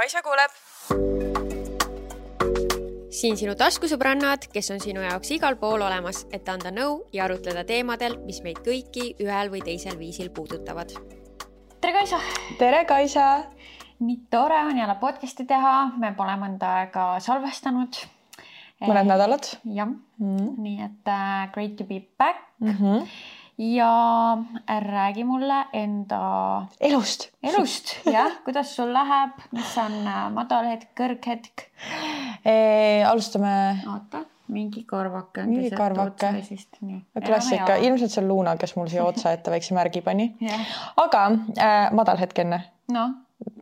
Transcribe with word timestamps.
Kaisa 0.00 0.22
kuuleb. 0.24 0.52
siin 3.12 3.34
sinu 3.36 3.52
taskusõbrannad, 3.52 4.46
kes 4.48 4.70
on 4.72 4.78
sinu 4.80 5.02
jaoks 5.04 5.34
igal 5.36 5.58
pool 5.60 5.82
olemas, 5.84 6.22
et 6.32 6.46
anda 6.48 6.70
nõu 6.72 6.94
ja 7.12 7.26
arutleda 7.26 7.66
teemadel, 7.68 8.14
mis 8.24 8.38
meid 8.40 8.62
kõiki 8.64 9.10
ühel 9.20 9.50
või 9.52 9.60
teisel 9.66 9.98
viisil 10.00 10.30
puudutavad. 10.32 10.94
tere, 11.82 11.92
Kaisa! 11.98 12.20
tere, 12.58 12.86
Kaisa! 12.88 13.26
nii 14.00 14.16
tore 14.32 14.62
on 14.70 14.80
jälle 14.80 14.94
podcast'i 15.02 15.44
teha, 15.44 15.74
me 16.00 16.14
pole 16.16 16.38
mõnda 16.46 16.70
aega 16.78 17.04
salvestanud. 17.20 18.00
mõned 18.80 19.12
nädalad. 19.12 19.50
jah 19.64 19.84
mm, 19.84 20.00
-hmm. 20.16 20.56
nii 20.64 20.80
et 20.88 21.12
uh, 21.12 21.52
great 21.52 21.76
to 21.76 21.84
be 21.84 22.00
back 22.16 22.40
mm. 22.58 22.72
-hmm 22.72 23.06
ja 23.60 24.38
räägi 24.80 25.24
mulle 25.24 25.64
enda 25.72 26.20
elust, 26.80 27.28
elust, 27.42 27.92
jah, 28.08 28.38
kuidas 28.44 28.72
sul 28.76 28.92
läheb, 28.94 29.36
mis 29.52 29.72
on 29.82 29.96
äh, 30.08 30.20
madalhetk, 30.32 30.94
kõrghetk 30.96 31.66
e,? 32.44 32.54
alustame. 33.04 33.52
oota, 33.84 34.22
mingi 34.48 34.84
karvake 34.88 35.44
mingi 35.48 35.70
karvake. 35.76 36.32
klassika, 37.26 37.76
ilmselt 37.76 38.14
see 38.14 38.22
on 38.22 38.30
Luuna, 38.30 38.56
kes 38.60 38.72
mul 38.78 38.88
siia 38.88 39.04
otsa 39.04 39.34
ette 39.36 39.52
väikse 39.52 39.76
märgi 39.76 40.00
pani. 40.06 40.30
Aga 41.04 41.26
äh, 41.58 41.90
madal 41.96 42.22
hetk 42.22 42.40
enne. 42.46 42.62
No.. 42.90 43.10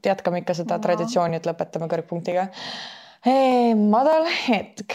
jätkame 0.07 0.45
ikka 0.45 0.55
seda 0.59 0.79
no. 0.79 0.87
traditsiooni, 0.87 1.43
et 1.43 1.47
lõpetame 1.47 1.91
kõrgpunktiga. 1.91 2.49
Madal 3.91 4.31
hetk 4.47 4.95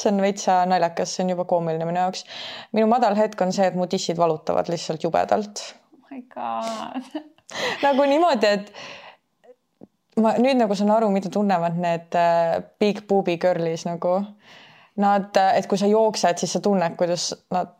see 0.00 0.12
on 0.12 0.24
veitsa 0.24 0.62
naljakas, 0.70 1.14
see 1.16 1.26
on 1.26 1.34
juba 1.34 1.46
koomiline 1.50 1.86
minu 1.88 2.02
jaoks. 2.02 2.24
minu 2.72 2.90
madal 2.90 3.16
hetk 3.18 3.40
on 3.46 3.52
see, 3.52 3.66
et 3.70 3.78
mu 3.78 3.86
tissid 3.90 4.20
valutavad 4.20 4.70
lihtsalt 4.72 5.06
jubedalt 5.06 5.62
oh. 5.68 6.10
my 6.10 6.22
god 6.34 7.24
nagu 7.86 8.06
niimoodi, 8.08 8.52
et 8.58 8.72
ma 10.22 10.34
nüüd 10.40 10.58
nagu 10.58 10.76
saan 10.78 10.92
aru, 10.94 11.10
mida 11.14 11.30
tunnevad 11.32 11.78
need 11.80 12.18
äh, 12.18 12.58
big 12.80 13.04
boobie 13.08 13.38
girl'is 13.42 13.86
nagu. 13.88 14.20
Nad, 15.02 15.32
äh, 15.40 15.56
et 15.58 15.66
kui 15.70 15.80
sa 15.80 15.90
jooksed, 15.90 16.38
siis 16.38 16.54
sa 16.54 16.62
tunned, 16.62 16.94
kuidas 16.98 17.32
nad 17.54 17.72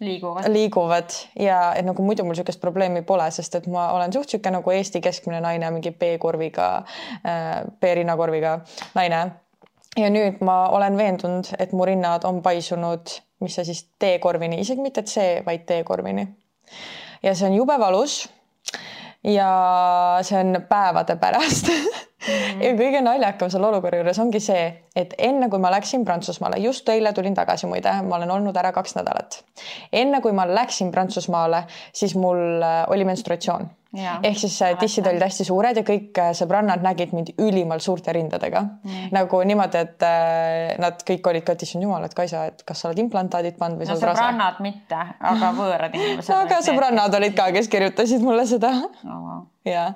liiguvad, 0.00 0.48
liiguvad 0.52 1.16
ja 1.40 1.60
et 1.76 1.84
nagu 1.86 2.04
muidu 2.04 2.24
mul 2.24 2.36
niisugust 2.36 2.60
probleemi 2.60 3.02
pole, 3.06 3.28
sest 3.32 3.58
et 3.60 3.68
ma 3.72 3.90
olen 3.96 4.12
suht 4.12 4.28
niisugune 4.28 4.58
nagu 4.58 4.72
Eesti 4.72 5.00
keskmine 5.04 5.40
naine, 5.44 5.70
mingi 5.72 5.92
B-korviga 5.92 6.68
äh,, 7.24 7.64
B-rinnakorviga 7.80 8.58
naine 8.96 9.22
ja 9.96 10.10
nüüd 10.12 10.42
ma 10.44 10.66
olen 10.74 10.96
veendunud, 10.98 11.52
et 11.58 11.72
mu 11.72 11.86
rinnad 11.88 12.24
on 12.28 12.42
paisunud, 12.44 13.12
mis 13.44 13.56
see 13.56 13.68
siis 13.68 13.84
D-korvini, 14.00 14.60
isegi 14.62 14.84
mitte 14.84 15.04
C, 15.08 15.42
vaid 15.46 15.66
D-korvini. 15.68 16.26
ja 17.22 17.34
see 17.34 17.48
on 17.48 17.56
jube 17.56 17.78
valus. 17.80 18.26
ja 19.24 19.48
see 20.22 20.38
on 20.38 20.62
päevade 20.68 21.16
pärast 21.16 21.68
mm. 21.68 21.74
-hmm. 21.74 22.62
ja 22.62 22.72
kõige 22.78 23.00
naljakam 23.02 23.50
selle 23.50 23.66
olukorra 23.66 23.98
juures 23.98 24.18
ongi 24.18 24.40
see, 24.40 24.84
et 24.96 25.14
enne 25.18 25.48
kui 25.50 25.58
ma 25.58 25.70
läksin 25.70 26.04
Prantsusmaale, 26.04 26.58
just 26.58 26.88
eile 26.88 27.12
tulin 27.12 27.34
tagasi, 27.34 27.66
muide, 27.66 28.02
ma 28.02 28.16
olen 28.16 28.30
olnud 28.30 28.56
ära 28.56 28.72
kaks 28.72 28.94
nädalat. 28.94 29.44
enne 29.92 30.20
kui 30.20 30.32
ma 30.32 30.46
läksin 30.46 30.90
Prantsusmaale, 30.90 31.64
siis 31.92 32.14
mul 32.14 32.62
äh, 32.62 32.84
oli 32.88 33.04
menstruatsioon 33.04 33.70
ehk 33.94 34.38
siis 34.38 34.56
äh, 34.62 34.74
tissid 34.80 35.06
olid 35.06 35.22
hästi 35.22 35.46
suured 35.46 35.78
ja 35.80 35.84
kõik 35.86 36.18
äh, 36.20 36.32
sõbrannad 36.36 36.82
nägid 36.84 37.14
mind 37.16 37.32
ülimalt 37.38 37.84
suurte 37.84 38.12
rindadega. 38.16 38.62
Mm.. 38.82 39.08
nagu 39.14 39.40
niimoodi, 39.46 39.82
et 39.86 40.06
äh, 40.06 40.76
nad 40.82 41.02
kõik 41.06 41.30
olid 41.30 41.46
ka, 41.46 41.56
et 41.56 41.66
issand 41.66 41.86
jumal, 41.86 42.04
et 42.06 42.14
Kaisa, 42.16 42.46
et 42.50 42.64
kas 42.66 42.82
sa 42.82 42.90
oled 42.90 43.02
implantaadid 43.06 43.58
pannud 43.60 43.80
või 43.80 43.88
no, 43.88 43.94
sa 43.94 43.98
oled 43.98 44.08
rase. 44.10 44.22
sõbrannad 44.22 44.62
mitte, 44.64 45.02
aga 45.32 45.52
võõrad 45.56 45.98
inimesed 45.98 46.32
no 46.34 46.40
aga 46.46 46.62
sõbrannad 46.66 47.20
olid 47.20 47.36
ka, 47.38 47.50
kes 47.56 47.70
kirjutasid 47.72 48.24
mulle 48.26 48.48
seda. 48.48 48.72
Oh,. 49.06 49.44
Ja 49.66 49.88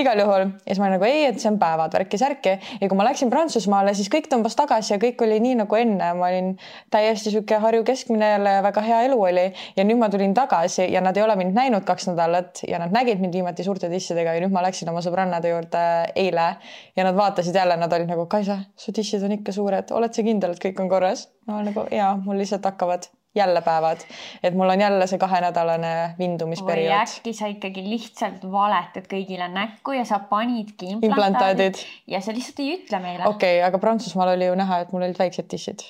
igal 0.00 0.16
juhul 0.22 0.46
ja 0.46 0.72
siis 0.72 0.78
ma 0.80 0.86
olin 0.86 0.94
nagu 0.96 1.04
ei, 1.04 1.26
et 1.28 1.40
see 1.40 1.50
on 1.50 1.58
päevad 1.60 1.92
värki-särki 1.92 2.52
ja 2.80 2.88
kui 2.88 2.96
ma 2.96 3.04
läksin 3.04 3.28
Prantsusmaale, 3.32 3.92
siis 3.96 4.08
kõik 4.12 4.30
tõmbas 4.32 4.56
tagasi 4.56 4.94
ja 4.94 4.98
kõik 5.02 5.20
oli 5.26 5.36
nii 5.44 5.58
nagu 5.60 5.76
enne, 5.76 6.06
ma 6.16 6.30
olin 6.30 6.54
täiesti 6.92 7.34
sihuke 7.34 7.58
Harju 7.60 7.84
keskmine 7.84 8.30
jälle 8.30 8.54
väga 8.64 8.84
hea 8.86 9.02
elu 9.10 9.18
oli. 9.28 9.44
Ja 9.76 9.84
nüüd 9.84 10.00
ma 10.00 10.08
tulin 10.12 10.32
tagasi 10.36 10.88
ja 10.88 11.04
nad 11.04 11.16
ei 11.16 11.26
ole 11.26 11.36
mind 11.36 11.52
näinud 11.58 11.84
kaks 11.88 12.08
nädalat 12.08 12.64
ja 12.68 12.80
nad 12.80 12.94
nägid 12.94 13.20
mind 13.22 13.38
viimati 13.38 13.64
suurte 13.66 13.90
tissidega 13.92 14.34
ja 14.36 14.44
nüüd 14.44 14.54
ma 14.54 14.64
läksin 14.66 14.90
oma 14.92 15.02
sõbrannade 15.04 15.54
juurde 15.54 15.86
eile 16.18 16.48
ja 16.96 17.06
nad 17.06 17.18
vaatasid 17.18 17.56
jälle, 17.56 17.78
nad 17.80 17.92
olid 17.92 18.10
nagu 18.10 18.26
Kaisa, 18.30 18.60
su 18.76 18.94
tissid 18.94 19.24
on 19.26 19.38
ikka 19.38 19.54
suured, 19.56 19.94
oled 19.94 20.14
sa 20.14 20.26
kindel, 20.26 20.56
et 20.56 20.62
kõik 20.62 20.84
on 20.84 20.92
korras? 20.92 21.28
ma 21.46 21.58
olen 21.58 21.72
nagu 21.72 21.88
jaa, 21.94 22.14
mul 22.22 22.38
lihtsalt 22.42 22.66
hakkavad 22.68 23.10
jälle 23.34 23.62
päevad, 23.64 24.04
et 24.42 24.54
mul 24.54 24.68
on 24.68 24.80
jälle 24.80 25.06
see 25.06 25.18
kahenädalane 25.18 26.14
vindumisperiood. 26.18 26.98
äkki 26.98 27.32
sa 27.32 27.48
ikkagi 27.48 27.84
lihtsalt 27.86 28.44
valetad 28.52 29.08
kõigile 29.08 29.48
näkku 29.48 29.96
ja 29.96 30.04
sa 30.04 30.18
panidki 30.18 30.92
implantaadid. 30.98 31.80
ja 32.06 32.20
sa 32.20 32.34
lihtsalt 32.36 32.60
ei 32.60 32.76
ütle 32.76 33.00
meile. 33.00 33.26
okei 33.26 33.56
okay,, 33.58 33.68
aga 33.68 33.78
Prantsusmaal 33.78 34.34
oli 34.36 34.50
ju 34.50 34.54
näha, 34.54 34.82
et 34.84 34.92
mul 34.92 35.06
olid 35.08 35.18
väiksed 35.18 35.48
tissid. 35.48 35.86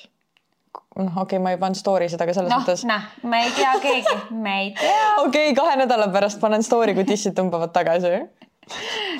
Noh, 0.95 1.11
okei 1.11 1.37
okay,, 1.37 1.43
ma 1.43 1.53
ei 1.53 1.59
pannud 1.61 1.79
story 1.79 2.09
seda, 2.11 2.27
aga 2.27 2.35
selles 2.37 2.53
no, 2.53 2.61
mõttes. 2.61 2.85
noh, 2.89 3.09
me 3.29 3.43
ei 3.45 3.51
tea 3.55 3.73
keegi, 3.83 4.17
me 4.37 4.55
ei 4.61 4.71
tea. 4.77 5.03
okei 5.25 5.51
okay,, 5.51 5.57
kahe 5.57 5.77
nädala 5.83 6.09
pärast 6.13 6.41
panen 6.43 6.65
story, 6.65 6.95
kui 6.97 7.07
tissid 7.09 7.35
tõmbavad 7.37 7.73
tagasi 7.75 8.17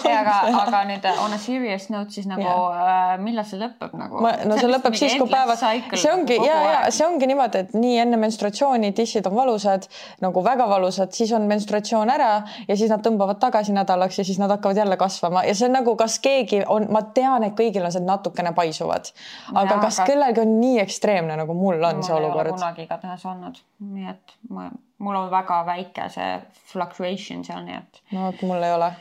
aga, 0.03 0.35
aga 0.63 0.81
nüüd 0.89 1.05
uh, 1.07 1.21
on 1.25 1.35
a 1.35 1.39
serious 1.41 1.89
note 1.93 2.15
siis 2.15 2.27
nagu 2.29 2.43
yeah. 2.43 3.15
uh, 3.15 3.23
millal 3.23 3.45
see 3.47 3.59
lõpeb 3.61 3.95
nagu? 3.99 4.21
no 4.23 4.57
see 4.59 4.69
lõpeb 4.71 4.97
siis, 4.97 5.15
kui 5.19 5.29
päevad, 5.31 5.61
see 5.93 6.11
ongi 6.11 6.37
ja, 6.43 6.57
ja 6.63 6.79
see 6.93 7.05
ongi 7.07 7.29
niimoodi, 7.29 7.63
et 7.65 7.75
nii 7.77 7.99
enne 8.03 8.19
menstratsiooni 8.21 8.93
tissid 8.97 9.27
on 9.29 9.35
valusad 9.37 9.87
nagu 10.23 10.43
väga 10.45 10.67
valusad, 10.69 11.13
siis 11.15 11.33
on 11.35 11.47
menstratsioon 11.49 12.11
ära 12.13 12.31
ja 12.67 12.77
siis 12.79 12.91
nad 12.93 13.03
tõmbavad 13.05 13.41
tagasi 13.43 13.75
nädalaks 13.75 14.19
ja 14.21 14.27
siis 14.27 14.39
nad 14.41 14.51
hakkavad 14.53 14.79
jälle 14.83 14.97
kasvama 14.99 15.45
ja 15.47 15.55
see 15.57 15.69
on 15.69 15.77
nagu, 15.79 15.95
kas 15.99 16.19
keegi 16.23 16.63
on, 16.67 16.87
ma 16.93 17.03
tean, 17.15 17.47
et 17.47 17.57
kõigil 17.59 17.85
on 17.85 17.93
see 17.93 18.03
natukene 18.03 18.53
paisuvad, 18.57 19.11
aga 19.53 19.69
ja, 19.69 19.81
kas 19.81 20.01
aga... 20.01 20.09
kellelgi 20.11 20.43
on 20.43 20.57
nii 20.59 20.81
ekstreemne 20.83 21.37
nagu 21.39 21.57
mul 21.57 21.79
on 21.81 22.01
mul 22.01 22.07
see 22.07 22.17
olukord? 22.17 22.55
kunagi 22.57 22.87
igatahes 22.87 23.25
olnud, 23.29 23.63
nii 23.93 24.11
et 24.13 24.37
ma, 24.53 24.69
mul 25.03 25.23
on 25.23 25.31
väga 25.33 25.63
väike 25.69 26.09
see 26.13 26.35
fluctuation 26.73 27.43
seal, 27.47 27.65
nii 27.67 27.79
et. 27.79 28.05
no 28.13 28.29
vot, 28.29 28.45
mul 28.47 28.63
ei 28.63 28.75
ole 28.75 28.93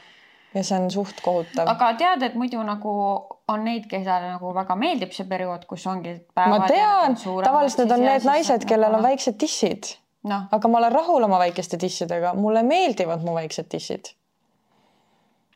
ja 0.54 0.64
see 0.64 0.78
on 0.78 0.90
suht 0.90 1.20
kohutav. 1.24 1.68
aga 1.68 1.92
tead, 2.00 2.26
et 2.28 2.36
muidu 2.38 2.62
nagu 2.66 2.92
on 3.52 3.64
neid, 3.64 3.88
kellele 3.90 4.34
nagu 4.34 4.52
väga 4.54 4.76
meeldib 4.78 5.12
see 5.16 5.26
periood, 5.28 5.66
kus 5.70 5.86
ongi. 5.90 6.18
ma 6.36 6.62
tean, 6.68 7.16
tavaliselt 7.16 7.84
need 7.84 7.96
on 7.96 8.06
need 8.06 8.28
naised, 8.28 8.68
kellel 8.68 8.98
on 9.00 9.04
väiksed 9.06 9.38
tissid 9.40 9.94
no.. 10.28 10.44
aga 10.52 10.68
ma 10.68 10.82
olen 10.82 10.94
rahul 10.94 11.28
oma 11.28 11.40
väikeste 11.42 11.80
tissidega, 11.80 12.34
mulle 12.38 12.62
meeldivad 12.66 13.24
mu 13.24 13.36
väiksed 13.38 13.70
tissid. 13.72 14.14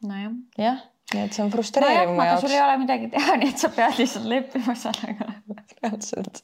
nojah. 0.02 0.36
jah 0.58 0.84
nii 1.14 1.22
et 1.22 1.36
see 1.36 1.44
on 1.44 1.50
frustreeriv 1.52 2.10
mu 2.16 2.24
jaoks. 2.24 2.42
sul 2.42 2.54
ei 2.54 2.62
ole 2.62 2.78
midagi 2.82 3.08
teha, 3.12 3.36
nii 3.38 3.52
et 3.52 3.62
sa 3.62 3.70
pead 3.74 3.98
lihtsalt 4.00 4.26
leppima 4.30 4.74
sellega. 4.78 5.28
reaalselt, 5.76 6.40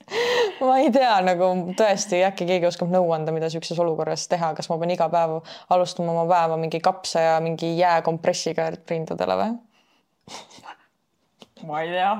ma 0.60 0.76
ei 0.78 0.92
tea 0.94 1.16
nagu 1.26 1.48
tõesti, 1.78 2.20
äkki 2.28 2.46
keegi 2.46 2.68
oskab 2.68 2.92
nõu 2.92 3.10
anda, 3.16 3.34
mida 3.34 3.50
siukses 3.50 3.78
olukorras 3.82 4.28
teha, 4.30 4.52
kas 4.58 4.70
ma 4.70 4.78
pean 4.78 4.94
iga 4.94 5.08
päev 5.12 5.40
alustama 5.74 6.14
oma 6.14 6.28
päeva 6.30 6.60
mingi 6.60 6.82
kapsa 6.84 7.26
ja 7.26 7.34
mingi 7.42 7.74
jääkompressiga 7.80 8.70
rindadele 8.76 9.38
või? 9.42 9.58
ma 11.66 11.82
ei 11.82 11.90
tea. 11.90 12.14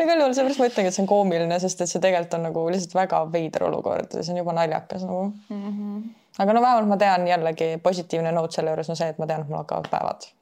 igal 0.00 0.24
juhul 0.24 0.36
seepärast 0.36 0.64
ma 0.64 0.72
ütlengi, 0.72 0.92
et 0.92 0.96
see 0.96 1.04
on 1.04 1.12
koomiline, 1.12 1.60
sest 1.60 1.84
et 1.84 1.92
see 1.92 2.00
tegelikult 2.00 2.38
on 2.40 2.46
nagu 2.48 2.66
lihtsalt 2.72 2.96
väga 3.02 3.24
veider 3.32 3.68
olukord 3.68 4.16
ja 4.16 4.24
see 4.24 4.32
on 4.32 4.40
juba 4.40 4.56
naljakas 4.56 5.04
nagu 5.04 5.24
mm. 5.28 5.64
-hmm. 5.68 6.04
aga 6.44 6.56
no 6.56 6.64
vähemalt 6.64 6.94
ma 6.94 7.00
tean 7.04 7.28
jällegi 7.28 7.74
positiivne 7.84 8.32
noot 8.32 8.56
selle 8.56 8.72
juures 8.72 8.88
on 8.88 8.96
see, 8.96 9.12
et 9.12 9.20
ma 9.20 9.28
tean, 9.28 9.44
et 9.44 9.52
mul 9.52 9.60
hakkavad 9.60 9.92
päevad 9.92 10.32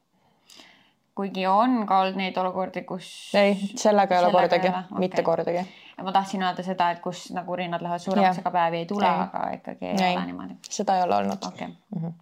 kuigi 1.20 1.46
on 1.46 1.84
ka 1.88 2.00
olnud 2.00 2.18
neid 2.20 2.40
olukordi, 2.40 2.82
kus. 2.88 3.06
ei, 3.36 3.54
sellega 3.76 4.16
ei 4.16 4.24
ole 4.24 4.32
kordagi, 4.32 4.72
okay. 4.72 5.04
mitte 5.04 5.24
kordagi. 5.26 5.64
ma 6.00 6.12
tahtsin 6.16 6.42
öelda 6.46 6.64
seda, 6.64 6.90
et 6.94 7.00
kus 7.04 7.28
nagu 7.36 7.56
rinnad 7.60 7.84
lähevad 7.84 8.00
suuremaks, 8.00 8.40
aga 8.40 8.52
päevi 8.56 8.82
ei 8.82 8.88
tule, 8.88 9.08
aga 9.08 9.46
ikkagi 9.58 9.90
ei, 9.92 10.02
ei 10.08 10.16
ole 10.16 10.26
niimoodi. 10.30 10.58
seda 10.80 10.96
ei 10.96 11.04
ole 11.04 11.16
olnud 11.20 11.48
okay.. 11.48 11.68
Mm 11.68 12.02
-hmm. 12.02 12.12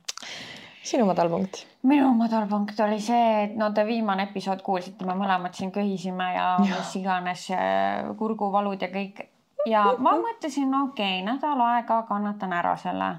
sinu 0.91 1.07
madalpunkt? 1.07 1.65
minu 1.83 2.13
madalpunkt 2.19 2.81
oli 2.87 3.01
see, 3.01 3.43
et 3.45 3.57
no 3.57 3.71
te 3.73 3.87
viimane 3.87 4.29
episood 4.31 4.63
kuulsite, 4.67 5.07
me 5.07 5.15
mõlemad 5.15 5.55
siin 5.55 5.73
köhisime 5.73 6.33
ja, 6.35 6.49
ja. 6.59 6.81
mis 6.81 6.97
iganes 6.97 7.49
kurguvalud 8.19 8.83
ja 8.83 8.89
kõik 8.89 9.23
ja 9.67 9.85
ma 9.99 10.17
mõtlesin, 10.19 10.75
okei 10.83 11.21
okay,, 11.21 11.27
nädal 11.27 11.61
aega 11.61 12.03
kannatan 12.09 12.53
ära 12.53 12.77
selle. 12.77 13.15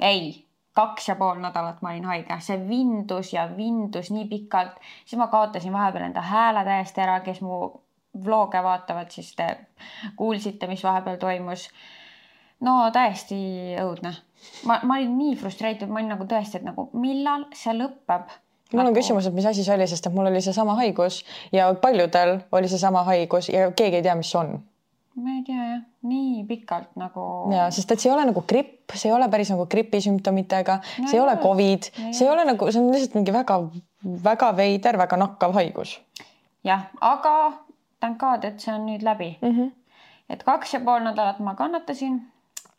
ei 0.00 0.51
kaks 0.72 1.08
ja 1.08 1.16
pool 1.16 1.40
nädalat 1.40 1.82
ma 1.82 1.92
olin 1.92 2.04
haige, 2.08 2.36
see 2.40 2.58
vindus 2.68 3.32
ja 3.32 3.46
vindus 3.56 4.10
nii 4.10 4.26
pikalt, 4.30 4.78
siis 5.04 5.18
ma 5.20 5.28
kaotasin 5.32 5.72
vahepeal 5.72 6.08
enda 6.08 6.24
hääle 6.24 6.64
täiesti 6.64 7.04
ära, 7.04 7.20
kes 7.20 7.42
mu 7.44 7.58
vlog'e 8.24 8.62
vaatavad, 8.64 9.10
siis 9.10 9.34
te 9.36 9.48
kuulsite, 10.16 10.66
mis 10.66 10.84
vahepeal 10.84 11.16
toimus. 11.20 11.68
no 12.60 12.90
täiesti 12.92 13.36
õudne. 13.82 14.14
ma, 14.66 14.80
ma 14.82 14.96
olin 14.96 15.18
nii 15.18 15.36
frustreeritud, 15.36 15.88
ma 15.88 16.00
olin 16.00 16.14
nagu 16.16 16.28
tõesti, 16.28 16.60
et 16.60 16.66
nagu 16.66 16.88
millal 16.92 17.46
see 17.54 17.76
lõpeb 17.76 18.32
mul 18.72 18.80
on 18.80 18.90
nagu... 18.90 18.96
küsimus, 18.96 19.26
et 19.26 19.34
mis 19.34 19.46
asi 19.46 19.64
see 19.64 19.74
oli, 19.74 19.86
sest 19.88 20.06
et 20.06 20.14
mul 20.14 20.28
oli 20.30 20.40
seesama 20.40 20.76
haigus 20.80 21.22
ja 21.52 21.72
paljudel 21.74 22.38
oli 22.52 22.68
seesama 22.68 23.04
haigus 23.08 23.48
ja 23.52 23.70
keegi 23.76 24.00
ei 24.00 24.06
tea, 24.06 24.16
mis 24.16 24.34
on 24.34 24.56
ma 25.14 25.34
ei 25.36 25.42
tea 25.44 25.64
jah, 25.66 25.80
nii 26.08 26.44
pikalt 26.48 26.94
nagu. 27.00 27.24
ja 27.52 27.66
sest 27.74 27.90
et 27.92 28.00
see 28.00 28.08
ei 28.10 28.14
ole 28.14 28.24
nagu 28.30 28.44
gripp, 28.48 28.94
see 28.94 29.10
ei 29.10 29.16
ole 29.16 29.28
päris 29.32 29.50
nagu 29.52 29.66
gripi 29.70 30.00
sümptomitega 30.04 30.78
no, 30.80 31.08
see 31.10 31.18
ei 31.18 31.24
ole 31.24 31.36
Covid, 31.42 31.90
see 32.00 32.24
ei 32.24 32.30
ole 32.32 32.46
nagu, 32.48 32.70
see 32.72 32.80
on 32.80 32.88
lihtsalt 32.94 33.18
mingi 33.18 33.34
väga-väga 33.34 34.52
veider, 34.56 34.98
väga 35.02 35.18
nakkav 35.20 35.56
haigus. 35.58 35.98
jah, 36.64 36.88
aga 37.00 37.34
thank 38.00 38.18
god, 38.22 38.48
et 38.48 38.64
see 38.64 38.72
on 38.74 38.88
nüüd 38.88 39.04
läbi 39.04 39.34
mm. 39.42 39.52
-hmm. 39.58 39.70
et 40.32 40.46
kaks 40.48 40.74
ja 40.78 40.80
pool 40.80 41.04
nädalat 41.04 41.44
ma 41.44 41.54
kannatasin, 41.58 42.22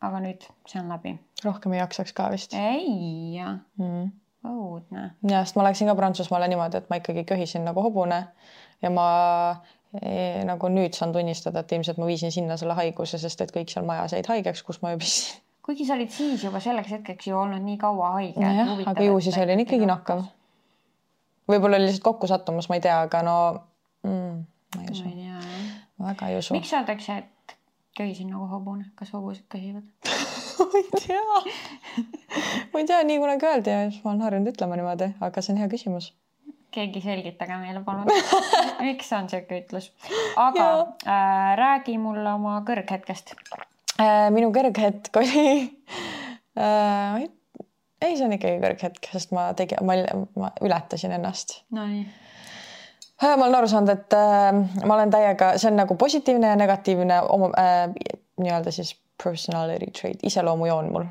aga 0.02 0.24
nüüd 0.26 0.50
see 0.66 0.82
on 0.82 0.90
läbi. 0.90 1.16
rohkem 1.46 1.78
ei 1.78 1.84
jaksaks 1.84 2.18
ka 2.18 2.32
vist 2.34 2.58
ei, 2.58 3.38
mm.. 3.78 4.10
õudne. 4.50 5.06
ja 5.30 5.46
sest 5.46 5.62
ma 5.62 5.70
läksin 5.70 5.88
ka 5.92 5.96
Prantsusmaale 6.02 6.50
niimoodi, 6.50 6.82
et 6.82 6.90
ma 6.90 6.98
ikkagi 6.98 7.28
köhisin 7.30 7.66
nagu 7.70 7.86
hobune 7.86 8.26
ja 8.82 8.90
ma 8.90 9.08
nagu 9.94 10.70
nüüd 10.74 10.96
saan 10.98 11.14
tunnistada, 11.14 11.62
et 11.62 11.72
ilmselt 11.76 12.00
ma 12.02 12.08
viisin 12.10 12.32
sinna 12.34 12.58
selle 12.58 12.74
haiguse, 12.78 13.20
sest 13.22 13.44
et 13.46 13.52
kõik 13.54 13.70
seal 13.70 13.86
majas 13.86 14.16
jäid 14.16 14.30
haigeks, 14.32 14.64
kus 14.66 14.82
ma 14.82 14.94
ööbisin. 14.96 15.42
kuigi 15.64 15.86
sa 15.86 15.94
olid 15.94 16.10
siis 16.12 16.44
juba 16.44 16.60
selleks 16.64 16.90
hetkeks 16.92 17.28
ju 17.28 17.38
olnud 17.38 17.62
nii 17.62 17.78
kaua 17.82 18.16
haige. 18.18 18.40
nojah, 18.42 18.88
aga 18.90 19.06
ju 19.06 19.20
siis 19.22 19.38
olin 19.38 19.62
ikkagi 19.62 19.86
nakkav. 19.90 20.24
võib-olla 21.52 21.78
oli 21.78 21.92
lihtsalt 21.92 22.08
kokkusattumus, 22.10 22.70
ma 22.70 22.80
ei 22.80 22.86
tea, 22.88 22.98
aga 23.06 23.22
no 23.28 23.36
mm, 24.08 24.42
ma 24.76 24.82
ei 24.82 24.90
usu 24.96 25.14
jah. 25.14 25.46
väga 26.08 26.32
ei 26.32 26.42
usu. 26.42 26.58
miks 26.58 26.74
öeldakse, 26.74 27.20
et 27.22 27.58
köhisin 27.98 28.34
nagu 28.34 28.50
hobune, 28.50 28.90
kas 28.96 29.14
hobused 29.14 29.46
köhivad? 29.54 29.86
ma 30.60 30.82
ei 30.82 31.06
tea. 31.06 31.22
ma 32.74 32.82
ei 32.82 32.90
tea, 32.90 33.04
nii 33.06 33.22
kunagi 33.22 33.46
öeldi 33.52 33.78
ja 33.78 33.86
siis 33.92 34.02
ma 34.04 34.16
olen 34.16 34.26
harjunud 34.26 34.56
ütlema 34.56 34.80
niimoodi, 34.80 35.14
aga 35.22 35.46
see 35.46 35.54
on 35.54 35.62
hea 35.62 35.70
küsimus. 35.70 36.16
Keegi 36.74 37.02
selgitage 37.04 37.58
meile 37.62 37.84
palun, 37.86 38.10
miks 38.88 39.12
on 39.16 39.30
siuke 39.32 39.62
ütlus. 39.62 39.92
aga 40.40 40.68
äh, 41.06 41.54
räägi 41.60 41.98
mulle 42.02 42.34
oma 42.34 42.60
kõrghetkest. 42.68 43.36
Äh, 44.02 44.28
minu 44.34 44.50
kõrghetk 44.56 45.22
oli 45.22 45.46
äh,, 46.58 47.24
ei, 48.04 48.18
see 48.18 48.26
on 48.26 48.36
ikkagi 48.36 48.60
kõrghetk, 48.64 49.12
sest 49.14 49.34
ma 49.36 49.52
tegin, 49.58 49.86
ma, 49.86 50.52
ületasin 50.64 51.14
ennast. 51.16 51.62
Nonii. 51.76 52.04
ma 53.24 53.38
olen 53.38 53.60
aru 53.62 53.70
saanud, 53.72 53.94
et 53.94 54.18
äh, 54.18 54.50
ma 54.84 54.98
olen 54.98 55.14
täiega, 55.14 55.54
see 55.62 55.72
on 55.72 55.80
nagu 55.84 55.98
positiivne 56.00 56.54
ja 56.54 56.60
negatiivne 56.60 57.22
oma 57.30 57.54
äh, 57.60 57.88
nii-öelda 58.42 58.74
siis 58.74 58.96
personality 59.24 59.92
trait, 59.94 60.26
iseloomujoon 60.26 60.92
mul. 60.92 61.08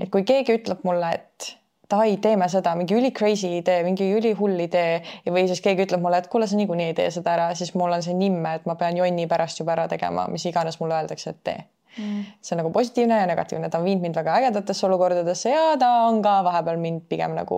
et 0.00 0.10
kui 0.12 0.26
keegi 0.26 0.58
ütleb 0.58 0.82
mulle, 0.86 1.14
et 1.14 1.54
davai, 1.90 2.16
teeme 2.22 2.48
seda, 2.48 2.74
mingi 2.78 2.94
üli 2.96 3.10
crazy 3.16 3.56
idee, 3.58 3.82
mingi 3.86 4.06
ülihull 4.16 4.60
idee 4.66 5.02
ja 5.24 5.32
või 5.34 5.46
siis 5.50 5.60
keegi 5.64 5.88
ütleb 5.88 6.02
mulle, 6.04 6.22
et 6.22 6.30
kuule, 6.32 6.46
sa 6.46 6.56
niikuinii 6.58 6.92
ei 6.92 6.96
tee 6.98 7.10
seda 7.14 7.34
ära, 7.34 7.50
siis 7.58 7.74
mul 7.74 7.92
on 7.96 8.02
see 8.06 8.14
nimme, 8.14 8.54
et 8.60 8.66
ma 8.70 8.78
pean 8.80 8.96
jonni 8.96 9.26
pärast 9.30 9.60
juba 9.60 9.76
ära 9.76 9.88
tegema, 9.90 10.28
mis 10.30 10.46
iganes 10.50 10.80
mulle 10.80 10.98
öeldakse, 11.00 11.36
et 11.36 11.44
tee 11.44 11.60
Mm. 11.98 12.20
see 12.40 12.54
on 12.54 12.60
nagu 12.62 12.70
positiivne 12.70 13.16
ja 13.18 13.26
negatiivne, 13.26 13.66
ta 13.66 13.78
on 13.80 13.84
viinud 13.84 14.04
mind 14.04 14.14
väga 14.14 14.36
ägedatesse 14.38 14.86
olukordadesse 14.86 15.50
ja 15.50 15.72
ta 15.78 15.88
on 16.06 16.20
ka 16.22 16.36
vahepeal 16.46 16.78
mind 16.78 17.00
pigem 17.10 17.34
nagu 17.34 17.56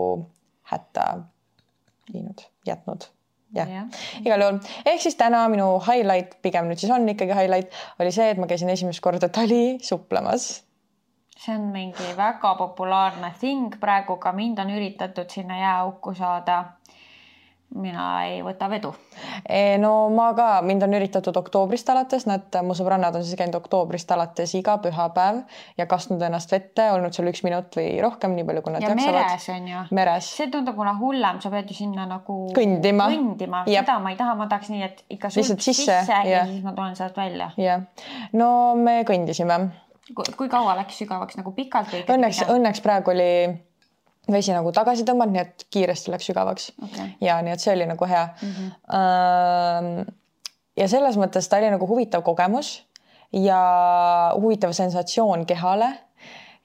hätta 0.72 1.04
viinud, 2.12 2.40
jätnud. 2.66 3.04
jah 3.52 3.68
Jah. 3.68 3.86
igal 4.24 4.40
juhul, 4.40 4.58
ehk 4.88 5.02
siis 5.04 5.18
täna 5.20 5.42
minu 5.52 5.66
highlight 5.84 6.38
pigem 6.42 6.70
nüüd 6.70 6.80
siis 6.80 6.92
on 6.94 7.04
ikkagi 7.12 7.36
highlight 7.36 7.76
oli 8.00 8.12
see, 8.14 8.30
et 8.32 8.40
ma 8.40 8.48
käisin 8.48 8.72
esimest 8.72 9.04
korda 9.04 9.28
tali 9.28 9.76
suplemas. 9.84 10.62
See 11.42 11.54
on 11.54 11.72
mingi 11.74 12.12
väga 12.16 12.54
populaarne 12.58 13.32
thing 13.40 13.74
praegu 13.80 14.16
ka 14.16 14.32
mind 14.32 14.62
on 14.62 14.70
üritatud 14.70 15.30
sinna 15.30 15.58
jääauku 15.58 16.14
saada. 16.14 16.64
mina 17.72 18.06
ei 18.28 18.42
võta 18.44 18.66
vedu. 18.68 18.90
E, 19.48 19.78
no 19.80 20.10
ma 20.12 20.26
ka, 20.36 20.58
mind 20.60 20.82
on 20.84 20.92
üritatud 20.92 21.36
oktoobrist 21.40 21.88
alates, 21.88 22.26
nad, 22.28 22.58
mu 22.66 22.74
sõbrannad 22.76 23.14
on 23.16 23.22
siis 23.24 23.38
käinud 23.40 23.54
oktoobrist 23.56 24.10
alates 24.12 24.52
iga 24.58 24.74
pühapäev 24.84 25.38
ja 25.80 25.86
kastnud 25.88 26.20
ennast 26.20 26.52
vette, 26.52 26.90
olnud 26.92 27.16
seal 27.16 27.30
üks 27.30 27.40
minut 27.46 27.72
või 27.80 27.94
rohkem, 28.04 28.34
nii 28.36 28.44
palju 28.44 28.64
kui 28.66 28.74
nad 28.74 28.84
ja 28.84 28.90
jaksavad. 28.92 29.16
meres 29.16 29.46
on 29.54 29.70
ju. 29.70 29.84
meres. 29.98 30.28
see 30.36 30.50
tundub 30.52 30.76
mulle 30.76 30.92
hullem, 31.00 31.40
sa 31.40 31.54
pead 31.54 31.72
ju 31.72 31.78
sinna 31.78 32.04
nagu 32.10 32.36
Kõndima. 32.58 33.06
kõndima, 33.14 33.62
seda 33.70 33.96
ma 34.04 34.12
ei 34.12 34.20
taha, 34.20 34.34
ma 34.42 34.50
tahaks 34.52 34.68
nii, 34.74 34.82
et 34.90 35.00
ikka 35.16 35.32
Lihtsalt 35.32 35.64
sisse, 35.64 35.86
sisse, 35.86 36.18
ja 36.28 36.42
jah. 36.42 36.52
siis 36.52 36.60
ma 36.66 36.76
tulen 36.76 37.00
sealt 37.00 37.16
välja. 37.16 37.54
jah, 37.56 37.88
no 38.36 38.50
me 38.76 39.00
kõndisime. 39.08 39.62
Kui 40.14 40.48
kaua 40.48 40.76
läks 40.80 40.98
sügavaks 41.02 41.38
nagu 41.40 41.52
pikalt 41.56 41.92
või? 41.92 42.04
Õnneks, 42.16 42.42
õnneks 42.52 42.82
praegu 42.84 43.12
oli 43.14 43.28
vesi 44.30 44.54
nagu 44.54 44.72
tagasi 44.74 45.04
tõmmanud, 45.08 45.34
nii 45.34 45.42
et 45.42 45.66
kiiresti 45.72 46.12
läks 46.14 46.28
sügavaks 46.30 46.70
Okei. 46.84 47.08
ja 47.20 47.40
nii 47.42 47.54
et 47.56 47.62
see 47.64 47.74
oli 47.74 47.86
nagu 47.90 48.08
hea 48.08 48.26
mm. 48.40 48.56
-hmm. 48.56 50.18
Ja 50.76 50.88
selles 50.88 51.18
mõttes 51.20 51.48
ta 51.48 51.58
oli 51.60 51.68
nagu 51.72 51.86
huvitav 51.86 52.22
kogemus 52.24 52.82
ja 53.32 53.58
huvitav 54.36 54.72
sensatsioon 54.72 55.46
kehale 55.46 55.90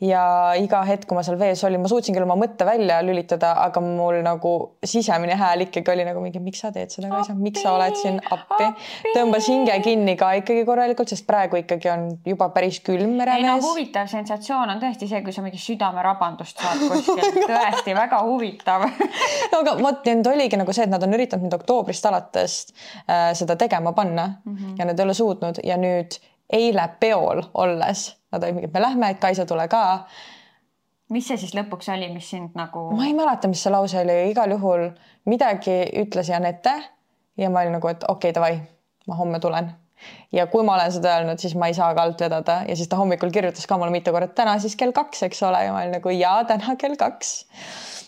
ja 0.03 0.53
iga 0.61 0.83
hetk, 0.85 1.07
kui 1.09 1.17
ma 1.17 1.23
seal 1.25 1.39
vees 1.39 1.63
olin, 1.65 1.81
ma 1.81 1.89
suutsin 1.89 2.13
küll 2.13 2.25
oma 2.27 2.35
mõtte 2.37 2.65
välja 2.67 2.99
lülitada, 3.01 3.55
aga 3.63 3.81
mul 3.81 4.19
nagu 4.25 4.51
sisemine 4.85 5.33
hääl 5.39 5.65
ikkagi 5.65 5.89
oli 5.93 6.05
nagu 6.05 6.21
mingi, 6.21 6.41
miks 6.43 6.61
sa 6.61 6.69
teed 6.75 6.93
seda, 6.93 7.09
Kaisa, 7.09 7.33
miks 7.37 7.63
sa 7.65 7.73
oled 7.73 7.97
siin? 7.97 8.19
Appi, 8.33 8.67
tõmbas 9.15 9.49
hinge 9.49 9.79
kinni 9.85 10.13
ka 10.19 10.35
ikkagi 10.41 10.67
korralikult, 10.67 11.09
sest 11.09 11.25
praegu 11.29 11.57
ikkagi 11.63 11.89
on 11.93 12.05
juba 12.27 12.51
päris 12.53 12.77
külm 12.85 13.17
ei 13.25 13.45
no 13.45 13.57
huvitav 13.63 14.09
sensatsioon 14.11 14.75
on 14.75 14.83
tõesti 14.83 15.09
see, 15.09 15.23
kui 15.25 15.33
sa 15.33 15.41
mingi 15.45 15.57
südamerabandust 15.61 16.61
saad 16.61 16.85
kuskilt, 16.91 17.41
tõesti 17.49 17.97
väga 17.97 18.21
huvitav. 18.27 18.85
no 19.51 19.63
aga 19.63 19.77
vot 19.81 20.05
nüüd 20.05 20.29
oligi 20.29 20.61
nagu 20.61 20.77
see, 20.77 20.85
et 20.85 20.93
nad 20.93 21.03
on 21.03 21.17
üritanud 21.17 21.47
mind 21.47 21.57
oktoobrist 21.57 22.05
alates 22.05 22.59
äh, 23.07 23.31
seda 23.37 23.57
tegema 23.57 23.95
panna. 23.97 24.29
Mm. 24.45 24.55
-hmm. 24.55 24.75
ja 24.79 24.85
nad 24.85 24.99
ei 24.99 25.05
ole 25.09 25.17
suutnud. 25.17 25.63
Ja 25.63 25.77
nüüd 25.81 26.19
eile 26.53 26.89
peol 26.99 27.41
olles 27.53 28.07
nad 28.37 28.47
olid 28.47 28.57
mingi, 28.57 28.69
et 28.69 28.75
me 28.75 28.83
lähme, 28.83 29.11
et 29.13 29.21
Kaisa, 29.21 29.45
tule 29.49 29.67
ka. 29.71 29.83
mis 31.13 31.27
see 31.27 31.37
siis 31.39 31.53
lõpuks 31.55 31.87
oli, 31.93 32.09
mis 32.11 32.29
sind 32.29 32.55
nagu 32.59 32.89
ma 32.95 33.07
ei 33.07 33.15
mäleta, 33.15 33.47
mis 33.47 33.61
see 33.63 33.71
lause 33.71 33.99
oli, 34.01 34.17
igal 34.31 34.51
juhul 34.51 34.89
midagi 35.31 35.79
ütles 36.01 36.31
Janette 36.31 36.73
ja 37.37 37.49
ma 37.49 37.63
olin 37.63 37.77
nagu, 37.77 37.91
et 37.91 38.03
okei 38.03 38.31
okay,, 38.31 38.35
davai, 38.35 38.57
ma 39.07 39.19
homme 39.19 39.39
tulen. 39.39 39.71
ja 40.31 40.45
kui 40.51 40.65
ma 40.67 40.75
olen 40.75 40.91
seda 40.93 41.15
öelnud, 41.17 41.39
siis 41.41 41.55
ma 41.57 41.71
ei 41.71 41.77
saa 41.77 41.93
ka 41.97 42.03
alt 42.05 42.21
vedada 42.21 42.59
ja 42.67 42.75
siis 42.75 42.89
ta 42.89 42.99
hommikul 42.99 43.31
kirjutas 43.33 43.65
ka 43.67 43.77
mulle 43.79 43.91
mitu 43.91 44.11
korda, 44.13 44.29
et 44.29 44.35
täna 44.37 44.59
siis 44.61 44.75
kell 44.77 44.93
kaks, 44.93 45.23
eks 45.29 45.41
ole, 45.47 45.63
ja 45.65 45.73
ma 45.73 45.81
olin 45.81 45.97
nagu 45.97 46.13
jaa, 46.13 46.43
täna 46.49 46.75
kell 46.77 46.99
kaks. 46.99 47.33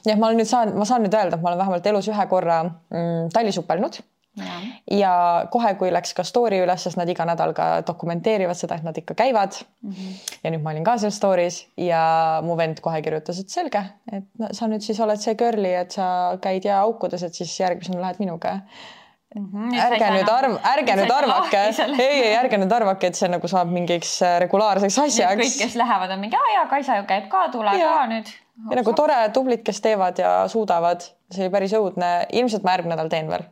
nii 0.05 0.13
et 0.13 0.19
ma 0.19 0.29
olen 0.29 0.43
nüüd 0.43 0.51
saanud, 0.51 0.77
ma 0.77 0.85
saan 0.85 1.05
nüüd 1.05 1.15
öelda, 1.15 1.39
et 1.39 1.43
ma 1.43 1.53
olen 1.53 1.63
vähemalt 1.63 1.91
elus 1.93 2.11
ühe 2.11 2.27
korra 2.29 2.61
mm, 2.67 3.31
talli 3.33 3.55
supelnud 3.55 4.01
jah, 4.37 4.67
ja 4.91 5.13
kohe, 5.51 5.73
kui 5.79 5.91
läks 5.93 6.13
ka 6.17 6.25
story 6.27 6.59
üles, 6.63 6.83
sest 6.85 6.99
nad 6.99 7.09
iga 7.09 7.25
nädal 7.27 7.53
ka 7.57 7.69
dokumenteerivad 7.87 8.57
seda, 8.57 8.77
et 8.79 8.85
nad 8.85 8.97
ikka 8.97 9.15
käivad 9.17 9.57
mm. 9.81 9.91
-hmm. 9.91 10.37
ja 10.43 10.51
nüüd 10.53 10.63
ma 10.63 10.73
olin 10.75 10.85
ka 10.87 10.97
seal 10.97 11.11
story's 11.15 11.63
ja 11.77 12.03
mu 12.45 12.57
vend 12.57 12.79
kohe 12.85 13.01
kirjutas, 13.01 13.39
et 13.39 13.49
selge, 13.49 13.83
et 14.11 14.25
no, 14.39 14.51
sa 14.51 14.67
nüüd 14.67 14.85
siis 14.85 14.99
oled 14.99 15.19
see 15.19 15.35
girl'i, 15.35 15.73
et 15.81 15.91
sa 15.91 16.37
käid 16.41 16.65
jääaukudes, 16.65 17.23
et 17.23 17.33
siis 17.33 17.59
järgmisena 17.59 18.01
lähed 18.01 18.19
minuga. 18.19 18.59
Mhm. 19.35 19.73
ärge 19.77 20.07
nüüd 20.09 20.29
arv, 20.33 20.55
ärge 20.65 20.93
nüüd 20.97 21.11
arvake, 21.13 21.59
ei, 22.01 22.21
ei 22.23 22.31
ärge 22.33 22.57
nüüd 22.57 22.71
arvake, 22.73 23.11
et 23.11 23.15
see 23.15 23.27
nagu 23.29 23.47
saab 23.47 23.69
mingiks 23.69 24.15
äh, 24.25 24.39
regulaarseks 24.41 24.97
kõik, 24.97 25.11
asjaks. 25.11 25.57
kes 25.59 25.75
lähevad, 25.77 26.15
on 26.15 26.23
mingi, 26.23 26.35
aa 26.39 26.55
jaa, 26.55 26.63
Kaisa 26.71 26.97
ju 26.97 27.05
käib 27.05 27.27
ka, 27.29 27.43
tule 27.53 27.75
Jaa. 27.77 27.91
ka 27.99 28.07
nüüd. 28.09 28.31
ja 28.71 28.79
nagu 28.81 28.93
tore, 28.97 29.19
tublid, 29.33 29.61
kes 29.67 29.81
teevad 29.85 30.17
ja 30.17 30.33
suudavad, 30.49 31.05
see 31.29 31.45
oli 31.45 31.53
päris 31.53 31.77
õudne, 31.77 32.09
ilmselt 32.41 32.65
ma 32.65 32.73
järgmine 32.73 32.95
nädal 32.95 33.13
teen 33.13 33.29
veel. 33.29 33.45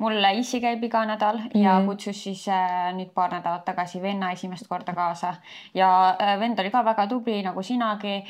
Mul 0.00 0.24
issi 0.38 0.60
käib 0.60 0.84
iga 0.84 1.04
nädal 1.06 1.36
mm 1.36 1.44
-hmm. 1.44 1.62
ja 1.64 1.82
kutsus 1.86 2.22
siis 2.24 2.48
äh, 2.48 2.94
nüüd 2.94 3.10
paar 3.14 3.30
nädalat 3.32 3.64
tagasi 3.64 4.02
venna 4.02 4.32
esimest 4.32 4.68
korda 4.68 4.94
kaasa 4.94 5.34
ja 5.74 6.16
äh, 6.22 6.40
vend 6.40 6.58
oli 6.58 6.70
ka 6.70 6.84
väga 6.84 7.06
tubli 7.06 7.42
nagu 7.42 7.62
sinagi. 7.62 8.24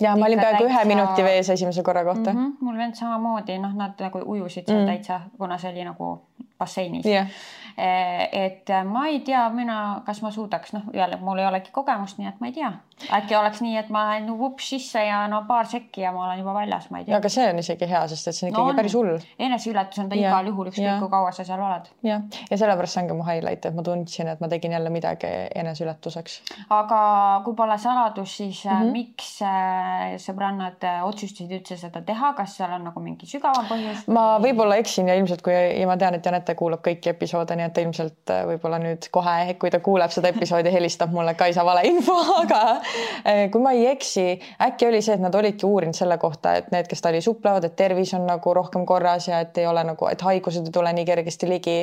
ja 0.00 0.16
ma 0.16 0.26
olin 0.26 0.40
peaaegu 0.40 0.64
ühe 0.64 0.84
minuti 0.84 1.24
vees 1.24 1.50
esimese 1.50 1.82
korra 1.82 2.04
kohta 2.04 2.32
mm. 2.32 2.38
-hmm. 2.38 2.56
mul 2.60 2.76
vend 2.76 2.94
samamoodi, 2.94 3.58
noh, 3.58 3.74
nad 3.74 3.92
nagu 4.00 4.22
ujusid 4.24 4.66
seal 4.66 4.80
mm. 4.80 4.86
täitsa, 4.86 5.20
kuna 5.38 5.58
see 5.58 5.70
oli 5.70 5.84
nagu 5.84 6.22
basseinis 6.58 7.06
et 7.76 8.70
äh, 8.70 8.84
ma 8.84 9.06
ei 9.06 9.20
tea, 9.20 9.48
mina, 9.50 10.02
kas 10.06 10.22
ma 10.22 10.30
suudaks, 10.30 10.72
noh, 10.72 10.82
jälle 10.94 11.16
mul 11.16 11.38
ei 11.38 11.46
olegi 11.46 11.72
kogemust, 11.72 12.18
nii 12.18 12.28
et 12.28 12.40
ma 12.40 12.46
ei 12.46 12.52
tea. 12.52 12.72
Äkki 13.12 13.36
oleks 13.36 13.60
nii, 13.64 13.76
et 13.78 13.88
ma 13.92 14.04
lähen 14.08 14.28
vups 14.38 14.68
sisse 14.74 15.02
ja 15.04 15.24
no 15.28 15.42
paar 15.48 15.66
sekki 15.68 16.04
ja 16.04 16.12
ma 16.14 16.24
olen 16.26 16.38
juba 16.40 16.54
väljas, 16.54 16.88
ma 16.90 17.00
ei 17.00 17.08
tea. 17.08 17.16
aga 17.16 17.30
see 17.32 17.46
on 17.50 17.58
isegi 17.60 17.88
hea, 17.90 18.02
sest 18.08 18.30
et 18.30 18.36
see 18.36 18.46
on 18.46 18.52
ikkagi 18.52 18.64
No 18.64 18.70
on. 18.70 18.76
päris 18.78 18.94
hull 18.96 19.12
eneseületus 19.48 19.98
on 20.02 20.08
ta 20.08 20.18
Jah, 20.18 20.30
igal 20.30 20.50
juhul, 20.52 20.70
ükskõik 20.70 21.02
kui 21.02 21.10
kaua 21.12 21.32
sa 21.34 21.44
seal 21.44 21.60
oled. 21.60 21.88
jah, 22.06 22.22
ja 22.50 22.58
sellepärast 22.60 22.96
see 22.96 23.02
ongi 23.02 23.16
mu 23.18 23.26
highlight, 23.26 23.66
et 23.66 23.76
ma 23.76 23.84
tundsin, 23.86 24.30
et 24.32 24.40
ma 24.40 24.48
tegin 24.52 24.76
jälle 24.76 24.92
midagi 24.94 25.30
eneseületuseks. 25.54 26.36
aga 26.78 27.00
kui 27.44 27.56
pole 27.58 27.78
saladus, 27.78 28.36
siis 28.36 28.64
mm 28.64 28.70
-hmm. 28.70 28.92
miks 28.92 29.30
äh, 29.42 30.14
sõbrannad 30.26 30.84
äh, 30.84 31.04
otsustasid 31.04 31.52
üldse 31.58 31.76
seda 31.76 32.02
teha, 32.02 32.32
kas 32.38 32.56
seal 32.56 32.72
on 32.72 32.84
nagu 32.84 33.00
mingi 33.00 33.26
sügavam 33.26 33.66
põhjus? 33.68 34.06
ma 34.06 34.38
võib-olla 34.38 34.76
eksin 34.76 35.08
ja 35.08 35.14
ilmselt, 35.14 35.42
kui 35.42 35.52
ja 35.54 35.86
ma 35.86 35.96
tean, 35.96 36.14
et 36.14 36.26
Janette 36.26 36.54
kuulab 36.54 36.80
kõiki 36.86 37.10
episoode, 37.10 37.56
nii 37.56 37.66
et 37.66 37.72
ta 37.74 37.80
ilmselt 37.80 38.34
võib-olla 38.46 38.78
nüüd 38.78 39.10
kohe, 39.10 39.54
kui 39.58 39.70
ta 39.70 39.80
kuuleb 39.80 40.10
seda 40.10 40.28
episoodi, 40.28 40.72
helistab 40.72 41.10
mulle 41.10 41.34
Kaisa 41.34 41.64
valeinfo, 41.64 42.16
aga 42.42 42.83
kui 43.52 43.62
ma 43.62 43.74
ei 43.76 43.86
eksi, 43.92 44.26
äkki 44.68 44.88
oli 44.88 45.02
see, 45.02 45.14
et 45.14 45.24
nad 45.24 45.34
olidki 45.34 45.66
uurinud 45.66 45.96
selle 45.96 46.18
kohta, 46.18 46.56
et 46.60 46.70
need, 46.74 46.88
kes 46.90 47.02
tali 47.04 47.20
suplevad, 47.24 47.64
et 47.64 47.76
tervis 47.76 48.14
on 48.14 48.26
nagu 48.26 48.54
rohkem 48.54 48.86
korras 48.86 49.28
ja 49.28 49.40
et 49.44 49.58
ei 49.58 49.66
ole 49.66 49.84
nagu, 49.84 50.08
et 50.10 50.20
haigused 50.20 50.66
ei 50.66 50.74
tule 50.74 50.92
nii 50.92 51.04
kergesti 51.04 51.48
ligi. 51.48 51.78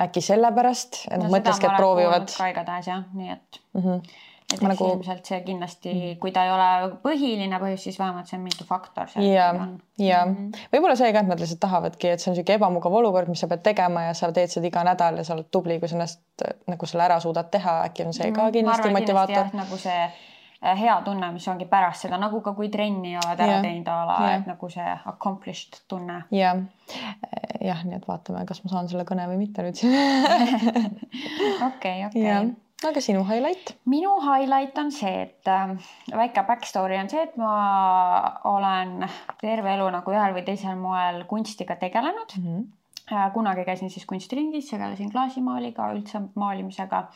äkki 0.00 0.20
sellepärast, 0.20 1.04
et 1.10 1.18
nad 1.18 1.28
no, 1.28 1.36
mõtleski, 1.36 1.66
et 1.66 1.76
proovivad. 1.76 2.30
ka 2.36 2.50
igatahes 2.52 2.90
jah, 2.90 3.04
nii 3.14 3.32
et 3.36 3.60
Mm 3.74 3.82
-hmm. 3.82 4.08
et 4.54 4.60
nagu... 4.60 4.84
ilmselt 4.84 5.24
see 5.24 5.40
kindlasti, 5.40 6.16
kui 6.20 6.32
ta 6.32 6.44
ei 6.44 6.50
ole 6.50 6.96
põhiline 7.04 7.58
põhjus, 7.62 7.84
siis 7.86 7.98
vähemalt 7.98 8.26
see 8.26 8.38
on 8.38 8.42
mingi 8.42 8.64
faktor. 8.66 9.06
ja, 9.16 9.54
ja 9.98 10.24
mm 10.26 10.34
-hmm. 10.34 10.58
võib-olla 10.72 10.96
see 10.96 11.12
ka, 11.12 11.20
et 11.20 11.26
nad 11.26 11.40
lihtsalt 11.40 11.60
tahavadki, 11.60 12.08
et 12.08 12.20
see 12.20 12.30
on 12.30 12.36
niisugune 12.36 12.56
ebamugav 12.58 12.94
olukord, 12.94 13.28
mis 13.28 13.40
sa 13.40 13.48
pead 13.48 13.62
tegema 13.62 14.02
ja 14.02 14.14
sa 14.14 14.32
teed 14.32 14.50
seda 14.50 14.66
iga 14.66 14.84
nädal 14.84 15.16
ja 15.16 15.24
sa 15.24 15.34
oled 15.34 15.46
tubli, 15.50 15.78
kui 15.78 15.88
sa 15.88 15.96
ennast 15.96 16.20
nagu 16.66 16.86
selle 16.86 17.04
ära 17.04 17.20
suudad 17.20 17.50
teha, 17.50 17.84
äkki 17.84 18.06
on 18.06 18.12
see 18.12 18.32
ka 18.32 18.42
mhm. 18.42 18.52
kindlasti 18.52 18.88
mm 18.88 18.94
-hmm. 18.94 19.00
motivaator. 19.00 19.46
nagu 19.52 19.76
see 19.76 20.10
hea 20.60 20.94
tunne, 21.04 21.30
mis 21.32 21.46
ongi 21.48 21.64
pärast 21.68 22.04
seda, 22.04 22.18
nagu 22.20 22.40
ka 22.44 22.52
kui 22.56 22.68
trenni 22.72 23.14
oled 23.16 23.40
ära 23.40 23.60
teinud 23.64 23.88
a 23.88 23.98
la, 24.08 24.16
et 24.36 24.48
nagu 24.48 24.68
see 24.72 24.96
accomplished 25.12 25.82
tunne. 25.88 26.22
jah, 26.34 26.60
jah, 27.64 27.84
nii 27.86 27.96
et 27.96 28.08
vaatame, 28.08 28.44
kas 28.48 28.60
ma 28.64 28.74
saan 28.74 28.90
selle 28.90 29.06
kõne 29.08 29.28
või 29.30 29.40
mitte 29.40 29.64
nüüd 29.64 29.80
okei, 31.70 32.04
okei. 32.10 32.34
Aga 32.80 33.00
sinu 33.04 33.26
highlight? 33.28 33.74
minu 33.92 34.14
highlight 34.24 34.78
on 34.80 34.92
see, 34.92 35.26
et 35.26 35.48
äh, 35.52 35.74
väike 36.16 36.44
back 36.48 36.64
story 36.68 36.96
on 37.00 37.10
see, 37.12 37.24
et 37.24 37.36
ma 37.40 37.54
olen 38.48 39.04
terve 39.40 39.74
elu 39.76 39.88
nagu 39.92 40.12
ühel 40.14 40.36
või 40.36 40.44
teisel 40.46 40.76
moel 40.80 41.24
kunstiga 41.28 41.76
tegelenud. 41.80 42.36
Mm. 42.40 42.44
-hmm 42.44 42.68
kunagi 43.34 43.64
käisin 43.66 43.90
siis 43.90 44.06
kunstiringis, 44.08 44.70
tegelesin 44.70 45.10
klaasimaaliga, 45.12 45.90
üldse 45.94 46.22
maalimisega. 46.38 47.06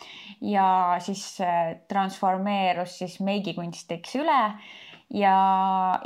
Ja 0.45 0.67
siis 1.05 1.27
äh, 1.45 1.77
transformeerus 1.91 2.99
siis 3.03 3.21
meigikunstiks 3.25 4.19
üle. 4.21 4.41
Ja, 5.15 5.35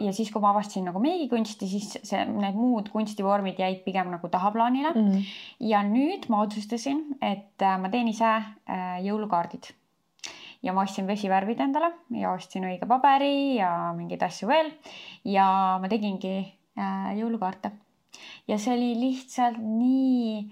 ja 0.03 0.13
siis, 0.13 0.29
kui 0.35 0.43
ma 0.43 0.51
avastasin 0.51 0.89
nagu 0.91 1.01
meigikunsti, 1.01 1.69
siis 1.71 1.95
see, 2.05 2.25
need 2.29 2.57
muud 2.59 2.91
kunstivormid 2.93 3.61
jäid 3.63 3.81
pigem 3.87 4.11
nagu 4.13 4.29
tahaplaanile. 4.29 4.91
Mm. 4.91 5.11
-hmm. 5.11 5.25
ja 5.71 5.83
nüüd 5.87 6.29
ma 6.29 6.43
otsustasin, 6.45 7.05
et 7.23 7.63
äh, 7.63 7.79
ma 7.81 7.89
teen 7.89 8.09
ise 8.09 8.29
äh, 8.29 8.99
jõulukaardid. 9.07 9.73
Ja 10.63 10.73
ma 10.75 10.83
ostsin 10.83 11.07
vesivärvid 11.07 11.61
endale 11.61 11.93
ja 12.11 12.33
ostsin 12.33 12.65
õige 12.67 12.87
paberi 12.87 13.57
ja 13.57 13.93
mingeid 13.97 14.23
asju 14.23 14.49
veel. 14.49 14.73
Ja 15.25 15.79
ma 15.81 15.89
tegingi 15.89 16.39
äh, 16.77 17.15
jõulukaarte 17.17 17.71
ja 18.49 18.59
see 18.59 18.75
oli 18.75 18.95
lihtsalt 19.01 19.61
nii 19.61 20.43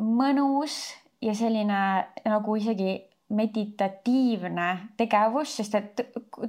mõnus 0.00 0.80
ja 1.22 1.34
selline 1.36 1.80
nagu 2.24 2.56
isegi 2.56 2.98
meditatiivne 3.30 4.68
tegevus, 4.98 5.52
sest 5.60 5.76
et 5.78 6.00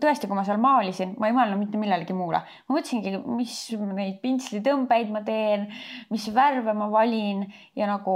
tõesti, 0.01 0.25
kui 0.25 0.37
ma 0.37 0.45
seal 0.47 0.57
maalisin, 0.61 1.13
ma 1.21 1.29
ei 1.29 1.35
mõelnud 1.35 1.59
mitte 1.61 1.77
millelegi 1.77 2.15
muule. 2.17 2.41
ma 2.41 2.77
mõtlesingi, 2.77 3.19
mis 3.37 3.57
neid 3.93 4.17
pintslitõmbeid 4.23 5.11
ma 5.13 5.21
teen, 5.25 5.67
mis 6.09 6.25
värve 6.33 6.73
ma 6.73 6.89
valin 6.89 7.45
ja 7.77 7.89
nagu 7.91 8.15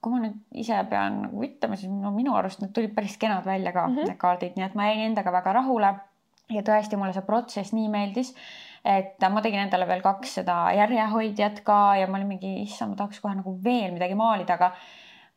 kui 0.00 0.14
ma 0.14 0.22
nüüd 0.22 0.62
ise 0.62 0.78
pean 0.88 1.20
nagu 1.26 1.44
ütlema, 1.44 1.76
siis 1.76 1.92
no 1.92 2.12
minu 2.14 2.36
arust 2.38 2.62
need 2.62 2.72
tulid 2.76 2.94
päris 2.96 3.16
kenad 3.20 3.44
välja 3.44 3.72
ka 3.74 3.86
mm, 3.88 3.96
-hmm. 3.96 4.08
need 4.08 4.20
kaardid, 4.22 4.56
nii 4.56 4.66
et 4.68 4.76
ma 4.78 4.88
jäin 4.88 5.10
endaga 5.10 5.32
väga 5.34 5.52
rahule. 5.60 5.94
ja 6.48 6.62
tõesti, 6.62 6.96
mulle 6.96 7.12
see 7.12 7.26
protsess 7.26 7.72
nii 7.74 7.88
meeldis, 7.90 8.28
et 8.86 9.26
ma 9.32 9.42
tegin 9.42 9.64
endale 9.64 9.88
veel 9.88 10.04
kaks 10.04 10.38
seda 10.40 10.60
järjehoidjat 10.76 11.60
ka 11.66 11.80
ja 12.00 12.06
ma 12.06 12.20
olin 12.20 12.30
mingi, 12.36 12.52
issand, 12.62 12.94
ma 12.94 13.02
tahaks 13.02 13.20
kohe 13.22 13.34
nagu 13.34 13.56
veel 13.64 13.92
midagi 13.96 14.14
maalida, 14.18 14.54
aga 14.54 14.72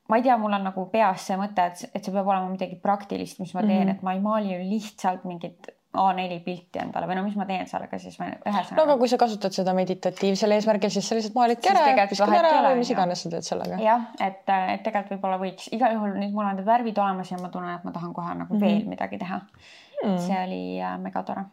ma 0.09 0.19
ei 0.19 0.25
tea, 0.25 0.37
mul 0.41 0.53
on 0.57 0.69
nagu 0.69 0.85
peas 0.93 1.27
see 1.29 1.37
mõte, 1.39 1.65
et, 1.71 1.83
et 1.93 2.05
see 2.05 2.13
peab 2.13 2.29
olema 2.29 2.49
midagi 2.51 2.79
praktilist, 2.81 3.41
mis 3.41 3.53
ma 3.53 3.65
teen 3.65 3.75
mm, 3.75 3.83
-hmm. 3.85 3.97
et 3.97 4.05
ma 4.05 4.13
ei 4.13 4.23
maali 4.23 4.53
ju 4.53 4.63
lihtsalt 4.69 5.25
mingit 5.29 5.73
A4 5.89 6.35
pilti 6.45 6.77
endale 6.77 7.07
või 7.09 7.15
no 7.17 7.23
mis 7.25 7.33
ma 7.37 7.47
teen 7.49 7.65
sellega 7.65 7.97
siis 7.97 8.13
ühesõnaga. 8.21 8.75
no 8.77 8.83
aga 8.83 8.95
kui 9.01 9.09
sa 9.09 9.17
kasutad 9.17 9.55
seda 9.55 9.73
meditatiivsel 9.73 10.53
eesmärgil, 10.53 10.91
siis 10.93 11.07
sa 11.09 11.17
lihtsalt 11.17 11.33
maalidki 11.33 11.71
ära, 11.71 12.05
viskad 12.11 12.33
ära 12.37 12.51
või 12.67 12.83
mis 12.83 12.91
iganes 12.93 13.23
sa 13.25 13.31
teed 13.33 13.47
sellega. 13.47 13.79
jah, 13.81 14.05
et, 14.21 14.43
et 14.45 14.83
tegelikult 14.85 15.15
võib-olla 15.15 15.39
võiks, 15.41 15.71
igal 15.73 15.95
juhul 15.97 16.13
nüüd 16.13 16.35
mul 16.35 16.45
on 16.45 16.59
need 16.59 16.69
värvid 16.69 17.01
olemas 17.01 17.31
ja 17.33 17.41
ma 17.41 17.49
tunnen, 17.49 17.73
et 17.79 17.87
ma 17.89 17.93
tahan 17.95 18.13
kohe 18.13 18.35
nagu 18.35 18.53
mm 18.53 18.59
-hmm. 18.59 18.65
veel 18.67 18.85
midagi 18.93 19.17
teha 19.17 19.39
mm. 19.39 20.03
-hmm. 20.03 20.19
see 20.27 20.43
oli 20.43 20.61
äh, 20.77 20.99
megatore. 21.01 21.47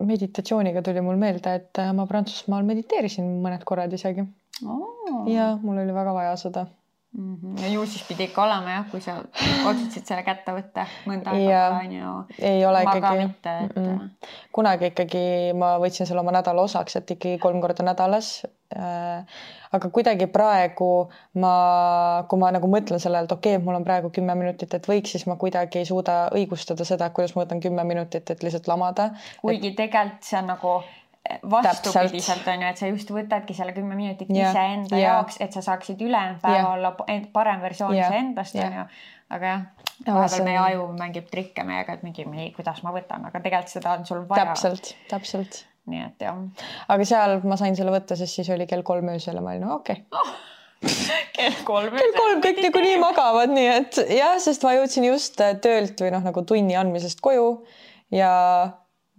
Meditatsiooniga 0.00 0.82
tuli 0.82 1.02
mul 1.04 1.18
meelde, 1.20 1.56
et 1.60 1.78
äh, 1.82 1.92
ma 1.96 2.06
Prantsusmaal 2.08 2.64
mediteerisin 2.68 3.26
mõned 3.44 3.64
korrad 3.68 3.92
isegi. 3.92 4.24
Oh.. 4.62 5.26
ja 5.28 5.56
mul 5.62 5.80
oli 5.82 5.94
väga 5.96 6.12
vaja 6.14 6.36
seda 6.38 6.66
mm. 7.18 7.36
-hmm. 7.36 7.62
ja 7.62 7.68
ju 7.68 7.86
siis 7.86 8.02
pidi 8.08 8.24
ikka 8.24 8.42
olema 8.44 8.70
jah, 8.70 8.90
kui 8.90 9.00
sa 9.00 9.16
otsustasid 9.68 10.06
selle 10.06 10.22
kätte 10.22 10.54
võtta 10.56 10.86
mõnda 11.06 11.34
aega 11.36 11.80
on 11.80 11.92
ju. 11.92 12.12
ei 12.38 12.66
ole 12.66 12.82
ikkagi. 12.82 13.22
Et... 13.22 13.76
Mm 13.76 13.98
-mm. 13.98 14.10
kunagi 14.52 14.86
ikkagi 14.92 15.24
ma 15.54 15.76
võtsin 15.78 16.06
selle 16.06 16.20
oma 16.20 16.32
nädala 16.32 16.62
osaks, 16.62 16.96
et 16.96 17.10
ikkagi 17.10 17.38
kolm 17.38 17.60
korda 17.60 17.84
nädalas 17.84 18.46
äh,. 18.76 19.24
aga 19.72 19.88
kuidagi 19.88 20.26
praegu 20.26 21.10
ma, 21.34 22.24
kui 22.28 22.38
ma 22.38 22.50
nagu 22.52 22.68
mõtlen 22.68 22.98
sellele, 22.98 23.24
et 23.24 23.32
okei 23.32 23.56
okay,, 23.56 23.64
mul 23.64 23.74
on 23.74 23.84
praegu 23.84 24.10
kümme 24.10 24.34
minutit, 24.34 24.74
et 24.74 24.88
võiks, 24.88 25.12
siis 25.12 25.26
ma 25.26 25.36
kuidagi 25.36 25.78
ei 25.78 25.84
suuda 25.84 26.28
õigustada 26.28 26.84
seda, 26.84 27.10
kuidas 27.10 27.36
ma 27.36 27.44
võtan 27.44 27.60
kümme 27.60 27.84
minutit, 27.84 28.30
et 28.30 28.42
lihtsalt 28.42 28.68
lamada. 28.68 29.10
kuigi 29.40 29.68
et... 29.68 29.76
tegelikult 29.76 30.22
see 30.22 30.38
on 30.38 30.46
nagu 30.46 30.82
vastupidiselt 31.50 32.46
on 32.48 32.62
ju, 32.62 32.68
et 32.68 32.80
sa 32.80 32.90
just 32.90 33.10
võtadki 33.14 33.54
selle 33.56 33.74
kümme 33.76 33.96
minutit 33.98 34.30
yeah. 34.32 34.50
iseenda 34.50 34.98
yeah. 34.98 35.16
jaoks, 35.16 35.38
et 35.44 35.54
sa 35.54 35.62
saaksid 35.64 36.00
ülejäänud 36.02 36.40
päeva 36.42 36.58
yeah. 36.58 36.70
olla 36.72 36.94
parem 37.32 37.62
versioon 37.62 37.94
iseendast 37.96 38.58
on 38.58 38.78
ju. 38.80 38.86
aga 39.32 39.52
jah, 39.52 39.66
vahepeal 40.06 40.46
meie 40.48 40.62
aju 40.64 40.88
mängib 40.98 41.28
trikke 41.30 41.64
meiega, 41.66 41.96
et 41.98 42.06
mingi, 42.06 42.50
kuidas 42.56 42.82
ma 42.86 42.94
võtan, 42.94 43.28
aga 43.30 43.42
tegelikult 43.44 43.74
seda 43.74 43.94
on 43.98 44.08
sul 44.08 44.24
vaja. 44.28 44.48
täpselt, 44.50 44.94
täpselt. 45.10 45.62
nii 45.92 46.02
et 46.08 46.26
jah. 46.26 46.42
aga 46.94 47.10
seal 47.14 47.38
ma 47.46 47.60
sain 47.60 47.78
selle 47.78 47.94
võtta, 47.94 48.18
sest 48.18 48.40
siis 48.40 48.50
oli 48.54 48.66
kell 48.70 48.82
kolm 48.86 49.14
öösel 49.14 49.38
ja 49.38 49.44
ma 49.44 49.54
olin 49.54 49.68
no, 49.68 49.78
okei 49.78 50.02
okay. 50.02 50.18
oh 50.18 50.50
kell 51.38 51.62
kolm. 51.64 51.94
kell 51.94 52.14
kolm 52.18 52.42
kõik 52.42 52.62
niikuinii 52.66 52.98
magavad, 53.02 53.52
nii 53.54 53.70
et 53.76 54.02
jah, 54.18 54.34
sest 54.42 54.66
ma 54.66 54.74
jõudsin 54.74 55.06
just 55.06 55.38
töölt 55.38 56.02
või 56.02 56.10
noh, 56.14 56.22
nagu 56.26 56.42
tunni 56.46 56.74
andmisest 56.78 57.22
koju 57.22 57.60
ja 58.14 58.32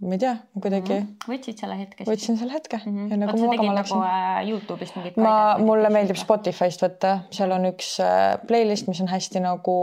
ma 0.02 0.16
ei 0.16 0.18
tea, 0.18 0.32
kuidagi 0.60 0.92
mm. 0.92 1.04
-hmm. 1.06 1.26
võtsid 1.30 1.60
selle 1.62 1.76
hetke? 1.78 2.04
võtsin 2.08 2.38
selle 2.38 2.52
hetke 2.52 2.80
mm. 2.80 2.94
-hmm. 2.94 3.12
enne 3.14 3.26
kui 3.30 3.40
ma 3.40 3.50
magama 3.52 3.74
läksin. 3.76 4.00
nagu 4.02 4.50
Youtube'ist 4.50 4.96
mingit. 4.98 5.16
ma, 5.22 5.34
mulle 5.58 5.90
meeldib 5.94 6.18
Spotify'st 6.18 6.82
võtta, 6.82 7.12
seal 7.34 7.54
on 7.54 7.68
üks 7.70 7.92
äh, 8.02 8.34
playlist, 8.48 8.88
mis 8.90 9.00
on 9.04 9.08
hästi 9.12 9.44
nagu 9.44 9.76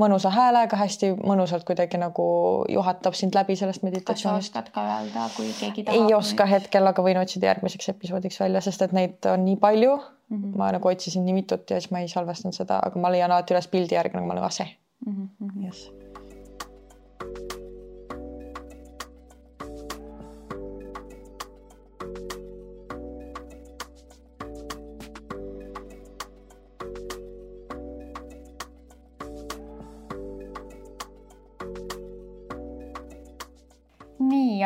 mõnusa 0.00 0.30
häälega, 0.34 0.76
hästi 0.76 1.14
mõnusalt 1.16 1.64
kuidagi 1.64 2.00
nagu 2.02 2.26
juhatab 2.68 3.16
sind 3.16 3.34
läbi 3.34 3.56
sellest 3.56 3.86
meditatsioonist. 3.88 4.52
kas 4.52 4.68
sa 4.68 4.68
oskad 4.68 4.72
ka 4.76 4.86
öelda, 4.98 5.26
kui 5.36 5.48
keegi 5.60 5.88
tahab? 5.88 5.96
ei 5.96 6.14
oska 6.14 6.48
hetkel, 6.52 6.92
aga 6.92 7.08
võin 7.08 7.22
otsida 7.24 7.48
järgmiseks 7.54 7.88
episoodiks 7.96 8.40
välja, 8.44 8.60
sest 8.60 8.84
et 8.84 8.92
neid 8.92 9.32
on 9.32 9.48
nii 9.48 9.56
palju 9.56 9.96
mm. 9.96 10.36
-hmm. 10.36 10.56
ma 10.60 10.72
nagu 10.76 10.92
otsisin 10.92 11.24
nii 11.24 11.40
mitut 11.40 11.70
ja 11.70 11.80
siis 11.80 11.90
ma 11.90 12.04
ei 12.04 12.08
salvestanud 12.12 12.54
seda, 12.54 12.82
aga 12.84 13.00
ma 13.00 13.12
leian 13.16 13.32
alati 13.32 13.56
üles 13.56 13.68
pildi 13.72 13.96
järgi, 13.96 14.18
nagu 14.20 14.28
ma 14.28 14.36
olen, 14.36 14.50
see 14.50 14.68
mm. 15.06 15.28
-hmm. 15.40 15.64
Yes 15.64 16.03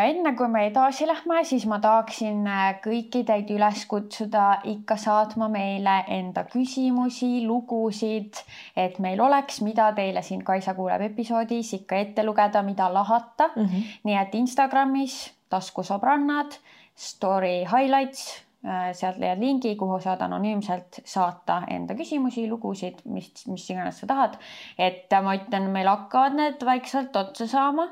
enne 0.09 0.33
kui 0.37 0.49
me 0.49 0.65
edasi 0.69 1.07
lähme, 1.09 1.43
siis 1.45 1.67
ma 1.71 1.79
tahaksin 1.83 2.47
äh, 2.49 2.65
kõiki 2.85 3.25
teid 3.29 3.50
üles 3.55 3.85
kutsuda 3.91 4.47
ikka 4.71 4.97
saatma 5.00 5.49
meile 5.53 6.00
enda 6.15 6.45
küsimusi, 6.49 7.45
lugusid, 7.47 8.41
et 8.77 8.99
meil 9.05 9.21
oleks, 9.25 9.61
mida 9.67 9.91
teile 9.97 10.23
siin 10.27 10.45
Kaisa 10.47 10.75
kuuleb 10.79 11.05
episoodis 11.11 11.75
ikka 11.81 12.03
ette 12.05 12.25
lugeda, 12.27 12.62
mida 12.62 12.88
lahata 12.93 13.50
mm. 13.55 13.65
-hmm. 13.65 13.95
nii 14.09 14.19
et 14.23 14.35
Instagramis 14.35 15.21
taskusõbrannad, 15.50 16.59
story 16.97 17.65
highlights 17.69 18.25
äh, 18.65 18.91
sealt 18.93 19.19
leiad 19.19 19.41
lingi, 19.41 19.77
kuhu 19.77 20.00
saad 20.00 20.23
anonüümselt 20.25 21.00
saata 21.05 21.62
enda 21.71 21.95
küsimusi, 21.95 22.49
lugusid, 22.49 23.05
mis, 23.05 23.47
mis 23.47 23.71
iganes 23.71 24.00
sa 24.00 24.07
tahad. 24.07 24.38
et 24.79 25.11
ma 25.23 25.37
ütlen, 25.37 25.71
meil 25.71 25.88
hakkavad 25.88 26.37
need 26.37 26.65
vaikselt 26.65 27.17
otsa 27.17 27.47
saama 27.47 27.88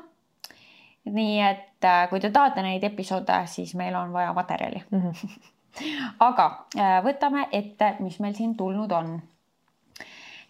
nii 1.13 1.39
et 1.41 1.85
äh, 1.85 2.09
kui 2.09 2.19
te 2.19 2.31
tahate 2.31 2.63
neid 2.65 2.83
episoode, 2.83 3.39
siis 3.45 3.75
meil 3.75 3.95
on 3.95 4.13
vaja 4.13 4.33
materjali 4.33 4.83
mm. 4.91 5.01
-hmm. 5.01 5.39
aga 6.29 6.45
äh, 6.77 6.99
võtame 7.03 7.47
ette, 7.51 7.95
mis 7.99 8.19
meil 8.19 8.33
siin 8.33 8.55
tulnud 8.57 8.91
on. 8.91 9.21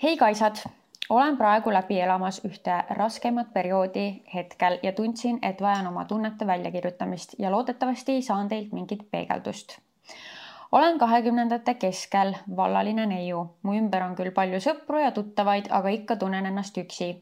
hei 0.03 0.17
kaisad, 0.17 0.63
olen 1.09 1.37
praegu 1.37 1.73
läbi 1.73 1.99
elamas 2.01 2.41
ühte 2.45 2.83
raskemat 2.89 3.53
perioodi 3.53 4.23
hetkel 4.33 4.79
ja 4.83 4.91
tundsin, 4.91 5.39
et 5.41 5.61
vajan 5.61 5.87
oma 5.87 6.05
tunnete 6.05 6.47
väljakirjutamist 6.47 7.35
ja 7.39 7.51
loodetavasti 7.51 8.21
saan 8.21 8.47
teilt 8.47 8.71
mingit 8.71 9.11
peegeldust 9.11 9.77
olen 10.71 10.97
kahekümnendate 10.97 11.73
keskel 11.73 12.33
vallaline 12.55 13.05
neiu, 13.05 13.45
mu 13.63 13.75
ümber 13.77 14.03
on 14.03 14.15
küll 14.15 14.31
palju 14.31 14.59
sõpru 14.59 14.99
ja 14.99 15.11
tuttavaid, 15.11 15.71
aga 15.71 15.89
ikka 15.89 16.15
tunnen 16.15 16.45
ennast 16.45 16.77
üksi 16.77 17.13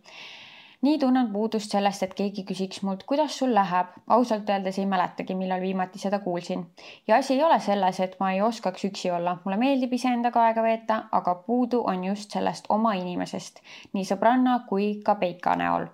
nii 0.85 0.97
tunnen 1.01 1.31
puudust 1.33 1.71
sellest, 1.73 2.03
et 2.05 2.13
keegi 2.17 2.43
küsiks 2.45 2.83
mult, 2.85 3.03
kuidas 3.09 3.37
sul 3.39 3.53
läheb. 3.55 3.93
ausalt 4.07 4.49
öeldes 4.49 4.77
ei 4.79 4.85
mäletagi, 4.85 5.35
millal 5.35 5.61
viimati 5.61 5.99
seda 5.99 6.19
kuulsin. 6.19 6.65
ja 7.07 7.15
asi 7.15 7.33
ei 7.33 7.43
ole 7.43 7.59
selles, 7.59 7.99
et 7.99 8.19
ma 8.19 8.31
ei 8.31 8.41
oskaks 8.41 8.85
üksi 8.89 9.11
olla, 9.11 9.37
mulle 9.45 9.57
meeldib 9.57 9.93
iseendaga 9.93 10.43
aega 10.45 10.63
veeta, 10.63 10.99
aga 11.11 11.35
puudu 11.47 11.81
on 11.93 12.03
just 12.03 12.37
sellest 12.37 12.69
oma 12.69 12.93
inimesest, 12.93 13.59
nii 13.93 14.05
sõbranna 14.11 14.59
kui 14.69 14.91
ka 15.05 15.15
peika 15.15 15.55
näol. 15.55 15.89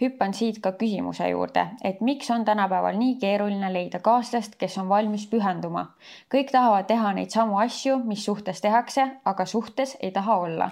Hüppan 0.00 0.34
siit 0.36 0.58
ka 0.60 0.72
küsimuse 0.76 1.28
juurde, 1.30 1.62
et 1.84 2.00
miks 2.04 2.28
on 2.30 2.44
tänapäeval 2.44 2.98
nii 3.00 3.14
keeruline 3.20 3.70
leida 3.72 3.98
kaaslast, 4.04 4.56
kes 4.60 4.76
on 4.78 4.88
valmis 4.88 5.26
pühenduma. 5.30 5.86
kõik 6.32 6.52
tahavad 6.52 6.86
teha 6.86 7.12
neid 7.16 7.32
samu 7.32 7.58
asju, 7.58 7.98
mis 8.04 8.24
suhtes 8.24 8.60
tehakse, 8.60 9.06
aga 9.24 9.46
suhtes 9.46 9.96
ei 10.00 10.10
taha 10.10 10.36
olla. 10.36 10.70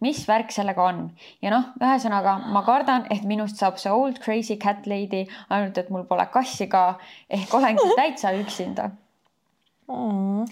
mis 0.00 0.22
värk 0.28 0.52
sellega 0.52 0.84
on? 0.84 1.10
ja 1.42 1.50
noh, 1.50 1.64
ühesõnaga 1.82 2.38
ma 2.52 2.62
kardan, 2.62 3.06
et 3.10 3.24
minust 3.24 3.56
saab 3.56 3.78
see 3.78 3.90
old 3.90 4.18
crazy 4.18 4.56
cat 4.56 4.86
lady, 4.86 5.26
ainult 5.50 5.78
et 5.78 5.90
mul 5.90 6.04
pole 6.04 6.26
kassi 6.32 6.66
ka 6.66 6.98
ehk 7.30 7.54
olengi 7.54 7.94
täitsa 7.96 8.32
üksinda 8.38 8.90
mm.. 9.88 10.46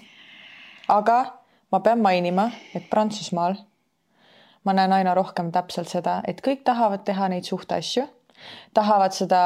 aga 0.87 1.19
ma 1.71 1.79
pean 1.79 2.01
mainima, 2.01 2.49
et 2.75 2.89
Prantsusmaal 2.89 3.55
ma 4.65 4.73
näen 4.73 4.93
aina 4.93 5.13
rohkem 5.17 5.51
täpselt 5.51 5.89
seda, 5.91 6.21
et 6.27 6.41
kõik 6.45 6.63
tahavad 6.67 7.05
teha 7.07 7.29
neid 7.31 7.47
suhteasju, 7.47 8.05
tahavad 8.73 9.15
seda 9.15 9.43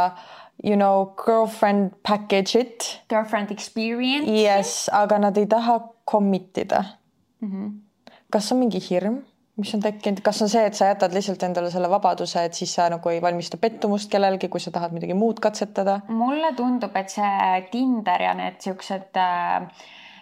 you 0.64 0.76
know 0.76 1.14
girlfriend 1.26 1.92
package'it. 2.08 3.00
Girlfriend 3.10 3.52
experience. 3.52 4.30
Yes, 4.30 4.90
aga 4.94 5.20
nad 5.20 5.38
ei 5.38 5.48
taha 5.50 5.80
commit 6.10 6.58
ida 6.58 6.84
mm. 7.42 7.52
-hmm. 7.52 7.72
kas 8.30 8.52
on 8.52 8.58
mingi 8.58 8.82
hirm, 8.90 9.22
mis 9.56 9.74
on 9.76 9.82
tekkinud, 9.82 10.22
kas 10.22 10.42
on 10.42 10.50
see, 10.50 10.66
et 10.66 10.74
sa 10.74 10.86
jätad 10.86 11.14
lihtsalt 11.14 11.44
endale 11.44 11.72
selle 11.72 11.90
vabaduse, 11.90 12.46
et 12.46 12.54
siis 12.54 12.74
sa 12.76 12.90
nagu 12.90 13.10
ei 13.10 13.22
valmista 13.22 13.58
pettumust 13.58 14.12
kellelgi, 14.12 14.50
kui 14.50 14.60
sa 14.60 14.72
tahad 14.72 14.92
midagi 14.92 15.14
muud 15.14 15.40
katsetada? 15.40 16.00
mulle 16.08 16.54
tundub, 16.58 16.96
et 16.96 17.10
see 17.10 17.66
Tinder 17.72 18.22
ja 18.22 18.34
need 18.34 18.60
siuksed 18.60 19.18
äh, 19.18 19.68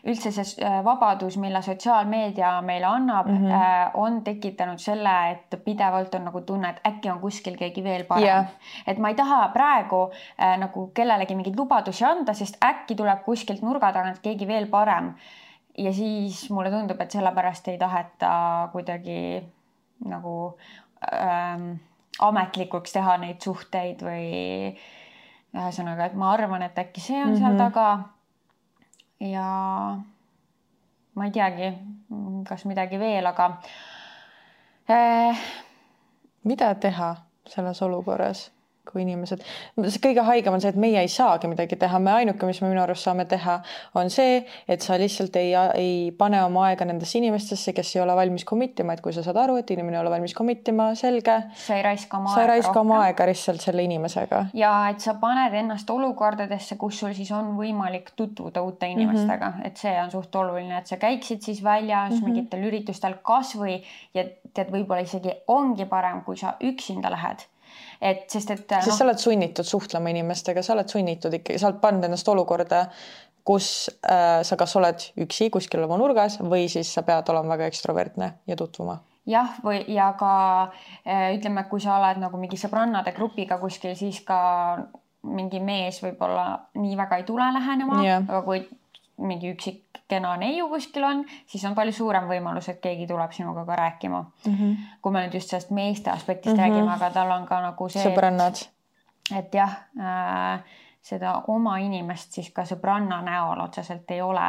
üldse 0.08 0.32
see 0.34 0.66
äh, 0.66 0.80
vabadus, 0.86 1.38
mille 1.38 1.62
sotsiaalmeedia 1.62 2.54
meile 2.66 2.88
annab 2.90 3.28
mm, 3.28 3.38
-hmm. 3.46 3.92
on 3.94 4.22
tekitanud 4.24 4.80
selle, 4.82 5.14
et 5.32 5.60
pidevalt 5.66 6.16
on 6.16 6.26
nagu 6.26 6.42
tunne, 6.42 6.70
et 6.70 6.82
äkki 6.88 7.12
on 7.12 7.20
kuskil 7.22 7.58
keegi 7.58 7.84
veel 7.84 8.04
parem 8.10 8.26
yeah.. 8.26 8.46
et 8.88 8.98
ma 8.98 9.10
ei 9.10 9.16
taha 9.16 9.48
praegu 9.54 10.02
äh, 10.12 10.58
nagu 10.58 10.88
kellelegi 10.94 11.36
mingeid 11.36 11.58
lubadusi 11.58 12.06
anda, 12.06 12.34
sest 12.34 12.58
äkki 12.66 12.96
tuleb 12.96 13.22
kuskilt 13.26 13.62
nurga 13.62 13.92
tagant 13.94 14.20
keegi 14.20 14.48
veel 14.48 14.68
parem. 14.68 15.14
ja 15.78 15.94
siis 15.94 16.50
mulle 16.50 16.72
tundub, 16.72 17.02
et 17.02 17.12
sellepärast 17.12 17.68
ei 17.68 17.78
taheta 17.78 18.70
kuidagi 18.72 19.44
nagu 20.06 20.58
ähm, 21.14 21.76
ametlikuks 22.20 22.92
teha 22.92 23.18
neid 23.18 23.42
suhteid 23.42 24.02
või 24.02 24.74
ühesõnaga, 25.54 26.06
et 26.06 26.14
ma 26.14 26.32
arvan, 26.34 26.62
et 26.62 26.78
äkki 26.78 27.02
see 27.02 27.22
on 27.22 27.30
mm 27.30 27.36
-hmm. 27.36 27.40
seal 27.40 27.54
mhm. 27.54 27.58
taga 27.58 28.00
ja 29.22 29.48
ma 31.14 31.26
ei 31.28 31.32
teagi, 31.36 31.72
kas 32.48 32.66
midagi 32.66 33.00
veel, 33.00 33.28
aga 33.30 33.50
äh.... 34.90 35.44
mida 36.44 36.74
teha 36.76 37.14
selles 37.48 37.82
olukorras? 37.86 38.50
Kui 38.90 39.04
inimesed, 39.04 39.44
see 39.86 40.02
kõige 40.02 40.24
haigem 40.26 40.56
on 40.56 40.62
see, 40.64 40.72
et 40.74 40.80
meie 40.80 41.04
ei 41.04 41.10
saagi 41.12 41.50
midagi 41.50 41.78
teha, 41.80 42.00
me 42.02 42.16
ainuke, 42.16 42.48
mis 42.50 42.62
me 42.64 42.72
minu 42.72 42.82
arust 42.82 43.06
saame 43.06 43.28
teha, 43.30 43.60
on 44.00 44.10
see, 44.14 44.40
et 44.72 44.82
sa 44.82 44.98
lihtsalt 45.00 45.38
ei, 45.40 45.52
ei 45.78 45.94
pane 46.18 46.40
oma 46.42 46.66
aega 46.70 46.88
nendesse 46.90 47.20
inimestesse, 47.20 47.76
kes 47.78 47.94
ei 47.96 48.02
ole 48.02 48.16
valmis 48.18 48.46
commit 48.48 48.82
ima, 48.82 48.96
et 48.98 49.04
kui 49.06 49.14
sa 49.14 49.24
saad 49.26 49.38
aru, 49.44 49.60
et 49.62 49.74
inimene 49.76 50.00
ei 50.00 50.02
ole 50.02 50.14
valmis 50.14 50.34
commit 50.38 50.74
ima, 50.74 50.90
selge. 50.98 51.38
sa 51.62 51.78
ei 51.78 51.86
raiska 51.86 52.18
oma 52.18 52.34
sa 52.34 52.34
aega. 52.34 52.40
sa 52.40 52.48
ei 52.48 52.52
raiska 52.56 52.82
oma 52.82 53.00
aega 53.06 53.30
lihtsalt 53.30 53.66
selle 53.68 53.86
inimesega. 53.86 54.42
ja 54.58 54.74
et 54.90 55.06
sa 55.06 55.16
paned 55.22 55.56
ennast 55.62 55.94
olukordadesse, 55.94 56.80
kus 56.82 57.04
sul 57.04 57.16
siis 57.18 57.32
on 57.38 57.54
võimalik 57.60 58.12
tutvuda 58.18 58.66
uute 58.66 58.90
mhm. 58.90 58.98
inimestega 58.98 59.50
mm, 59.50 59.62
-hmm. 59.62 59.68
et 59.68 59.86
see 59.86 59.96
on 60.02 60.12
suht 60.12 60.36
oluline, 60.36 60.82
et 60.82 60.90
sa 60.90 60.98
käiksid 60.98 61.46
siis 61.46 61.64
väljas 61.64 62.12
mm 62.12 62.18
-hmm. 62.18 62.26
mingitel 62.26 62.68
üritustel 62.72 63.20
kasvõi 63.22 63.82
ja 64.14 64.26
tead, 64.54 64.74
võib-olla 64.74 65.06
isegi 65.06 65.38
ongi 65.48 65.86
parem, 65.86 66.22
kui 66.26 66.38
sa 66.38 66.56
üksinda 66.60 67.12
lähed 67.12 67.51
et 68.02 68.26
sest, 68.32 68.52
et. 68.52 68.64
sest 68.66 68.90
no, 68.90 68.98
sa 68.98 69.06
oled 69.06 69.22
sunnitud 69.22 69.68
suhtlema 69.68 70.10
inimestega, 70.14 70.64
sa 70.66 70.74
oled 70.76 70.90
sunnitud 70.90 71.34
ikkagi, 71.38 71.62
sa 71.62 71.70
oled 71.70 71.82
pannud 71.84 72.08
ennast 72.08 72.28
olukorda, 72.34 72.88
kus 73.48 73.90
äh, 74.06 74.42
sa 74.46 74.58
kas 74.58 74.76
oled 74.78 75.06
üksi 75.22 75.50
kuskil 75.54 75.86
oma 75.86 75.98
nurgas 76.02 76.40
või 76.42 76.68
siis 76.70 76.92
sa 76.94 77.06
pead 77.06 77.30
olema 77.34 77.56
väga 77.56 77.70
ekstravertne 77.72 78.34
ja 78.50 78.58
tutvuma 78.58 79.00
jah, 79.30 79.56
või 79.66 79.84
ja 79.94 80.12
ka 80.18 80.34
äh, 81.06 81.32
ütleme, 81.38 81.66
kui 81.70 81.82
sa 81.82 81.98
oled 82.00 82.22
nagu 82.22 82.42
mingi 82.42 82.60
sõbrannade 82.60 83.14
grupiga 83.18 83.58
kuskil, 83.62 83.96
siis 83.98 84.22
ka 84.26 84.42
mingi 85.22 85.62
mees 85.62 86.02
võib-olla 86.02 86.46
nii 86.82 86.96
väga 86.98 87.22
ei 87.22 87.26
tule 87.28 87.50
lähenema 87.54 88.02
yeah., 88.02 88.24
aga 88.26 88.42
kui 88.46 88.64
mingi 89.22 89.52
üksik 89.54 90.02
kena 90.12 90.34
neiu 90.40 90.68
kuskil 90.72 91.06
on, 91.08 91.24
siis 91.48 91.64
on 91.68 91.76
palju 91.78 91.94
suurem 91.96 92.28
võimalus, 92.30 92.68
et 92.72 92.82
keegi 92.84 93.08
tuleb 93.08 93.32
sinuga 93.36 93.66
ka 93.66 93.76
rääkima 93.80 94.22
mm. 94.22 94.54
-hmm. 94.54 94.76
kui 95.02 95.16
me 95.16 95.26
nüüd 95.26 95.40
just 95.40 95.50
sellest 95.50 95.72
meeste 95.72 96.12
aspektist 96.12 96.56
mm 96.56 96.64
-hmm. 96.64 96.70
räägime, 96.70 96.94
aga 96.94 97.10
tal 97.10 97.32
on 97.32 97.46
ka 97.46 97.62
nagu 97.62 97.90
see. 97.90 98.04
sõbrannad. 98.04 98.68
et 99.38 99.54
jah 99.54 99.78
äh,, 100.00 100.60
seda 101.02 101.42
oma 101.48 101.78
inimest 101.78 102.32
siis 102.32 102.52
ka 102.54 102.66
sõbranna 102.66 103.22
näol 103.22 103.60
otseselt 103.60 104.12
ei 104.12 104.22
ole 104.22 104.48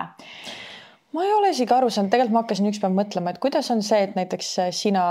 ma 1.13 1.25
ei 1.25 1.33
ole 1.33 1.51
isegi 1.53 1.75
aru 1.75 1.91
saanud, 1.93 2.11
tegelikult 2.13 2.37
ma 2.37 2.43
hakkasin 2.45 2.69
ükspäev 2.71 2.95
mõtlema, 2.97 3.33
et 3.33 3.41
kuidas 3.43 3.71
on 3.75 3.83
see, 3.85 4.01
et 4.07 4.15
näiteks 4.19 4.53
äh, 4.65 4.71
sina 4.77 5.05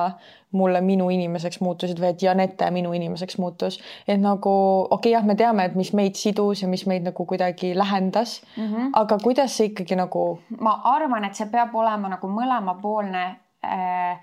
mulle 0.57 0.81
minu 0.83 1.07
inimeseks 1.13 1.61
muutusid 1.63 1.99
või 2.01 2.11
et 2.11 2.23
Janette 2.25 2.67
minu 2.75 2.91
inimeseks 2.97 3.37
muutus, 3.39 3.79
et 4.07 4.19
nagu 4.19 4.51
okei 4.51 4.95
okay,, 4.97 5.13
jah, 5.13 5.27
me 5.27 5.37
teame, 5.39 5.69
et 5.69 5.77
mis 5.79 5.93
meid 5.97 6.19
sidus 6.19 6.63
ja 6.63 6.69
mis 6.71 6.83
meid 6.89 7.05
nagu 7.07 7.25
kuidagi 7.25 7.71
lähendas 7.77 8.41
mm, 8.57 8.67
-hmm. 8.67 8.91
aga 9.03 9.17
kuidas 9.23 9.57
see 9.57 9.71
ikkagi 9.71 9.95
nagu? 9.95 10.25
ma 10.59 10.81
arvan, 10.95 11.25
et 11.25 11.35
see 11.35 11.47
peab 11.51 11.75
olema 11.75 12.15
nagu 12.17 12.27
mõlemapoolne 12.27 13.25
äh, 13.63 14.19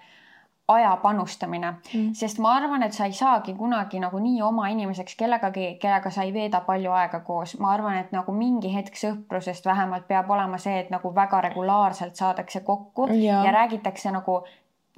aja 0.68 0.96
panustamine 1.02 1.70
mm., 1.70 2.12
sest 2.14 2.38
ma 2.44 2.52
arvan, 2.58 2.82
et 2.84 2.92
sa 2.92 3.06
ei 3.08 3.12
saagi 3.16 3.54
kunagi 3.56 4.00
nagu 4.02 4.18
nii 4.20 4.42
oma 4.44 4.68
inimeseks 4.68 5.16
kellegagi, 5.16 5.70
kellega 5.80 6.12
sa 6.12 6.26
ei 6.28 6.32
veeda 6.34 6.60
palju 6.66 6.92
aega 6.92 7.20
koos. 7.24 7.56
ma 7.58 7.72
arvan, 7.72 7.96
et 8.02 8.12
nagu 8.12 8.32
mingi 8.36 8.72
hetk 8.74 8.96
sõprusest 9.00 9.66
vähemalt 9.66 10.08
peab 10.08 10.30
olema 10.30 10.60
see, 10.60 10.76
et 10.84 10.92
nagu 10.92 11.14
väga 11.14 11.40
regulaarselt 11.48 12.16
saadakse 12.20 12.60
kokku 12.60 13.08
ja, 13.16 13.42
ja 13.44 13.52
räägitakse 13.52 14.12
nagu 14.12 14.42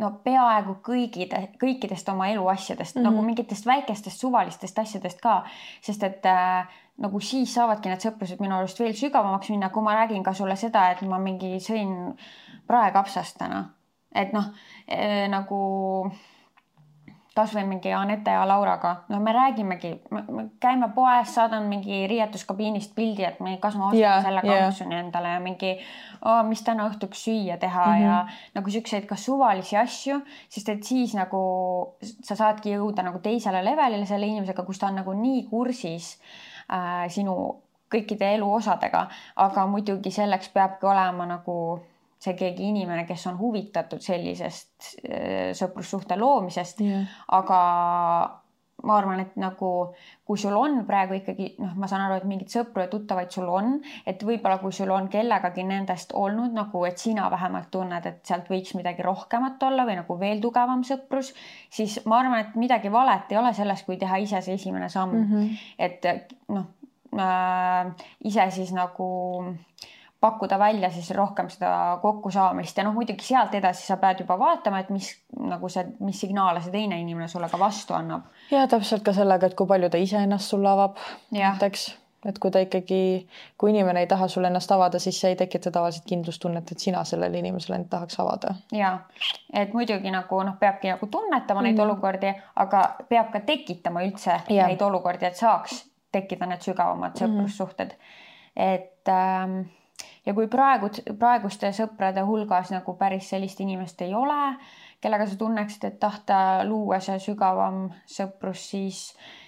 no 0.00 0.10
peaaegu 0.24 0.78
kõigide, 0.82 1.46
kõikidest 1.60 2.08
oma 2.10 2.28
eluasjadest 2.34 2.96
mm, 2.96 3.00
-hmm. 3.00 3.10
nagu 3.10 3.22
mingitest 3.22 3.66
väikestest 3.66 4.20
suvalistest 4.20 4.78
asjadest 4.78 5.20
ka, 5.20 5.42
sest 5.80 6.02
et 6.02 6.26
äh, 6.26 6.78
nagu 6.98 7.20
siis 7.20 7.54
saavadki 7.54 7.88
need 7.88 8.02
sõprused 8.02 8.40
minu 8.40 8.56
arust 8.58 8.80
veel 8.80 8.96
sügavamaks 8.96 9.50
minna, 9.50 9.68
kui 9.70 9.82
ma 9.82 9.94
räägin 9.94 10.24
ka 10.24 10.32
sulle 10.32 10.56
seda, 10.56 10.90
et 10.90 11.02
ma 11.02 11.18
mingi 11.18 11.60
sõin 11.62 12.16
praekapsast 12.66 13.38
täna 13.38 13.68
et 14.14 14.32
noh 14.32 14.52
äh, 14.90 15.28
nagu 15.30 16.10
kasvõi 17.34 17.62
mingi 17.68 17.92
Anette 17.94 18.32
ja 18.34 18.42
Lauraga, 18.48 18.94
no 19.08 19.20
me 19.22 19.32
räägimegi, 19.32 19.92
me 20.10 20.44
käime 20.60 20.90
poes, 20.94 21.30
saadan 21.34 21.68
mingi 21.70 22.02
riietuskabiinist 22.10 22.94
pildi, 22.96 23.24
et 23.26 23.40
me, 23.44 23.56
kas 23.62 23.76
ma 23.78 23.88
ostan 23.88 24.00
yeah, 24.00 24.18
selle 24.24 24.42
kampsuni 24.44 24.96
yeah. 24.96 25.04
endale 25.06 25.34
ja 25.36 25.40
mingi 25.42 25.70
oh,, 25.76 26.42
mis 26.48 26.64
täna 26.66 26.88
õhtuks 26.90 27.24
süüa 27.28 27.56
teha 27.62 27.86
mm 27.86 27.92
-hmm. 27.92 28.04
ja 28.04 28.58
nagu 28.58 28.70
siukseid 28.70 29.06
ka 29.06 29.16
suvalisi 29.16 29.76
asju, 29.76 30.20
sest 30.48 30.68
et 30.68 30.84
siis 30.84 31.14
nagu 31.14 31.42
sa 32.02 32.36
saadki 32.36 32.74
jõuda 32.74 33.06
nagu 33.06 33.18
teisele 33.18 33.64
levelile 33.64 34.06
selle 34.06 34.26
inimesega, 34.26 34.62
kus 34.62 34.78
ta 34.78 34.86
on 34.86 35.00
nagu 35.02 35.12
nii 35.12 35.46
kursis 35.50 36.18
äh, 36.72 37.06
sinu 37.08 37.36
kõikide 37.90 38.34
eluosadega, 38.34 39.06
aga 39.36 39.66
muidugi 39.66 40.10
selleks 40.10 40.48
peabki 40.48 40.86
olema 40.86 41.26
nagu 41.26 41.56
see 42.20 42.36
keegi 42.36 42.68
inimene, 42.68 43.06
kes 43.08 43.26
on 43.30 43.38
huvitatud 43.40 44.02
sellisest 44.04 44.92
äh, 45.08 45.50
sõprussuhte 45.56 46.18
loomisest 46.20 46.84
yeah., 46.84 47.08
aga 47.36 47.60
ma 48.84 48.96
arvan, 48.96 49.20
et 49.20 49.36
nagu 49.40 49.70
kui 50.26 50.38
sul 50.40 50.54
on 50.56 50.80
praegu 50.88 51.16
ikkagi 51.18 51.50
noh, 51.60 51.74
ma 51.80 51.88
saan 51.90 52.06
aru, 52.06 52.18
et 52.20 52.26
mingeid 52.28 52.52
sõpru 52.52 52.84
ja 52.84 52.90
tuttavaid 52.92 53.32
sul 53.34 53.48
on, 53.52 53.74
et 54.08 54.22
võib-olla 54.24 54.60
kui 54.62 54.72
sul 54.74 54.92
on 54.94 55.08
kellegagi 55.12 55.64
nendest 55.66 56.14
olnud 56.16 56.54
nagu, 56.56 56.84
et 56.88 57.00
sina 57.02 57.28
vähemalt 57.32 57.70
tunned, 57.74 58.06
et 58.06 58.20
sealt 58.26 58.50
võiks 58.52 58.74
midagi 58.78 59.04
rohkemat 59.06 59.62
olla 59.68 59.86
või 59.88 59.98
nagu 60.00 60.18
veel 60.20 60.42
tugevam 60.42 60.84
sõprus, 60.86 61.32
siis 61.72 61.98
ma 62.08 62.22
arvan, 62.22 62.44
et 62.44 62.60
midagi 62.60 62.92
valet 62.92 63.32
ei 63.32 63.40
ole 63.40 63.52
selles, 63.56 63.84
kui 63.86 64.00
teha 64.00 64.20
ise 64.22 64.42
see 64.44 64.56
esimene 64.60 64.88
samm 64.92 65.16
mm. 65.16 65.32
-hmm. 65.32 65.56
et 65.78 66.36
noh 66.48 66.68
äh,, 67.20 68.06
ise 68.24 68.50
siis 68.54 68.72
nagu 68.76 69.10
äh, 69.44 69.98
pakkuda 70.20 70.58
välja 70.58 70.90
siis 70.90 71.10
rohkem 71.16 71.48
seda 71.48 71.98
kokkusaamist 72.02 72.76
ja 72.76 72.84
noh, 72.84 72.94
muidugi 72.94 73.24
sealt 73.24 73.54
edasi 73.56 73.86
sa 73.86 73.96
pead 73.96 74.20
juba 74.20 74.36
vaatama, 74.38 74.82
et 74.82 74.90
mis 74.92 75.08
nagu 75.38 75.68
see, 75.72 75.86
mis 76.04 76.20
signaale 76.20 76.60
see 76.64 76.74
teine 76.74 77.00
inimene 77.00 77.28
sulle 77.28 77.48
ka 77.48 77.58
vastu 77.58 77.96
annab. 77.96 78.28
ja 78.50 78.66
täpselt 78.68 79.06
ka 79.06 79.16
sellega, 79.16 79.48
et 79.48 79.56
kui 79.56 79.66
palju 79.66 79.90
ta 79.90 80.00
iseennast 80.00 80.52
sulle 80.52 80.68
avab 80.68 81.00
näiteks, 81.32 81.86
et 82.28 82.38
kui 82.38 82.52
ta 82.52 82.60
ikkagi, 82.60 83.00
kui 83.58 83.72
inimene 83.72 84.04
ei 84.04 84.10
taha 84.10 84.28
sulle 84.28 84.52
ennast 84.52 84.72
avada, 84.76 85.00
siis 85.00 85.20
see 85.20 85.32
ei 85.32 85.40
tekita 85.40 85.72
tavaliselt 85.72 86.04
kindlustunnet, 86.12 86.72
et 86.72 86.84
sina 86.84 87.04
sellele 87.08 87.40
inimesele 87.40 87.80
end 87.80 87.88
tahaks 87.90 88.20
avada. 88.20 88.54
ja, 88.76 88.98
et 89.52 89.72
muidugi 89.72 90.12
nagu 90.12 90.44
noh, 90.44 90.60
peabki 90.60 90.92
nagu 90.92 91.08
tunnetama 91.08 91.64
neid 91.64 91.78
mm. 91.78 91.84
olukordi, 91.88 92.34
aga 92.56 92.84
peab 93.08 93.32
ka 93.32 93.40
tekitama 93.40 94.04
üldse 94.04 94.42
ja. 94.48 94.68
neid 94.68 94.84
olukordi, 94.84 95.32
et 95.32 95.40
saaks 95.40 95.84
tekkida 96.12 96.46
need 96.50 96.60
sügavamad 96.66 97.16
mhm. 97.16 97.22
sõprussuhted 97.24 97.96
mm.. 97.96 98.16
et 98.68 99.08
ähm, 99.08 99.60
ja 100.26 100.34
kui 100.34 100.48
praegu, 100.50 100.90
praeguste 101.18 101.72
sõprade 101.76 102.22
hulgas 102.26 102.70
nagu 102.74 102.94
päris 102.98 103.30
sellist 103.32 103.60
inimest 103.60 104.02
ei 104.04 104.14
ole, 104.14 104.56
kellega 105.00 105.26
sa 105.26 105.36
tunneksid, 105.40 105.84
et 105.88 106.00
tahta 106.00 106.38
luua 106.68 107.00
see 107.04 107.18
sügavam 107.22 107.88
sõprus, 108.08 108.64
siis, 108.72 109.02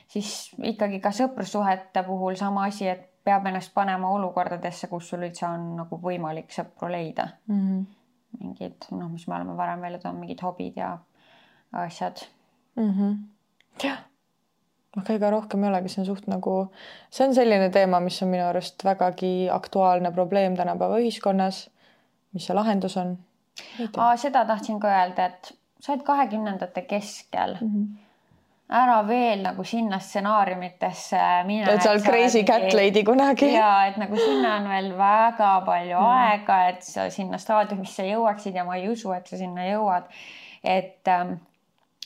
siis 0.09 0.53
ikkagi 0.73 1.01
ka 1.01 1.12
sõprussuhete 1.17 2.05
puhul 2.07 2.38
sama 2.41 2.67
asi, 2.71 2.88
et 2.88 3.09
peab 3.25 3.47
ennast 3.47 3.75
panema 3.75 4.11
olukordadesse, 4.11 4.88
kus 4.91 5.12
sul 5.12 5.27
üldse 5.29 5.47
on 5.47 5.75
nagu 5.79 5.99
võimalik 6.03 6.51
sõpru 6.51 6.91
leida 6.91 7.29
mm. 7.47 7.59
-hmm. 7.59 7.85
mingid 8.41 8.88
noh, 8.91 9.11
mis 9.11 9.29
me 9.29 9.37
oleme 9.37 9.57
varem 9.57 9.81
välja 9.81 9.99
toonud, 10.03 10.25
mingid 10.25 10.43
hobid 10.43 10.77
ja 10.77 10.97
asjad 11.73 12.25
mm. 12.77 12.91
-hmm. 12.91 13.21
jah 13.85 14.03
aga 15.00 15.16
ega 15.16 15.31
rohkem 15.33 15.64
ei 15.64 15.70
olegi, 15.70 15.88
see 15.92 16.02
on 16.02 16.09
suht 16.11 16.28
nagu, 16.31 16.57
see 17.11 17.26
on 17.26 17.35
selline 17.37 17.70
teema, 17.74 18.00
mis 18.05 18.20
on 18.24 18.33
minu 18.33 18.44
arust 18.48 18.85
vägagi 18.85 19.48
aktuaalne 19.52 20.12
probleem 20.12 20.57
tänapäeva 20.59 21.00
ühiskonnas. 21.00 21.68
mis 22.33 22.46
see 22.46 22.57
lahendus 22.57 22.96
on? 22.96 23.18
seda 24.16 24.44
tahtsin 24.48 24.81
ka 24.81 24.88
öelda, 24.88 25.26
et 25.33 25.52
sa 25.81 25.92
oled 25.92 26.07
kahekümnendate 26.07 26.83
keskel 26.88 27.59
mm. 27.61 27.76
-hmm 27.76 28.09
ära 28.72 29.02
veel 29.05 29.42
nagu 29.44 29.64
sinna 29.68 29.98
stsenaariumitesse 30.00 31.20
mine. 31.46 31.68
et 31.68 31.85
sa 31.85 31.92
oled 31.92 32.05
crazy 32.07 32.42
cat 32.48 32.72
lady 32.72 33.05
kunagi. 33.05 33.52
ja 33.52 33.87
et 33.90 33.98
nagu 34.00 34.16
sinna 34.16 34.57
on 34.61 34.68
veel 34.70 34.90
väga 34.98 35.52
palju 35.66 35.98
mm. 35.98 36.11
aega, 36.16 36.59
et 36.72 36.83
sa 36.87 37.09
sinna 37.12 37.38
staadiumisse 37.38 38.07
jõuaksid 38.09 38.57
ja 38.57 38.64
ma 38.64 38.78
ei 38.81 38.88
usu, 38.92 39.12
et 39.12 39.28
sa 39.28 39.40
sinna 39.40 39.66
jõuad. 39.68 40.09
et 40.64 41.12
ähm, 41.12 41.37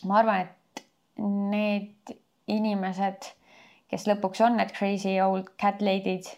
ma 0.05 0.23
arvan, 0.23 0.47
et 0.47 0.85
need 1.23 2.17
inimesed, 2.53 3.31
kes 3.91 4.09
lõpuks 4.09 4.43
on 4.47 4.59
need 4.61 4.75
crazy 4.77 5.17
old 5.23 5.53
cat 5.61 5.83
lady'd. 5.85 6.29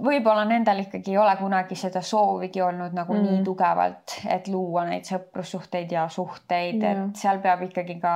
võib-olla 0.00 0.46
nendel 0.48 0.84
ikkagi 0.84 1.12
ei 1.12 1.18
ole 1.20 1.32
kunagi 1.36 1.76
seda 1.76 2.00
soovigi 2.00 2.62
olnud 2.64 2.94
nagu 2.96 3.12
mm. 3.12 3.26
nii 3.26 3.42
tugevalt, 3.44 4.14
et 4.30 4.48
luua 4.48 4.86
neid 4.88 5.04
sõprussuhteid 5.04 5.92
ja 5.92 6.06
suhteid 6.08 6.78
mm., 6.78 7.10
et 7.10 7.20
seal 7.20 7.42
peab 7.42 7.66
ikkagi 7.66 7.98
ka 8.00 8.14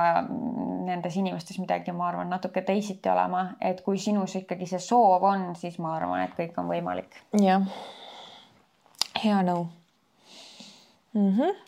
nendes 0.85 1.17
inimestes 1.19 1.59
midagi, 1.61 1.93
ma 1.93 2.07
arvan, 2.09 2.31
natuke 2.31 2.63
teisiti 2.65 3.09
olema, 3.11 3.47
et 3.61 3.81
kui 3.85 3.99
sinus 4.01 4.37
ikkagi 4.39 4.69
see 4.69 4.81
soov 4.81 5.23
on, 5.27 5.47
siis 5.59 5.77
ma 5.83 5.95
arvan, 5.99 6.25
et 6.25 6.37
kõik 6.37 6.57
on 6.61 6.71
võimalik. 6.71 7.21
jah, 7.41 7.65
hea 9.21 9.41
nõu 9.45 9.67
mm. 11.15 11.31
-hmm 11.31 11.65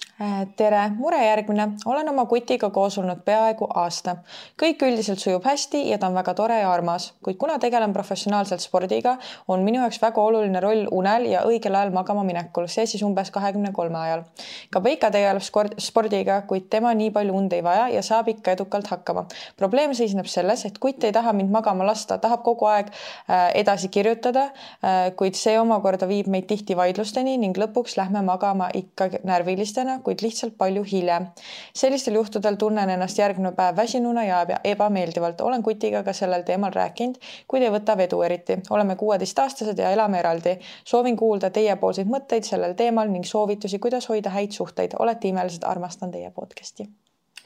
tere, 0.55 0.89
mure 0.97 1.17
järgmine. 1.25 1.67
olen 1.85 2.09
oma 2.09 2.25
kutiga 2.25 2.69
koos 2.69 2.97
olnud 2.97 3.19
peaaegu 3.25 3.67
aasta. 3.75 4.15
kõik 4.61 4.81
üldiselt 4.81 5.19
sujub 5.21 5.43
hästi 5.45 5.83
ja 5.89 5.97
ta 5.97 6.07
on 6.07 6.15
väga 6.17 6.33
tore 6.33 6.55
ja 6.59 6.71
armas, 6.73 7.11
kuid 7.23 7.37
kuna 7.37 7.59
tegelen 7.59 7.93
professionaalselt 7.93 8.61
spordiga, 8.61 9.17
on 9.47 9.61
minu 9.63 9.79
jaoks 9.79 10.01
väga 10.01 10.21
oluline 10.21 10.59
roll 10.59 10.87
unel 10.91 11.25
ja 11.29 11.43
õigel 11.45 11.75
ajal 11.77 11.93
magama 11.93 12.23
minekul, 12.23 12.65
see 12.67 12.85
siis 12.85 13.03
umbes 13.05 13.29
kahekümne 13.31 13.71
kolme 13.73 13.99
ajal. 13.99 14.23
ka 14.71 14.83
Veika 14.83 15.11
tegeleb 15.11 15.43
spordiga, 15.77 16.41
kuid 16.49 16.65
tema 16.69 16.93
nii 16.93 17.11
palju 17.11 17.37
und 17.37 17.53
ei 17.53 17.63
vaja 17.63 17.87
ja 17.93 18.01
saab 18.01 18.27
ikka 18.33 18.57
edukalt 18.57 18.87
hakkama. 18.87 19.27
probleem 19.57 19.93
seisneb 19.93 20.25
selles, 20.25 20.65
et 20.65 20.79
kutt 20.79 21.03
ei 21.03 21.11
taha 21.11 21.33
mind 21.33 21.51
magama 21.51 21.85
lasta, 21.85 22.17
tahab 22.17 22.41
kogu 22.43 22.65
aeg 22.65 22.89
äh, 22.89 23.51
edasi 23.53 23.89
kirjutada, 23.89 24.49
äh, 24.81 25.13
kuid 25.15 25.35
see 25.35 25.59
omakorda 25.59 26.07
viib 26.07 26.27
meid 26.27 26.47
tihti 26.47 26.77
vaidlusteni 26.77 27.37
ning 27.37 27.57
lõpuks 27.57 27.97
lähme 28.01 28.25
magama 28.25 28.71
ikka 28.73 29.09
närvilistena 29.37 29.99
kuid 30.03 30.21
lihtsalt 30.21 30.57
palju 30.57 30.83
hiljem. 30.83 31.27
sellistel 31.75 32.13
juhtudel 32.13 32.55
tunnen 32.55 32.89
ennast 32.89 33.17
järgmine 33.17 33.51
päev 33.51 33.75
väsinuna 33.75 34.23
ja 34.25 34.45
ebameeldivalt. 34.63 35.41
olen 35.41 35.63
kutiga 35.63 36.03
ka 36.03 36.13
sellel 36.13 36.43
teemal 36.43 36.73
rääkinud, 36.73 37.17
kuid 37.47 37.63
ei 37.63 37.71
võta 37.73 37.97
vedu 37.97 38.21
eriti. 38.21 38.59
oleme 38.69 38.95
kuueteistaastased 38.95 39.77
ja 39.77 39.91
elame 39.91 40.19
eraldi. 40.19 40.57
soovin 40.85 41.17
kuulda 41.17 41.49
teiepoolseid 41.49 42.07
mõtteid 42.07 42.43
sellel 42.43 42.73
teemal 42.73 43.09
ning 43.09 43.25
soovitusi, 43.25 43.79
kuidas 43.79 44.09
hoida 44.09 44.29
häid 44.29 44.51
suhteid. 44.51 44.97
olete 44.99 45.27
imelised, 45.27 45.63
armastan 45.63 46.11
teie 46.11 46.31
podcast'i. 46.31 46.89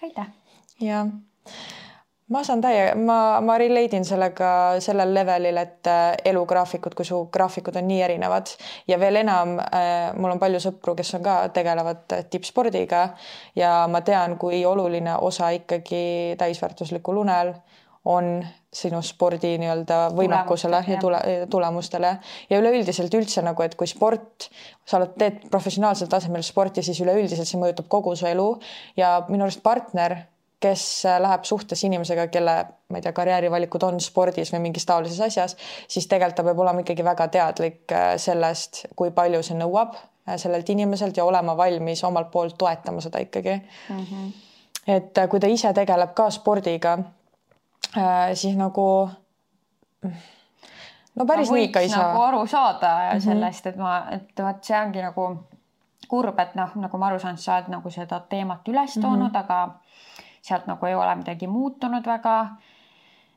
aitäh. 0.04 0.27
ja 0.80 1.06
ma 2.31 2.43
saan 2.47 2.61
täie, 2.63 2.93
ma, 2.95 3.41
ma 3.43 3.57
relate 3.59 3.99
in 3.99 4.05
sellega 4.07 4.51
sellel 4.83 5.13
levelil, 5.15 5.57
et 5.61 5.89
äh, 5.91 6.13
elugraafikud, 6.31 6.95
kui 6.97 7.07
su 7.07 7.25
graafikud 7.33 7.75
on 7.81 7.87
nii 7.89 7.99
erinevad 8.07 8.53
ja 8.87 8.99
veel 9.01 9.21
enam 9.21 9.57
äh,, 9.59 10.13
mul 10.15 10.35
on 10.35 10.41
palju 10.41 10.61
sõpru, 10.63 10.95
kes 10.97 11.15
on 11.19 11.25
ka, 11.25 11.35
tegelevad 11.55 12.15
äh, 12.15 12.23
tippspordiga 12.31 13.03
ja 13.59 13.73
ma 13.91 14.03
tean, 14.07 14.37
kui 14.41 14.63
oluline 14.65 15.17
osa 15.19 15.51
ikkagi 15.57 16.37
täisväärtuslikul 16.39 17.21
unel 17.25 17.53
on 18.05 18.39
sinu 18.73 19.01
spordi 19.05 19.57
nii-öelda 19.61 19.97
võimekusele 20.15 20.79
ja 20.87 20.97
tule, 20.97 21.19
tulemustele. 21.51 22.15
Ja 22.49 22.57
üleüldiselt 22.57 23.13
üldse 23.13 23.43
nagu, 23.45 23.61
et 23.61 23.75
kui 23.77 23.89
sport, 23.89 24.47
sa 24.87 24.97
oled, 24.97 25.13
teed 25.19 25.43
professionaalsel 25.53 26.09
tasemel 26.09 26.41
sporti, 26.47 26.81
siis 26.81 27.03
üleüldiselt 27.03 27.49
see 27.49 27.61
mõjutab 27.61 27.91
kogu 27.91 28.15
su 28.17 28.25
elu 28.31 28.47
ja 28.97 29.19
minu 29.29 29.45
arust 29.45 29.61
partner 29.61 30.23
kes 30.62 31.04
läheb 31.19 31.43
suhtesse 31.43 31.88
inimesega, 31.88 32.28
kelle, 32.28 32.56
ma 32.89 33.00
ei 33.00 33.02
tea, 33.02 33.13
karjäärivalikud 33.17 33.84
on 33.88 34.00
spordis 34.04 34.54
või 34.54 34.62
mingis 34.67 34.86
taolises 34.86 35.21
asjas, 35.26 35.58
siis 35.89 36.08
tegelikult 36.08 36.38
ta 36.38 36.45
peab 36.45 36.62
olema 36.63 36.84
ikkagi 36.84 37.06
väga 37.06 37.28
teadlik 37.34 37.95
äh, 37.95 38.13
sellest, 38.21 38.86
kui 38.95 39.12
palju 39.15 39.41
see 39.45 39.58
nõuab 39.58 39.95
äh, 39.97 40.38
sellelt 40.41 40.69
inimeselt 40.69 41.17
ja 41.17 41.26
olema 41.26 41.58
valmis 41.58 42.04
omalt 42.08 42.32
poolt 42.32 42.58
toetama 42.62 43.02
seda 43.02 43.24
ikkagi 43.26 43.58
mm. 43.58 44.06
-hmm. 44.06 44.30
et 44.97 45.17
äh, 45.17 45.30
kui 45.30 45.39
ta 45.39 45.50
ise 45.50 45.74
tegeleb 45.74 46.13
ka 46.13 46.30
spordiga, 46.30 46.97
siis 48.34 48.56
nagu 48.56 48.86
no 51.15 51.26
päris 51.26 51.50
no, 51.50 51.56
nii 51.56 51.65
ikka 51.69 51.80
ei 51.80 51.89
saa. 51.89 52.08
nagu 52.08 52.21
aru 52.21 52.45
saada 52.47 52.91
mm 52.97 53.17
-hmm. 53.17 53.24
sellest, 53.24 53.65
et 53.65 53.76
ma, 53.76 54.06
et 54.12 54.45
vot 54.45 54.63
see 54.63 54.82
ongi 54.82 55.02
nagu 55.02 55.28
kurb, 56.08 56.39
et 56.39 56.56
noh, 56.56 56.76
nagu 56.76 56.97
ma 56.97 57.08
aru 57.08 57.19
saan, 57.19 57.38
sa 57.38 57.56
oled 57.56 57.67
nagu 57.67 57.89
seda 57.89 58.19
teemat 58.19 58.67
üles 58.67 58.93
toonud 59.02 59.32
mm, 59.32 59.36
-hmm. 59.36 59.39
aga 59.39 59.69
sealt 60.41 60.67
nagu 60.69 60.86
ei 60.89 60.95
ole 60.95 61.15
midagi 61.21 61.47
muutunud 61.47 62.06
väga. 62.06 62.38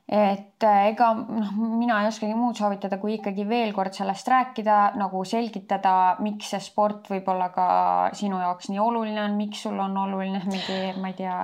et 0.05 0.63
äh, 0.63 0.87
ega 0.91 1.07
noh, 1.17 1.53
mina 1.57 2.01
ei 2.03 2.07
oskagi 2.11 2.35
muud 2.37 2.57
soovitada, 2.59 2.99
kui 3.01 3.15
ikkagi 3.15 3.47
veel 3.49 3.71
kord 3.73 3.93
sellest 3.97 4.27
rääkida, 4.29 4.91
nagu 5.01 5.23
selgitada, 5.25 6.15
miks 6.21 6.51
see 6.53 6.61
sport 6.61 7.09
võib 7.09 7.31
olla 7.33 7.49
ka 7.49 7.69
sinu 8.13 8.37
jaoks 8.37 8.69
nii 8.69 8.81
oluline 8.83 9.23
on, 9.23 9.33
miks 9.39 9.63
sul 9.65 9.79
on 9.81 9.97
oluline 9.97 10.43
mingi, 10.45 10.77
ma 11.01 11.09
ei 11.09 11.17
tea, 11.17 11.39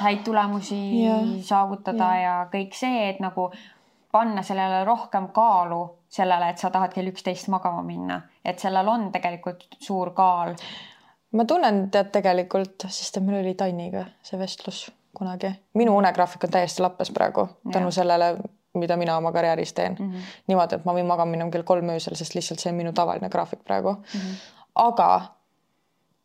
häid 0.00 0.24
tulemusi 0.26 0.80
ja, 1.04 1.20
saavutada 1.46 2.10
ja. 2.18 2.24
ja 2.24 2.34
kõik 2.50 2.74
see, 2.74 3.06
et 3.12 3.22
nagu 3.22 3.52
panna 4.10 4.42
sellele 4.42 4.82
rohkem 4.84 5.30
kaalu 5.36 5.84
sellele, 6.08 6.50
et 6.50 6.58
sa 6.58 6.72
tahad 6.74 6.94
kell 6.94 7.10
üksteist 7.12 7.50
magama 7.52 7.82
minna, 7.86 8.20
et 8.44 8.58
sellel 8.58 8.88
on 8.88 9.10
tegelikult 9.14 9.66
suur 9.78 10.10
kaal 10.16 10.56
ma 11.32 11.44
tunnen 11.44 11.86
tead 11.90 12.12
tegelikult, 12.14 12.86
sest 12.88 13.16
et 13.16 13.26
meil 13.26 13.40
oli 13.40 13.54
Tainiga 13.58 14.06
see 14.22 14.38
vestlus 14.38 14.86
kunagi, 15.16 15.50
minu 15.74 15.96
unegraafik 15.96 16.44
on 16.44 16.52
täiesti 16.58 16.84
lappes 16.84 17.10
praegu 17.10 17.46
tänu 17.72 17.90
sellele, 17.90 18.36
mida 18.76 18.96
mina 19.00 19.16
oma 19.16 19.32
karjääris 19.32 19.72
teen 19.72 19.96
mm. 19.98 20.10
-hmm. 20.12 20.34
niimoodi, 20.46 20.76
et 20.76 20.84
ma 20.84 20.92
võin 20.92 21.08
magama 21.08 21.30
minna 21.30 21.48
kell 21.50 21.64
kolm 21.64 21.88
öösel, 21.94 22.14
sest 22.14 22.34
lihtsalt 22.34 22.60
see 22.60 22.70
on 22.70 22.76
minu 22.76 22.92
tavaline 22.92 23.28
graafik 23.32 23.64
praegu 23.64 23.92
mm. 23.92 24.20
-hmm. 24.20 24.34
aga 24.74 25.20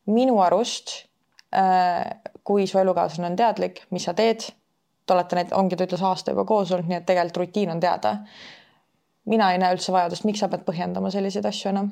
minu 0.05 0.39
arust 0.41 0.91
äh, 1.55 2.05
kui 2.43 2.67
su 2.67 2.79
elukaaslane 2.79 3.31
on 3.31 3.35
teadlik, 3.35 3.85
mis 3.89 4.03
sa 4.03 4.13
teed, 4.13 4.43
te 5.05 5.13
olete 5.13 5.35
need, 5.35 5.51
ongi, 5.51 5.75
ta 5.75 5.83
ütles 5.83 6.03
aasta 6.03 6.31
juba 6.31 6.45
koos 6.45 6.71
olnud, 6.71 6.89
nii 6.89 6.97
et 6.97 7.05
tegelikult 7.05 7.37
rutiin 7.37 7.71
on 7.71 7.79
teada. 7.79 8.17
mina 9.25 9.51
ei 9.51 9.57
näe 9.57 9.73
üldse 9.73 9.91
vajadust, 9.93 10.23
miks 10.23 10.39
sa 10.39 10.47
pead 10.47 10.63
põhjendama 10.65 11.11
selliseid 11.11 11.45
asju 11.45 11.69
enam 11.69 11.91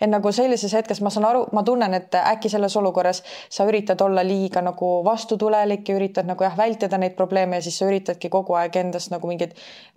et 0.00 0.10
nagu 0.10 0.32
sellises 0.32 0.72
hetkes 0.74 1.00
ma 1.04 1.10
saan 1.10 1.28
aru, 1.28 1.46
ma 1.52 1.62
tunnen, 1.62 1.94
et 1.94 2.14
äkki 2.20 2.50
selles 2.52 2.76
olukorras 2.76 3.22
sa 3.50 3.66
üritad 3.68 4.00
olla 4.04 4.24
liiga 4.26 4.62
nagu 4.64 4.92
vastutulelik 5.04 5.88
ja 5.88 5.96
üritad 5.98 6.28
nagu 6.30 6.44
jah, 6.44 6.56
vältida 6.56 6.98
neid 6.98 7.16
probleeme 7.18 7.60
ja 7.60 7.66
siis 7.66 7.78
sa 7.78 7.88
üritadki 7.90 8.30
kogu 8.32 8.56
aeg 8.58 8.76
endast 8.80 9.12
nagu 9.14 9.28
mingeid 9.30 9.56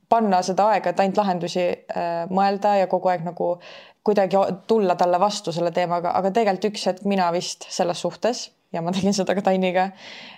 panna 0.09 0.41
seda 0.45 0.69
aega, 0.73 0.91
et 0.91 0.99
ainult 1.03 1.19
lahendusi 1.19 1.63
äh, 1.67 2.25
mõelda 2.31 2.77
ja 2.81 2.87
kogu 2.91 3.11
aeg 3.11 3.25
nagu 3.27 3.55
kuidagi 4.07 4.39
tulla 4.67 4.95
talle 4.95 5.19
vastu 5.19 5.51
selle 5.51 5.71
teemaga, 5.75 6.13
aga 6.15 6.31
tegelikult 6.31 6.71
üks 6.71 6.85
hetk 6.87 7.07
mina 7.09 7.27
vist 7.35 7.67
selles 7.73 7.99
suhtes 8.01 8.47
ja 8.73 8.83
ma 8.83 8.93
tegin 8.95 9.15
seda 9.15 9.35
ka 9.35 9.43
Tainiga, 9.43 9.89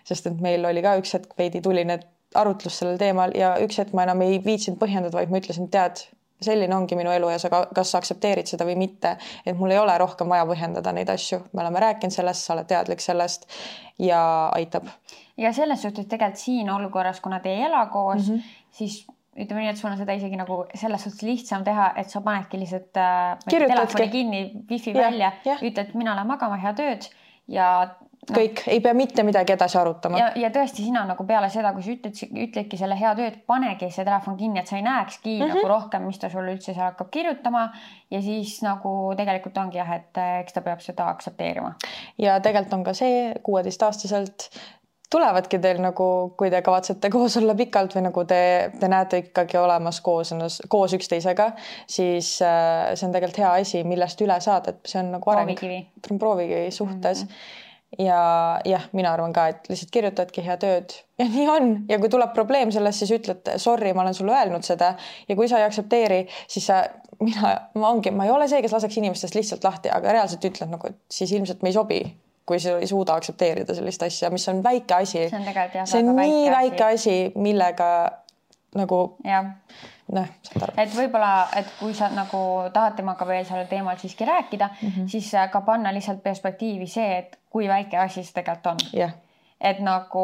sest 0.08 0.30
et 0.30 0.39
meil 0.41 0.65
oli 0.65 0.82
ka 0.86 0.95
üks 1.02 1.13
hetk 1.17 1.36
veidi 1.38 1.62
tuline 1.65 1.99
arutlus 2.38 2.80
sellel 2.82 2.97
teemal 3.02 3.34
ja 3.38 3.56
üks 3.62 3.80
hetk 3.82 3.93
ma 3.97 4.06
enam 4.06 4.21
ei 4.25 4.39
viitsinud 4.45 4.80
põhjendada, 4.82 5.17
vaid 5.17 5.34
ma 5.34 5.41
ütlesin, 5.41 5.69
tead 5.73 6.02
selline 6.41 6.75
ongi 6.75 6.95
minu 6.95 7.12
elu 7.12 7.30
ja 7.34 7.39
sa 7.41 7.52
ka, 7.52 7.65
kas 7.75 7.91
sa 7.91 8.02
aktsepteerid 8.02 8.47
seda 8.49 8.67
või 8.67 8.78
mitte, 8.80 9.15
et 9.45 9.58
mul 9.58 9.73
ei 9.75 9.80
ole 9.82 9.97
rohkem 9.99 10.30
vaja 10.32 10.47
põhjendada 10.49 10.93
neid 10.95 11.12
asju, 11.12 11.41
me 11.54 11.63
oleme 11.65 11.84
rääkinud 11.84 12.15
sellest, 12.15 12.45
sa 12.45 12.56
oled 12.56 12.69
teadlik 12.69 13.04
sellest 13.04 13.47
ja 13.99 14.21
aitab. 14.56 14.88
ja 15.38 15.54
selles 15.54 15.82
suhtes 15.82 16.08
tegelikult 16.08 16.41
siin 16.41 16.69
olukorras, 16.71 17.19
kuna 17.19 17.39
te 17.39 17.54
ei 17.54 17.63
ela 17.67 17.86
koos 17.91 18.30
mm, 18.30 18.36
-hmm. 18.36 18.60
siis 18.71 19.06
ütleme 19.39 19.62
nii, 19.63 19.69
et 19.71 19.78
sul 19.78 19.91
on 19.91 19.97
seda 19.97 20.15
isegi 20.17 20.36
nagu 20.39 20.63
selles 20.75 21.04
suhtes 21.04 21.23
lihtsam 21.23 21.63
teha, 21.63 21.93
et 21.95 22.10
sa 22.10 22.21
panedki 22.21 22.60
lihtsalt 22.60 22.97
äh, 22.97 23.38
telefoni 23.49 24.10
kinni, 24.10 24.41
wifi 24.71 24.91
ja, 24.91 25.02
välja, 25.02 25.32
ütled, 25.62 25.93
mina 25.93 26.15
lähen 26.15 26.28
magama, 26.28 26.60
head 26.60 26.80
ööd 26.84 27.10
ja 27.47 27.69
no.. 28.27 28.36
kõik, 28.36 28.63
ei 28.67 28.82
pea 28.84 28.93
mitte 28.97 29.23
midagi 29.27 29.53
edasi 29.55 29.77
arutama. 29.79 30.19
ja, 30.21 30.29
ja 30.39 30.51
tõesti, 30.53 30.86
sina 30.86 31.03
nagu 31.08 31.25
peale 31.27 31.49
seda, 31.53 31.73
kui 31.75 31.86
sa 31.86 31.93
ütled, 31.93 32.23
ütledki 32.47 32.79
selle 32.79 32.97
head 32.99 33.21
ööd, 33.23 33.38
panegi 33.49 33.91
see 33.93 34.08
telefon 34.08 34.38
kinni, 34.39 34.62
et 34.62 34.71
sa 34.71 34.79
ei 34.79 34.86
näekski 34.86 35.36
mm 35.38 35.45
-hmm. 35.45 35.53
nagu 35.55 35.71
rohkem, 35.73 36.08
mis 36.08 36.19
ta 36.19 36.29
sulle 36.29 36.55
üldse 36.55 36.73
seal 36.73 36.89
hakkab 36.91 37.12
kirjutama 37.12 37.69
ja 38.12 38.21
siis 38.21 38.60
nagu 38.65 39.13
tegelikult 39.17 39.58
ongi 39.58 39.77
jah, 39.82 39.93
et 39.99 40.23
eks 40.41 40.53
ta 40.53 40.65
peab 40.65 40.82
seda 40.86 41.08
aktsepteerima. 41.10 41.75
ja 42.17 42.39
tegelikult 42.39 42.73
on 42.73 42.84
ka 42.84 42.93
see 42.93 43.34
kuueteistaastaselt 43.43 44.49
tulevadki 45.10 45.60
teil 45.60 45.79
nagu, 45.82 46.34
kui 46.38 46.51
te 46.53 46.62
kavatsete 46.62 47.10
koos 47.15 47.38
olla 47.38 47.55
pikalt 47.55 47.95
või 47.95 48.05
nagu 48.10 48.25
te, 48.29 48.71
te 48.79 48.88
näete 48.88 49.23
ikkagi 49.25 49.58
olemas 49.58 50.01
koos 50.01 50.34
koos 50.69 50.93
üksteisega, 50.93 51.51
siis 51.88 52.41
äh, 52.45 52.93
see 52.95 53.08
on 53.08 53.15
tegelikult 53.15 53.41
hea 53.43 53.55
asi, 53.63 53.84
millest 53.84 54.21
üle 54.21 54.38
saada, 54.41 54.75
et 54.75 54.86
see 54.86 55.01
on 55.01 55.12
nagu 55.17 55.32
areng. 55.34 55.55
proovikivi. 55.58 56.19
proovikivi 56.19 56.71
suhtes 56.71 57.25
mm. 57.25 57.27
-hmm 57.27 57.67
ja 57.99 58.19
jah, 58.65 58.88
mina 58.95 59.12
arvan 59.13 59.33
ka, 59.35 59.47
et 59.51 59.69
lihtsalt 59.71 59.91
kirjutadki 59.91 60.43
hea 60.45 60.55
tööd 60.62 60.95
ja 61.19 61.27
nii 61.27 61.47
on 61.51 61.69
ja 61.89 61.99
kui 61.99 62.12
tuleb 62.12 62.31
probleem 62.35 62.71
sellest, 62.71 63.03
siis 63.03 63.12
ütled 63.17 63.51
sorry, 63.59 63.91
ma 63.93 64.05
olen 64.05 64.15
sulle 64.17 64.35
öelnud 64.38 64.65
seda 64.65 64.93
ja 65.27 65.35
kui 65.35 65.49
sa 65.51 65.59
ei 65.59 65.67
aktsepteeri, 65.67 66.21
siis 66.47 66.69
sa, 66.71 66.81
mina, 67.19 67.53
ma 67.75 67.91
ongi, 67.91 68.13
ma 68.15 68.27
ei 68.27 68.33
ole 68.33 68.47
see, 68.51 68.63
kes 68.63 68.75
laseks 68.75 68.99
inimestest 69.01 69.35
lihtsalt 69.35 69.67
lahti, 69.67 69.91
aga 69.93 70.15
reaalselt 70.15 70.47
ütled 70.51 70.71
nagu, 70.71 70.91
et 70.91 71.19
siis 71.19 71.35
ilmselt 71.35 71.65
me 71.65 71.73
ei 71.73 71.77
sobi 71.77 72.01
kui 72.49 72.57
sa 72.57 72.79
ei 72.81 72.88
suuda 72.89 73.13
aktsepteerida 73.19 73.75
sellist 73.77 74.01
asja, 74.07 74.31
mis 74.33 74.47
on 74.49 74.63
väike 74.65 74.95
asi. 74.95 75.27
see 75.29 75.38
on 75.38 75.45
jah. 75.77 75.85
see 75.85 76.01
on 76.01 76.15
nii 76.17 76.47
väike 76.49 76.85
asi, 76.88 76.95
asi, 76.95 77.17
millega 77.38 77.89
nagu 78.79 79.01
noh, 80.15 80.27
saad 80.47 80.65
aru. 80.67 80.75
et 80.83 80.93
võib-olla, 80.95 81.31
et 81.59 81.71
kui 81.79 81.93
sa 81.97 82.09
nagu 82.13 82.41
tahad 82.73 82.97
temaga 82.99 83.27
veel 83.27 83.47
sellel 83.47 83.67
teemal 83.71 83.97
siiski 83.97 84.25
rääkida 84.25 84.69
mm, 84.73 84.89
-hmm. 84.89 85.07
siis 85.07 85.33
äh, 85.35 85.49
ka 85.51 85.61
panna 85.61 85.93
lihtsalt 85.93 86.23
perspektiivi 86.23 86.87
see, 86.87 87.17
et 87.17 87.39
kui 87.49 87.67
väike 87.67 87.97
asi 87.97 88.23
see 88.23 88.33
tegelikult 88.33 88.73
on 88.73 88.85
yeah 88.93 89.17
et 89.61 89.79
nagu, 89.83 90.21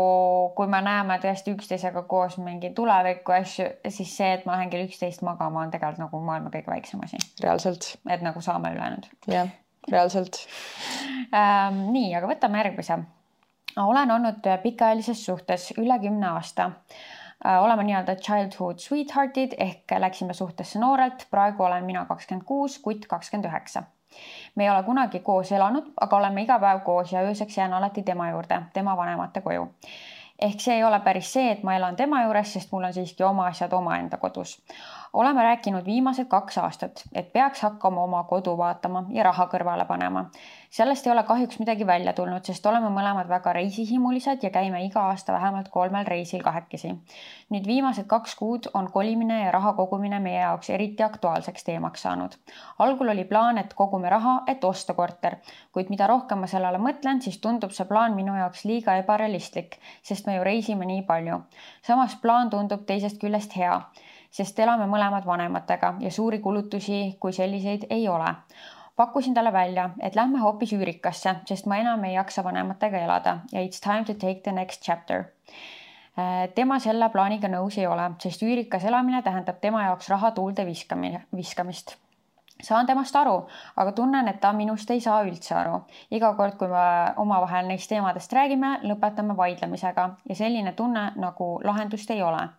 kui 0.55 0.67
me 0.67 0.79
näeme 0.81 1.17
tõesti 1.19 1.51
üksteisega 1.51 2.05
koos 2.07 2.37
mingi 2.37 2.69
tuleviku 2.69 3.31
asju, 3.35 3.65
siis 3.89 4.17
see, 4.17 4.29
et 4.33 4.45
ma 4.45 4.55
lähen 4.55 4.69
kell 4.69 4.85
üksteist 4.87 5.21
magama, 5.27 5.59
on 5.59 5.71
tegelikult 5.71 6.05
nagu 6.05 6.21
maailma 6.23 6.49
kõige 6.53 6.71
väiksem 6.71 7.03
asi. 7.03 7.17
reaalselt. 7.43 7.97
et 8.09 8.21
nagu 8.21 8.41
saame 8.41 8.71
ülejäänud. 8.71 9.09
jah 9.27 9.49
reaalselt 9.91 10.39
ähm,. 11.33 11.91
nii, 11.91 12.15
aga 12.17 12.29
võtame 12.29 12.61
järgmise. 12.63 12.97
olen 13.77 14.11
olnud 14.11 14.47
pikaajalises 14.63 15.25
suhtes 15.25 15.71
üle 15.77 15.99
kümne 15.99 16.27
aasta 16.31 16.71
äh,. 17.45 17.63
oleme 17.63 17.83
nii-öelda 17.83 18.15
childhood 18.15 18.79
sweetheart'id 18.79 19.55
ehk 19.57 19.91
läksime 19.99 20.33
suhtesse 20.33 20.79
noorelt, 20.79 21.27
praegu 21.31 21.63
olen 21.63 21.85
mina 21.85 22.05
kakskümmend 22.05 22.45
kuus, 22.45 22.79
kutt 22.79 23.07
kakskümmend 23.07 23.49
üheksa. 23.51 23.83
Me 24.55 24.63
ei 24.63 24.69
ole 24.69 24.83
kunagi 24.83 25.19
koos 25.19 25.51
elanud, 25.51 25.91
aga 26.01 26.17
oleme 26.17 26.41
iga 26.41 26.59
päev 26.59 26.83
koos 26.83 27.11
ja 27.11 27.21
ööseks 27.21 27.57
jään 27.57 27.73
alati 27.73 28.03
tema 28.03 28.29
juurde, 28.29 28.61
tema 28.73 28.97
vanemate 28.97 29.41
koju. 29.41 29.67
Ehk 30.39 30.59
see 30.59 30.75
ei 30.75 30.83
ole 30.83 30.99
päris 30.99 31.33
see, 31.33 31.51
et 31.51 31.63
ma 31.63 31.75
elan 31.75 31.95
tema 31.95 32.23
juures, 32.23 32.53
sest 32.53 32.71
mul 32.71 32.83
on 32.83 32.93
siiski 32.93 33.23
oma 33.23 33.45
asjad 33.47 33.73
omaenda 33.73 34.17
kodus 34.17 34.57
oleme 35.15 35.43
rääkinud 35.43 35.85
viimased 35.85 36.27
kaks 36.27 36.57
aastat, 36.57 37.03
et 37.13 37.33
peaks 37.33 37.61
hakkama 37.61 38.03
oma 38.03 38.23
kodu 38.23 38.57
vaatama 38.57 39.05
ja 39.15 39.23
raha 39.23 39.47
kõrvale 39.51 39.85
panema. 39.87 40.25
sellest 40.75 41.07
ei 41.07 41.11
ole 41.11 41.23
kahjuks 41.23 41.59
midagi 41.59 41.87
välja 41.87 42.13
tulnud, 42.13 42.43
sest 42.43 42.65
oleme 42.65 42.89
mõlemad 42.91 43.29
väga 43.31 43.53
reisihimulised 43.53 44.43
ja 44.43 44.49
käime 44.49 44.83
iga 44.85 45.05
aasta 45.11 45.33
vähemalt 45.33 45.69
kolmel 45.69 46.05
reisil 46.05 46.43
kahekesi. 46.43 46.91
nüüd 47.49 47.67
viimased 47.67 48.07
kaks 48.07 48.35
kuud 48.35 48.67
on 48.73 48.91
kolimine 48.91 49.39
ja 49.43 49.51
raha 49.51 49.73
kogumine 49.73 50.19
meie 50.19 50.39
jaoks 50.39 50.69
eriti 50.69 51.03
aktuaalseks 51.03 51.63
teemaks 51.63 52.01
saanud. 52.01 52.35
algul 52.79 53.09
oli 53.09 53.23
plaan, 53.23 53.57
et 53.57 53.73
kogume 53.73 54.09
raha, 54.09 54.41
et 54.47 54.63
osta 54.63 54.93
korter, 54.93 55.37
kuid 55.71 55.89
mida 55.89 56.07
rohkem 56.07 56.39
ma 56.39 56.47
sellele 56.47 56.77
mõtlen, 56.77 57.21
siis 57.21 57.37
tundub 57.37 57.71
see 57.71 57.85
plaan 57.85 58.15
minu 58.15 58.35
jaoks 58.35 58.65
liiga 58.65 58.97
ebarealistlik, 59.03 59.79
sest 60.01 60.27
me 60.27 60.35
ju 60.35 60.43
reisime 60.43 60.85
nii 60.85 61.01
palju. 61.01 61.41
samas 61.81 62.15
plaan 62.21 62.49
tundub 62.49 62.85
teisest 62.85 63.21
küljest 63.21 63.55
hea 63.55 63.79
sest 64.35 64.59
elame 64.59 64.87
mõlemad 64.91 65.25
vanematega 65.27 65.93
ja 66.03 66.11
suuri 66.11 66.41
kulutusi 66.43 67.17
kui 67.19 67.33
selliseid 67.33 67.87
ei 67.89 68.07
ole. 68.09 68.33
pakkusin 68.95 69.33
talle 69.33 69.51
välja, 69.53 69.89
et 69.99 70.15
lähme 70.15 70.39
hoopis 70.39 70.71
üürikasse, 70.73 71.35
sest 71.45 71.65
ma 71.67 71.77
enam 71.77 72.03
ei 72.03 72.13
jaksa 72.13 72.43
vanematega 72.43 72.99
elada 73.07 73.37
ja 73.51 73.63
it's 73.63 73.81
time 73.83 74.05
to 74.05 74.13
take 74.13 74.41
the 74.43 74.51
next 74.51 74.81
chapter 74.81 75.19
äh, 75.19 76.47
tema 76.55 76.79
selle 76.79 77.09
plaaniga 77.09 77.47
nõus 77.51 77.77
ei 77.79 77.87
ole, 77.87 78.09
sest 78.23 78.43
üürikas 78.43 78.83
elamine 78.83 79.21
tähendab 79.23 79.61
tema 79.61 79.83
jaoks 79.85 80.09
raha 80.09 80.31
tuulde 80.31 80.65
viskamine, 80.65 81.21
viskamist. 81.35 81.95
saan 82.63 82.87
temast 82.87 83.15
aru, 83.15 83.35
aga 83.75 83.91
tunnen, 83.91 84.27
et 84.27 84.39
ta 84.39 84.53
minust 84.53 84.91
ei 84.91 85.01
saa 85.01 85.21
üldse 85.23 85.55
aru. 85.55 85.79
iga 86.11 86.33
kord, 86.33 86.57
kui 86.59 86.67
me 86.67 87.13
omavahel 87.23 87.71
neist 87.71 87.89
teemadest 87.89 88.33
räägime, 88.33 88.79
lõpetame 88.83 89.37
vaidlemisega 89.37 90.09
ja 90.29 90.35
selline 90.35 90.73
tunne 90.73 91.11
nagu 91.15 91.49
lahendust 91.63 92.11
ei 92.11 92.21
ole 92.23 92.49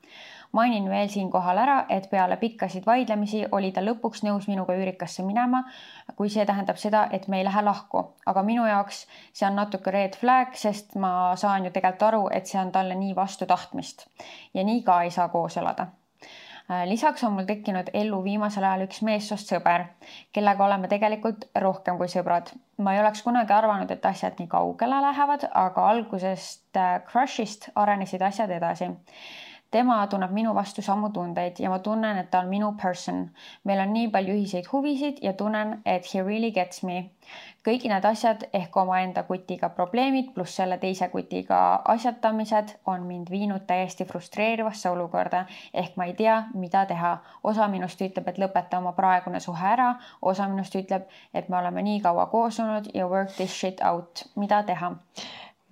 mainin 0.52 0.88
veel 0.90 1.08
siinkohal 1.08 1.58
ära, 1.58 1.76
et 1.88 2.08
peale 2.10 2.36
pikkasid 2.36 2.86
vaidlemisi 2.86 3.44
oli 3.52 3.72
ta 3.72 3.82
lõpuks 3.84 4.24
nõus 4.26 4.48
minuga 4.48 4.76
üürikasse 4.78 5.24
minema, 5.26 5.64
kui 6.16 6.30
see 6.32 6.46
tähendab 6.46 6.80
seda, 6.80 7.06
et 7.12 7.28
me 7.28 7.40
ei 7.40 7.44
lähe 7.48 7.62
lahku, 7.62 8.04
aga 8.26 8.42
minu 8.46 8.66
jaoks 8.66 9.04
see 9.32 9.46
on 9.48 9.56
natuke 9.58 9.90
red 9.94 10.16
flag, 10.16 10.54
sest 10.54 10.96
ma 10.96 11.34
saan 11.36 11.68
ju 11.68 11.74
tegelikult 11.74 12.08
aru, 12.08 12.24
et 12.32 12.46
see 12.46 12.60
on 12.60 12.72
talle 12.72 12.94
nii 12.94 13.14
vastu 13.16 13.46
tahtmist. 13.46 14.06
Ja 14.54 14.64
nii 14.64 14.82
ka 14.86 15.02
ei 15.02 15.10
saa 15.10 15.28
koos 15.28 15.56
elada. 15.56 15.90
Äh, 16.70 16.82
lisaks 16.88 17.22
on 17.24 17.32
mul 17.32 17.46
tekkinud 17.46 17.92
ellu 17.94 18.24
viimasel 18.24 18.64
ajal 18.66 18.88
üks 18.88 18.98
meessoost 19.06 19.52
sõber, 19.52 19.84
kellega 20.34 20.64
oleme 20.64 20.88
tegelikult 20.90 21.46
rohkem 21.62 21.98
kui 22.00 22.10
sõbrad. 22.10 22.50
ma 22.82 22.94
ei 22.94 23.00
oleks 23.00 23.22
kunagi 23.22 23.52
arvanud, 23.54 23.90
et 23.90 24.06
asjad 24.06 24.40
nii 24.40 24.48
kaugele 24.50 24.98
lähevad, 25.04 25.46
aga 25.54 25.88
algusest 25.92 26.76
äh, 26.76 26.96
crush'ist 27.06 27.70
arenesid 27.74 28.22
asjad 28.22 28.50
edasi 28.50 28.90
tema 29.76 30.06
tunneb 30.06 30.32
minu 30.32 30.54
vastu 30.56 30.82
samu 30.82 31.10
tundeid 31.12 31.58
ja 31.60 31.70
ma 31.70 31.78
tunnen, 31.84 32.18
et 32.18 32.30
ta 32.30 32.40
on 32.40 32.48
minu 32.48 32.72
person. 32.82 33.28
meil 33.64 33.80
on 33.80 33.92
nii 33.92 34.08
palju 34.14 34.36
ühiseid 34.38 34.70
huvisid 34.72 35.18
ja 35.22 35.32
tunnen, 35.32 35.80
et 35.84 36.08
he 36.14 36.22
really 36.22 36.50
gets 36.50 36.82
me. 36.82 37.10
kõigi 37.66 37.90
need 37.90 38.04
asjad 38.06 38.44
ehk 38.54 38.76
omaenda 38.78 39.24
kutiga 39.26 39.68
probleemid 39.74 40.28
pluss 40.34 40.56
selle 40.56 40.78
teise 40.78 41.08
kutiga 41.10 41.58
asjatamised 41.94 42.76
on 42.86 43.02
mind 43.02 43.30
viinud 43.30 43.66
täiesti 43.66 44.04
frustreerivasse 44.04 44.90
olukorda 44.90 45.44
ehk 45.74 45.96
ma 45.96 46.04
ei 46.04 46.14
tea, 46.14 46.36
mida 46.54 46.84
teha. 46.86 47.16
osa 47.44 47.68
minust 47.68 48.00
ütleb, 48.00 48.28
et 48.28 48.38
lõpeta 48.38 48.78
oma 48.78 48.92
praegune 48.92 49.40
suhe 49.40 49.66
ära, 49.72 49.94
osa 50.22 50.48
minust 50.48 50.74
ütleb, 50.74 51.10
et 51.34 51.48
me 51.48 51.58
oleme 51.58 51.82
nii 51.82 52.00
kaua 52.00 52.26
koos 52.26 52.60
olnud 52.60 52.88
ja 52.94 53.08
work 53.08 53.34
this 53.36 53.60
shit 53.60 53.82
out, 53.84 54.24
mida 54.36 54.62
teha 54.62 54.94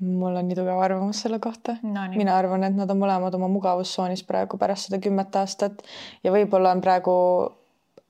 mul 0.02 0.36
on 0.36 0.48
nii 0.48 0.56
tugev 0.58 0.80
arvamus 0.82 1.20
selle 1.24 1.38
kohta. 1.42 1.76
No,. 1.82 2.06
mina 2.16 2.36
arvan, 2.36 2.64
et 2.66 2.76
nad 2.76 2.90
on 2.90 3.00
mõlemad 3.00 3.34
oma 3.38 3.48
mugavustsoonis 3.52 4.24
praegu 4.28 4.58
pärast 4.60 4.88
seda 4.88 5.00
kümmet 5.02 5.36
aastat. 5.38 5.84
Ja 6.24 6.32
võib-olla 6.34 6.72
on 6.74 6.82
praegu 6.84 7.14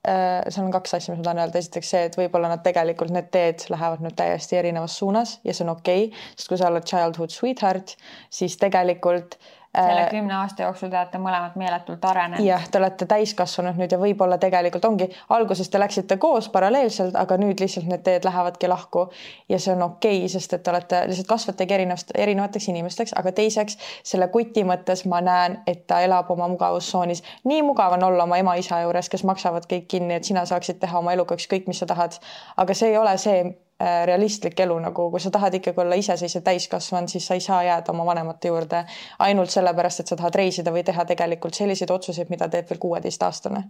äh, 0.07 0.41
seal 0.49 0.65
on 0.65 0.73
kaks 0.73 0.97
asja, 0.97 1.13
mis 1.13 1.21
ma 1.21 1.29
tahan 1.29 1.43
öelda, 1.45 1.61
esiteks 1.61 1.91
see, 1.93 2.05
et 2.09 2.17
võib-olla 2.19 2.49
nad 2.51 2.63
tegelikult 2.65 3.13
need 3.13 3.29
teed 3.33 3.67
lähevad 3.73 4.05
nüüd 4.05 4.17
täiesti 4.17 4.59
erinevas 4.61 4.97
suunas 5.01 5.39
ja 5.45 5.53
see 5.53 5.67
on 5.67 5.75
okei 5.75 6.07
okay,, 6.09 6.25
sest 6.35 6.51
kui 6.51 6.61
sa 6.61 6.71
oled 6.71 6.89
childhood 6.89 7.33
sweetheart, 7.35 7.95
siis 8.33 8.57
tegelikult 8.61 9.37
äh, 9.37 9.53
selle 9.75 10.01
äh, 10.01 10.09
kümne 10.09 10.33
aasta 10.35 10.63
jooksul 10.63 10.89
te 10.89 10.97
olete 10.97 11.19
mõlemad 11.21 11.55
meeletult 11.59 12.05
arenenud. 12.05 12.45
jah, 12.45 12.67
te 12.71 12.79
olete 12.79 13.07
täiskasvanud 13.09 13.79
nüüd 13.79 13.91
ja 13.91 13.99
võib-olla 13.99 14.37
tegelikult 14.41 14.85
ongi, 14.87 15.09
alguses 15.35 15.69
te 15.69 15.79
läksite 15.79 16.17
koos 16.21 16.49
paralleelselt, 16.53 17.15
aga 17.19 17.37
nüüd 17.41 17.59
lihtsalt 17.61 17.89
need 17.89 18.05
teed 18.05 18.27
lähevadki 18.27 18.69
lahku 18.71 19.07
ja 19.49 19.59
see 19.59 19.73
on 19.75 19.83
okei 19.89 20.21
okay,, 20.23 20.31
sest 20.31 20.53
et 20.57 20.63
te 20.63 20.71
olete 20.73 21.01
lihtsalt 21.09 21.29
kasvategi 21.29 21.77
erinevast, 21.77 22.15
erinevateks 22.15 22.69
inimesteks, 22.73 23.15
aga 23.19 23.33
teiseks 23.35 23.77
selle 24.03 24.29
kuti 24.33 24.65
mõttes 24.67 25.05
ma 25.09 25.21
näen, 25.25 25.59
et 25.67 25.85
ta 25.87 26.01
elab 26.05 26.31
oma 26.31 26.47
mugavustsoonis. 26.53 27.23
nii 27.43 27.61
mugav 27.67 27.97
on 27.97 28.07
olla 28.09 28.23
oma 28.23 28.39
ema-isa 28.41 28.81
juures, 28.85 29.09
kes 29.09 29.23
maksavad 29.27 29.67
kõik 29.71 29.87
kinni, 29.91 30.15
et 30.15 30.23
sina 30.23 30.45
saaksid 30.45 30.79
teha 30.79 30.99
oma 30.99 31.13
eluga 31.13 31.35
ükskõik, 31.35 31.67
mis 31.67 31.79
sa 31.79 31.89
tahad. 31.89 32.19
aga 32.57 32.73
see 32.73 32.89
ei 32.93 32.97
ole 32.97 33.17
see, 33.17 33.43
realistlik 33.79 34.59
elu, 34.59 34.77
nagu 34.79 35.09
kui 35.11 35.19
sa 35.19 35.29
tahad 35.31 35.53
ikkagi 35.57 35.81
olla 35.83 35.97
iseseisev 35.99 36.45
täiskasvanud, 36.45 37.11
siis 37.11 37.27
sa 37.27 37.35
ei 37.35 37.43
saa 37.43 37.59
jääda 37.63 37.91
oma 37.91 38.05
vanemate 38.07 38.47
juurde 38.47 38.85
ainult 39.19 39.51
sellepärast, 39.51 39.99
et 39.99 40.11
sa 40.11 40.15
tahad 40.15 40.35
reisida 40.39 40.71
või 40.71 40.83
teha 40.87 41.05
tegelikult 41.05 41.57
selliseid 41.59 41.91
otsuseid, 41.91 42.31
mida 42.31 42.47
teeb 42.49 42.69
veel 42.69 42.79
kuueteistaastane. 42.79 43.63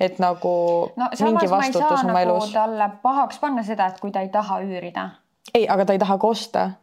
et 0.00 0.18
nagu 0.20 0.52
no, 0.96 1.08
mingi 1.24 1.50
vastutus 1.50 2.04
oma 2.04 2.12
nagu 2.12 2.24
elus. 2.36 2.52
talle 2.52 2.90
pahaks 3.02 3.38
panna 3.40 3.64
seda, 3.64 3.86
et 3.86 4.00
kui 4.00 4.12
ta 4.12 4.20
ei 4.20 4.28
taha 4.28 4.60
üürida. 4.60 5.08
ei, 5.54 5.68
aga 5.68 5.84
ta 5.84 5.96
ei 5.96 6.04
taha 6.04 6.18
ka 6.18 6.26
osta 6.26 6.64
äh,. 6.64 6.76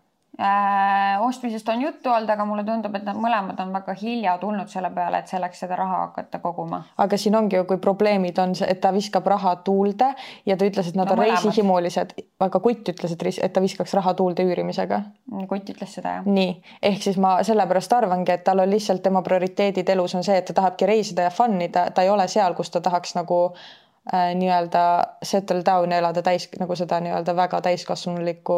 Ostmisest 1.19 1.69
on 1.69 1.81
juttu 1.81 2.09
olnud, 2.09 2.29
aga 2.29 2.45
mulle 2.45 2.63
tundub, 2.65 2.95
et 2.97 3.03
nad 3.05 3.17
mõlemad 3.21 3.59
on 3.61 3.73
väga 3.73 3.93
hilja 3.99 4.33
tulnud 4.41 4.69
selle 4.71 4.89
peale, 4.95 5.19
et 5.21 5.29
selleks 5.29 5.59
seda 5.61 5.77
raha 5.77 5.99
hakata 6.07 6.39
koguma. 6.41 6.81
aga 6.97 7.17
siin 7.17 7.35
ongi 7.35 7.55
ju, 7.55 7.65
kui 7.69 7.77
probleemid 7.77 8.39
on 8.41 8.55
see, 8.57 8.69
et 8.69 8.81
ta 8.81 8.89
viskab 8.93 9.27
raha 9.29 9.55
tuulde 9.67 10.09
ja 10.45 10.57
ta 10.57 10.65
ütles, 10.65 10.89
et 10.89 10.97
nad 10.97 11.05
no, 11.05 11.13
on 11.13 11.21
reisihimulised, 11.21 12.15
aga 12.39 12.63
kutt 12.65 12.89
ütles, 12.89 13.13
et, 13.13 13.27
et 13.45 13.53
ta 13.53 13.61
viskaks 13.61 13.93
raha 13.93 14.15
tuulde 14.17 14.45
üürimisega. 14.47 15.03
kutt 15.49 15.69
ütles 15.69 15.93
seda 15.99 16.17
jah. 16.17 16.25
nii, 16.25 16.57
ehk 16.81 17.05
siis 17.05 17.21
ma 17.21 17.35
sellepärast 17.45 17.93
arvangi, 17.93 18.33
et 18.33 18.43
tal 18.43 18.65
on 18.65 18.73
lihtsalt 18.73 19.05
tema 19.05 19.21
prioriteedid 19.21 19.93
elus 19.93 20.17
on 20.17 20.25
see, 20.25 20.41
et 20.41 20.49
ta 20.49 20.57
tahabki 20.63 20.89
reisida 20.89 21.29
ja 21.29 21.29
fun 21.29 21.61
ida, 21.61 21.91
ta 21.93 22.01
ei 22.01 22.09
ole 22.09 22.27
seal, 22.27 22.57
kus 22.57 22.73
ta 22.73 22.81
tahaks 22.81 23.13
nagu 23.21 23.39
äh, 23.53 23.82
nii-öelda 24.11 24.83
settle 25.23 25.63
down 25.65 25.91
ja 25.91 26.01
elada 26.01 26.21
täis 26.21 26.49
nagu 26.59 26.75
seda 26.75 26.99
nii-öelda 26.99 27.35
väga 27.35 27.61
täiskasvanulikku 27.63 28.57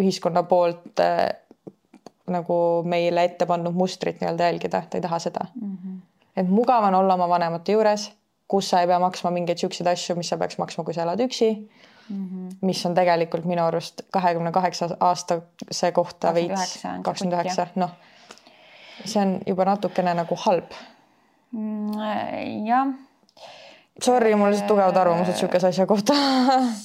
ühiskonna 0.00 0.42
poolt 0.48 1.00
äh, 1.00 1.30
nagu 2.32 2.56
meile 2.84 3.24
ette 3.24 3.46
pandud 3.48 3.76
mustrit 3.76 4.20
nii-öelda 4.20 4.50
jälgida, 4.50 4.82
ta 4.90 4.98
ei 4.98 5.04
taha 5.04 5.18
seda 5.18 5.46
mm. 5.54 5.76
-hmm. 5.76 5.96
et 6.36 6.48
mugav 6.48 6.84
on 6.84 6.94
olla 6.94 7.14
oma 7.14 7.28
vanemate 7.28 7.72
juures, 7.72 8.10
kus 8.48 8.68
sa 8.70 8.80
ei 8.80 8.86
pea 8.86 8.98
maksma 8.98 9.30
mingeid 9.30 9.58
siukseid 9.58 9.88
asju, 9.88 10.16
mis 10.16 10.28
sa 10.28 10.36
peaks 10.36 10.58
maksma, 10.58 10.84
kui 10.84 10.94
sa 10.94 11.02
elad 11.02 11.20
üksi 11.20 11.50
mm. 11.54 12.28
-hmm. 12.28 12.56
mis 12.60 12.86
on 12.86 12.94
tegelikult 12.94 13.44
minu 13.44 13.64
arust 13.64 14.02
kahekümne 14.10 14.52
kaheksa 14.52 14.96
aastase 15.00 15.92
kohta 15.92 16.34
veits, 16.34 16.82
kakskümmend 17.02 17.40
üheksa, 17.40 17.66
noh 17.74 17.90
see 19.04 19.22
on 19.22 19.40
juba 19.46 19.64
natukene 19.64 20.14
nagu 20.14 20.36
halb. 20.46 20.74
Mm, 21.52 22.66
jah. 22.66 22.92
Sorry, 24.00 24.34
mul 24.34 24.54
lihtsalt 24.54 24.70
tugevad 24.70 24.96
arvamused 24.96 25.36
sihukese 25.36 25.68
asja 25.68 25.86
kohta 25.86 26.14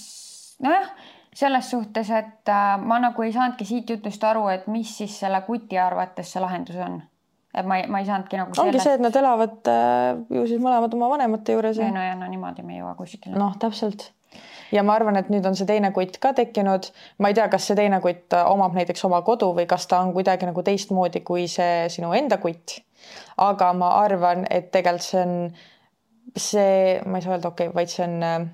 nojah, 0.64 0.90
selles 1.36 1.70
suhtes, 1.70 2.10
et 2.10 2.50
äh, 2.52 2.74
ma 2.82 3.00
nagu 3.00 3.24
ei 3.24 3.32
saanudki 3.34 3.66
siit 3.66 3.90
jutust 3.90 4.24
aru, 4.24 4.48
et 4.52 4.68
mis 4.68 4.98
siis 4.98 5.20
selle 5.20 5.42
kuti 5.48 5.80
arvates 5.80 6.34
see 6.34 6.44
lahendus 6.44 6.82
on 6.84 7.00
et 7.58 7.66
ma 7.66 7.80
ei, 7.80 7.88
ma 7.90 8.02
ei 8.02 8.08
saanudki 8.08 8.40
nagu 8.40 8.54
ongi 8.54 8.78
sellest... 8.78 8.86
see, 8.86 8.98
et 9.00 9.04
nad 9.04 9.18
elavad 9.22 9.72
äh, 9.72 10.20
ju 10.38 10.46
siis 10.50 10.62
mõlemad 10.62 10.94
oma 10.98 11.10
vanemate 11.14 11.56
juures. 11.56 11.80
ei 11.82 11.94
no 11.94 12.04
ja 12.04 12.16
no 12.18 12.30
niimoodi 12.30 12.66
me 12.66 12.76
ei 12.76 12.82
jõua 12.82 12.94
kuskile. 13.00 13.36
noh, 13.40 13.56
täpselt. 13.62 14.10
ja 14.76 14.84
ma 14.86 14.98
arvan, 14.98 15.20
et 15.20 15.32
nüüd 15.34 15.46
on 15.48 15.58
see 15.58 15.70
teine 15.70 15.92
kutt 15.96 16.20
ka 16.24 16.34
tekkinud. 16.38 16.92
ma 17.24 17.32
ei 17.32 17.38
tea, 17.38 17.48
kas 17.54 17.70
see 17.70 17.80
teine 17.80 18.02
kutt 18.04 18.36
omab 18.44 18.78
näiteks 18.78 19.06
oma 19.10 19.24
kodu 19.28 19.54
või 19.58 19.68
kas 19.70 19.88
ta 19.90 20.02
on 20.06 20.14
kuidagi 20.18 20.50
nagu 20.50 20.66
teistmoodi 20.66 21.24
kui 21.28 21.48
see 21.52 21.88
sinu 21.94 22.14
enda 22.18 22.40
kutt. 22.44 22.80
aga 23.38 23.72
ma 23.78 23.96
arvan, 24.04 24.46
et 24.50 24.70
tegelikult 24.76 25.08
see 25.08 25.24
on 25.24 25.36
see, 26.36 27.02
ma 27.06 27.18
ei 27.18 27.26
saa 27.26 27.36
öelda 27.36 27.52
okei 27.52 27.70
okay,, 27.70 27.76
vaid 27.76 27.92
see 27.92 28.06
on 28.06 28.24
äh, 28.24 28.48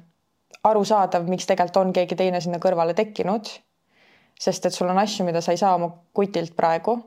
arusaadav, 0.70 1.28
miks 1.30 1.48
tegelikult 1.50 1.82
on 1.82 1.94
keegi 1.96 2.18
teine 2.20 2.42
sinna 2.44 2.60
kõrvale 2.64 2.96
tekkinud. 2.98 3.50
sest 4.40 4.66
et 4.66 4.76
sul 4.76 4.90
on 4.90 4.98
asju, 5.00 5.26
mida 5.26 5.42
sa 5.42 5.54
ei 5.54 5.62
saa 5.62 5.76
oma 5.78 5.92
kutilt 6.14 6.56
praegu 6.58 6.98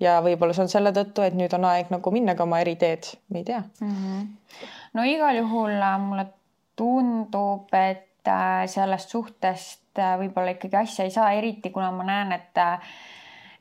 ja 0.00 0.18
võib-olla 0.24 0.56
see 0.56 0.64
on 0.64 0.72
selle 0.72 0.92
tõttu, 0.96 1.22
et 1.22 1.36
nüüd 1.36 1.52
on 1.54 1.66
aeg 1.68 1.90
nagu 1.92 2.10
minna 2.10 2.34
ka 2.34 2.46
oma 2.48 2.60
eri 2.64 2.76
teed, 2.80 3.12
me 3.28 3.42
ei 3.42 3.44
tea 3.44 3.60
mm. 3.60 3.96
-hmm. 3.96 4.26
no 4.98 5.04
igal 5.04 5.36
juhul 5.42 5.76
äh, 5.76 5.98
mulle 6.00 6.26
tundub, 6.76 7.68
et 7.74 8.28
äh, 8.28 8.66
sellest 8.66 9.10
suhtest 9.10 9.80
võib-olla 9.94 10.54
ikkagi 10.54 10.76
asja 10.76 11.04
ei 11.04 11.10
saa, 11.10 11.32
eriti 11.32 11.70
kuna 11.70 11.90
ma 11.90 12.04
näen, 12.06 12.32
et 12.32 12.58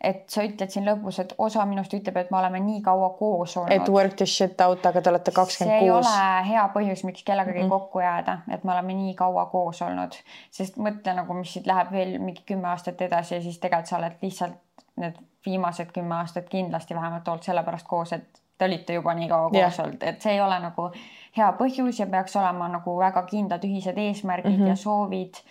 et 0.01 0.29
sa 0.31 0.43
ütled 0.47 0.71
siin 0.71 0.85
lõpus, 0.87 1.19
et 1.19 1.33
osa 1.37 1.65
minust 1.67 1.93
ütleb, 1.93 2.17
et 2.21 2.31
me 2.31 2.37
oleme 2.39 2.59
nii 2.63 2.81
kaua 2.81 3.09
koos 3.19 3.57
olnud. 3.57 3.73
et 3.75 3.89
work 3.91 4.15
this 4.15 4.35
shit 4.37 4.61
out, 4.61 4.85
aga 4.85 5.01
te 5.01 5.11
olete 5.11 5.31
kakskümmend 5.35 5.79
kuus. 5.79 6.05
see 6.07 6.15
ei 6.15 6.29
ole 6.31 6.49
hea 6.49 6.65
põhjus, 6.75 7.03
miks 7.07 7.23
kellegagi 7.27 7.59
mm 7.59 7.65
-hmm. 7.65 7.69
kokku 7.69 7.99
jääda, 7.99 8.37
et 8.51 8.63
me 8.63 8.71
oleme 8.71 8.93
nii 8.93 9.13
kaua 9.19 9.45
koos 9.51 9.81
olnud, 9.81 10.15
sest 10.51 10.77
mõtle 10.77 11.15
nagu, 11.15 11.33
mis 11.33 11.53
siit 11.53 11.67
läheb 11.67 11.91
veel 11.91 12.19
mingi 12.19 12.43
kümme 12.45 12.67
aastat 12.67 13.01
edasi 13.01 13.35
ja 13.35 13.41
siis 13.41 13.59
tegelikult 13.59 13.91
sa 13.91 13.97
oled 13.97 14.15
lihtsalt 14.21 14.55
need 14.99 15.15
viimased 15.45 15.91
kümme 15.95 16.15
aastat 16.15 16.49
kindlasti 16.49 16.95
vähemalt 16.95 17.27
olnud 17.27 17.43
sellepärast 17.43 17.87
koos, 17.87 18.13
et 18.13 18.41
te 18.57 18.65
olite 18.65 18.93
juba 18.93 19.13
nii 19.13 19.27
kaua 19.29 19.49
koos 19.49 19.59
yeah. 19.59 19.79
olnud, 19.85 20.03
et 20.03 20.21
see 20.21 20.33
ei 20.33 20.41
ole 20.41 20.59
nagu 20.59 20.91
hea 21.37 21.51
põhjus 21.59 21.99
ja 21.99 22.07
peaks 22.07 22.35
olema 22.35 22.67
nagu 22.67 22.97
väga 22.99 23.23
kindlad 23.23 23.63
ühised 23.63 23.97
eesmärgid 23.97 24.51
mm 24.51 24.63
-hmm. 24.63 24.69
ja 24.69 24.75
soovid 24.75 25.43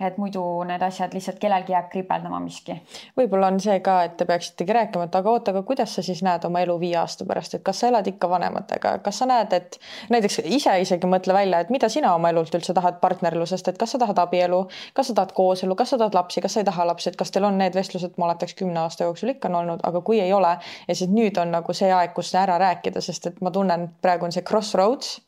et 0.00 0.18
muidu 0.18 0.42
need 0.68 0.82
asjad 0.82 1.14
lihtsalt 1.14 1.38
kellelgi 1.42 1.72
jääb 1.72 1.88
kripeldama 1.92 2.40
miski. 2.40 2.76
võib-olla 3.18 3.50
on 3.52 3.60
see 3.60 3.80
ka, 3.84 3.96
et 4.08 4.16
te 4.16 4.26
peaksitegi 4.28 4.72
rääkima, 4.76 5.06
et 5.08 5.18
aga 5.20 5.30
oota, 5.30 5.54
aga 5.54 5.62
kuidas 5.66 5.94
sa 5.94 6.02
siis 6.02 6.22
näed 6.26 6.44
oma 6.48 6.62
elu 6.64 6.76
viie 6.80 6.96
aasta 7.00 7.26
pärast, 7.28 7.54
et 7.54 7.64
kas 7.66 7.80
sa 7.80 7.90
elad 7.90 8.06
ikka 8.06 8.30
vanematega, 8.30 8.96
kas 9.04 9.20
sa 9.22 9.28
näed, 9.30 9.52
et 9.56 9.78
näiteks 10.10 10.40
ise 10.44 10.76
isegi 10.80 11.10
mõtle 11.10 11.36
välja, 11.36 11.60
et 11.60 11.70
mida 11.70 11.88
sina 11.92 12.14
oma 12.14 12.32
elult 12.32 12.54
üldse 12.54 12.74
tahad 12.76 13.00
partnerlusest, 13.04 13.68
et 13.68 13.78
kas 13.78 13.94
sa 13.94 14.02
tahad 14.02 14.18
abielu, 14.24 14.62
kas 14.94 15.10
sa 15.12 15.18
tahad 15.20 15.34
kooselu, 15.36 15.76
kas 15.76 15.94
sa 15.94 16.00
tahad 16.00 16.16
lapsi, 16.16 16.40
kas 16.40 16.56
sa 16.56 16.64
ei 16.64 16.68
taha 16.68 16.86
lapsi, 16.92 17.10
et 17.10 17.18
kas 17.20 17.30
teil 17.30 17.48
on 17.48 17.58
need 17.60 17.76
vestlused, 17.76 18.16
ma 18.16 18.30
oletaks 18.30 18.56
kümne 18.58 18.80
aasta 18.84 19.08
jooksul 19.08 19.34
ikka 19.34 19.48
on 19.52 19.62
olnud, 19.62 19.84
aga 19.86 20.00
kui 20.00 20.20
ei 20.20 20.32
ole 20.32 20.56
ja 20.88 20.94
siis 20.94 21.10
nüüd 21.10 21.38
on 21.40 21.52
nagu 21.54 21.76
see 21.76 21.92
aeg, 21.92 22.14
kus 22.16 22.34
ära 22.34 22.58
rääkida, 22.60 23.02
sest 23.04 23.32
et 23.32 23.42
ma 23.44 23.52
tunnen, 23.54 23.90
praegu 24.02 24.28
on 24.28 24.32
see 24.32 24.46
crossroads 24.46 25.18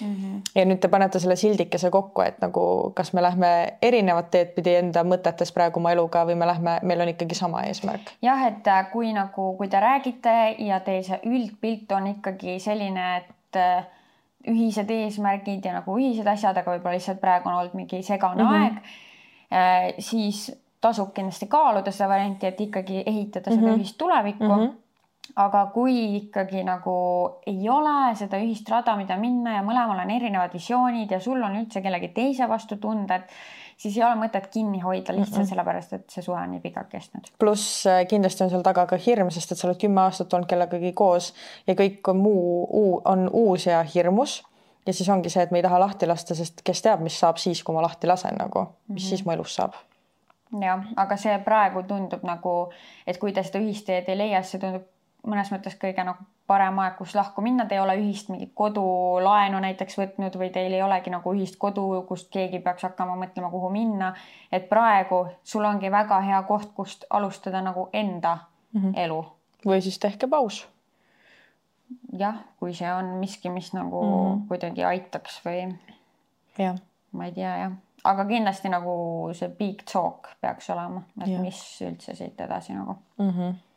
Mm 0.00 0.14
-hmm. 0.14 0.40
ja 0.54 0.64
nüüd 0.64 0.78
te 0.80 0.88
panete 0.88 1.20
selle 1.20 1.36
sildikese 1.36 1.90
kokku, 1.90 2.22
et 2.22 2.40
nagu 2.40 2.92
kas 2.94 3.12
me 3.12 3.22
lähme 3.22 3.50
erinevat 3.82 4.30
teed 4.30 4.54
pidi 4.54 4.74
enda 4.78 5.04
mõtetes 5.04 5.52
praegu 5.54 5.80
oma 5.80 5.92
eluga 5.92 6.24
või 6.26 6.34
me 6.34 6.46
lähme, 6.46 6.78
meil 6.82 7.00
on 7.00 7.08
ikkagi 7.08 7.34
sama 7.34 7.62
eesmärk. 7.62 8.12
jah, 8.22 8.46
et 8.46 8.66
äh, 8.66 8.90
kui 8.92 9.12
nagu, 9.12 9.56
kui 9.56 9.68
te 9.68 9.80
räägite 9.80 10.54
ja 10.58 10.80
teil 10.80 11.02
see 11.02 11.20
üldpilt 11.24 11.92
on 11.92 12.06
ikkagi 12.06 12.58
selline, 12.60 13.16
et 13.16 13.56
äh, 13.56 13.84
ühised 14.48 14.90
eesmärgid 14.90 15.64
ja 15.64 15.72
nagu 15.72 15.98
ühised 15.98 16.26
asjad, 16.26 16.56
aga 16.56 16.72
võib-olla 16.76 16.94
lihtsalt 16.96 17.20
praegu 17.20 17.48
on 17.48 17.54
olnud 17.54 17.74
mingi 17.74 18.02
segane 18.02 18.42
mm 18.42 18.48
-hmm. 18.48 18.62
aeg, 18.62 18.72
äh, 19.52 19.94
siis 19.98 20.50
tasub 20.80 21.14
kindlasti 21.14 21.46
kaaluda 21.46 21.90
seda 21.90 22.08
varianti, 22.08 22.46
et 22.46 22.60
ikkagi 22.60 23.02
ehitada 23.06 23.50
seda 23.50 23.62
mm 23.62 23.72
-hmm. 23.72 23.80
ühist 23.80 23.98
tulevikku 23.98 24.44
mm. 24.44 24.50
-hmm 24.50 24.76
aga 25.36 25.66
kui 25.74 25.94
ikkagi 26.16 26.62
nagu 26.66 26.94
ei 27.46 27.68
ole 27.70 28.14
seda 28.18 28.40
ühist 28.40 28.68
rada, 28.72 28.96
mida 28.96 29.16
minna 29.20 29.58
ja 29.58 29.62
mõlemal 29.66 30.02
on 30.04 30.10
erinevad 30.10 30.54
visioonid 30.54 31.10
ja 31.12 31.20
sul 31.20 31.42
on 31.42 31.56
üldse 31.60 31.82
kellegi 31.84 32.10
teise 32.16 32.48
vastu 32.48 32.78
tunded, 32.80 33.26
siis 33.76 33.96
ei 33.96 34.04
ole 34.06 34.18
mõtet 34.22 34.48
kinni 34.52 34.80
hoida 34.82 35.14
lihtsalt 35.14 35.38
mm 35.38 35.44
-mm. 35.44 35.50
sellepärast, 35.50 35.92
et 35.92 36.10
see 36.10 36.22
suhe 36.22 36.40
on 36.40 36.50
nii 36.50 36.60
pikalt 36.60 36.88
kestnud. 36.88 37.32
pluss 37.38 37.86
äh, 37.86 38.06
kindlasti 38.06 38.44
on 38.44 38.50
seal 38.50 38.62
taga 38.62 38.86
ka 38.86 38.96
hirm, 39.06 39.30
sest 39.30 39.52
et 39.52 39.58
sa 39.58 39.68
oled 39.68 39.80
kümme 39.80 40.00
aastat 40.00 40.34
olnud 40.34 40.48
kellegagi 40.48 40.92
koos 40.92 41.34
ja 41.66 41.74
kõik 41.74 42.00
on 42.08 42.16
muu, 42.16 43.02
on 43.04 43.30
uus 43.32 43.66
ja 43.66 43.82
hirmus 43.82 44.42
ja 44.86 44.92
siis 44.92 45.08
ongi 45.08 45.30
see, 45.30 45.42
et 45.42 45.50
me 45.50 45.58
ei 45.58 45.62
taha 45.62 45.80
lahti 45.80 46.06
lasta, 46.06 46.34
sest 46.34 46.62
kes 46.64 46.82
teab, 46.82 47.00
mis 47.00 47.20
saab 47.20 47.36
siis, 47.36 47.62
kui 47.62 47.74
ma 47.74 47.82
lahti 47.82 48.06
lasen 48.06 48.34
nagu, 48.38 48.60
mis 48.60 48.70
mm 48.88 48.94
-hmm. 48.94 49.08
siis 49.08 49.24
mu 49.24 49.32
elus 49.32 49.54
saab 49.54 49.74
jah, 50.60 50.84
aga 50.96 51.16
see 51.16 51.38
praegu 51.44 51.82
tundub 51.82 52.22
nagu, 52.22 52.72
et 53.06 53.18
kui 53.18 53.32
te 53.32 53.42
seda 53.42 53.58
ühist 53.58 53.86
teed 53.86 54.08
ei 54.08 54.16
leia, 54.16 54.42
siis 54.42 54.50
see 54.50 54.60
tundub 54.60 54.86
mõnes 55.26 55.50
mõttes 55.52 55.76
kõige 55.80 56.04
nagu 56.04 56.24
parem 56.48 56.78
aeg, 56.80 56.96
kus 56.96 57.12
lahku 57.16 57.42
minna, 57.44 57.66
te 57.68 57.76
ei 57.76 57.82
ole 57.82 57.94
ühist 58.00 58.30
mingit 58.32 58.54
kodulaenu 58.56 59.60
näiteks 59.60 59.98
võtnud 60.00 60.38
või 60.40 60.48
teil 60.54 60.72
ei 60.72 60.82
olegi 60.82 61.12
nagu 61.12 61.32
ühist 61.36 61.58
kodu, 61.60 61.84
kust 62.08 62.30
keegi 62.32 62.62
peaks 62.64 62.86
hakkama 62.86 63.18
mõtlema, 63.20 63.50
kuhu 63.52 63.68
minna. 63.72 64.14
et 64.52 64.68
praegu 64.68 65.26
sul 65.44 65.64
ongi 65.68 65.90
väga 65.92 66.20
hea 66.24 66.42
koht, 66.48 66.72
kust 66.74 67.04
alustada 67.10 67.62
nagu 67.62 67.88
enda 67.92 68.38
mm 68.72 68.80
-hmm. 68.80 68.92
elu. 69.04 69.24
või 69.66 69.80
siis 69.80 69.98
tehke 69.98 70.26
paus. 70.26 70.68
jah, 72.12 72.40
kui 72.60 72.74
see 72.74 72.94
on 72.94 73.04
miski, 73.04 73.50
mis 73.50 73.72
nagu 73.72 74.02
mm 74.02 74.34
-hmm. 74.34 74.48
kuidagi 74.48 74.84
aitaks 74.84 75.40
või. 75.44 75.74
ma 77.12 77.24
ei 77.24 77.32
tea 77.32 77.56
jah, 77.56 77.72
aga 78.04 78.24
kindlasti 78.24 78.68
nagu 78.68 79.28
see 79.32 79.48
big 79.48 79.82
talk 79.92 80.28
peaks 80.40 80.70
olema, 80.70 81.02
et 81.20 81.28
ja. 81.28 81.40
mis 81.40 81.82
üldse 81.82 82.14
siit 82.14 82.40
edasi 82.40 82.72
nagu 82.72 82.96
mm. 83.18 83.30
-hmm 83.30 83.67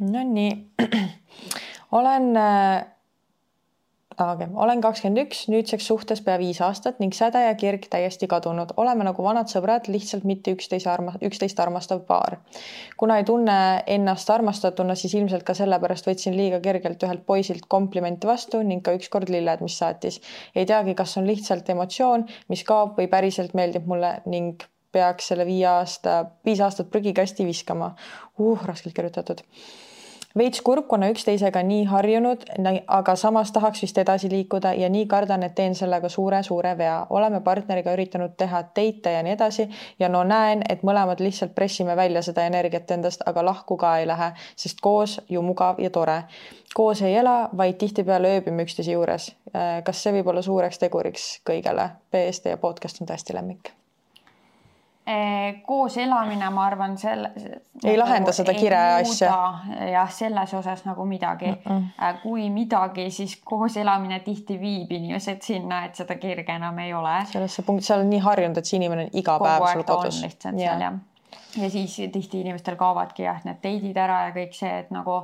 Nonii, 0.00 0.70
olen 1.98 2.36
äh,, 2.36 2.84
okay. 4.20 4.46
olen 4.54 4.80
kakskümmend 4.80 5.20
üks, 5.24 5.42
nüüdseks 5.52 5.86
suhtes 5.90 6.22
pea 6.24 6.36
viis 6.40 6.60
aastat 6.64 7.00
ning 7.02 7.12
säde 7.16 7.42
ja 7.44 7.52
kirg 7.58 7.86
täiesti 7.92 8.28
kadunud. 8.30 8.72
oleme 8.80 9.04
nagu 9.04 9.24
vanad 9.24 9.50
sõbrad, 9.52 9.88
lihtsalt 9.92 10.24
mitte 10.28 10.54
üksteise 10.56 10.90
arma-, 10.92 11.16
üksteist 11.24 11.60
armastav 11.60 12.00
paar. 12.08 12.38
kuna 12.96 13.18
ei 13.20 13.26
tunne 13.28 13.58
ennast 13.86 14.30
armastatuna, 14.30 14.94
siis 14.94 15.14
ilmselt 15.14 15.44
ka 15.44 15.54
sellepärast 15.58 16.08
võtsin 16.08 16.36
liiga 16.36 16.60
kergelt 16.64 17.02
ühelt 17.04 17.26
poisilt 17.26 17.68
komplimenti 17.68 18.28
vastu 18.30 18.62
ning 18.62 18.84
ka 18.84 18.96
ükskord 18.96 19.28
lilled, 19.28 19.60
mis 19.60 19.78
saatis. 19.78 20.20
ei 20.54 20.66
teagi, 20.66 20.94
kas 20.94 21.16
on 21.20 21.28
lihtsalt 21.28 21.68
emotsioon, 21.76 22.26
mis 22.48 22.64
kaob 22.64 22.96
või 22.98 23.08
päriselt 23.08 23.54
meeldib 23.54 23.86
mulle 23.86 24.20
ning 24.26 24.64
peaks 24.92 25.30
selle 25.30 25.46
viie 25.46 25.68
aasta, 25.70 26.24
viis 26.44 26.60
aastat 26.60 26.90
prügikasti 26.90 27.46
viskama 27.46 27.94
uh,. 28.38 28.66
raskelt 28.66 28.96
kirjutatud 28.96 29.44
veits 30.38 30.62
kurb, 30.62 30.86
kuna 30.88 31.08
üksteisega 31.10 31.62
nii 31.66 31.84
harjunud, 31.90 32.44
aga 32.86 33.14
samas 33.16 33.52
tahaks 33.52 33.82
vist 33.82 33.98
edasi 33.98 34.30
liikuda 34.30 34.72
ja 34.78 34.88
nii 34.92 35.06
kardan, 35.10 35.42
et 35.42 35.54
teen 35.54 35.74
sellega 35.74 36.08
suure-suure 36.08 36.76
vea. 36.78 37.06
oleme 37.10 37.40
partneriga 37.40 37.92
üritanud 37.92 38.36
teha 38.36 38.62
date'e 38.76 39.12
ja 39.16 39.22
nii 39.22 39.32
edasi 39.32 39.68
ja 39.98 40.08
no 40.08 40.22
näen, 40.24 40.62
et 40.68 40.82
mõlemad 40.82 41.20
lihtsalt 41.20 41.54
pressime 41.54 41.96
välja 41.96 42.22
seda 42.22 42.46
energiat 42.46 42.90
endast, 42.90 43.22
aga 43.26 43.44
lahku 43.44 43.76
ka 43.76 43.96
ei 43.98 44.06
lähe, 44.06 44.32
sest 44.56 44.80
koos 44.80 45.20
ju 45.28 45.42
mugav 45.42 45.80
ja 45.80 45.90
tore. 45.90 46.22
koos 46.74 47.02
ei 47.02 47.14
ela, 47.14 47.48
vaid 47.56 47.74
tihtipeale 47.78 48.36
ööbime 48.36 48.62
üksteise 48.62 48.92
juures. 48.92 49.34
kas 49.84 50.02
see 50.02 50.12
võib 50.12 50.30
olla 50.30 50.42
suureks 50.42 50.78
teguriks 50.78 51.40
kõigele? 51.50 51.90
PS 52.10 52.40
teie 52.40 52.56
podcast 52.56 53.00
on 53.02 53.08
tõesti 53.10 53.34
lemmik 53.34 53.79
koos 55.66 55.96
elamine, 55.98 56.50
ma 56.50 56.64
arvan, 56.66 56.96
selle. 56.98 57.30
ei 57.34 57.96
nagu, 57.96 57.98
lahenda 57.98 58.32
seda 58.36 58.54
kire 58.54 58.78
asja. 59.00 59.34
jah, 59.90 60.10
selles 60.12 60.54
osas 60.54 60.84
nagu 60.84 61.04
midagi 61.08 61.50
mm. 61.50 61.60
-mm. 61.66 62.18
kui 62.22 62.50
midagi, 62.50 63.10
siis 63.10 63.36
koos 63.44 63.76
elamine 63.76 64.20
tihti 64.20 64.60
viib 64.60 64.92
inimesed 64.92 65.42
sinna, 65.42 65.84
et 65.84 65.94
seda 65.94 66.14
kirge 66.14 66.52
enam 66.52 66.78
ei 66.78 66.94
ole. 66.94 67.14
sellesse 67.32 67.62
punkti, 67.62 67.86
seal 67.86 68.00
on 68.00 68.10
nii 68.10 68.24
harjunud, 68.24 68.58
et 68.58 68.64
see 68.64 68.76
inimene 68.76 69.08
on 69.08 69.10
iga 69.12 69.38
Kogu 69.38 69.48
päev 69.48 69.72
sul 69.72 69.82
kodus. 69.82 70.22
lihtsalt 70.22 70.58
yeah. 70.58 70.78
seal 70.78 70.80
jah. 70.80 71.64
ja 71.64 71.70
siis 71.70 71.96
tihti 72.12 72.40
inimestel 72.40 72.76
kaovadki 72.76 73.22
jah, 73.22 73.40
need 73.44 73.62
date'id 73.64 73.96
ära 73.96 74.22
ja 74.28 74.34
kõik 74.36 74.56
see, 74.56 74.78
et 74.78 74.90
nagu 74.90 75.22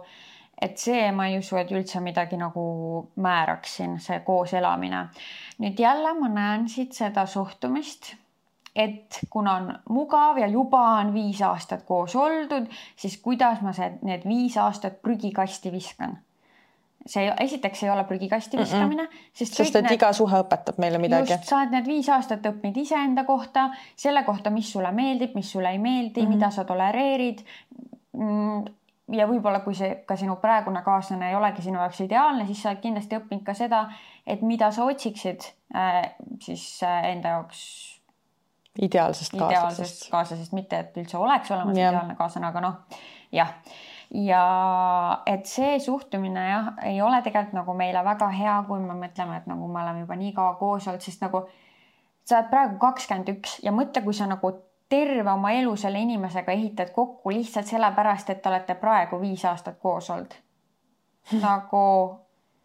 et 0.62 0.78
see, 0.80 1.12
ma 1.12 1.26
ei 1.28 1.38
usu, 1.38 1.56
et 1.60 1.70
üldse 1.70 2.00
midagi 2.00 2.36
nagu 2.40 2.62
määraks 3.16 3.76
siin, 3.76 3.98
see 4.00 4.20
koos 4.24 4.54
elamine. 4.54 5.08
nüüd 5.58 5.78
jälle 5.78 6.14
ma 6.20 6.28
näen 6.28 6.68
siit 6.68 6.92
seda 6.92 7.26
suhtumist 7.26 8.14
et 8.76 9.20
kuna 9.30 9.56
on 9.56 9.72
mugav 9.88 10.38
ja 10.38 10.46
juba 10.46 10.82
on 11.00 11.14
viis 11.14 11.40
aastat 11.42 11.82
koos 11.88 12.16
oldud, 12.16 12.68
siis 12.96 13.16
kuidas 13.24 13.62
ma 13.64 13.72
see, 13.72 13.90
need 14.02 14.28
viis 14.28 14.56
aastat 14.60 15.02
prügikasti 15.02 15.72
viskan 15.72 16.18
see 17.06 17.34
esiteks 17.40 17.82
ei 17.82 17.90
ole 17.90 18.04
prügikasti 18.04 18.58
viskamine 18.58 19.02
mm, 19.02 19.08
-mm. 19.08 19.28
sest 19.32 19.54
sest 19.54 19.76
et 19.76 19.84
need, 19.84 19.94
iga 19.98 20.12
suhe 20.12 20.40
õpetab 20.42 20.78
meile 20.82 20.98
midagi. 20.98 21.38
sa 21.42 21.60
oled 21.60 21.74
need 21.74 21.86
viis 21.86 22.08
aastat 22.08 22.46
õppinud 22.50 22.80
iseenda 22.82 23.24
kohta, 23.24 23.68
selle 23.96 24.22
kohta, 24.24 24.50
mis 24.50 24.72
sulle 24.72 24.92
meeldib, 24.92 25.34
mis 25.34 25.52
sulle 25.52 25.70
ei 25.70 25.78
meeldi 25.78 26.20
mm, 26.20 26.26
-hmm. 26.26 26.34
mida 26.34 26.50
sa 26.50 26.64
tolereerid 26.64 27.44
mm,. 28.12 28.64
ja 29.12 29.26
võib-olla, 29.30 29.60
kui 29.60 29.74
see 29.74 30.02
ka 30.06 30.16
sinu 30.16 30.36
praegune 30.42 30.82
kaaslane 30.82 31.28
ei 31.30 31.36
olegi 31.36 31.62
sinu 31.62 31.78
jaoks 31.78 32.00
ideaalne, 32.00 32.46
siis 32.46 32.62
sa 32.62 32.70
oled 32.70 32.82
kindlasti 32.82 33.16
õppinud 33.20 33.44
ka 33.44 33.54
seda, 33.54 33.86
et 34.26 34.42
mida 34.42 34.70
sa 34.70 34.84
otsiksid 34.84 35.46
äh, 35.74 36.02
siis 36.40 36.82
äh, 36.82 37.04
enda 37.12 37.36
jaoks 37.36 37.95
ideaalsest 38.82 39.32
kaaslasest. 39.36 39.76
ideaalsest 39.80 40.08
kaaslasest, 40.10 40.56
mitte 40.56 40.78
et 40.78 40.96
üldse 41.02 41.18
oleks 41.18 41.50
olemas 41.50 41.76
ja. 41.78 41.90
ideaalne 41.90 42.16
kaaslane, 42.18 42.50
aga 42.50 42.64
noh, 42.64 43.02
jah 43.34 43.54
ja 44.14 44.42
et 45.26 45.48
see 45.50 45.78
suhtumine 45.82 46.42
jah, 46.48 46.68
ei 46.86 47.00
ole 47.02 47.18
tegelikult 47.24 47.56
nagu 47.58 47.74
meile 47.74 48.04
väga 48.06 48.28
hea, 48.34 48.56
kui 48.68 48.82
me 48.82 48.94
mõtleme, 48.94 49.40
et 49.40 49.48
nagu 49.50 49.66
me 49.66 49.82
oleme 49.82 50.04
juba 50.04 50.18
nii 50.18 50.32
kaua 50.36 50.54
koos 50.60 50.86
olnud, 50.86 51.02
sest 51.02 51.24
nagu 51.26 51.42
sa 52.26 52.38
oled 52.38 52.50
praegu 52.52 52.78
kakskümmend 52.82 53.32
üks 53.34 53.58
ja 53.66 53.74
mõtle, 53.74 54.02
kui 54.04 54.14
sa 54.14 54.28
nagu 54.30 54.52
terve 54.90 55.30
oma 55.32 55.50
elu 55.56 55.72
selle 55.78 56.00
inimesega 56.02 56.54
ehitad 56.54 56.92
kokku 56.94 57.32
lihtsalt 57.34 57.66
sellepärast, 57.66 58.30
et 58.30 58.42
te 58.42 58.50
olete 58.50 58.76
praegu 58.78 59.18
viis 59.20 59.42
aastat 59.44 59.80
koos 59.82 60.10
olnud. 60.14 60.36
nagu 61.42 61.82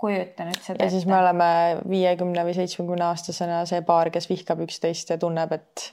kujuta 0.02 0.46
nüüd 0.46 0.62
seda. 0.62 0.84
ja 0.84 0.90
siis 0.94 1.08
me 1.10 1.18
oleme 1.18 1.48
viiekümne 1.90 2.46
või 2.46 2.54
seitsmekümne 2.58 3.08
aastasena 3.10 3.64
see 3.70 3.82
paar, 3.86 4.12
kes 4.14 4.30
vihkab 4.30 4.62
üksteist 4.68 5.14
ja 5.14 5.18
tunneb, 5.22 5.58
et. 5.58 5.92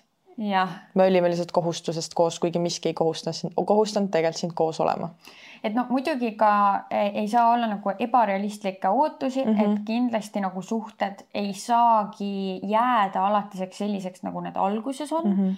Me 0.95 1.05
olime 1.05 1.31
lihtsalt 1.31 1.53
kohustusest 1.53 2.15
koos, 2.15 2.39
kuigi 2.39 2.59
miski 2.63 2.93
ei 2.93 2.95
kohustanud, 2.95 3.53
kohustanud 3.67 4.11
tegelikult 4.15 4.41
sind 4.41 4.55
koos 4.55 4.81
olema. 4.81 5.11
et 5.65 5.75
noh, 5.75 5.89
muidugi 5.91 6.33
ka 6.39 6.51
ei, 6.91 7.09
ei 7.23 7.29
saa 7.29 7.49
olla 7.51 7.67
nagu 7.67 7.91
ebarealistlikke 7.99 8.89
ootusi 8.89 9.45
mm, 9.45 9.55
-hmm. 9.55 9.73
et 9.73 9.81
kindlasti 9.87 10.41
nagu 10.41 10.63
suhted 10.63 11.25
ei 11.35 11.53
saagi 11.53 12.61
jääda 12.63 13.27
alatiseks 13.27 13.79
selliseks, 13.79 14.23
nagu 14.23 14.41
need 14.41 14.57
alguses 14.57 15.13
on 15.13 15.25
mm. 15.25 15.35
-hmm. 15.35 15.57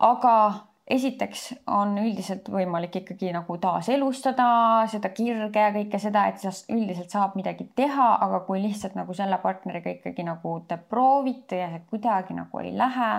aga 0.00 0.52
esiteks 0.90 1.54
on 1.66 1.98
üldiselt 1.98 2.48
võimalik 2.50 2.96
ikkagi 2.96 3.32
nagu 3.32 3.56
taaselustada 3.58 4.46
seda 4.90 5.08
kirge 5.08 5.60
ja 5.60 5.70
kõike 5.72 5.98
seda, 5.98 6.26
et 6.26 6.38
sa 6.42 6.50
üldiselt 6.74 7.10
saab 7.10 7.36
midagi 7.38 7.68
teha, 7.76 8.18
aga 8.20 8.40
kui 8.40 8.62
lihtsalt 8.62 8.94
nagu 8.98 9.14
selle 9.14 9.38
partneriga 9.38 9.90
ikkagi 9.90 10.26
nagu 10.26 10.58
te 10.68 10.76
proovite 10.76 11.56
ja 11.56 11.70
see 11.70 11.86
kuidagi 11.90 12.34
nagu 12.34 12.58
ei 12.58 12.76
lähe 12.76 13.12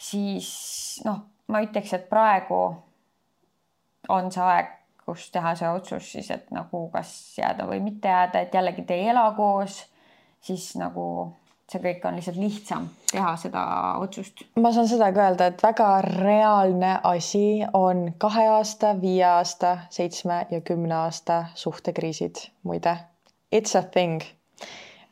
siis 0.00 0.50
noh, 1.04 1.24
ma 1.48 1.62
ütleks, 1.64 1.92
et 1.96 2.08
praegu 2.10 2.60
on 4.08 4.30
see 4.32 4.44
aeg, 4.44 4.76
kus 5.04 5.28
teha 5.34 5.54
see 5.58 5.68
otsus 5.74 6.12
siis, 6.14 6.30
et 6.32 6.48
nagu 6.54 6.86
kas 6.92 7.12
jääda 7.38 7.66
või 7.68 7.82
mitte 7.84 8.08
jääda, 8.08 8.44
et 8.44 8.54
jällegi 8.54 8.86
te 8.86 8.96
ei 8.96 9.10
ela 9.12 9.28
koos, 9.36 9.82
siis 10.44 10.72
nagu 10.80 11.04
see 11.70 11.82
kõik 11.84 12.06
on 12.08 12.16
lihtsalt 12.18 12.38
lihtsam 12.40 12.88
teha 13.12 13.34
seda 13.38 13.62
otsust. 14.02 14.42
ma 14.58 14.72
saan 14.74 14.88
seda 14.90 15.12
ka 15.14 15.28
öelda, 15.28 15.50
et 15.52 15.62
väga 15.62 15.90
reaalne 16.06 16.96
asi 17.06 17.62
on 17.76 18.08
kahe 18.18 18.48
aasta, 18.56 18.94
viie 19.00 19.26
aasta, 19.28 19.76
seitsme 19.90 20.44
ja 20.50 20.60
kümne 20.60 20.96
aasta 21.04 21.44
suhtekriisid, 21.54 22.46
muide. 22.62 22.96
It's 23.54 23.76
a 23.78 23.82
thing 23.82 24.22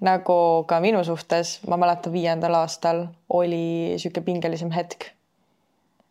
nagu 0.01 0.65
ka 0.69 0.81
minu 0.81 1.03
suhtes, 1.05 1.59
ma 1.69 1.77
mäletan 1.77 2.13
viiendal 2.13 2.55
aastal 2.55 3.07
oli 3.29 3.95
niisugune 3.95 4.25
pingelisem 4.25 4.71
hetk. 4.71 5.11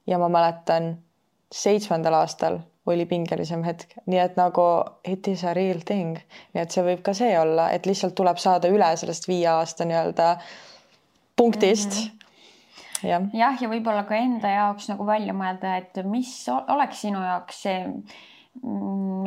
ja 0.08 0.18
ma 0.20 0.30
mäletan 0.30 0.98
seitsmendal 1.52 2.14
aastal 2.14 2.60
oli 2.88 3.06
pingelisem 3.06 3.64
hetk, 3.64 3.98
nii 4.06 4.20
et 4.20 4.38
nagu 4.40 4.64
it 5.08 5.28
is 5.28 5.44
a 5.44 5.54
real 5.54 5.80
thing, 5.86 6.20
nii 6.54 6.62
et 6.64 6.72
see 6.72 6.84
võib 6.84 7.02
ka 7.04 7.14
see 7.18 7.34
olla, 7.40 7.70
et 7.76 7.86
lihtsalt 7.86 8.16
tuleb 8.16 8.40
saada 8.40 8.72
üle 8.72 8.88
sellest 8.96 9.28
viie 9.28 9.50
aasta 9.52 9.88
nii-öelda 9.88 10.30
punktist 11.36 11.90
mm. 11.90 12.06
-hmm. 12.08 13.10
jah, 13.10 13.28
jah, 13.34 13.62
ja 13.62 13.70
võib-olla 13.70 14.04
ka 14.08 14.16
enda 14.16 14.54
jaoks 14.56 14.88
nagu 14.92 15.06
välja 15.06 15.36
mõelda, 15.36 15.78
et 15.78 16.00
mis 16.04 16.32
oleks 16.68 17.02
sinu 17.02 17.24
jaoks 17.24 17.62
see 17.68 17.84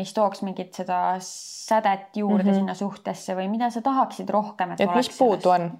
mis 0.00 0.12
tooks 0.16 0.42
mingit 0.46 0.74
seda 0.74 1.16
sädet 1.20 2.16
juurde 2.16 2.44
mm 2.44 2.50
-hmm. 2.50 2.54
sinna 2.54 2.74
suhtesse 2.74 3.36
või 3.36 3.48
mida 3.48 3.70
sa 3.70 3.82
tahaksid 3.82 4.30
rohkem, 4.30 4.72
et, 4.72 4.80
et 4.80 4.94
mis 4.94 5.10
puudu 5.18 5.50
on? 5.50 5.70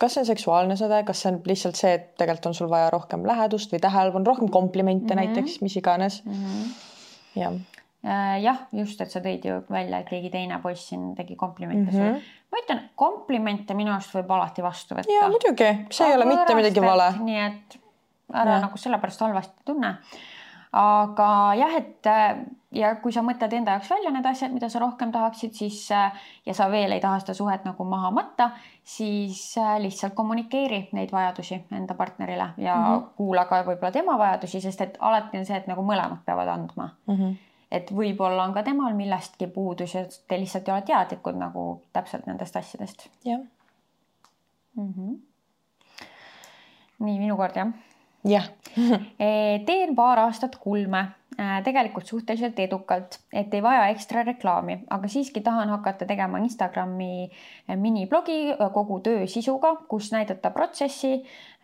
kas 0.00 0.14
see 0.14 0.20
on 0.22 0.26
seksuaalne 0.26 0.76
säde, 0.76 1.02
kas 1.04 1.22
see 1.22 1.32
on 1.32 1.40
lihtsalt 1.46 1.76
see, 1.76 1.94
et 1.94 2.14
tegelikult 2.16 2.46
on 2.46 2.54
sul 2.54 2.70
vaja 2.70 2.90
rohkem 2.90 3.26
lähedust 3.26 3.72
või 3.72 3.80
tähelepanu, 3.82 4.24
rohkem 4.24 4.48
komplimente 4.48 5.14
mm 5.14 5.20
-hmm. 5.20 5.34
näiteks, 5.34 5.60
mis 5.60 5.76
iganes 5.76 6.24
mm. 6.24 6.32
-hmm. 6.32 6.70
jah 7.40 7.52
äh, 8.06 8.42
jah, 8.42 8.58
just, 8.72 9.00
et 9.00 9.10
sa 9.10 9.20
tõid 9.20 9.44
ju 9.44 9.58
välja, 9.70 9.98
et 9.98 10.08
keegi 10.08 10.30
teine 10.30 10.60
poiss 10.62 10.88
siin 10.88 11.14
tegi 11.14 11.36
komplimente 11.36 11.92
mm. 11.92 11.98
-hmm. 11.98 12.22
ma 12.52 12.62
ütlen, 12.62 12.82
komplimente 12.94 13.74
minu 13.74 13.92
arust 13.92 14.14
võib 14.14 14.30
alati 14.30 14.62
vastu 14.62 14.94
võtta. 14.94 15.20
ja 15.20 15.28
muidugi, 15.28 15.86
see 15.90 16.08
ei 16.08 16.16
ole 16.16 16.24
mitte 16.24 16.54
midagi 16.54 16.80
vale. 16.80 17.12
nii 17.20 17.44
et 17.46 17.78
ära 18.34 18.52
ja. 18.52 18.60
nagu 18.60 18.78
sellepärast 18.78 19.20
halvasti 19.20 19.64
tunne 19.64 19.96
aga 20.72 21.54
jah, 21.56 21.74
et 21.78 22.06
äh, 22.06 22.40
ja 22.76 22.90
kui 23.00 23.12
sa 23.14 23.22
mõtled 23.24 23.52
enda 23.56 23.76
jaoks 23.76 23.90
välja 23.90 24.12
need 24.12 24.26
asjad, 24.28 24.52
mida 24.52 24.68
sa 24.68 24.82
rohkem 24.82 25.12
tahaksid, 25.12 25.54
siis 25.56 25.80
äh, 25.94 26.12
ja 26.46 26.54
sa 26.54 26.68
veel 26.70 26.92
ei 26.92 27.00
taha 27.00 27.20
seda 27.22 27.34
suhet 27.36 27.64
nagu 27.64 27.86
maha 27.88 28.10
matta, 28.12 28.50
siis 28.84 29.40
äh, 29.60 29.78
lihtsalt 29.80 30.14
kommunikeeri 30.18 30.82
neid 30.96 31.12
vajadusi 31.12 31.62
enda 31.72 31.96
partnerile 31.96 32.50
ja 32.56 32.76
mm 32.76 32.84
-hmm. 32.84 33.06
kuula 33.16 33.44
ka 33.44 33.62
võib-olla 33.64 33.92
tema 33.92 34.18
vajadusi, 34.18 34.60
sest 34.60 34.80
et 34.80 34.98
alati 35.00 35.38
on 35.38 35.46
see, 35.46 35.56
et 35.56 35.66
nagu 35.66 35.82
mõlemad 35.82 36.24
peavad 36.24 36.48
andma 36.48 36.90
mm. 37.06 37.14
-hmm. 37.14 37.36
et 37.70 37.92
võib-olla 37.92 38.44
on 38.44 38.54
ka 38.54 38.62
temal 38.62 38.94
millestki 38.94 39.46
puudus 39.46 39.94
ja 39.94 40.04
te 40.28 40.40
lihtsalt 40.40 40.68
ei 40.68 40.74
ole 40.74 40.82
teadlikud 40.82 41.36
nagu 41.36 41.82
täpselt 41.92 42.26
nendest 42.26 42.56
asjadest. 42.56 43.08
jah 43.24 43.40
mm 44.76 44.92
-hmm.. 44.92 45.18
nii, 46.98 47.18
minu 47.18 47.36
kord 47.36 47.56
jah 47.56 47.72
jah 48.28 48.48
teen 49.68 49.94
paar 49.96 50.20
aastat 50.22 50.56
kulme, 50.62 51.00
eh, 51.38 51.58
tegelikult 51.64 52.06
suhteliselt 52.06 52.58
edukalt, 52.62 53.20
et 53.32 53.54
ei 53.54 53.62
vaja 53.64 53.88
ekstra 53.92 54.24
reklaami, 54.26 54.80
aga 54.94 55.10
siiski 55.10 55.42
tahan 55.44 55.72
hakata 55.74 56.06
tegema 56.08 56.40
Instagrami 56.44 57.28
eh, 57.28 57.76
miniblogi 57.76 58.56
kogu 58.74 59.00
töö 59.04 59.26
sisuga, 59.26 59.74
kus 59.88 60.12
näidata 60.14 60.52
protsessi 60.54 61.14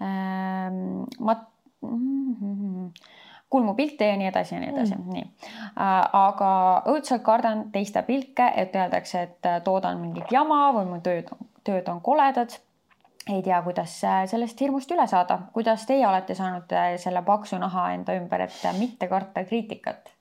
ähm,, 0.03 1.05
mat- 1.21 1.51
mm,, 1.83 2.91
kulmupilte 3.55 4.09
ja 4.09 4.17
nii 4.19 4.27
edasi 4.27 4.55
ja 4.55 4.61
nii 4.61 4.71
edasi 4.73 4.97
mm., 4.97 5.11
nii. 5.15 5.27
aga 6.19 6.49
õudselt 6.91 7.23
kardan 7.23 7.69
teiste 7.71 8.03
pilke, 8.03 8.49
et 8.57 8.75
öeldakse, 8.75 9.21
et 9.29 9.51
toodan 9.63 10.01
mingit 10.01 10.33
jama 10.35 10.73
või 10.75 10.89
mu 10.89 10.99
tööd, 11.05 11.31
tööd 11.63 11.87
on 11.93 12.01
koledad 12.03 12.57
ei 13.29 13.43
tea, 13.43 13.63
kuidas 13.63 14.05
äh, 14.05 14.25
sellest 14.29 14.61
hirmust 14.61 14.91
üle 14.93 15.07
saada, 15.09 15.39
kuidas 15.53 15.87
teie 15.87 16.07
olete 16.09 16.35
saanud 16.35 16.73
äh, 16.73 16.95
selle 17.01 17.23
paksu 17.23 17.59
naha 17.59 17.91
enda 17.95 18.17
ümber, 18.19 18.45
et 18.45 18.65
äh, 18.65 18.77
mitte 18.79 19.09
karta 19.09 19.45
kriitikat? 19.45 20.13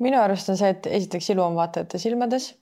minu 0.00 0.20
arust 0.20 0.48
on 0.48 0.56
see, 0.56 0.70
et 0.72 0.86
esiteks 0.86 1.30
ilu 1.34 1.42
on 1.44 1.56
vaatajate 1.58 1.98
silmades, 2.00 2.54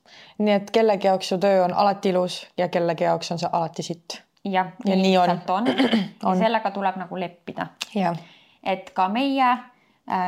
nii 0.43 0.55
et 0.57 0.73
kellegi 0.75 1.07
jaoks 1.07 1.29
su 1.31 1.39
töö 1.39 1.63
on 1.65 1.75
alati 1.75 2.11
ilus 2.11 2.41
ja 2.59 2.69
kellegi 2.69 3.07
jaoks 3.07 3.31
on 3.33 3.39
see 3.39 3.51
alati 3.53 3.87
sitt. 3.87 4.19
jah, 4.45 4.73
nii 4.85 5.17
on, 5.19 5.37
on. 5.55 5.71
ja 6.25 6.35
sellega 6.43 6.71
tuleb 6.75 6.99
nagu 6.99 7.21
leppida. 7.21 7.69
et 8.63 8.91
ka 8.95 9.09
meie 9.09 9.53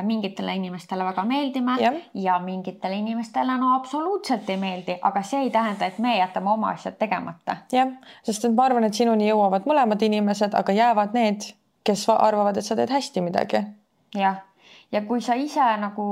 mingitele 0.02 0.54
inimestele 0.54 1.04
väga 1.04 1.24
meeldime 1.24 1.76
ja. 1.80 1.92
ja 2.14 2.38
mingitele 2.38 2.94
inimestele 2.94 3.56
no 3.58 3.74
absoluutselt 3.74 4.50
ei 4.50 4.56
meeldi, 4.60 4.98
aga 5.02 5.22
see 5.22 5.40
ei 5.46 5.50
tähenda, 5.50 5.86
et 5.86 5.98
me 5.98 6.16
jätame 6.18 6.50
oma 6.50 6.74
asjad 6.74 6.98
tegemata. 6.98 7.56
jah, 7.72 7.94
sest 8.22 8.44
et 8.44 8.54
ma 8.54 8.66
arvan, 8.68 8.84
et 8.84 8.94
sinuni 8.94 9.30
jõuavad 9.30 9.68
mõlemad 9.70 10.02
inimesed, 10.04 10.54
aga 10.58 10.74
jäävad 10.76 11.16
need, 11.16 11.48
kes 11.84 12.08
arvavad, 12.12 12.60
et 12.60 12.66
sa 12.66 12.76
teed 12.76 12.92
hästi 12.92 13.24
midagi. 13.24 13.64
jah, 14.16 14.42
ja 14.92 15.02
kui 15.08 15.24
sa 15.24 15.34
ise 15.34 15.64
nagu 15.80 16.10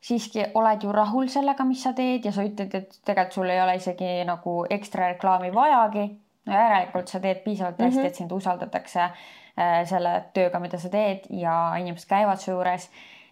siiski 0.00 0.46
oled 0.54 0.86
ju 0.86 0.92
rahul 0.92 1.28
sellega, 1.28 1.64
mis 1.66 1.82
sa 1.82 1.92
teed 1.92 2.24
ja 2.24 2.32
sa 2.32 2.46
ütled, 2.46 2.74
et 2.74 3.00
tegelikult 3.04 3.34
sul 3.34 3.50
ei 3.50 3.60
ole 3.62 3.76
isegi 3.82 4.14
nagu 4.26 4.64
ekstra 4.70 5.10
reklaami 5.12 5.50
vajagi, 5.54 6.06
no 6.46 6.56
järelikult 6.56 7.10
sa 7.10 7.20
teed 7.20 7.42
piisavalt 7.44 7.82
hästi 7.82 7.98
mm, 7.98 8.02
-hmm. 8.02 8.06
et 8.06 8.14
sind 8.14 8.32
usaldatakse 8.32 9.10
Äh, 9.10 9.39
selle 9.88 10.12
tööga, 10.34 10.60
mida 10.62 10.78
sa 10.78 10.88
teed 10.92 11.26
ja 11.30 11.54
inimesed 11.80 12.08
käivad 12.08 12.40
su 12.40 12.50
juures. 12.52 12.90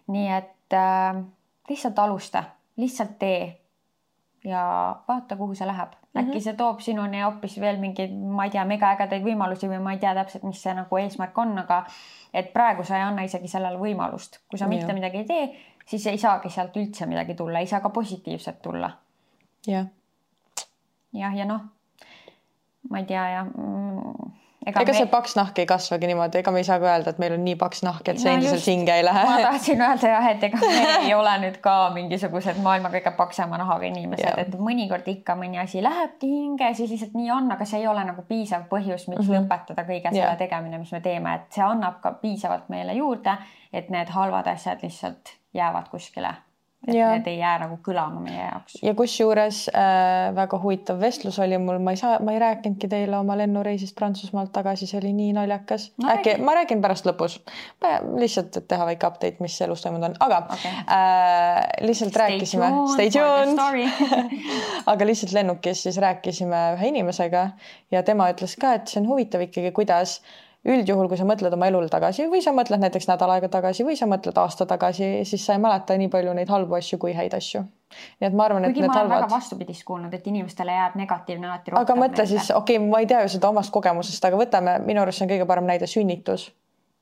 nii 0.09 0.29
et 0.33 0.73
äh, 0.73 1.23
lihtsalt 1.69 1.99
alusta, 1.99 2.43
lihtsalt 2.77 3.17
tee 3.19 3.59
ja 4.43 4.95
vaata, 5.07 5.35
kuhu 5.35 5.55
see 5.55 5.67
läheb 5.67 5.89
mm. 5.89 6.21
-hmm. 6.21 6.27
äkki 6.27 6.41
see 6.41 6.53
toob 6.53 6.79
sinuni 6.79 7.21
hoopis 7.21 7.59
veel 7.59 7.77
mingeid, 7.77 8.11
ma 8.13 8.43
ei 8.43 8.49
tea, 8.49 8.65
megaägedaid 8.65 9.23
võimalusi 9.23 9.69
või 9.69 9.79
ma 9.83 9.91
ei 9.91 9.99
tea 9.99 10.13
täpselt, 10.15 10.43
mis 10.43 10.61
see 10.63 10.73
nagu 10.73 10.97
eesmärk 10.97 11.37
on, 11.37 11.57
aga 11.57 11.83
et 12.33 12.53
praegu 12.53 12.83
sa 12.83 12.97
ei 12.97 13.03
anna 13.03 13.21
isegi 13.21 13.47
sellele 13.47 13.79
võimalust, 13.79 14.39
kui 14.49 14.59
sa 14.59 14.67
mitte 14.67 14.87
ja. 14.87 14.93
midagi 14.93 15.17
ei 15.17 15.25
tee, 15.25 15.49
siis 15.85 16.07
ei 16.07 16.17
saagi 16.17 16.49
sealt 16.49 16.77
üldse 16.77 17.05
midagi 17.05 17.35
tulla, 17.35 17.59
ei 17.59 17.67
saa 17.67 17.79
ka 17.79 17.89
positiivset 17.89 18.61
tulla. 18.61 18.91
jah. 19.67 19.85
jah, 21.13 21.35
ja 21.35 21.45
noh, 21.45 21.61
ma 22.89 22.99
ei 22.99 23.05
tea 23.05 23.29
ja 23.29 23.43
mm, 23.43 24.31
ega 24.67 24.83
me... 24.83 24.93
see 24.93 25.07
paks 25.11 25.35
nahk 25.37 25.59
ei 25.61 25.67
kasvagi 25.69 26.09
niimoodi, 26.09 26.41
ega 26.41 26.51
me 26.51 26.61
ei 26.61 26.67
saa 26.67 26.79
ka 26.81 26.89
öelda, 26.89 27.13
et 27.13 27.21
meil 27.21 27.35
on 27.35 27.43
nii 27.45 27.55
paks 27.59 27.83
nahk, 27.85 28.07
et 28.11 28.19
see 28.21 28.31
no 28.31 28.39
endiselt 28.39 28.65
hinge 28.67 28.95
ei 28.99 29.05
lähe. 29.05 29.21
ma 29.29 29.37
tahtsin 29.45 29.83
öelda 29.85 30.11
jah, 30.11 30.27
et 30.33 30.43
ega 30.49 30.59
me 30.63 30.81
ei 31.05 31.13
ole 31.15 31.35
nüüd 31.45 31.59
ka 31.63 31.75
mingisugused 31.95 32.59
maailma 32.65 32.91
kõige 32.95 33.13
paksema 33.19 33.59
nahaga 33.61 33.87
inimesed, 33.89 34.43
et 34.43 34.59
mõnikord 34.59 35.07
ikka 35.13 35.37
mõni 35.39 35.61
asi 35.61 35.83
lähebki 35.85 36.31
hinge, 36.33 36.73
siis 36.79 36.91
lihtsalt 36.95 37.15
nii 37.19 37.31
on, 37.35 37.49
aga 37.55 37.69
see 37.69 37.81
ei 37.83 37.87
ole 37.91 38.03
nagu 38.11 38.25
piisav 38.27 38.67
põhjus, 38.73 39.07
miks 39.07 39.23
mm 39.23 39.31
-hmm. 39.31 39.47
lõpetada 39.47 39.87
kõige 39.87 40.11
selle 40.11 40.25
yeah. 40.25 40.37
tegemine, 40.43 40.83
mis 40.83 40.91
me 40.95 41.01
teeme, 41.05 41.39
et 41.39 41.55
see 41.55 41.65
annab 41.65 42.01
ka 42.03 42.17
piisavalt 42.21 42.69
meile 42.69 42.97
juurde, 42.99 43.37
et 43.73 43.89
need 43.89 44.11
halvad 44.11 44.47
asjad 44.47 44.83
lihtsalt 44.83 45.37
jäävad 45.53 45.89
kuskile 45.89 46.35
et 46.87 46.95
ja. 46.95 47.09
need 47.11 47.27
ei 47.27 47.39
jää 47.41 47.57
nagu 47.59 47.75
kõlama 47.83 48.21
meie 48.23 48.39
jaoks. 48.39 48.77
ja 48.83 48.93
kusjuures 48.95 49.59
äh, 49.73 50.29
väga 50.35 50.59
huvitav 50.63 51.01
vestlus 51.01 51.39
oli 51.43 51.57
mul, 51.59 51.81
ma 51.83 51.91
ei 51.95 51.99
saa, 51.99 52.19
ma 52.23 52.31
ei 52.35 52.39
rääkinudki 52.39 52.87
teile 52.91 53.17
oma 53.19 53.35
lennureisist 53.39 53.97
Prantsusmaalt 53.99 54.53
tagasi, 54.55 54.87
see 54.87 55.01
oli 55.01 55.11
nii 55.17 55.33
naljakas 55.35 55.89
no,. 55.97 56.07
äkki 56.13 56.37
räägi. 56.37 56.45
ma 56.47 56.55
räägin 56.55 56.83
pärast 56.85 57.09
lõpus, 57.09 57.39
lihtsalt, 58.15 58.61
et 58.61 58.69
teha 58.71 58.87
väike 58.87 59.11
update, 59.11 59.43
mis 59.43 59.59
elus 59.65 59.83
toimunud 59.83 60.11
on, 60.11 60.17
aga 60.23 60.41
okay. 60.47 60.73
äh, 60.95 61.61
lihtsalt 61.83 62.15
stay 62.15 62.25
rääkisime, 62.25 62.71
stay 62.95 63.11
tuned 63.11 63.59
aga 64.93 65.09
lihtsalt 65.11 65.35
lennukis 65.35 65.83
siis 65.83 65.99
rääkisime 65.99 66.63
ühe 66.77 66.93
inimesega 66.93 67.49
ja 67.91 68.03
tema 68.07 68.31
ütles 68.31 68.55
ka, 68.59 68.77
et 68.79 68.87
see 68.87 69.03
on 69.03 69.11
huvitav 69.11 69.43
ikkagi, 69.49 69.75
kuidas 69.75 70.21
üldjuhul, 70.67 71.07
kui 71.07 71.17
sa 71.17 71.25
mõtled 71.27 71.53
oma 71.55 71.69
elule 71.69 71.87
tagasi 71.91 72.25
või 72.31 72.41
sa 72.43 72.51
mõtled 72.55 72.81
näiteks 72.83 73.07
nädal 73.07 73.31
aega 73.35 73.49
tagasi 73.51 73.85
või 73.87 73.95
sa 73.95 74.07
mõtled 74.11 74.37
aasta 74.41 74.67
tagasi, 74.67 75.23
siis 75.27 75.45
sa 75.45 75.55
ei 75.55 75.61
mäleta 75.63 75.95
nii 75.97 76.09
palju 76.11 76.33
neid 76.35 76.51
halbu 76.51 76.75
asju 76.79 76.99
kui 76.99 77.13
häid 77.15 77.35
asju. 77.37 77.63
nii 78.19 78.27
et 78.27 78.35
ma 78.35 78.45
arvan, 78.45 78.65
et 78.67 78.75
need 78.75 78.91
halvad. 78.91 79.15
väga 79.15 79.29
vastupidist 79.31 79.85
kuulnud, 79.87 80.13
et 80.13 80.27
inimestele 80.27 80.75
jääb 80.75 80.97
negatiivne 80.99 81.47
alati 81.47 81.71
rohkem. 81.71 81.81
aga 81.81 81.95
mõtle 81.95 82.25
meelde. 82.25 82.27
siis, 82.33 82.51
okei 82.51 82.77
okay,, 82.77 82.89
ma 82.89 82.99
ei 82.99 83.07
tea 83.07 83.21
ju 83.23 83.33
seda 83.37 83.49
omast 83.49 83.71
kogemusest, 83.71 84.25
aga 84.25 84.41
võtame, 84.41 84.75
minu 84.85 85.01
arust 85.01 85.21
see 85.21 85.27
on 85.27 85.31
kõige 85.31 85.47
parem 85.47 85.69
näide 85.69 85.87
sünnitus. 85.87 86.51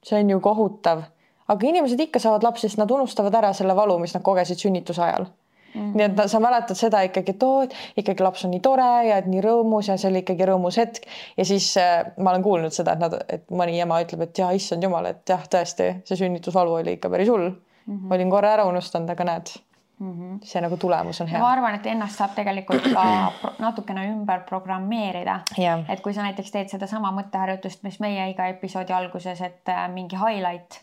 see 0.05 0.21
on 0.21 0.29
ju 0.29 0.39
kohutav, 0.39 1.03
aga 1.47 1.67
inimesed 1.67 1.99
ikka 2.07 2.21
saavad 2.21 2.45
lapsi, 2.45 2.69
sest 2.69 2.77
nad 2.77 2.91
unustavad 2.91 3.35
ära 3.41 3.53
selle 3.53 3.75
valu, 3.75 3.97
mis 3.99 4.13
nad 4.13 4.23
kogesid 4.23 4.61
sünnituse 4.61 5.01
ajal 5.01 5.31
Mm 5.75 5.81
-hmm. 5.81 5.97
nii 5.97 6.05
et 6.05 6.31
sa 6.31 6.39
mäletad 6.39 6.75
seda 6.79 7.01
ikkagi, 7.05 7.35
et 7.35 7.43
oo, 7.43 7.67
ikkagi 7.97 8.23
laps 8.23 8.45
on 8.45 8.51
nii 8.51 8.63
tore 8.63 8.87
ja 9.07 9.17
et 9.17 9.27
nii 9.27 9.41
rõõmus 9.43 9.91
ja 9.91 9.97
see 9.97 10.09
oli 10.09 10.23
ikkagi 10.23 10.45
rõõmus 10.49 10.77
hetk. 10.77 11.03
ja 11.37 11.45
siis 11.45 11.77
äh, 11.77 12.05
ma 12.17 12.31
olen 12.31 12.43
kuulnud 12.43 12.73
seda, 12.73 12.93
et 12.93 12.99
nad, 12.99 13.13
et 13.29 13.45
mõni 13.51 13.79
ema 13.81 14.01
ütleb, 14.01 14.21
et 14.21 14.37
ja 14.37 14.51
issand 14.51 14.83
jumal, 14.83 15.05
et 15.05 15.29
jah, 15.29 15.43
tõesti, 15.43 15.93
see 16.05 16.17
sünnitusvalu 16.17 16.73
oli 16.81 16.97
ikka 16.97 17.09
päris 17.09 17.29
hull 17.29 17.49
mm. 17.49 17.97
-hmm. 17.97 18.13
olin 18.13 18.29
korra 18.29 18.53
ära 18.53 18.65
unustanud, 18.65 19.09
aga 19.09 19.23
näed 19.23 19.53
mm, 19.99 20.13
-hmm. 20.13 20.39
see 20.43 20.61
nagu 20.61 20.77
tulemus 20.77 21.21
on 21.21 21.27
hea. 21.27 21.39
ma 21.39 21.51
arvan, 21.51 21.75
et 21.75 21.85
ennast 21.85 22.17
saab 22.17 22.35
tegelikult 22.35 22.89
ka 22.93 23.31
natukene 23.59 24.07
ümber 24.11 24.43
programmeerida 24.49 25.39
yeah.. 25.59 25.85
et 25.89 26.01
kui 26.01 26.13
sa 26.13 26.23
näiteks 26.23 26.51
teed 26.51 26.73
sedasama 26.73 27.11
mõtteharjutust, 27.11 27.83
mis 27.83 27.99
meie 27.99 28.29
iga 28.29 28.47
episoodi 28.47 28.93
alguses, 28.93 29.41
et 29.41 29.69
äh, 29.69 29.87
mingi 29.93 30.15
highlight 30.15 30.81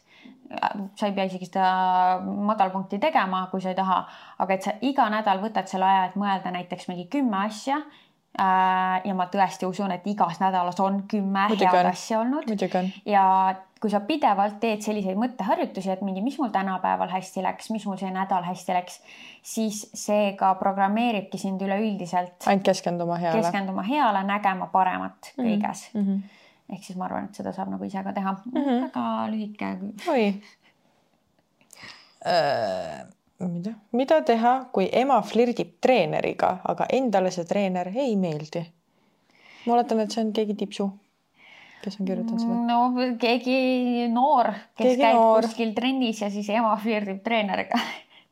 sa 0.96 1.08
ei 1.08 1.12
pea 1.16 1.26
isegi 1.28 1.48
seda 1.48 2.20
madalpunkti 2.22 3.00
tegema, 3.02 3.46
kui 3.50 3.62
sa 3.64 3.72
ei 3.72 3.78
taha, 3.78 4.00
aga 4.44 4.56
et 4.56 4.66
sa 4.66 4.74
iga 4.84 5.06
nädal 5.12 5.42
võtad 5.42 5.70
selle 5.70 5.88
aja, 5.88 6.08
et 6.08 6.18
mõelda 6.20 6.52
näiteks 6.54 6.90
mingi 6.90 7.06
kümme 7.12 7.44
asja. 7.46 7.80
Äh, 8.34 9.04
ja 9.06 9.14
ma 9.14 9.28
tõesti 9.30 9.62
usun, 9.68 9.92
et 9.94 10.06
igas 10.10 10.40
nädalas 10.42 10.80
on 10.82 11.04
kümme 11.06 11.44
Muidugi 11.52 11.68
head 11.68 11.84
on. 11.84 11.90
asja 11.92 12.18
olnud. 12.18 12.48
ja 13.06 13.26
kui 13.78 13.92
sa 13.92 14.00
pidevalt 14.02 14.56
teed 14.58 14.82
selliseid 14.82 15.14
mõtteharjutusi, 15.20 15.92
et 15.92 16.02
mingi, 16.02 16.22
mis 16.24 16.40
mul 16.40 16.50
tänapäeval 16.50 17.12
hästi 17.12 17.44
läks, 17.44 17.70
mis 17.70 17.84
mul 17.86 18.00
see 18.00 18.10
nädal 18.10 18.42
hästi 18.42 18.74
läks, 18.74 18.98
siis 19.44 19.84
see 19.94 20.32
ka 20.40 20.54
programmeeribki 20.58 21.38
sind 21.38 21.62
üleüldiselt. 21.62 22.40
ainult 22.48 22.66
keskenduma 22.66 23.20
heale. 23.22 23.38
keskenduma 23.38 23.86
heale, 23.86 24.24
nägema 24.26 24.66
paremat 24.72 25.30
kõiges 25.36 25.90
mm. 25.94 26.08
-hmm 26.08 26.40
ehk 26.72 26.84
siis 26.84 26.98
ma 26.98 27.08
arvan, 27.08 27.28
et 27.28 27.40
seda 27.40 27.52
saab 27.52 27.72
nagu 27.72 27.84
ise 27.84 28.02
ka 28.04 28.12
teha 28.16 28.32
mm. 28.32 28.60
-hmm. 28.60 28.80
väga 28.86 29.04
lühike. 29.32 29.70
oi 30.08 30.24
äh,. 32.26 33.06
mida, 33.48 33.74
mida 33.92 34.20
teha, 34.22 34.54
kui 34.72 34.88
ema 34.92 35.20
flirdib 35.22 35.76
treeneriga, 35.80 36.58
aga 36.64 36.86
endale 36.92 37.30
see 37.30 37.44
treener 37.44 37.92
ei 37.94 38.16
meeldi? 38.16 38.64
ma 39.66 39.74
oletan, 39.74 40.00
et 40.00 40.10
see 40.10 40.24
on 40.24 40.32
keegi 40.32 40.54
tipsu, 40.54 40.88
kes 41.82 42.00
on 42.00 42.06
kirjutanud 42.06 42.40
seda. 42.40 42.54
no 42.54 43.16
keegi 43.20 44.08
noor, 44.08 44.52
kes 44.76 44.86
keegi 44.86 45.02
käib 45.02 45.20
noor. 45.20 45.42
kuskil 45.42 45.74
trennis 45.74 46.20
ja 46.20 46.30
siis 46.30 46.48
ema 46.48 46.76
flirdib 46.76 47.22
treeneriga 47.24 47.80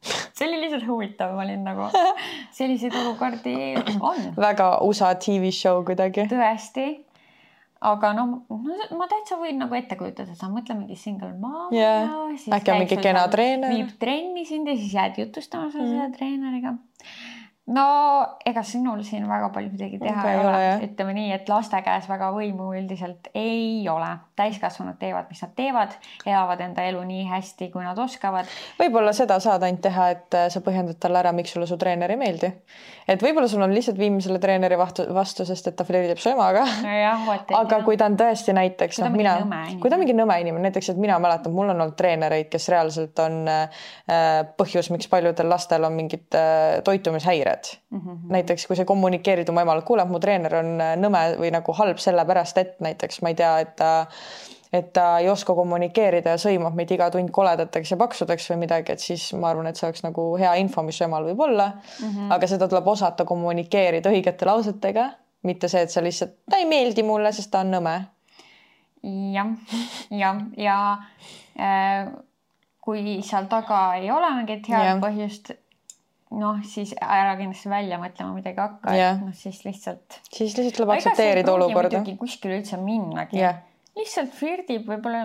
see 0.37 0.49
oli 0.49 0.61
lihtsalt 0.65 0.87
huvitav, 0.89 1.37
ma 1.37 1.45
olin 1.45 1.65
nagu, 1.65 1.89
selliseid 2.59 2.95
olukordi 3.05 3.57
on. 4.01 4.29
väga 4.37 4.79
USA 4.89 5.15
tv 5.15 5.53
show 5.53 5.85
kuidagi. 5.85 6.27
tõesti 6.33 6.87
aga 7.83 8.13
noh, 8.15 8.33
ma 8.95 9.09
täitsa 9.11 9.39
võin 9.41 9.59
nagu 9.63 9.75
ette 9.75 9.99
kujutada, 9.99 10.37
sa 10.39 10.51
mõtle 10.53 10.77
mingi 10.79 10.97
single 10.99 11.33
mom 11.41 11.75
yeah.. 11.75 12.09
äkki 12.55 12.75
on 12.75 12.83
mingi 12.85 12.99
kena 13.03 13.27
treener. 13.33 13.75
viib 13.75 13.93
trenni 14.03 14.47
sind 14.49 14.71
ja 14.71 14.77
siis 14.79 14.95
jääd 14.95 15.19
jutustama 15.23 15.69
mm. 15.69 15.75
selle 15.75 16.11
treeneriga 16.17 16.77
no 17.73 17.87
ega 18.47 18.63
sinul 18.67 19.03
siin 19.07 19.25
väga 19.29 19.49
palju 19.55 19.73
midagi 19.73 19.99
teha 20.01 20.25
ei 20.29 20.39
ole, 20.41 20.71
ütleme 20.89 21.15
nii, 21.17 21.31
et 21.37 21.49
laste 21.51 21.79
käes 21.85 22.09
väga 22.11 22.31
võimu 22.35 22.73
üldiselt 22.77 23.31
ei 23.39 23.89
ole. 23.91 24.11
täiskasvanud 24.37 24.97
teevad, 24.99 25.29
mis 25.31 25.43
nad 25.45 25.53
teevad, 25.55 25.93
elavad 26.27 26.61
enda 26.65 26.83
elu 26.89 27.03
nii 27.07 27.27
hästi, 27.29 27.69
kui 27.71 27.85
nad 27.85 27.99
oskavad. 27.99 28.49
võib-olla 28.81 29.13
seda 29.17 29.39
saad 29.43 29.63
ainult 29.63 29.83
teha, 29.85 30.09
et 30.17 30.39
äh, 30.39 30.49
sa 30.53 30.63
põhjendad 30.65 30.99
talle 31.03 31.21
ära, 31.21 31.33
miks 31.37 31.55
sulle 31.55 31.69
su 31.71 31.79
treener 31.79 32.11
ei 32.11 32.19
meeldi. 32.21 32.51
et 33.09 33.23
võib-olla 33.23 33.49
sul 33.51 33.63
on 33.63 33.75
lihtsalt 33.75 34.01
viim 34.01 34.19
selle 34.25 34.41
treeneri 34.43 34.79
vastu, 34.81 35.07
vastu, 35.15 35.47
sest 35.49 35.71
et 35.71 35.79
ta 35.79 35.87
flirdib 35.87 36.21
su 36.23 36.33
emaga 36.33 36.65
no. 36.67 37.39
aga 37.61 37.83
kui 37.87 38.01
ta 38.01 38.09
on 38.11 38.19
tõesti 38.19 38.57
näiteks 38.57 39.03
noh, 39.05 39.15
mina, 39.15 39.37
kui 39.81 39.91
ta 39.91 39.97
on 39.97 40.05
mingi 40.05 40.17
nõme 40.17 40.41
inimene, 40.43 40.69
näiteks, 40.69 40.93
et 40.95 41.01
mina 41.01 41.19
mäletan, 41.23 41.55
mul 41.55 41.71
on 41.71 41.79
olnud 41.79 41.97
treenereid, 41.99 42.51
kes 42.53 42.69
reaalselt 42.73 43.23
on 43.23 43.43
äh, 43.49 43.87
põhjus, 44.59 44.91
miks 44.95 45.11
paljudel 45.13 45.51
lastel 45.53 45.87
on 45.87 45.97
mingid 45.97 46.39
äh, 46.39 46.81
toitumishäired 46.87 47.62
mured 47.63 47.79
mm. 47.91 47.99
-hmm. 47.99 48.33
näiteks 48.33 48.67
kui 48.67 48.77
sa 48.77 48.85
kommunikeerid 48.85 49.49
oma 49.49 49.63
emale, 49.63 49.83
kuule, 49.83 50.05
mu 50.05 50.21
treener 50.21 50.55
on 50.55 50.81
äh, 50.81 50.97
nõme 50.97 51.37
või 51.39 51.51
nagu 51.51 51.73
halb 51.73 51.99
sellepärast, 51.99 52.59
et 52.59 52.81
näiteks 52.81 53.23
ma 53.23 53.29
ei 53.29 53.35
tea, 53.35 53.59
et 53.59 53.77
ta 53.77 54.09
et 54.73 54.93
ta 54.93 55.19
ei 55.19 55.29
oska 55.29 55.55
kommunikeerida 55.55 56.31
ja 56.31 56.39
sõimab 56.41 56.75
meid 56.75 56.91
iga 56.91 57.11
tund 57.11 57.31
koledateks 57.31 57.91
ja 57.91 57.97
paksudeks 57.97 58.51
või 58.51 58.63
midagi, 58.63 58.93
et 58.93 59.01
siis 59.01 59.33
ma 59.35 59.51
arvan, 59.51 59.67
et 59.67 59.77
see 59.77 59.87
oleks 59.87 60.03
nagu 60.03 60.37
hea 60.41 60.55
info, 60.55 60.83
mis 60.83 61.01
emal 61.01 61.25
võib 61.25 61.41
olla 61.41 61.67
mm. 61.75 62.09
-hmm. 62.09 62.33
aga 62.33 62.47
seda 62.47 62.69
tuleb 62.69 62.89
osata 62.89 63.25
kommunikeerida 63.25 64.11
õigete 64.11 64.47
lausetega, 64.47 65.11
mitte 65.43 65.69
see, 65.69 65.83
et 65.83 65.91
sa 65.91 66.03
lihtsalt, 66.03 66.39
ta 66.51 66.57
ei 66.57 66.65
meeldi 66.65 67.03
mulle, 67.03 67.33
sest 67.33 67.51
ta 67.51 67.61
on 67.61 67.71
nõme. 67.71 68.01
jah, 69.35 69.49
jah, 70.11 70.43
ja 70.57 70.99
äh, 71.59 72.13
kui 72.81 73.21
seal 73.23 73.47
taga 73.51 73.95
ei 73.95 74.11
ole 74.11 74.31
mingit 74.35 74.69
head 74.69 74.87
ja. 74.87 74.97
põhjust, 75.03 75.53
noh, 76.39 76.61
siis 76.67 76.95
ära 77.01 77.35
kindlasti 77.39 77.71
välja 77.73 77.99
mõtlema 78.01 78.37
midagi 78.37 78.61
hakka 78.61 78.95
yeah., 78.97 79.17
et 79.17 79.27
noh, 79.27 79.35
siis 79.37 79.63
lihtsalt. 79.67 80.21
siis 80.29 80.57
lihtsalt 80.57 80.79
tuleb 80.79 80.95
aktsepteerida 80.97 81.55
olukorda. 81.55 82.03
kuskile 82.21 82.59
üldse 82.61 82.79
minnagi 82.81 83.41
yeah.. 83.41 83.61
lihtsalt 83.99 84.33
flirdib 84.37 84.89
võib-olla 84.89 85.25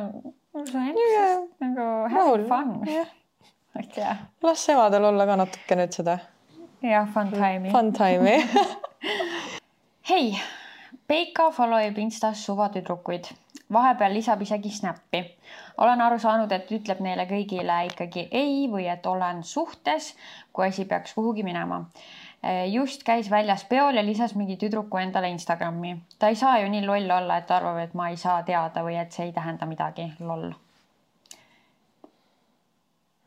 yeah. 0.58 1.42
nagu 1.64 1.88
have 2.14 2.44
fun 2.50 2.74
yeah.. 2.90 3.10
ma 3.74 3.84
ei 3.84 3.92
tea. 3.96 4.16
las 4.44 4.68
emadel 4.74 5.10
olla 5.12 5.28
ka 5.30 5.40
natuke 5.44 5.80
nüüd 5.80 5.98
seda. 6.00 6.20
jah, 6.84 7.10
fun 7.14 7.34
time'i. 7.34 7.74
Fun 7.74 7.92
time'i 7.96 8.42
hei, 10.12 10.32
Peika 11.08 11.52
follow 11.56 11.84
ib 11.88 12.00
Instas 12.04 12.44
suvatüdrukuid 12.48 13.32
vahepeal 13.74 14.14
lisab 14.14 14.42
isegi 14.42 14.70
Snappi. 14.70 15.38
olen 15.78 16.02
aru 16.02 16.20
saanud, 16.20 16.52
et 16.52 16.72
ütleb 16.72 17.02
neile 17.04 17.28
kõigile 17.30 17.82
ikkagi 17.92 18.28
ei 18.32 18.68
või 18.72 18.88
et 18.92 19.06
olen 19.06 19.44
suhtes, 19.44 20.16
kui 20.54 20.68
asi 20.68 20.86
peaks 20.86 21.14
kuhugi 21.14 21.44
minema. 21.44 21.86
just 22.72 23.04
käis 23.04 23.30
väljas 23.30 23.64
peol 23.66 23.96
ja 23.96 24.06
lisas 24.06 24.36
mingi 24.36 24.58
tüdruku 24.58 24.98
endale 24.98 25.30
Instagrami. 25.30 25.98
ta 26.20 26.28
ei 26.28 26.36
saa 26.36 26.60
ju 26.60 26.70
nii 26.70 26.86
loll 26.86 27.12
olla, 27.12 27.38
et 27.38 27.52
arvab, 27.52 27.78
et 27.78 27.94
ma 27.94 28.10
ei 28.10 28.18
saa 28.18 28.44
teada 28.44 28.84
või 28.84 29.00
et 29.02 29.12
see 29.12 29.26
ei 29.26 29.34
tähenda 29.34 29.66
midagi, 29.66 30.12
loll 30.20 30.52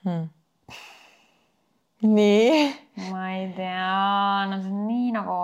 hmm.. 0.05 0.29
nii? 2.03 2.71
ma 3.11 3.33
ei 3.33 3.53
tea, 3.57 4.47
no 4.47 4.63
see 4.63 4.71
on 4.71 4.87
nii 4.87 5.11
nagu, 5.13 5.43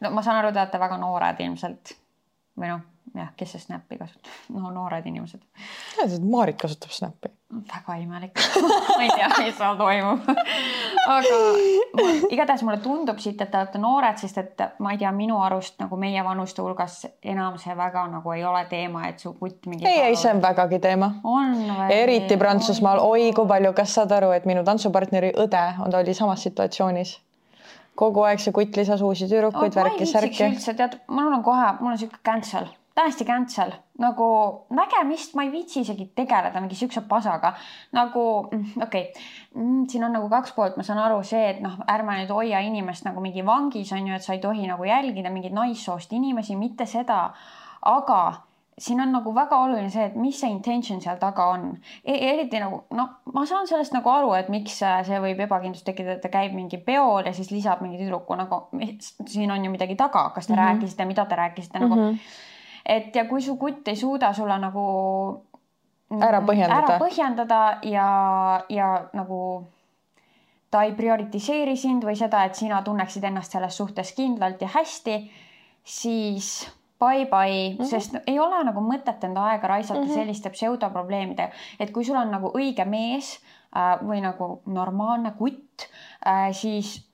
no 0.00 0.10
ma 0.10 0.22
saan 0.22 0.40
aru, 0.40 0.52
te 0.52 0.62
olete 0.62 0.80
väga 0.80 0.96
noored 1.02 1.44
ilmselt 1.44 1.98
või 2.56 2.72
noh 2.72 2.88
jah, 3.14 3.30
kes 3.36 3.54
see 3.54 3.62
Snappi 3.66 3.98
kasutab? 3.98 4.32
no 4.54 4.70
noored 4.74 5.06
inimesed. 5.06 5.42
Maarit 6.30 6.58
kasutab 6.60 6.90
Snappi. 6.94 7.30
väga 7.50 7.96
imelik 7.98 8.38
ma 8.96 9.02
ei 9.02 9.10
tea, 9.10 9.28
mis 9.38 9.56
seal 9.58 9.78
toimub 9.78 10.28
aga 11.16 11.38
igatahes 12.30 12.62
mulle 12.62 12.78
tundub 12.84 13.18
siit, 13.18 13.40
et 13.42 13.50
te 13.50 13.58
olete 13.58 13.80
noored, 13.82 14.20
sest 14.20 14.38
et 14.38 14.62
ma 14.78 14.92
ei 14.94 15.00
tea, 15.00 15.10
minu 15.14 15.40
arust 15.42 15.80
nagu 15.82 15.98
meie 15.98 16.22
vanuste 16.24 16.62
hulgas 16.62 17.00
enam 17.22 17.58
see 17.58 17.74
väga 17.76 18.04
nagu 18.12 18.36
ei 18.36 18.44
ole 18.46 18.62
teema, 18.70 19.08
et 19.08 19.18
su 19.18 19.32
kutt 19.34 19.66
mingi. 19.66 19.86
ei, 19.88 20.04
ei, 20.10 20.16
see 20.16 20.30
on 20.30 20.42
vägagi 20.42 20.78
teema. 20.78 21.10
eriti 21.90 22.38
Prantsusmaal, 22.38 23.02
oi 23.02 23.32
kui 23.34 23.50
palju, 23.50 23.74
kas 23.74 23.98
saad 23.98 24.14
aru, 24.14 24.30
et 24.36 24.46
minu 24.46 24.62
tantsupartneri 24.66 25.34
õde 25.34 25.64
on, 25.80 25.90
ta 25.90 26.04
oli 26.04 26.14
samas 26.14 26.46
situatsioonis 26.46 27.18
kogu 28.00 28.22
aeg 28.24 28.40
see 28.40 28.54
kutt 28.56 28.76
lisas 28.78 29.02
uusi 29.04 29.28
tüdrukuid, 29.28 29.74
värkis, 29.76 30.12
särki. 30.14 30.44
üldse 30.46 30.76
tead, 30.78 31.00
mul 31.10 31.32
on 31.34 31.42
kohe, 31.44 31.72
mul 31.80 31.92
on 31.92 31.98
siuke 32.00 32.22
cancel 32.24 32.70
täiesti 33.00 33.26
cancel 33.28 33.72
nagu 34.00 34.26
nägemist, 34.76 35.34
ma 35.36 35.44
ei 35.46 35.52
viitsi 35.52 35.80
isegi 35.84 36.10
tegeleda 36.16 36.60
mingi 36.60 36.78
siukse 36.78 37.02
pasaga 37.08 37.54
nagu 37.96 38.24
mm, 38.50 38.82
okei 38.82 39.06
okay. 39.10 39.24
Mm,, 39.54 39.86
siin 39.90 40.04
on 40.06 40.14
nagu 40.16 40.28
kaks 40.32 40.52
poolt, 40.56 40.76
ma 40.78 40.86
saan 40.86 41.00
aru 41.02 41.22
see, 41.26 41.42
et 41.54 41.64
noh, 41.64 41.80
ärme 41.90 42.20
nüüd 42.20 42.34
hoia 42.34 42.60
inimest 42.66 43.08
nagu 43.08 43.22
mingi 43.24 43.44
vangis 43.46 43.92
on 43.96 44.06
ju, 44.06 44.14
et 44.16 44.26
sa 44.26 44.36
ei 44.36 44.44
tohi 44.44 44.68
nagu 44.70 44.86
jälgida 44.86 45.32
mingeid 45.32 45.56
naissoost 45.56 46.12
inimesi, 46.16 46.56
mitte 46.60 46.86
seda, 46.88 47.24
aga 47.88 48.20
siin 48.80 49.00
on 49.00 49.12
nagu 49.12 49.34
väga 49.34 49.58
oluline 49.60 49.90
see, 49.92 50.06
et 50.08 50.16
mis 50.16 50.38
see 50.40 50.50
intention 50.50 51.00
seal 51.04 51.18
taga 51.20 51.50
on 51.52 51.66
e. 52.00 52.14
eriti 52.30 52.60
nagu 52.62 52.82
noh, 52.96 53.10
ma 53.34 53.44
saan 53.48 53.68
sellest 53.68 53.92
nagu 53.96 54.12
aru, 54.12 54.32
et 54.38 54.48
miks 54.52 54.78
see 54.80 55.18
võib 55.20 55.42
ebakindlust 55.44 55.84
tekitada, 55.88 56.16
et 56.16 56.24
ta 56.24 56.32
käib 56.32 56.54
mingi 56.56 56.80
peol 56.86 57.28
ja 57.28 57.34
siis 57.36 57.52
lisab 57.52 57.82
mingi 57.84 58.00
tüdruku 58.00 58.38
nagu, 58.40 58.62
siin 59.28 59.52
on 59.52 59.66
ju 59.66 59.72
midagi 59.72 59.98
taga, 60.00 60.30
kas 60.34 60.46
te 60.46 60.54
mm 60.54 60.58
-hmm. 60.58 60.64
rääkisite, 60.64 61.04
mida 61.04 61.26
te 61.26 61.36
rääkisite 61.36 61.78
mm 61.78 61.84
-hmm. 61.84 62.06
nagu. 62.06 62.16
Et 62.86 63.16
ja 63.16 63.24
kui 63.28 63.42
su 63.42 63.56
kutt 63.56 63.88
ei 63.88 63.96
suuda 63.96 64.32
sulle 64.32 64.56
nagu 64.58 64.84
ära 66.18 66.40
põhjendada, 66.42 66.78
ära 66.78 66.98
põhjendada 66.98 67.60
ja, 67.86 68.08
ja 68.68 68.88
nagu 69.14 69.40
ta 70.70 70.82
ei 70.86 70.94
prioritiseeri 70.98 71.76
sind 71.76 72.04
või 72.06 72.16
seda, 72.18 72.44
et 72.46 72.58
sina 72.58 72.82
tunneksid 72.86 73.24
ennast 73.26 73.54
selles 73.54 73.76
suhtes 73.76 74.12
kindlalt 74.16 74.62
ja 74.62 74.70
hästi, 74.74 75.16
siis 75.84 76.70
bye-bye 77.00 77.70
mm, 77.70 77.76
-hmm. 77.76 77.88
sest 77.90 78.16
ei 78.26 78.38
ole 78.38 78.62
nagu 78.64 78.82
mõtet 78.84 79.24
enda 79.24 79.46
aega 79.52 79.68
raisata 79.68 80.00
mm 80.00 80.06
-hmm. 80.06 80.14
selliste 80.14 80.50
pseudoprobleemidega, 80.50 81.50
et 81.80 81.90
kui 81.90 82.04
sul 82.04 82.16
on 82.16 82.30
nagu 82.30 82.52
õige 82.54 82.84
mees 82.84 83.38
äh, 83.76 83.98
või 84.02 84.20
nagu 84.20 84.60
normaalne 84.66 85.32
kutt 85.38 85.88
äh,, 86.26 86.52
siis 86.52 87.09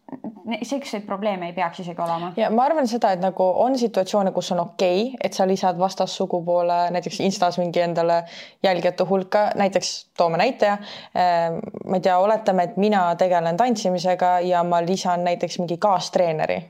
selliseid 0.62 1.02
probleeme 1.06 1.46
ei 1.46 1.52
peaks 1.52 1.80
isegi 1.80 2.02
olema. 2.02 2.32
ja 2.36 2.50
ma 2.50 2.64
arvan 2.64 2.88
seda, 2.88 3.10
et 3.12 3.22
nagu 3.22 3.46
on 3.64 3.78
situatsioone, 3.78 4.32
kus 4.32 4.52
on 4.54 4.60
okei 4.62 5.02
okay,, 5.06 5.16
et 5.24 5.34
sa 5.34 5.46
lisad 5.48 5.78
vastassugupoole 5.78 6.78
näiteks 6.94 7.20
Instas 7.20 7.58
mingi 7.58 7.80
endale 7.80 8.22
jälgijate 8.62 9.04
hulka, 9.08 9.50
näiteks 9.54 9.92
toome 10.16 10.38
näite. 10.38 10.68
Äh, 10.68 11.58
ma 11.84 11.98
ei 11.98 12.00
tea, 12.00 12.18
oletame, 12.18 12.70
et 12.70 12.76
mina 12.76 13.08
tegelen 13.18 13.56
tantsimisega 13.56 14.38
ja 14.46 14.62
ma 14.64 14.82
lisan 14.86 15.24
näiteks 15.24 15.58
mingi 15.58 15.76
kaastreeneri 15.76 16.62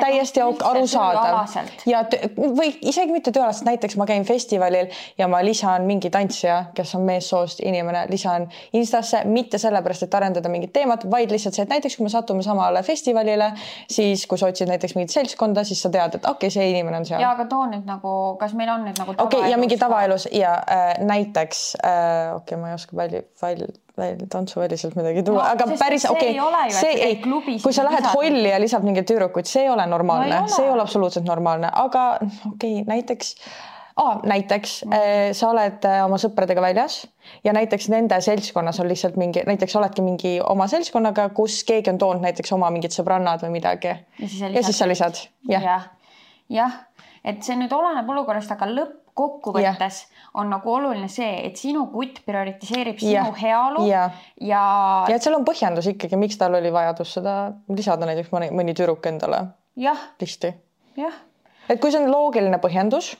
täiesti 0.00 0.40
arusaadav. 0.40 1.56
ja 1.86 2.02
või 2.36 2.70
isegi 2.80 3.12
mitte 3.12 3.32
tööalaselt, 3.32 3.66
näiteks 3.68 3.96
ma 3.96 4.06
käin 4.06 4.24
festivalil 4.24 4.90
ja 5.18 5.28
ma 5.28 5.40
lisan 5.44 5.86
mingi 5.88 6.10
tantsija, 6.10 6.64
kes 6.74 6.94
on 6.98 7.04
meessoost 7.08 7.62
inimene, 7.64 8.06
lisan 8.10 8.48
Instasse 8.72 9.24
mitte 9.24 9.58
sellepärast, 9.58 10.06
et 10.06 10.14
arendada 10.14 10.52
mingit 10.52 10.72
teemat, 10.72 11.06
vaid 11.10 11.32
lihtsalt 11.32 11.56
see, 11.56 11.66
et 11.66 11.72
näiteks 11.72 11.96
kui 11.96 12.06
me 12.06 12.12
satume 12.12 12.42
samale 12.46 12.82
festivalile, 12.82 13.52
siis 13.90 14.26
kui 14.26 14.40
sa 14.40 14.50
otsid 14.52 14.70
näiteks 14.70 14.96
mingit 14.98 15.14
seltskonda, 15.14 15.64
siis 15.64 15.82
sa 15.82 15.92
tead, 15.94 16.18
et 16.18 16.24
okei 16.24 16.48
okay,, 16.48 16.54
see 16.54 16.68
inimene 16.72 17.00
on 17.02 17.08
seal. 17.08 17.22
ja 17.22 17.32
aga 17.34 17.48
too 17.50 17.64
nüüd 17.70 17.88
nagu, 17.88 18.14
kas 18.40 18.56
meil 18.58 18.72
on 18.74 18.86
nüüd 18.88 19.00
nagu 19.00 19.16
okei 19.16 19.40
okay, 19.40 19.54
ja 19.54 19.60
mingi 19.60 19.80
tavaelus 19.80 20.28
ja 20.32 20.58
äh, 20.60 20.84
näiteks 21.04 21.64
äh, 21.80 22.36
okei 22.36 22.54
okay,, 22.54 22.60
ma 22.60 22.72
ei 22.72 22.80
oska 22.80 22.96
välja, 22.96 23.24
välja 23.42 23.72
tantsuväliselt 24.30 24.96
midagi 24.98 25.22
tuua 25.22 25.42
no,, 25.42 25.50
aga 25.54 25.76
päris 25.78 26.04
okei 26.10 26.32
okay,, 26.40 26.70
see 26.74 26.94
ei, 26.98 27.20
kui 27.62 27.72
sa 27.72 27.84
lähed 27.86 28.08
holli 28.10 28.48
ja 28.50 28.58
lisad 28.62 28.82
mingeid 28.86 29.06
tüdrukuid, 29.06 29.46
see 29.46 29.68
ei 29.68 29.70
ole 29.70 29.86
normaalne. 29.86 30.40
No,, 30.40 30.48
see 30.50 30.66
ei 30.66 30.72
ole 30.72 30.82
absoluutselt 30.82 31.28
normaalne, 31.28 31.70
aga 31.70 32.02
okei 32.18 32.80
okay,, 32.80 32.88
näiteks 32.88 33.36
ah,, 34.02 34.18
näiteks 34.26 34.80
mm. 34.84 34.96
äh, 34.98 35.28
sa 35.38 35.52
oled 35.52 35.86
äh, 35.86 36.00
oma 36.06 36.18
sõpradega 36.18 36.64
väljas 36.64 37.04
ja 37.46 37.54
näiteks 37.54 37.86
nende 37.94 38.18
seltskonnas 38.24 38.82
on 38.82 38.90
lihtsalt 38.90 39.18
mingi, 39.20 39.44
näiteks 39.46 39.78
oledki 39.78 40.02
mingi 40.02 40.34
oma 40.42 40.66
seltskonnaga, 40.70 41.28
kus 41.36 41.62
keegi 41.68 41.94
on 41.94 42.02
toonud 42.02 42.26
näiteks 42.26 42.52
oma 42.56 42.72
mingid 42.74 42.96
sõbrannad 42.96 43.46
või 43.46 43.60
midagi. 43.60 43.94
ja 43.94 44.28
siis, 44.66 44.74
sa 44.74 44.90
lisad, 44.90 45.22
jah, 45.50 45.86
jah, 46.50 46.78
et 47.22 47.46
see 47.46 47.54
nüüd 47.62 47.72
oleneb 47.72 48.10
olukorrast, 48.10 48.50
aga 48.58 48.70
lõppkokkuvõttes 48.74 50.02
yeah 50.02 50.13
on 50.34 50.50
nagu 50.50 50.72
oluline 50.74 51.08
see, 51.12 51.30
et 51.46 51.58
sinu 51.60 51.86
kutt 51.92 52.20
prioritiseerib 52.26 52.98
sinu 52.98 53.14
ja, 53.14 53.26
heaolu 53.38 53.84
ja, 53.86 54.06
ja. 54.40 54.62
ja 55.08 55.16
et 55.16 55.22
seal 55.22 55.36
on 55.38 55.46
põhjendus 55.46 55.88
ikkagi, 55.92 56.18
miks 56.20 56.38
tal 56.40 56.56
oli 56.58 56.72
vajadus 56.74 57.16
seda 57.18 57.36
lisada 57.70 58.08
näiteks 58.10 58.32
mõni, 58.34 58.50
mõni 58.54 58.74
tüdruk 58.74 59.06
endale. 59.10 59.44
listi. 60.20 60.50
et 61.68 61.80
kui 61.80 61.94
see 61.94 62.02
on 62.02 62.10
loogiline 62.10 62.58
põhjendus 62.62 63.14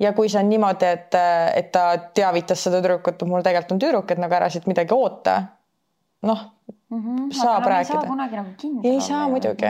ja 0.00 0.12
kui 0.16 0.28
see 0.28 0.40
on 0.42 0.50
niimoodi, 0.52 0.92
et, 0.98 1.16
et 1.58 1.70
ta 1.74 1.90
teavitas 2.14 2.66
seda 2.66 2.82
tüdrukut, 2.82 3.16
et 3.16 3.28
mul 3.28 3.44
tegelikult 3.44 3.76
on 3.76 3.82
tüdruk, 3.82 4.12
et 4.12 4.20
nagu 4.22 4.38
ära 4.38 4.50
siit 4.52 4.68
midagi 4.70 4.94
oota. 4.94 5.40
Noh 6.22 6.40
mm. 6.90 6.98
-hmm. 7.02 7.32
saab 7.32 7.62
aga 7.62 7.70
rääkida. 7.70 8.06
kunagi 8.06 8.36
nagu 8.36 8.48
kindel 8.56 8.92
ei 8.92 9.00
saa 9.00 9.28
muidugi, 9.28 9.66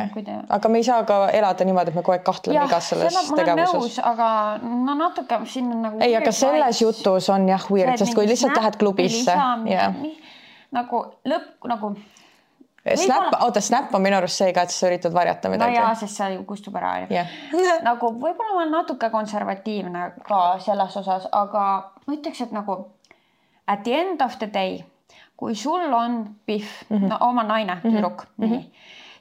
aga 0.49 0.69
me 0.69 0.79
ei 0.79 0.85
saa 0.85 1.05
ka 1.05 1.29
elada 1.29 1.65
niimoodi, 1.65 1.91
et 1.91 1.95
me 1.95 2.03
kogu 2.03 2.13
aeg 2.17 2.23
kahtleme 2.25 2.65
igas 2.65 2.89
selles 2.89 3.33
tegevuses. 3.37 3.99
aga 4.03 4.29
no 4.63 4.95
natuke 4.95 5.41
siin 5.45 5.73
on 5.73 5.83
nagu. 5.83 5.99
ei, 6.01 6.17
aga 6.17 6.33
selles 6.33 6.83
jutus 6.83 7.31
on 7.31 7.49
jah 7.49 7.71
weird, 7.71 7.99
sest 7.99 8.15
kui 8.15 8.29
lihtsalt 8.29 8.57
lähed 8.57 8.77
klubisse. 8.77 9.37
nagu 10.71 11.05
lõpp 11.25 11.69
nagu 11.69 11.97
Snap, 12.95 13.35
oota, 13.43 13.61
Snap 13.61 13.95
on 13.95 14.01
minu 14.03 14.17
arust 14.17 14.39
see 14.41 14.53
ka, 14.53 14.63
et 14.65 14.73
sa 14.73 14.87
üritad 14.89 15.13
varjata 15.13 15.51
midagi. 15.53 15.75
no 15.75 15.81
jaa, 15.83 15.95
sest 15.95 16.17
see 16.17 16.39
kustub 16.47 16.77
ära 16.81 16.93
yeah. 17.11 17.27
nagu 17.89 18.13
võib-olla 18.15 18.55
ma 18.55 18.61
olen 18.63 18.71
natuke 18.73 19.11
konservatiivne 19.11 20.13
ka 20.25 20.59
selles 20.65 20.97
osas, 20.97 21.27
aga 21.33 21.65
ma 22.07 22.15
ütleks, 22.15 22.41
et 22.41 22.55
nagu 22.57 22.79
at 23.67 23.83
the 23.85 23.93
end 23.93 24.23
of 24.25 24.39
the 24.39 24.47
day 24.47 24.79
kui 25.39 25.55
sul 25.55 25.93
on 25.95 26.25
Pihv 26.47 26.67
mm, 26.89 26.97
-hmm. 26.97 27.09
no 27.09 27.17
oma 27.21 27.43
naine 27.43 27.75
-hmm. 27.75 27.91
tüdruk 27.91 28.27
mm, 28.37 28.45
-hmm. 28.45 28.51
nii, 28.51 28.73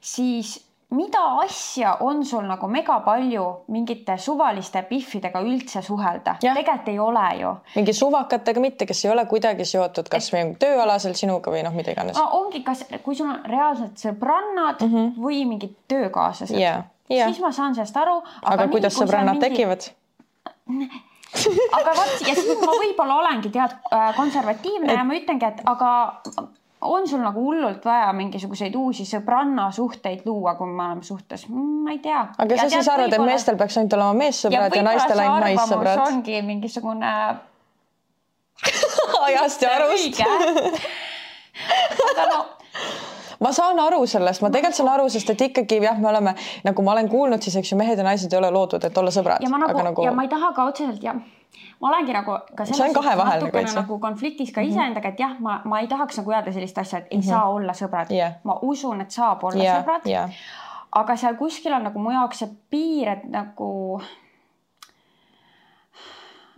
siis 0.02 0.68
mida 0.90 1.20
asja 1.44 1.98
on 2.00 2.26
sul 2.26 2.46
nagu 2.48 2.68
mega 2.68 3.00
palju 3.00 3.46
mingite 3.68 4.18
suvaliste 4.18 4.82
Pihvidega 4.90 5.42
üldse 5.44 5.82
suhelda? 5.82 6.36
tegelikult 6.42 6.88
ei 6.88 7.00
ole 7.00 7.26
ju. 7.42 7.56
mingi 7.76 7.94
suvakatega 7.94 8.60
mitte, 8.60 8.86
kes 8.86 9.06
ei 9.06 9.12
ole 9.12 9.26
kuidagi 9.26 9.66
seotud 9.66 10.08
kasvõi 10.10 10.40
et... 10.46 10.60
tööalaselt 10.60 11.20
sinuga 11.20 11.52
või 11.52 11.64
noh, 11.64 11.76
mida 11.76 11.92
iganes 11.92 12.18
no,. 12.18 12.30
ongi, 12.40 12.64
kas, 12.64 12.86
kui 13.04 13.16
sul 13.16 13.30
on 13.30 13.44
reaalselt 13.46 14.00
sõbrannad 14.06 14.82
mm 14.82 14.94
-hmm. 14.94 15.12
või 15.28 15.44
mingid 15.46 15.76
töökaaslased 15.88 16.56
yeah., 16.60 16.88
yeah. 17.12 17.28
siis 17.28 17.44
ma 17.44 17.52
saan 17.52 17.76
sellest 17.76 17.98
aru. 17.98 18.22
aga, 18.42 18.54
aga 18.54 18.68
kuidas 18.68 18.96
nii, 18.96 19.04
sõbrannad 19.04 19.42
mingi... 19.42 19.50
tekivad? 19.50 19.92
aga 21.80 21.96
vot 21.98 22.24
ja 22.28 22.36
siis 22.38 22.62
ma 22.62 22.78
võib-olla 22.78 23.20
olengi 23.24 23.52
tead 23.54 23.76
äh, 23.92 24.10
konservatiivne 24.18 24.92
et... 24.92 25.00
ja 25.00 25.04
ma 25.08 25.18
ütlengi, 25.18 25.52
et 25.52 25.62
aga 25.66 25.92
on 26.88 27.08
sul 27.10 27.24
nagu 27.24 27.42
hullult 27.42 27.86
vaja 27.86 28.12
mingisuguseid 28.14 28.76
uusi 28.78 29.06
sõbranna 29.10 29.70
suhteid 29.74 30.26
luua, 30.26 30.56
kui 30.60 30.70
me 30.70 30.84
oleme 30.84 31.04
suhtes, 31.04 31.48
mm, 31.50 31.80
ma 31.86 31.96
ei 31.96 32.02
tea. 32.04 32.22
aga 32.38 32.58
ja 32.58 32.66
sa 32.66 32.70
siis 32.76 32.92
arvad, 32.94 33.14
et 33.14 33.26
meestel 33.26 33.58
peaks 33.60 33.80
ainult 33.82 33.98
olema 33.98 34.18
meessõbrad 34.24 34.76
ja, 34.76 34.82
ja 34.82 34.86
naistel 34.90 35.24
ainult 35.24 35.46
naissõbrad? 35.48 36.04
ongi 36.08 36.42
mingisugune 36.46 37.14
ajast 39.28 39.66
ja 39.66 39.74
arust. 39.78 40.22
aga 42.12 42.30
no 42.34 42.46
ma 43.40 43.52
saan 43.52 43.80
aru 43.80 44.06
sellest, 44.08 44.42
ma 44.42 44.52
tegelikult 44.54 44.82
saan 44.82 44.92
aru, 44.94 45.10
sest 45.10 45.30
et 45.34 45.42
ikkagi 45.50 45.82
jah, 45.84 45.98
me 46.00 46.10
oleme 46.10 46.36
nagu 46.64 46.86
ma 46.86 46.92
olen 46.98 47.10
kuulnud, 47.10 47.42
siis 47.42 47.56
eks 47.62 47.72
ju 47.72 47.80
mehed 47.80 47.98
ja 47.98 48.06
naised 48.08 48.34
ei 48.34 48.40
ole 48.40 48.52
loodud, 48.52 48.84
et 48.84 48.98
olla 48.98 49.14
sõbrad. 49.14 49.44
ja 49.44 49.50
ma 49.50 49.62
nagu, 49.64 49.82
nagu... 49.90 50.06
ja 50.06 50.12
ma 50.12 50.28
ei 50.28 50.32
taha 50.32 50.54
ka 50.54 50.68
otseselt 50.72 51.04
ja 51.04 51.16
ma 51.80 51.90
olengi 51.92 52.14
nagu 52.14 52.38
ka 52.56 52.66
selles 52.66 52.94
suhtes 52.94 53.24
natukene 53.24 53.74
nagu 53.80 54.00
konfliktis 54.00 54.52
ka 54.52 54.62
-hmm. 54.62 54.70
iseendaga, 54.70 55.10
et 55.10 55.20
jah, 55.20 55.36
ma, 55.40 55.62
ma 55.66 55.80
ei 55.80 55.88
tahaks 55.88 56.18
nagu 56.18 56.32
öelda 56.32 56.52
sellist 56.52 56.78
asja, 56.78 57.00
et 57.00 57.08
ei 57.12 57.18
mm 57.18 57.22
-hmm. 57.22 57.30
saa 57.30 57.50
olla 57.50 57.74
sõbrad 57.74 58.14
yeah.. 58.14 58.34
ma 58.44 58.60
usun, 58.62 59.02
et 59.02 59.12
saab 59.12 59.44
olla 59.44 59.64
yeah. 59.64 59.82
sõbrad 59.82 60.10
yeah.. 60.10 60.30
aga 60.92 61.16
seal 61.16 61.36
kuskil 61.36 61.74
on 61.74 61.84
nagu 61.84 62.00
mu 62.00 62.12
jaoks 62.12 62.40
see 62.40 62.50
piir, 62.70 63.10
et 63.10 63.24
nagu 63.30 64.02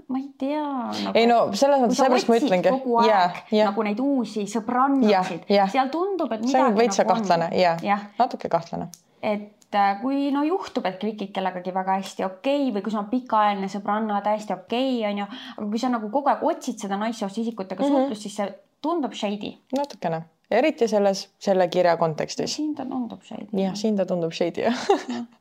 ma 0.10 0.18
ei 0.18 0.30
tea 0.38 0.64
nagu,. 0.64 1.14
ei 1.14 1.28
no 1.30 1.38
selles 1.54 1.84
mõttes, 1.84 2.00
sellepärast 2.00 2.32
ma 2.32 2.40
ütlengi. 2.40 2.74
kogu 2.74 2.98
aeg 3.04 3.10
yeah, 3.10 3.38
yeah. 3.54 3.70
nagu 3.70 3.86
neid 3.86 4.02
uusi 4.04 4.46
sõbrannasid 4.50 5.12
yeah,, 5.12 5.52
yeah. 5.52 5.72
seal 5.72 5.92
tundub, 5.94 6.32
et 6.34 6.42
midagi. 6.42 6.56
see 6.56 6.66
on 6.66 6.78
veitsa 6.80 7.04
nagu 7.04 7.14
kahtlane 7.14 7.50
ja 7.60 7.76
yeah. 7.86 8.08
natuke 8.18 8.50
kahtlane. 8.50 8.90
et 9.22 9.78
äh, 9.78 9.92
kui 10.02 10.32
no 10.34 10.44
juhtub, 10.48 10.88
et 10.90 10.98
klikid 11.02 11.34
kellegagi 11.36 11.74
väga 11.76 12.00
hästi 12.02 12.26
okei 12.26 12.66
okay, 12.66 12.74
või 12.76 12.86
kui 12.86 12.96
sul 12.96 13.04
on 13.04 13.12
pikaajaline 13.14 13.70
sõbranna 13.72 14.24
täiesti 14.26 14.56
okei 14.58 14.98
okay,, 14.98 15.06
onju, 15.12 15.30
aga 15.58 15.70
kui 15.70 15.84
sa 15.86 15.94
nagu 15.94 16.12
kogu 16.14 16.34
aeg 16.34 16.44
otsid 16.54 16.82
seda 16.82 16.98
naissoost 17.02 17.42
isikutega 17.44 17.84
mm 17.84 17.90
-hmm. 17.90 18.10
suhtlust, 18.10 18.26
siis 18.26 18.42
see 18.42 18.52
tundub 18.82 19.14
shady. 19.14 19.58
natukene, 19.78 20.24
eriti 20.52 20.88
selles, 20.88 21.28
selle 21.40 21.68
kirja 21.68 21.98
kontekstis. 21.98 22.56
siin 22.56 22.74
ta 22.76 22.86
tundub 22.86 23.22
shady. 23.22 23.50
jah, 23.54 23.76
siin 23.76 23.98
ta 23.98 24.06
tundub 24.06 24.34
shady 24.34 24.66
jah 24.66 24.88
ja 25.10 25.26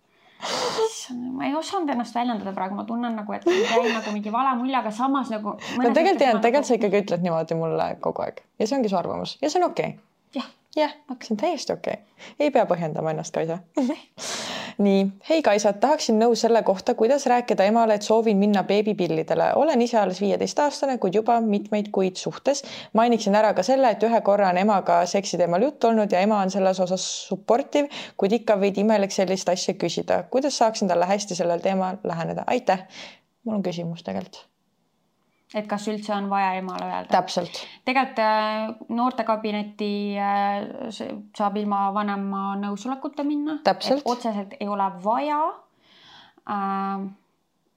ma 1.35 1.47
ei 1.47 1.55
osanud 1.59 1.91
ennast 1.91 2.15
väljendada 2.15 2.53
praegu, 2.55 2.77
ma 2.79 2.85
tunnen 2.89 3.17
nagu, 3.19 3.33
et 3.35 3.47
jäi 3.49 3.93
nagu 3.93 4.13
mingi 4.15 4.33
vale 4.33 4.55
mulje, 4.59 4.77
aga 4.79 4.93
samas 4.95 5.33
nagu. 5.35 5.57
no 5.59 5.95
tegelikult 5.95 6.27
olnud, 6.29 6.43
tegelikult 6.45 6.71
sa 6.71 6.79
ikkagi 6.79 7.03
ütled 7.05 7.25
niimoodi 7.25 7.59
mulle 7.59 7.89
kogu 8.05 8.23
aeg 8.27 8.43
ja 8.59 8.69
see 8.69 8.79
ongi 8.79 8.93
su 8.93 9.01
arvamus 9.01 9.37
ja 9.43 9.51
see 9.51 9.63
on 9.63 9.71
okei 9.71 9.95
okay.. 9.97 9.99
jah. 10.39 10.53
jah, 10.77 10.95
see 11.23 11.35
on 11.35 11.43
täiesti 11.43 11.75
okei 11.75 11.99
okay., 11.99 12.31
ei 12.39 12.55
pea 12.55 12.67
põhjendama 12.71 13.17
ennast 13.17 13.35
ka 13.35 13.47
ise 13.47 13.59
nii, 14.79 15.07
hei 15.29 15.43
Kaisat, 15.43 15.81
tahaksin 15.81 16.19
nõu 16.21 16.35
selle 16.39 16.63
kohta, 16.63 16.95
kuidas 16.95 17.27
rääkida 17.27 17.67
emale, 17.67 17.99
et 17.99 18.03
soovin 18.07 18.37
minna 18.39 18.63
beebipillidele. 18.65 19.53
olen 19.55 19.83
ise 19.83 19.99
alles 19.99 20.21
viieteistaastane, 20.21 20.99
kuid 20.99 21.15
juba 21.15 21.41
mitmeid 21.41 21.89
kuid 21.93 22.17
suhtes. 22.17 22.63
mainiksin 22.93 23.35
ära 23.35 23.55
ka 23.55 23.63
selle, 23.63 23.91
et 23.91 24.03
ühe 24.03 24.21
korra 24.21 24.49
on 24.49 24.59
emaga 24.59 25.07
seksi 25.07 25.39
teemal 25.39 25.63
juttu 25.63 25.89
olnud 25.89 26.13
ja 26.13 26.21
ema 26.21 26.43
on 26.43 26.51
selles 26.51 26.81
osas 26.81 27.07
supportive, 27.29 27.89
kuid 28.17 28.33
ikka 28.33 28.61
veidi 28.61 28.81
imelik 28.81 29.11
sellist 29.11 29.49
asja 29.49 29.75
küsida. 29.75 30.23
kuidas 30.31 30.59
saaksin 30.59 30.89
talle 30.89 31.07
hästi 31.07 31.35
sellel 31.35 31.61
teemal 31.61 31.97
läheneda? 32.05 32.45
aitäh. 32.47 32.87
mul 33.45 33.55
on 33.55 33.63
küsimus 33.63 34.03
tegelikult 34.03 34.58
et 35.55 35.69
kas 35.69 35.87
üldse 35.89 36.13
on 36.15 36.29
vaja 36.31 36.53
emale 36.59 36.85
öelda. 36.89 37.09
täpselt. 37.13 37.63
tegelikult 37.85 38.19
äh, 38.25 38.75
noortekabinetti 38.89 39.93
äh, 40.21 40.91
saab 41.37 41.57
ilma 41.57 41.89
vanema 41.95 42.51
nõusolekuta 42.61 43.25
minna. 43.25 43.61
otseselt 44.05 44.59
ei 44.61 44.69
ole 44.69 44.91
vaja 45.05 45.41
äh, 46.51 47.09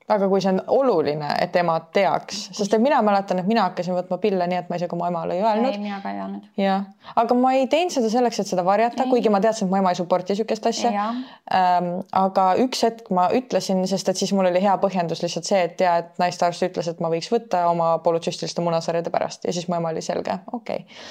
aga 0.09 0.27
kui 0.27 0.41
see 0.43 0.51
on 0.51 0.59
oluline, 0.73 1.27
et 1.43 1.55
ema 1.59 1.77
teaks, 1.93 2.41
sest 2.55 2.73
et 2.73 2.81
mina 2.83 2.99
mäletan, 3.05 3.39
et 3.41 3.47
mina 3.47 3.63
hakkasin 3.69 3.95
võtma 3.95 4.17
pille 4.21 4.47
nii, 4.49 4.59
et 4.63 4.69
ma 4.71 4.79
isegi 4.79 4.95
oma 4.97 5.07
emale 5.11 5.37
ei 5.37 5.43
öelnud. 5.43 5.71
ei, 5.71 5.81
mina 5.81 5.99
ka 6.03 6.11
ei 6.11 6.19
öelnud. 6.19 6.47
jah, 6.59 6.85
aga 7.21 7.37
ma 7.37 7.53
ei 7.57 7.67
teinud 7.71 7.93
seda 7.95 8.09
selleks, 8.11 8.41
et 8.43 8.51
seda 8.51 8.65
varjata, 8.67 9.05
kuigi 9.11 9.31
ma 9.33 9.41
teadsin, 9.43 9.67
et 9.67 9.73
mu 9.73 9.79
ema 9.79 9.93
ei 9.93 9.99
support'i 9.99 10.33
niisugust 10.33 10.67
asja. 10.71 10.91
Ähm, 11.53 11.91
aga 12.17 12.47
üks 12.63 12.83
hetk 12.87 13.11
ma 13.13 13.27
ütlesin, 13.35 13.83
sest 13.89 14.11
et 14.11 14.21
siis 14.21 14.33
mul 14.35 14.49
oli 14.49 14.63
hea 14.63 14.73
põhjendus 14.81 15.23
lihtsalt 15.23 15.47
see, 15.47 15.61
et 15.69 15.83
ja 15.83 15.97
et 16.03 16.17
naistearst 16.21 16.67
ütles, 16.69 16.89
et 16.91 17.03
ma 17.03 17.11
võiks 17.13 17.29
võtta 17.31 17.65
oma 17.69 17.93
polütsüstiliste 18.03 18.63
munasarjade 18.65 19.13
pärast 19.13 19.47
ja 19.47 19.53
siis 19.55 19.69
mu 19.69 19.77
ema 19.79 19.93
oli 19.93 20.03
selge, 20.05 20.39
okei 20.51 20.83
okay. 20.83 21.05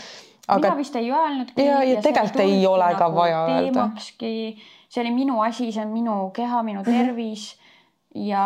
aga.... 0.49 0.67
mina 0.67 0.77
vist 0.81 0.99
ei 1.01 1.09
öelnudki. 1.13 1.57
ja, 1.63 1.81
ja, 1.81 1.95
ja 1.95 2.05
tegelikult 2.05 2.45
ei 2.45 2.61
ole 2.67 2.93
ka 2.99 3.09
nagu 3.09 3.23
vaja 3.23 3.41
öelda. 3.61 3.89
see 4.11 5.03
oli 5.05 5.15
minu 5.15 5.41
asi, 5.47 5.71
see 5.73 5.85
on 5.87 5.95
minu 5.95 6.19
keha, 6.37 6.63
minu 6.67 6.83
mhm. 6.85 6.91
tervis 6.91 7.49
mm. 7.49 7.55
-hmm 7.55 7.60
ja 8.15 8.45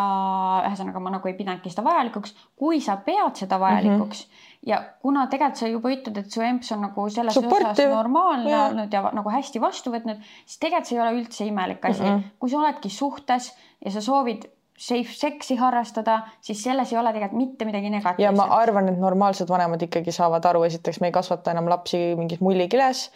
ühesõnaga 0.69 1.01
ma 1.01 1.15
nagu 1.15 1.29
ei 1.29 1.37
pidanudki 1.39 1.73
seda 1.73 1.87
vajalikuks, 1.87 2.35
kui 2.61 2.81
sa 2.85 2.99
pead 3.05 3.41
seda 3.41 3.59
vajalikuks 3.61 4.25
mm 4.27 4.31
-hmm. 4.31 4.59
ja 4.71 4.81
kuna 5.01 5.27
tegelikult 5.27 5.61
sa 5.61 5.69
juba 5.69 5.93
ütled, 5.95 6.19
et 6.21 6.31
su 6.31 6.43
emps 6.45 6.73
on 6.73 6.83
nagu 6.85 7.09
selles 7.09 7.35
Supportive. 7.35 7.71
osas 7.71 7.95
normaalne 7.95 8.51
yeah. 8.51 8.67
olnud 8.71 8.93
ja 8.93 9.11
nagu 9.13 9.31
hästi 9.31 9.61
vastu 9.61 9.91
võtnud, 9.91 10.21
siis 10.47 10.59
tegelikult 10.59 10.87
see 10.87 10.99
ei 10.99 11.03
ole 11.03 11.21
üldse 11.21 11.47
imelik 11.47 11.85
asi 11.85 12.03
mm, 12.03 12.09
-hmm. 12.09 12.37
kui 12.39 12.51
sa 12.51 12.59
oledki 12.59 12.89
suhtes 12.89 13.57
ja 13.85 13.91
sa 13.91 14.01
soovid 14.01 14.45
safe 14.79 15.13
seksi 15.15 15.57
harrastada, 15.57 16.23
siis 16.41 16.63
selles 16.63 16.93
ei 16.93 16.99
ole 16.99 17.13
tegelikult 17.13 17.39
mitte 17.39 17.65
midagi 17.65 17.91
negatiivset. 17.91 18.25
ja 18.25 18.33
ma 18.33 18.55
arvan, 18.55 18.89
et 18.89 18.99
normaalsed 18.99 19.49
vanemad 19.49 19.83
ikkagi 19.83 20.13
saavad 20.13 20.45
aru, 20.45 20.63
esiteks 20.63 21.01
me 21.01 21.07
ei 21.07 21.13
kasvata 21.13 21.51
enam 21.51 21.69
lapsi 21.69 21.99
mingis 22.17 22.41
mullikiles 22.41 23.11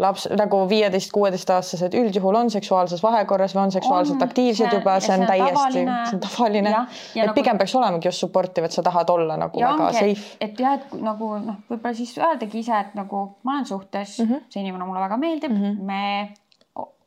laps 0.00 0.24
nagu 0.38 0.62
viieteist, 0.68 1.10
kuueteistaastased 1.12 1.94
üldjuhul 2.00 2.36
on 2.38 2.50
seksuaalses 2.50 3.02
vahekorras 3.04 3.52
või 3.52 3.66
on 3.66 3.74
seksuaalselt 3.74 4.16
on, 4.16 4.28
aktiivsed 4.28 4.64
see, 4.64 4.78
juba, 4.78 4.94
see 5.04 5.16
on 5.18 5.24
täiesti, 5.28 5.82
see 5.82 6.16
on 6.16 6.22
tavaline. 6.24 6.72
et 6.72 7.20
nagu, 7.20 7.34
pigem 7.36 7.60
peaks 7.60 7.74
olemagi 7.76 8.08
just 8.08 8.24
supportive, 8.24 8.70
et 8.70 8.76
sa 8.76 8.84
tahad 8.86 9.12
olla 9.12 9.36
nagu 9.36 9.60
ja 9.60 9.74
väga 9.74 9.90
ongi, 9.90 10.14
safe. 10.14 10.38
et 10.40 10.62
jah, 10.64 10.78
et 10.80 10.94
nagu 10.96 11.28
noh, 11.44 11.58
võib-olla 11.68 11.96
siis 11.98 12.14
öeldagi 12.16 12.62
ise, 12.64 12.78
et 12.86 12.94
nagu 12.96 13.24
ma 13.44 13.58
olen 13.58 13.68
suhtes 13.68 14.16
mm, 14.22 14.30
-hmm. 14.30 14.46
see 14.48 14.64
inimene 14.64 14.88
mulle 14.88 15.04
väga 15.04 15.20
meeldib 15.20 15.52
mm, 15.52 15.62
-hmm. 15.62 15.82
me 15.92 16.41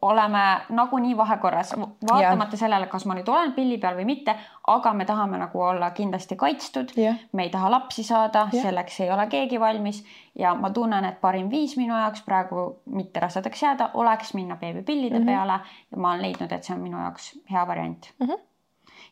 oleme 0.05 0.43
nagunii 0.69 1.17
vahekorras, 1.17 1.73
vaatamata 1.77 2.53
yeah. 2.53 2.59
sellele, 2.59 2.87
kas 2.91 3.05
ma 3.05 3.15
nüüd 3.17 3.29
olen 3.31 3.53
pilli 3.57 3.77
peal 3.81 3.97
või 3.97 4.05
mitte, 4.09 4.35
aga 4.71 4.93
me 4.93 5.05
tahame 5.05 5.39
nagu 5.41 5.61
olla 5.61 5.91
kindlasti 5.95 6.37
kaitstud 6.39 6.93
me 7.31 7.43
ei 7.43 7.51
taha 7.53 7.71
lapsi 7.71 8.03
saada 8.03 8.47
selleks 8.51 8.99
ei 9.05 9.11
ole 9.11 9.27
keegi 9.31 9.59
valmis 9.59 10.03
ja 10.39 10.55
ma 10.55 10.69
tunnen, 10.69 11.05
et 11.05 11.21
parim 11.21 11.49
viis 11.51 11.77
minu 11.77 11.97
jaoks 11.97 12.25
praegu 12.25 12.65
mitte 12.85 13.19
rasedaks 13.19 13.63
jääda, 13.63 13.89
oleks 13.93 14.33
minna 14.33 14.55
beebipillide 14.55 15.19
mm 15.19 15.21
-hmm. 15.21 15.25
peale 15.25 15.59
ja 15.91 15.97
ma 15.97 16.11
olen 16.11 16.21
leidnud, 16.21 16.51
et 16.51 16.63
see 16.63 16.75
on 16.75 16.81
minu 16.81 16.97
jaoks 16.97 17.31
hea 17.51 17.67
variant 17.67 18.13
mm. 18.19 18.27
-hmm 18.27 18.43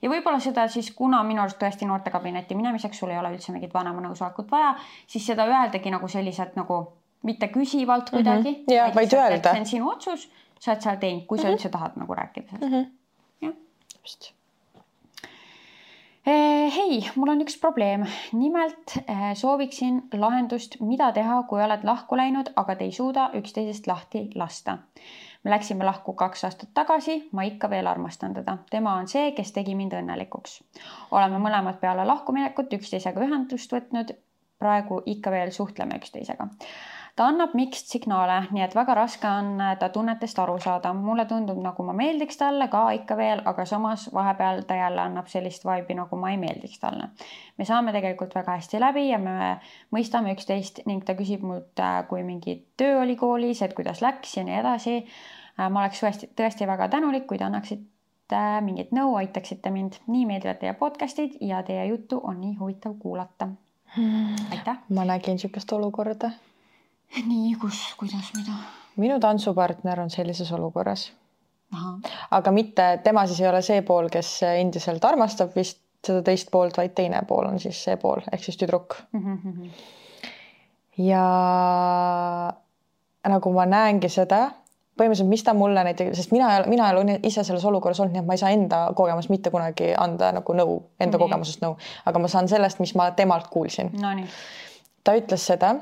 ja 0.02 0.10
võib-olla 0.10 0.40
seda 0.40 0.68
siis, 0.68 0.92
kuna 0.92 1.24
minu 1.24 1.42
arust 1.42 1.62
tõesti 1.62 1.88
noortekabinetti 1.88 2.56
minemiseks 2.56 3.00
sul 3.00 3.10
ei 3.10 3.18
ole 3.18 3.32
üldse 3.36 3.52
mingit 3.56 3.74
vanema 3.74 4.02
nõusolekut 4.02 4.52
vaja, 4.52 4.76
siis 5.08 5.26
seda 5.26 5.46
öeldagi 5.46 5.92
nagu 5.92 6.08
selliselt 6.08 6.56
nagu 6.60 6.80
mitte 7.24 7.48
küsivalt 7.48 8.10
kuidagi 8.10 8.52
mm. 8.52 8.56
-hmm. 8.56 8.74
ja, 8.76 8.90
vaid 8.96 9.14
öelda. 9.14 9.52
see 9.52 9.60
on 9.60 9.66
sinu 9.66 9.90
otsus 9.90 10.30
sa 10.64 10.72
oled 10.72 10.86
seal 10.86 11.02
teinud, 11.02 11.26
kui 11.28 11.38
sa 11.38 11.44
mm 11.44 11.50
-hmm. 11.50 11.58
üldse 11.58 11.70
tahad 11.70 12.00
nagu 12.00 12.16
rääkida 12.16 12.48
sellest 12.48 12.72
mm. 12.72 12.80
-hmm. 12.80 12.92
jah. 13.42 13.54
just 14.04 14.32
eh, 16.26 16.76
hei, 16.76 17.10
mul 17.16 17.34
on 17.34 17.42
üks 17.42 17.60
probleem. 17.62 18.06
nimelt 18.32 18.98
eh, 19.08 19.34
sooviksin 19.34 20.02
lahendust, 20.14 20.80
mida 20.80 21.12
teha, 21.12 21.44
kui 21.44 21.64
oled 21.64 21.84
lahku 21.84 22.18
läinud, 22.18 22.54
aga 22.56 22.76
te 22.76 22.84
ei 22.84 22.92
suuda 22.92 23.30
üksteisest 23.34 23.88
lahti 23.88 24.30
lasta. 24.36 24.78
me 25.44 25.52
läksime 25.52 25.86
lahku 25.86 26.14
kaks 26.14 26.44
aastat 26.44 26.70
tagasi, 26.74 27.30
ma 27.32 27.44
ikka 27.44 27.70
veel 27.70 27.88
armastan 27.88 28.34
teda. 28.34 28.58
tema 28.70 28.94
on 28.94 29.08
see, 29.08 29.32
kes 29.32 29.52
tegi 29.52 29.76
mind 29.76 29.94
õnnelikuks. 29.94 30.64
oleme 31.12 31.38
mõlemad 31.38 31.80
peale 31.80 32.06
lahkuminekut 32.06 32.74
üksteisega 32.74 33.20
ühendust 33.20 33.74
võtnud. 33.74 34.16
praegu 34.60 35.02
ikka 35.06 35.32
veel 35.32 35.52
suhtleme 35.52 35.96
üksteisega 35.96 36.48
ta 37.16 37.28
annab 37.30 37.54
mixed 37.54 37.92
signaale, 37.92 38.40
nii 38.54 38.64
et 38.66 38.74
väga 38.76 38.96
raske 38.98 39.30
on 39.30 39.60
äh, 39.62 39.76
ta 39.78 39.90
tunnetest 39.94 40.40
aru 40.42 40.56
saada. 40.62 40.94
mulle 40.94 41.26
tundub, 41.30 41.60
nagu 41.62 41.86
ma 41.86 41.94
meeldiks 41.94 42.40
talle 42.40 42.68
ka 42.74 42.88
ikka 42.98 43.18
veel, 43.18 43.42
aga 43.46 43.66
samas 43.70 44.08
vahepeal 44.14 44.64
ta 44.68 44.78
jälle 44.80 45.02
annab 45.02 45.30
sellist 45.30 45.66
vibe'i, 45.66 45.98
nagu 46.00 46.18
ma 46.18 46.32
ei 46.34 46.40
meeldiks 46.42 46.80
talle. 46.82 47.10
me 47.58 47.66
saame 47.70 47.94
tegelikult 47.94 48.34
väga 48.36 48.58
hästi 48.58 48.82
läbi 48.82 49.08
ja 49.10 49.20
me 49.22 49.60
mõistame 49.94 50.34
üksteist 50.34 50.82
ning 50.90 51.06
ta 51.06 51.14
küsib 51.20 51.46
mult, 51.46 51.78
äh, 51.80 52.02
kui 52.10 52.24
mingi 52.24 52.58
töö 52.78 53.02
oli 53.04 53.16
koolis, 53.16 53.62
et 53.62 53.76
kuidas 53.78 54.02
läks 54.02 54.38
ja 54.38 54.44
nii 54.48 54.60
edasi. 54.60 54.96
Äh, 55.60 55.70
ma 55.70 55.84
oleks 55.84 56.02
tõesti, 56.02 56.30
tõesti 56.34 56.68
väga 56.68 56.88
tänulik, 56.96 57.28
kui 57.30 57.38
te 57.38 57.46
annaksite 57.46 58.40
mingit 58.66 58.90
nõu, 58.96 59.14
aitaksite 59.20 59.70
mind. 59.70 60.00
nii 60.08 60.26
meeldivad 60.26 60.58
teie 60.64 60.74
podcast'id 60.74 61.38
ja 61.46 61.62
teie 61.62 61.86
juttu 61.92 62.18
on 62.24 62.42
nii 62.42 62.56
huvitav 62.58 62.98
kuulata. 62.98 63.52
aitäh. 64.50 64.82
ma 64.90 65.06
nägin 65.06 65.38
niisugust 65.38 65.72
olukorda 65.78 66.32
nii, 67.22 67.56
kus, 67.62 67.82
kuidas, 68.00 68.32
mida? 68.38 68.58
minu 68.96 69.20
tantsupartner 69.20 70.00
on 70.00 70.10
sellises 70.14 70.52
olukorras. 70.52 71.12
aga 72.32 72.52
mitte, 72.52 73.00
tema 73.04 73.26
siis 73.28 73.42
ei 73.42 73.50
ole 73.50 73.62
see 73.66 73.82
pool, 73.82 74.10
kes 74.14 74.36
endiselt 74.54 75.06
armastab 75.06 75.56
vist 75.56 75.80
seda 76.04 76.22
teist 76.26 76.52
poolt, 76.52 76.78
vaid 76.78 76.94
teine 76.96 77.22
pool 77.28 77.48
on 77.48 77.60
siis 77.64 77.80
see 77.86 77.96
pool 77.98 78.22
ehk 78.32 78.44
siis 78.44 78.58
tüdruk 78.60 78.98
mm. 79.12 79.38
-hmm. 79.38 79.70
ja 81.06 81.24
nagu 83.30 83.54
ma 83.56 83.66
näengi 83.66 84.10
seda, 84.12 84.50
põhimõtteliselt, 85.00 85.30
mis 85.30 85.44
ta 85.44 85.54
mulle 85.58 85.84
näiteks, 85.84 86.18
sest 86.18 86.32
mina, 86.36 86.50
mina 86.68 86.90
ei 86.90 86.98
ole 86.98 87.20
ise 87.24 87.44
selles 87.44 87.66
olukorras 87.66 88.00
olnud, 88.00 88.14
nii 88.14 88.22
et 88.22 88.28
ma 88.28 88.36
ei 88.36 88.42
saa 88.42 88.52
enda 88.54 88.82
kogemust 88.96 89.32
mitte 89.32 89.50
kunagi 89.50 89.94
anda 89.98 90.32
nagu 90.36 90.54
nõu, 90.54 90.76
enda 91.00 91.18
nii. 91.18 91.24
kogemusest 91.24 91.64
nõu, 91.64 91.78
aga 92.06 92.20
ma 92.20 92.28
saan 92.28 92.52
sellest, 92.52 92.80
mis 92.84 92.96
ma 93.00 93.12
temalt 93.12 93.48
kuulsin 93.48 93.94
no,. 94.02 94.12
ta 95.04 95.16
ütles 95.18 95.48
seda 95.48 95.76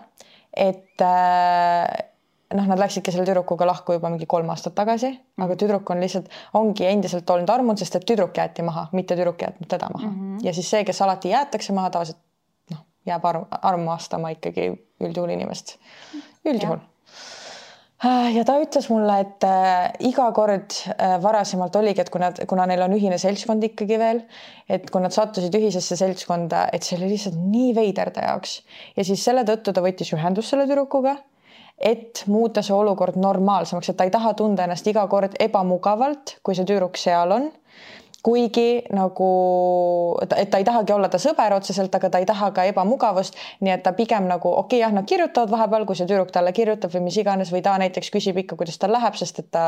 et 0.58 1.02
äh, 1.06 2.12
noh, 2.56 2.68
nad 2.68 2.80
läksidki 2.80 3.14
selle 3.14 3.26
tüdrukuga 3.28 3.68
lahku 3.68 3.96
juba 3.98 4.12
mingi 4.12 4.28
kolm 4.30 4.50
aastat 4.54 4.76
tagasi, 4.78 5.12
aga 5.42 5.58
tüdruk 5.60 5.90
on 5.94 6.04
lihtsalt, 6.04 6.30
ongi 6.60 6.88
endiselt 6.90 7.30
olnud 7.30 7.50
armunud, 7.54 7.80
sest 7.80 8.00
et 8.00 8.08
tüdruk 8.08 8.38
jäeti 8.38 8.66
maha, 8.68 8.88
mitte 8.98 9.18
tüdruk 9.20 9.42
jätnud 9.46 9.70
teda 9.72 9.90
maha 9.94 10.08
mm. 10.08 10.20
-hmm. 10.20 10.46
ja 10.48 10.54
siis 10.54 10.70
see, 10.70 10.84
kes 10.88 11.02
alati 11.02 11.34
jäetakse 11.34 11.74
maha, 11.74 11.90
tavaliselt 11.90 12.20
noh, 12.72 12.86
jääb 13.06 13.26
arm, 13.26 13.46
armastama 13.62 14.34
ikkagi 14.36 14.72
üldjuhul 15.02 15.36
inimest, 15.38 15.78
üldjuhul 16.46 16.84
ja 18.34 18.44
ta 18.48 18.56
ütles 18.62 18.88
mulle, 18.90 19.18
et 19.22 19.46
äh, 19.46 19.92
iga 20.10 20.28
kord 20.34 20.74
äh, 20.90 21.18
varasemalt 21.22 21.76
oligi, 21.78 22.02
et 22.02 22.10
kui 22.14 22.22
nad, 22.24 22.40
kuna 22.50 22.66
neil 22.70 22.82
on 22.86 22.96
ühine 22.98 23.20
seltskond 23.22 23.64
ikkagi 23.68 24.00
veel, 24.02 24.24
et 24.72 24.90
kui 24.90 25.04
nad 25.04 25.14
sattusid 25.14 25.54
ühisesse 25.58 25.98
seltskonda, 26.00 26.68
et 26.74 26.88
see 26.88 26.98
oli 26.98 27.12
lihtsalt 27.14 27.38
nii 27.38 27.76
veider 27.78 28.10
ta 28.16 28.26
jaoks. 28.26 28.56
Ja 28.98 29.06
siis 29.06 29.22
selle 29.26 29.46
tõttu 29.46 29.74
ta 29.76 29.84
võttis 29.86 30.14
ühendust 30.18 30.50
selle 30.50 30.66
tüdrukuga, 30.70 31.20
et 31.78 32.24
muuta 32.30 32.66
see 32.66 32.74
olukord 32.74 33.18
normaalsemaks, 33.22 33.94
et 33.94 33.98
ta 33.98 34.10
ei 34.10 34.14
taha 34.14 34.34
tunda 34.38 34.66
ennast 34.66 34.90
iga 34.90 35.06
kord 35.10 35.38
ebamugavalt, 35.42 36.40
kui 36.46 36.58
see 36.58 36.66
tüdruk 36.70 36.98
seal 36.98 37.38
on 37.38 37.50
kuigi 38.24 38.84
nagu, 38.94 39.28
et 40.22 40.50
ta 40.50 40.60
ei 40.62 40.66
tahagi 40.66 40.94
olla 40.94 41.10
ta 41.10 41.18
sõber 41.22 41.56
otseselt, 41.56 41.94
aga 41.98 42.10
ta 42.14 42.20
ei 42.22 42.28
taha 42.30 42.52
ka 42.54 42.66
ebamugavust, 42.70 43.38
nii 43.66 43.74
et 43.74 43.84
ta 43.84 43.96
pigem 43.98 44.28
nagu 44.30 44.50
okei 44.52 44.78
okay,, 44.78 44.82
jah, 44.84 44.94
nad 44.94 45.08
kirjutavad 45.10 45.50
vahepeal, 45.50 45.86
kui 45.90 45.98
see 45.98 46.06
tüdruk 46.10 46.30
talle 46.34 46.54
kirjutab 46.54 46.94
või 46.94 47.08
mis 47.08 47.18
iganes 47.18 47.50
või 47.54 47.64
ta 47.66 47.74
näiteks 47.82 48.12
küsib 48.14 48.38
ikka, 48.44 48.58
kuidas 48.60 48.78
tal 48.82 48.94
läheb, 48.94 49.18
sest 49.18 49.42
et 49.42 49.50
ta 49.54 49.64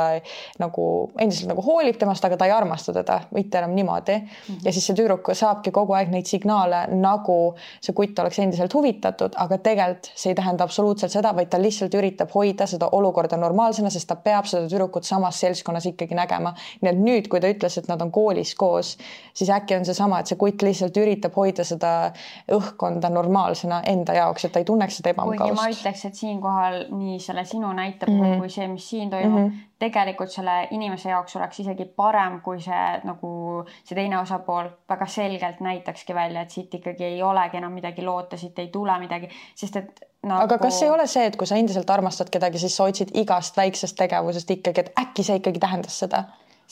nagu 0.62 0.86
endiselt 1.18 1.50
nagu 1.50 1.66
hoolib 1.66 1.98
temast, 1.98 2.26
aga 2.26 2.38
ta 2.38 2.50
ei 2.50 2.54
armasta 2.54 2.94
teda 2.94 3.20
mitte 3.34 3.58
enam 3.58 3.74
niimoodi 3.74 4.20
mm. 4.20 4.28
-hmm. 4.28 4.62
ja 4.66 4.74
siis 4.74 4.86
see 4.86 5.00
tüdruk 5.02 5.34
saabki 5.34 5.74
kogu 5.74 5.98
aeg 5.98 6.14
neid 6.14 6.30
signaale, 6.30 6.86
nagu 6.94 7.56
see 7.82 7.98
kutt 7.98 8.20
oleks 8.22 8.40
endiselt 8.40 8.74
huvitatud, 8.74 9.34
aga 9.36 9.58
tegelikult 9.58 10.12
see 10.14 10.30
ei 10.32 10.36
tähenda 10.38 10.64
absoluutselt 10.64 11.12
seda, 11.12 11.34
vaid 11.36 11.50
ta 11.50 11.62
lihtsalt 11.62 11.94
üritab 11.98 12.30
hoida 12.36 12.70
seda 12.70 12.90
olukorda 12.92 13.38
normaalsena, 13.38 13.90
sest 13.90 14.08
ta 14.08 14.16
peab 14.16 14.46
seda 14.46 14.70
tüdrukut 14.70 15.04
samas 15.04 15.40
seltskonnas 15.40 15.90
ikkagi 15.90 16.16
nägema. 16.16 16.54
nii 16.82 16.92
et 16.92 17.00
nüüd, 17.00 17.28
kui 17.28 17.42
ta 17.42 17.50
ütles, 17.50 17.78
et 17.80 17.88
nad 17.88 18.02
on 18.02 18.12
koolis 18.12 18.43
saalis 18.44 18.56
koos, 18.56 18.98
siis 19.34 19.50
äkki 19.50 19.76
on 19.76 19.86
seesama, 19.86 20.20
et 20.20 20.28
see 20.28 20.38
kutt 20.38 20.62
lihtsalt 20.62 20.98
üritab 20.98 21.36
hoida 21.36 21.64
seda 21.64 22.12
õhkkonda 22.52 23.10
normaalsena 23.10 23.82
enda 23.88 24.14
jaoks, 24.14 24.46
et 24.46 24.54
ta 24.54 24.60
ei 24.60 24.66
tunneks 24.66 25.00
seda 25.00 25.14
ebamugavust. 25.14 25.56
kuigi 25.56 25.62
ma 25.62 25.70
ütleks, 25.72 26.06
et 26.06 26.16
siinkohal 26.16 26.80
nii 26.92 27.20
selle 27.20 27.46
sinu 27.46 27.72
näite 27.74 28.06
puhul 28.06 28.20
mm 28.20 28.34
-hmm. 28.34 28.40
kui 28.40 28.50
see, 28.50 28.68
mis 28.68 28.90
siin 28.90 29.10
toimub 29.10 29.40
mm, 29.40 29.48
-hmm. 29.48 29.76
tegelikult 29.80 30.32
selle 30.32 30.68
inimese 30.72 31.10
jaoks 31.10 31.36
oleks 31.36 31.60
isegi 31.60 31.86
parem, 31.86 32.42
kui 32.42 32.62
see 32.62 32.86
nagu 33.04 33.66
see 33.84 33.96
teine 33.96 34.20
osapool 34.20 34.70
väga 34.90 35.06
selgelt 35.06 35.60
näitakski 35.60 36.16
välja, 36.16 36.42
et 36.42 36.50
siit 36.50 36.74
ikkagi 36.74 37.04
ei 37.04 37.24
olegi 37.24 37.58
enam 37.58 37.72
midagi 37.72 38.02
loota, 38.02 38.38
siit 38.38 38.60
ei 38.60 38.68
tule 38.68 39.00
midagi, 39.00 39.30
sest 39.56 39.76
et 39.76 40.00
nagu.... 40.24 40.44
aga 40.44 40.58
kas 40.58 40.82
ei 40.84 40.90
ole 40.90 41.08
see, 41.08 41.26
et 41.26 41.36
kui 41.36 41.48
sa 41.48 41.56
endiselt 41.56 41.90
armastad 41.90 42.30
kedagi, 42.30 42.60
siis 42.60 42.76
sa 42.76 42.84
otsid 42.84 43.10
igast 43.14 43.58
väiksest 43.58 43.96
tegevusest 43.98 44.52
ikkagi, 44.52 44.80
et 44.80 44.94
äkki 45.00 45.24
see 45.24 45.36
ikkagi 45.36 45.60
tähendas 45.60 46.00
seda? 46.00 46.24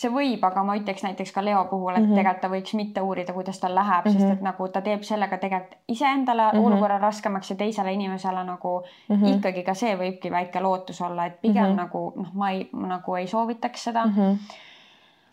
See 0.02 0.10
võib, 0.14 0.44
aga 0.48 0.64
ma 0.66 0.76
ütleks 0.80 1.04
näiteks 1.06 1.34
ka 1.36 1.44
Leo 1.46 1.66
puhul, 1.70 1.94
et 1.94 2.00
mm 2.00 2.08
-hmm. 2.08 2.16
tegelikult 2.16 2.42
ta 2.42 2.50
võiks 2.50 2.74
mitte 2.80 3.02
uurida, 3.02 3.34
kuidas 3.34 3.60
tal 3.60 3.76
läheb 3.76 4.06
mm, 4.06 4.12
-hmm. 4.12 4.18
sest 4.18 4.26
mhm. 4.26 4.34
et 4.34 4.42
nagu 4.42 4.68
ta 4.68 4.82
teeb 4.82 5.04
sellega 5.04 5.38
tegelikult 5.38 5.78
iseendale 5.88 6.48
mm 6.48 6.58
-hmm. 6.58 6.66
olukorra 6.66 6.98
raskemaks 6.98 7.50
ja 7.50 7.56
teisele 7.56 7.94
inimesele 7.94 8.44
nagu 8.44 8.84
mm 9.10 9.16
-hmm. 9.16 9.38
ikkagi 9.38 9.64
ka 9.64 9.74
see 9.74 9.96
võibki 9.98 10.32
väike 10.32 10.62
lootus 10.62 11.02
olla, 11.02 11.26
et 11.26 11.42
pigem 11.42 11.64
mm 11.64 11.72
-hmm. 11.72 11.76
nagu 11.76 12.14
noh, 12.16 12.34
ma 12.34 12.52
ei 12.52 12.70
nagu 12.74 13.16
ei 13.16 13.28
soovitaks 13.28 13.84
seda 13.84 14.06
mm. 14.06 14.14
-hmm 14.18 14.38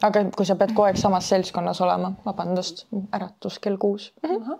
aga 0.03 0.25
kui 0.37 0.47
sa 0.47 0.55
pead 0.57 0.71
kogu 0.71 0.83
aeg 0.83 0.97
samas 0.97 1.29
seltskonnas 1.29 1.81
olema, 1.81 2.13
vabandust, 2.27 2.87
äratus 3.13 3.59
kell 3.59 3.77
kuus 3.77 4.13
mm. 4.23 4.37
-hmm. 4.37 4.59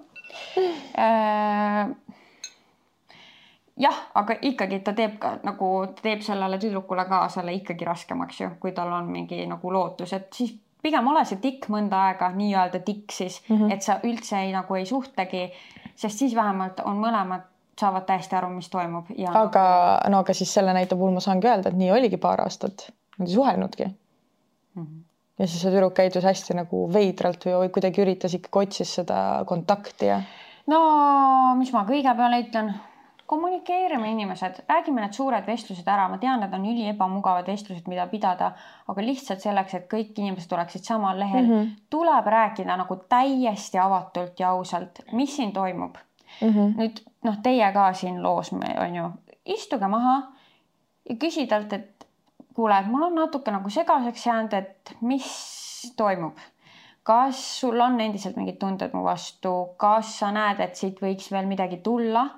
Jah, 3.79 3.99
aga 4.19 4.35
ikkagi 4.43 4.81
ta 4.83 4.93
teeb 4.93 5.19
ka 5.23 5.37
nagu, 5.47 5.69
teeb 6.03 6.23
sellele 6.27 6.59
tüdrukule 6.59 7.05
ka 7.07 7.21
selle 7.31 7.53
ikkagi 7.55 7.87
raskemaks 7.87 8.41
ju, 8.41 8.49
kui 8.61 8.73
tal 8.75 8.91
on 8.93 9.13
mingi 9.13 9.45
nagu 9.47 9.71
lootus, 9.73 10.13
et 10.17 10.33
siis 10.35 10.57
pigem 10.83 11.07
ole 11.11 11.23
see 11.29 11.39
tikk 11.43 11.69
mõnda 11.73 12.01
aega 12.09 12.31
nii-öelda 12.35 12.81
tikk 12.87 13.15
siis 13.15 13.39
mm, 13.47 13.57
-hmm. 13.57 13.73
et 13.75 13.87
sa 13.87 13.99
üldse 14.03 14.41
ei, 14.41 14.53
nagu 14.55 14.75
ei 14.75 14.87
suhtlegi, 14.87 15.45
sest 15.95 16.25
siis 16.25 16.35
vähemalt 16.35 16.81
on 16.87 16.99
mõlemad 17.03 17.47
saavad 17.79 18.07
täiesti 18.07 18.37
aru, 18.37 18.51
mis 18.51 18.71
toimub 18.71 19.11
ja. 19.17 19.33
aga 19.43 19.65
no 20.11 20.23
aga 20.25 20.35
siis 20.35 20.55
selle 20.55 20.75
näite 20.75 20.97
puhul 20.97 21.15
ma 21.15 21.23
saangi 21.23 21.47
öelda, 21.47 21.71
et 21.71 21.79
nii 21.79 21.93
oligi 21.95 22.19
paar 22.19 22.43
aastat, 22.43 22.89
nad 23.19 23.29
ei 23.29 23.35
suhelnudki 23.35 23.85
mm. 23.85 24.83
-hmm. 24.83 25.01
ja 25.39 25.47
siis 25.47 25.63
see 25.63 25.71
tüdruk 25.71 25.95
käitus 25.95 26.25
hästi 26.25 26.59
nagu 26.59 26.85
veidralt 26.93 27.47
või 27.47 27.71
kuidagi 27.75 28.03
üritas 28.03 28.35
ikkagi 28.35 28.65
otsis 28.67 28.95
seda 29.01 29.45
kontakti 29.47 30.11
ja. 30.11 30.23
no 30.67 30.83
mis 31.59 31.73
ma 31.73 31.87
kõigepeale 31.87 32.43
ütlen 32.47 32.75
kommunikeerime 33.29 34.09
inimesed, 34.09 34.63
räägime 34.69 35.03
need 35.03 35.13
suured 35.13 35.45
vestlused 35.47 35.89
ära, 35.93 36.07
ma 36.09 36.17
tean, 36.19 36.41
need 36.41 36.55
on 36.57 36.63
üli 36.65 36.87
ebamugavad 36.89 37.51
vestlused, 37.51 37.85
mida 37.91 38.07
pidada, 38.09 38.55
aga 38.89 39.05
lihtsalt 39.05 39.45
selleks, 39.45 39.75
et 39.77 39.85
kõik 39.91 40.17
inimesed 40.17 40.55
oleksid 40.57 40.89
samal 40.89 41.21
lehel 41.21 41.45
mm, 41.45 41.51
-hmm. 41.53 41.75
tuleb 41.93 42.31
rääkida 42.37 42.77
nagu 42.81 42.97
täiesti 43.09 43.79
avatult 43.79 44.41
ja 44.41 44.55
ausalt, 44.57 45.03
mis 45.13 45.37
siin 45.37 45.53
toimub 45.53 46.01
mm. 46.41 46.49
-hmm. 46.49 46.73
nüüd 46.81 47.05
noh, 47.29 47.37
teie 47.43 47.69
ka 47.73 47.93
siin 47.93 48.23
loos 48.23 48.53
on 48.53 48.97
ju, 48.97 49.11
istuge 49.45 49.89
maha 49.89 50.17
ja 51.11 51.17
küsi 51.17 51.47
talt, 51.47 51.73
et 51.73 52.09
kuule, 52.55 52.79
et 52.79 52.87
mul 52.87 53.03
on 53.11 53.15
natuke 53.15 53.51
nagu 53.51 53.71
segaseks 53.71 54.27
jäänud, 54.27 54.53
et 54.53 54.97
mis 55.01 55.93
toimub 55.97 56.39
kas 57.03 57.61
sul 57.61 57.81
on 57.81 58.01
endiselt 58.01 58.37
mingid 58.37 58.57
tunded 58.59 58.93
mu 58.93 59.05
vastu, 59.05 59.75
kas 59.77 60.19
sa 60.19 60.33
näed, 60.33 60.61
et 60.61 60.77
siit 60.77 61.01
võiks 61.01 61.33
veel 61.33 61.47
midagi 61.47 61.77
tulla 61.77 62.29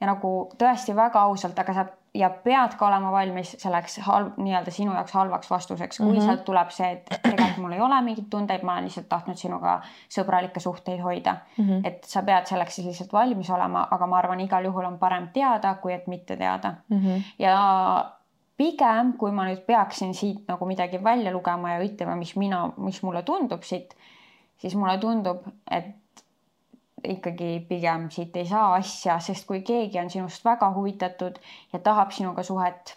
ja 0.00 0.06
nagu 0.06 0.32
tõesti 0.58 0.94
väga 0.96 1.22
ausalt, 1.26 1.58
aga 1.58 1.74
sa 1.74 1.86
ja 2.14 2.30
pead 2.44 2.74
ka 2.78 2.86
olema 2.86 3.10
valmis 3.12 3.52
selleks 3.60 3.98
halb, 4.06 4.36
nii-öelda 4.40 4.72
sinu 4.74 4.94
jaoks 4.96 5.14
halvaks 5.14 5.50
vastuseks, 5.50 5.98
kui 5.98 6.06
mm 6.06 6.18
-hmm. 6.18 6.24
sealt 6.24 6.44
tuleb 6.44 6.70
see, 6.74 6.90
et 6.92 7.10
tegelikult 7.22 7.58
mul 7.62 7.72
ei 7.76 7.80
ole 7.80 8.00
mingeid 8.02 8.28
tundeid, 8.30 8.62
ma 8.62 8.72
olen 8.72 8.84
lihtsalt 8.88 9.08
tahtnud 9.08 9.36
sinuga 9.36 9.80
sõbralikke 10.16 10.60
suhteid 10.60 11.00
hoida 11.02 11.36
mm. 11.56 11.64
-hmm. 11.64 11.80
et 11.84 12.04
sa 12.04 12.22
pead 12.22 12.46
selleks 12.46 12.74
siis 12.74 12.86
lihtsalt 12.86 13.12
valmis 13.12 13.50
olema, 13.50 13.86
aga 13.90 14.06
ma 14.06 14.18
arvan, 14.18 14.40
igal 14.40 14.64
juhul 14.64 14.84
on 14.84 14.98
parem 14.98 15.28
teada, 15.32 15.74
kui 15.74 15.92
et 15.92 16.06
mitte 16.06 16.36
teada 16.36 16.74
mm. 16.88 16.98
-hmm. 16.98 17.22
ja 17.38 17.56
pigem, 18.56 19.12
kui 19.12 19.30
ma 19.30 19.44
nüüd 19.46 19.62
peaksin 19.66 20.14
siit 20.14 20.48
nagu 20.48 20.66
midagi 20.66 21.04
välja 21.04 21.32
lugema 21.32 21.72
ja 21.72 21.84
ütlema, 21.84 22.16
mis 22.16 22.36
mina, 22.36 22.70
mis 22.76 23.02
mulle 23.02 23.22
tundub 23.22 23.62
siit, 23.62 23.94
siis 24.56 24.74
mulle 24.74 24.98
tundub, 24.98 25.46
et 25.70 25.94
ikkagi 27.04 27.66
pigem 27.68 28.08
siit 28.10 28.36
ei 28.36 28.46
saa 28.46 28.74
asja, 28.74 29.18
sest 29.22 29.46
kui 29.46 29.60
keegi 29.66 30.00
on 30.00 30.10
sinust 30.10 30.44
väga 30.44 30.70
huvitatud 30.74 31.38
ja 31.72 31.78
tahab 31.78 32.10
sinuga 32.14 32.42
suhet, 32.42 32.96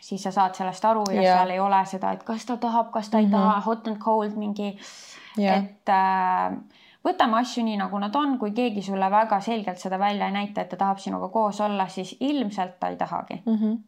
siis 0.00 0.22
sa 0.22 0.30
saad 0.30 0.54
sellest 0.54 0.84
aru 0.84 1.04
ja 1.10 1.20
yeah. 1.22 1.38
seal 1.38 1.54
ei 1.54 1.60
ole 1.60 1.82
seda, 1.86 2.12
et 2.12 2.24
kas 2.26 2.46
ta 2.46 2.56
tahab, 2.62 2.90
kas 2.94 3.10
ta 3.10 3.18
mm 3.18 3.24
-hmm. 3.24 3.26
ei 3.26 3.32
taha, 3.32 3.60
hot 3.60 3.88
and 3.88 3.98
cold 3.98 4.36
mingi 4.36 4.78
yeah., 5.38 5.58
et 5.58 5.88
äh, 5.88 6.58
võtame 7.04 7.40
asju 7.40 7.64
nii, 7.64 7.76
nagu 7.76 7.98
nad 7.98 8.14
on, 8.16 8.38
kui 8.38 8.50
keegi 8.50 8.82
sulle 8.82 9.10
väga 9.10 9.40
selgelt 9.40 9.78
seda 9.78 9.98
välja 9.98 10.26
ei 10.26 10.32
näita, 10.32 10.60
et 10.60 10.68
ta 10.68 10.76
tahab 10.76 10.98
sinuga 10.98 11.28
koos 11.28 11.60
olla, 11.60 11.88
siis 11.88 12.16
ilmselt 12.20 12.80
ta 12.80 12.88
ei 12.88 12.96
tahagi 12.96 13.42
mm. 13.46 13.56
-hmm. 13.56 13.78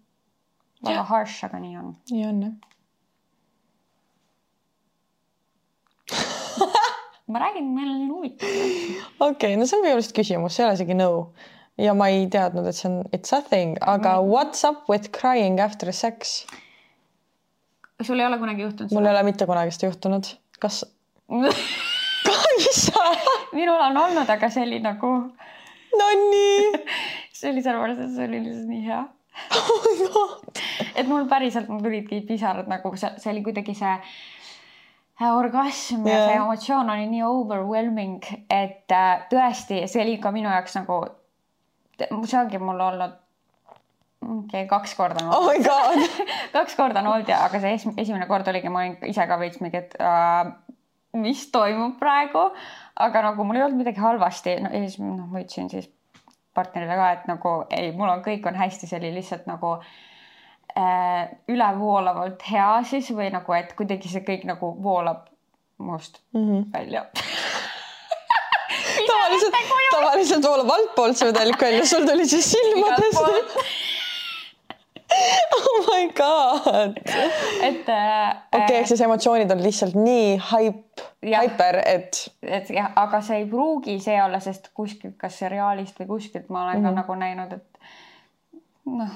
väga 0.85 1.03
harsh, 1.03 1.45
aga 1.45 1.59
nii 1.59 1.77
on. 1.77 1.97
nii 2.11 2.27
on 2.27 2.43
jah 2.43 2.68
ma 7.29 7.43
räägin, 7.43 7.75
meil 7.75 7.89
on 7.89 8.11
huvitav. 8.11 8.49
okei 8.49 9.03
okay,, 9.31 9.57
no 9.57 9.67
see 9.67 9.79
on 9.79 9.85
minu 9.85 9.99
arust 9.99 10.15
küsimus, 10.17 10.57
see 10.57 10.65
ei 10.65 10.69
ole 10.69 10.79
isegi 10.79 10.97
nõu. 10.99 11.19
ja 11.79 11.95
ma 11.95 12.09
ei 12.13 12.27
teadnud, 12.33 12.67
et 12.69 12.79
see 12.79 12.89
on 12.91 12.97
it's 13.17 13.35
a 13.37 13.43
thing, 13.51 13.77
aga 13.83 14.17
mm. 14.19 14.33
what's 14.33 14.65
up 14.69 14.89
with 14.91 15.13
crying 15.19 15.61
after 15.61 15.93
sex? 15.93 16.47
sul 18.03 18.21
ei 18.21 18.27
ole 18.27 18.41
kunagi 18.41 18.67
juhtunud? 18.67 18.97
mul 18.97 19.07
ei 19.07 19.17
ole 19.17 19.27
mitte 19.29 19.49
kunagi 19.51 19.77
seda 19.77 19.93
juhtunud, 19.93 20.33
kas 20.63 20.83
minul 23.59 23.81
on 23.81 23.97
olnud, 23.97 24.29
aga 24.29 24.51
see 24.51 24.65
oli 24.67 24.81
nagu. 24.85 25.13
Nonii 25.99 26.59
see 27.39 27.53
oli 27.53 27.63
sellepärast, 27.65 28.03
et 28.05 28.17
see 28.17 28.27
oli 28.29 28.43
lihtsalt 28.45 28.73
nii 28.73 28.83
hea 28.89 29.05
oh 29.55 30.41
et 30.99 31.07
mul 31.07 31.29
päriselt 31.31 31.69
mul 31.71 31.83
tulidki 31.83 32.21
pisarad 32.27 32.69
nagu 32.71 32.91
see, 32.97 33.11
see 33.23 33.33
oli 33.33 33.43
kuidagi 33.47 33.75
see 33.79 33.95
orgasm 35.27 36.07
ja 36.07 36.19
see 36.27 36.35
emotsioon 36.37 36.91
oli 36.91 37.07
nii 37.11 37.23
overwhelming, 37.27 38.23
et 38.51 38.95
äh, 38.95 39.25
tõesti, 39.31 39.83
see 39.91 40.03
oli 40.05 40.19
ka 40.23 40.31
minu 40.35 40.51
jaoks 40.53 40.79
nagu, 40.79 41.01
see 41.99 42.39
ongi 42.39 42.61
mul 42.63 42.81
olnud 42.87 43.17
okei 44.23 44.63
okay,, 44.63 44.69
kaks 44.71 44.95
korda 44.99 45.25
on 45.25 45.35
olnud. 45.35 45.67
oh 45.67 46.23
kaks 46.57 46.79
korda 46.79 47.03
on 47.03 47.13
olnud 47.15 47.31
ja, 47.31 47.43
aga 47.49 47.61
see 47.63 47.75
esimene 47.77 48.31
kord 48.31 48.49
oligi, 48.51 48.71
ma 48.73 48.85
olin 48.85 49.11
ise 49.11 49.27
ka 49.31 49.39
veits 49.41 49.63
mingi, 49.65 49.83
et 49.83 49.99
äh, 50.03 50.53
mis 51.19 51.47
toimub 51.55 51.99
praegu, 51.99 52.49
aga 53.03 53.29
nagu 53.31 53.47
mul 53.47 53.59
ei 53.59 53.67
olnud 53.67 53.83
midagi 53.83 54.03
halvasti 54.03 54.59
no, 54.63 54.75
ja 54.75 54.85
siis 54.85 55.01
noh, 55.03 55.27
ma 55.27 55.43
ütlesin 55.43 55.71
siis 55.73 55.91
partnerile 56.55 56.95
ka, 56.99 57.15
et 57.17 57.27
nagu 57.31 57.55
ei, 57.75 57.91
mul 57.95 58.11
on, 58.11 58.23
kõik 58.23 58.47
on 58.51 58.59
hästi, 58.59 58.91
see 58.91 58.99
oli 59.03 59.17
lihtsalt 59.19 59.51
nagu 59.51 59.79
äh, 59.79 59.97
ülevoolavalt 61.49 62.43
hea 62.51 62.83
siis 62.87 63.11
või 63.11 63.33
nagu, 63.35 63.53
et 63.57 63.73
kuidagi 63.79 64.09
see 64.09 64.23
kõik 64.27 64.45
nagu 64.47 64.77
voolab 64.83 65.27
must 65.79 66.21
mm 66.33 66.45
-hmm. 66.45 66.73
välja 66.73 67.05
tavaliselt, 69.11 69.55
tavaliselt 69.91 70.45
voolab 70.45 70.71
altpoolt 70.71 71.17
see 71.17 71.33
vedelik 71.33 71.63
välja, 71.63 71.87
sul 71.87 72.07
tuli 72.07 72.27
siis 72.27 72.53
silmadest 72.53 73.19
oh 75.57 75.87
my 75.87 76.13
god. 76.13 76.97
et 77.63 77.89
äh,. 77.89 78.37
okei 78.53 78.65
okay,, 78.65 78.77
ehk 78.77 78.87
siis 78.87 79.01
emotsioonid 79.01 79.51
on 79.51 79.63
lihtsalt 79.63 79.95
nii 79.95 80.37
haip, 80.51 81.01
haiper, 81.37 81.83
et. 81.87 82.31
et 82.43 82.71
jah, 82.71 82.93
aga 82.97 83.21
see 83.25 83.37
ei 83.43 83.47
pruugi 83.47 84.01
see 84.05 84.23
olla, 84.23 84.41
sest 84.41 84.69
kuskilt, 84.75 85.17
kas 85.17 85.39
seriaalist 85.39 86.01
või 86.01 86.07
kuskilt 86.13 86.49
ma 86.49 86.65
olen 86.65 86.81
mm 86.81 86.85
-hmm. 86.85 86.85
ka 86.85 86.91
mhm. 86.91 86.99
nagu 87.01 87.15
näinud, 87.15 87.53
et 87.53 87.79
noh, 88.85 89.11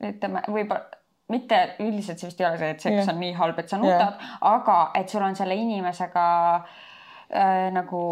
ütleme 0.00 0.44
võib-olla 0.48 1.02
mitte 1.32 1.60
üldiselt 1.80 2.20
see 2.20 2.28
vist 2.28 2.42
ei 2.42 2.46
ole 2.46 2.58
see, 2.60 2.74
et 2.74 2.82
seks 2.84 2.98
yeah. 2.98 3.12
on 3.14 3.22
nii 3.22 3.32
halb, 3.38 3.60
et 3.62 3.70
sa 3.72 3.78
nutad 3.80 4.18
yeah., 4.18 4.34
aga 4.50 4.76
et 4.98 5.08
sul 5.08 5.24
on 5.24 5.36
selle 5.38 5.56
inimesega 5.56 6.26
äh, 6.60 7.70
nagu 7.72 8.02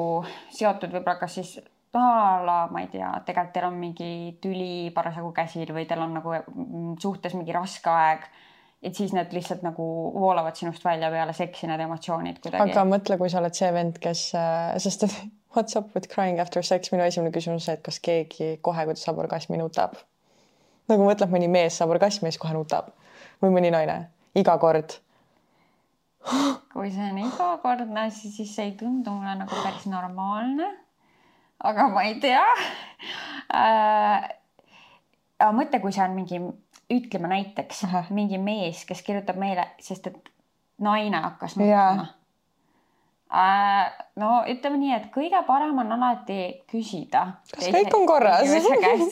seotud 0.51 0.95
võib-olla 0.95 1.19
kas 1.21 1.37
siis 1.41 1.59
la 1.93 2.69
ma 2.73 2.81
ei 2.81 2.89
tea, 2.89 3.11
tegelikult 3.27 3.53
teil 3.53 3.67
on 3.69 3.75
mingi 3.77 4.13
tüli 4.41 4.91
parasjagu 4.95 5.33
käsil 5.37 5.69
või 5.77 5.85
teil 5.89 6.01
on 6.01 6.15
nagu 6.17 6.33
mm, 6.33 6.95
suhtes 7.03 7.37
mingi 7.37 7.53
raske 7.53 7.91
aeg. 7.91 8.25
et 8.83 8.97
siis 8.97 9.13
need 9.13 9.31
lihtsalt 9.31 9.61
nagu 9.63 9.85
voolavad 10.15 10.57
sinust 10.57 10.85
välja 10.85 11.11
peale 11.11 11.33
seksi, 11.37 11.69
need 11.69 11.85
emotsioonid 11.85 12.41
kuidagi. 12.41 12.73
aga 12.73 12.87
mõtle, 12.89 13.19
kui 13.21 13.31
sa 13.31 13.43
oled 13.43 13.55
see 13.55 13.69
vend, 13.75 14.01
kes, 14.03 14.31
äh, 14.35 14.73
sest 14.83 15.05
et 15.05 15.19
what's 15.55 15.77
up 15.77 15.93
with 15.95 16.09
crying 16.09 16.41
after 16.41 16.65
sex, 16.65 16.91
minu 16.95 17.05
esimene 17.05 17.35
küsimus 17.35 17.61
on 17.61 17.67
see, 17.67 17.77
et 17.77 17.85
kas 17.85 18.01
keegi 18.01 18.57
kohe, 18.65 18.89
kui 18.89 18.97
ta 18.97 19.05
saab 19.05 19.21
orgasmi, 19.27 19.61
nutab. 19.61 20.01
Nagu 20.91 21.07
mõtleb, 21.07 21.31
mõni 21.33 21.49
mees 21.51 21.79
saab 21.79 21.95
orgasmi 21.95 22.29
ja 22.29 22.35
siis 22.35 22.43
kohe 22.43 22.55
nutab 22.57 22.91
või 23.43 23.55
mõni 23.55 23.73
naine 23.75 23.99
iga 24.39 24.57
kord? 24.63 24.97
kui 26.73 26.91
see 26.95 27.09
on 27.11 27.19
igakordne, 27.23 28.09
siis, 28.11 28.37
siis 28.37 28.55
see 28.57 28.71
ei 28.71 28.77
tundu 28.79 29.15
mulle 29.15 29.35
nagu 29.43 29.63
päris 29.65 29.87
normaalne. 29.91 30.71
aga 31.63 31.89
ma 31.93 32.03
ei 32.09 32.19
tea 32.21 32.45
äh,. 33.55 34.29
aga 35.39 35.53
mõtle, 35.55 35.81
kui 35.83 35.95
see 35.95 36.05
on 36.05 36.17
mingi, 36.17 36.41
ütleme 36.93 37.31
näiteks 37.31 37.85
Aha. 37.89 38.05
mingi 38.11 38.39
mees, 38.39 38.85
kes 38.89 39.03
kirjutab 39.07 39.39
meile, 39.41 39.69
sest 39.83 40.07
et 40.11 40.33
naine 40.83 41.23
hakkas 41.23 41.57
nutma. 41.57 42.09
Äh, 43.33 43.93
no 44.21 44.31
ütleme 44.51 44.81
nii, 44.81 44.93
et 44.97 45.09
kõige 45.15 45.41
parem 45.47 45.79
on 45.83 45.93
alati 45.97 46.39
küsida. 46.71 47.25
kas 47.55 47.71
kõik 47.75 47.97
on 47.99 48.07
korras? 48.07 48.49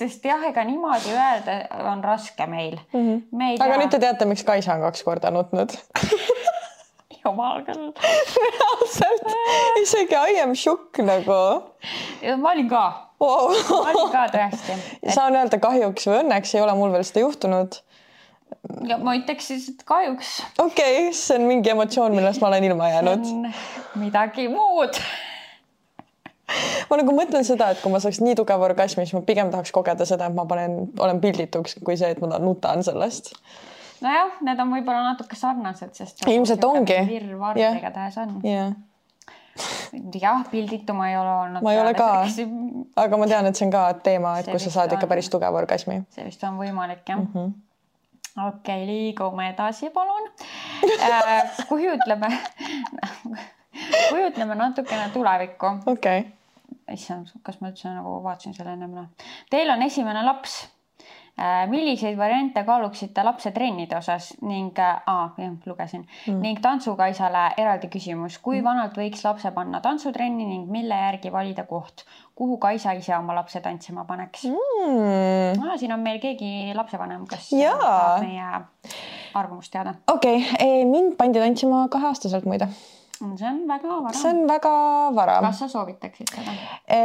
sest 0.01 0.25
jah, 0.29 0.45
ega 0.51 0.65
niimoodi 0.69 1.15
öelda 1.15 1.61
on 1.93 2.05
raske 2.05 2.47
meil 2.47 2.79
mm. 2.93 3.23
-hmm. 3.33 3.59
aga 3.65 3.81
nüüd 3.81 3.91
te 3.95 4.03
teate, 4.03 4.29
miks 4.29 4.45
Kaisa 4.45 4.77
on 4.77 4.87
kaks 4.89 5.05
korda 5.07 5.31
nutnud 5.35 5.77
jumal 7.25 7.63
küll. 7.67 7.93
reaalselt, 8.47 9.29
isegi 9.83 10.17
I 10.17 10.41
am 10.43 10.55
shook 10.55 10.99
nagu. 11.05 11.39
ma 12.41 12.53
olin 12.53 12.69
ka 12.69 12.85
wow.. 13.21 13.53
ma 13.71 13.93
olin 13.93 14.11
ka 14.13 14.27
tõesti 14.33 14.77
et.... 15.03 15.15
saan 15.15 15.37
öelda 15.37 15.61
kahjuks 15.63 16.09
või 16.09 16.23
õnneks 16.25 16.57
ei 16.57 16.65
ole 16.65 16.75
mul 16.79 16.93
veel 16.95 17.07
seda 17.07 17.25
juhtunud 17.27 17.81
ja 18.89 18.99
ma 19.01 19.15
ütleks 19.19 19.51
siis, 19.53 19.71
et 19.73 19.83
kahjuks. 19.89 20.37
okei 20.59 21.07
okay,, 21.07 21.17
see 21.17 21.39
on 21.39 21.49
mingi 21.49 21.73
emotsioon, 21.73 22.15
millest 22.17 22.43
ma 22.43 22.51
olen 22.51 22.67
ilma 22.71 22.91
jäänud. 22.93 23.33
midagi 24.01 24.49
muud 24.53 25.01
ma 26.91 26.99
nagu 27.01 27.15
mõtlen 27.15 27.47
seda, 27.47 27.71
et 27.75 27.83
kui 27.83 27.93
ma 27.93 28.01
saaks 28.03 28.21
nii 28.25 28.37
tugeva 28.39 28.69
orgasmi, 28.71 29.07
siis 29.07 29.17
ma 29.17 29.25
pigem 29.27 29.53
tahaks 29.53 29.73
kogeda 29.75 30.07
seda, 30.09 30.31
et 30.31 30.37
ma 30.37 30.47
panen, 30.51 30.91
olen 30.99 31.21
pildituks, 31.23 31.79
kui 31.87 31.99
see, 32.01 32.11
et 32.15 32.23
ma 32.23 32.41
nutan 32.43 32.85
sellest. 32.87 33.33
nojah, 34.05 34.37
need 34.47 34.63
on 34.63 34.75
võib-olla 34.75 35.13
natuke 35.13 35.39
sarnased, 35.39 35.95
sest. 35.97 36.23
ilmselt 36.27 36.65
ongi. 36.67 37.01
virvarr 37.09 37.61
yeah. 37.61 37.79
igatahes 37.79 38.19
on 38.23 38.37
yeah. 38.47 38.75
jah, 40.19 40.45
pilditu 40.51 40.97
ma 40.97 41.11
ei 41.13 41.19
ole 41.21 41.35
olnud. 41.47 41.67
ma 41.67 41.75
ei 41.77 41.83
ole 41.85 41.95
ka, 41.99 42.13
aga 43.07 43.21
ma 43.21 43.31
tean, 43.31 43.51
et 43.51 43.59
see 43.59 43.69
on 43.69 43.75
ka 43.75 43.89
teema, 44.11 44.39
et 44.43 44.51
kus 44.51 44.69
sa 44.69 44.79
saad 44.81 44.99
ikka 44.99 45.11
päris 45.11 45.31
tugeva 45.33 45.63
orgasmi. 45.63 46.03
see 46.17 46.27
vist 46.27 46.47
on 46.49 46.59
võimalik 46.61 47.05
jah 47.07 47.21
mm. 47.23 47.35
-hmm 47.35 47.59
okei 48.37 48.53
okay,, 48.57 48.87
liigume 48.87 49.49
edasi, 49.51 49.91
palun 49.91 50.29
äh,. 51.01 51.65
kujutleme 51.69 52.29
kujutleme 54.11 54.55
natukene 54.55 55.09
tulevikku. 55.13 55.67
okei 55.87 56.19
okay.. 56.19 56.31
issand, 56.95 57.33
kas 57.43 57.61
ma 57.61 57.71
üldse 57.73 57.93
nagu 57.95 58.21
vaatasin 58.25 58.55
selle 58.55 58.75
ennem 58.77 58.95
üle. 58.97 59.07
Teil 59.51 59.71
on 59.71 59.83
esimene 59.83 60.25
laps 60.27 60.63
milliseid 61.71 62.19
variante 62.19 62.65
kaaluksite 62.65 63.23
lapse 63.25 63.51
trennide 63.57 63.97
osas 63.97 64.35
ning 64.43 64.79
äh,, 64.79 64.99
jah, 65.07 65.55
lugesin 65.67 66.03
mm., 66.05 66.41
ning 66.43 66.61
tantsukaisale 66.63 67.47
eraldi 67.61 67.89
küsimus, 67.93 68.39
kui 68.43 68.59
mm. 68.59 68.67
vanalt 68.67 68.99
võiks 69.01 69.25
lapse 69.25 69.53
panna 69.57 69.81
tantsutrenni 69.85 70.47
ning 70.49 70.69
mille 70.73 70.97
järgi 71.07 71.33
valida 71.33 71.65
koht, 71.69 72.05
kuhu 72.37 72.59
Kaisa 72.61 72.93
ise 72.99 73.17
oma 73.17 73.35
lapse 73.39 73.61
tantsima 73.65 74.05
paneks 74.09 74.45
mm.? 74.51 75.65
Ah, 75.65 75.77
siin 75.81 75.97
on 75.97 76.05
meil 76.05 76.21
keegi 76.21 76.75
lapsevanem, 76.77 77.25
kas 77.31 77.49
tahab 77.55 78.25
meie 78.27 78.63
arvamust 79.35 79.73
teada? 79.73 79.97
okei 80.13 80.43
okay., 80.45 80.85
mind 80.89 81.17
pandi 81.21 81.41
tantsima 81.41 81.87
kaheaastaselt 81.93 82.45
muide. 82.49 82.69
see 83.21 83.49
on 83.49 83.65
väga 83.69 83.97
vara. 83.97 84.15
see 84.17 84.31
on 84.35 84.47
väga 84.49 84.77
vara. 85.17 85.41
kas 85.49 85.65
sa 85.65 85.73
soovitaksid 85.73 86.37
seda 86.37 86.57
e? 86.85 87.01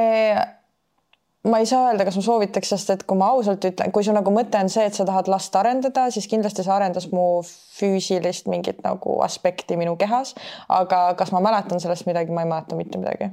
Ma 1.46 1.60
ei 1.62 1.68
saa 1.70 1.90
öelda, 1.90 2.06
kas 2.08 2.18
ma 2.18 2.24
soovitaks, 2.26 2.72
sest 2.74 2.92
et 2.94 3.06
kui 3.08 3.18
ma 3.20 3.30
ausalt 3.36 3.66
ütlen, 3.68 3.94
kui 3.94 4.06
su 4.06 4.14
nagu 4.16 4.34
mõte 4.34 4.60
on 4.62 4.70
see, 4.72 4.86
et 4.90 4.98
sa 4.98 5.06
tahad 5.08 5.30
last 5.32 5.56
arendada, 5.60 6.08
siis 6.14 6.28
kindlasti 6.32 6.66
see 6.66 6.74
arendas 6.74 7.08
mu 7.14 7.26
füüsilist 7.46 8.50
mingit 8.52 8.82
nagu 8.86 9.20
aspekti 9.26 9.78
minu 9.80 9.96
kehas. 10.02 10.36
aga 10.70 11.08
kas 11.20 11.32
ma 11.36 11.44
mäletan 11.46 11.82
sellest 11.82 12.08
midagi, 12.10 12.34
ma 12.34 12.46
ei 12.46 12.52
mäleta 12.52 12.78
mitte 12.80 13.02
midagi. 13.02 13.32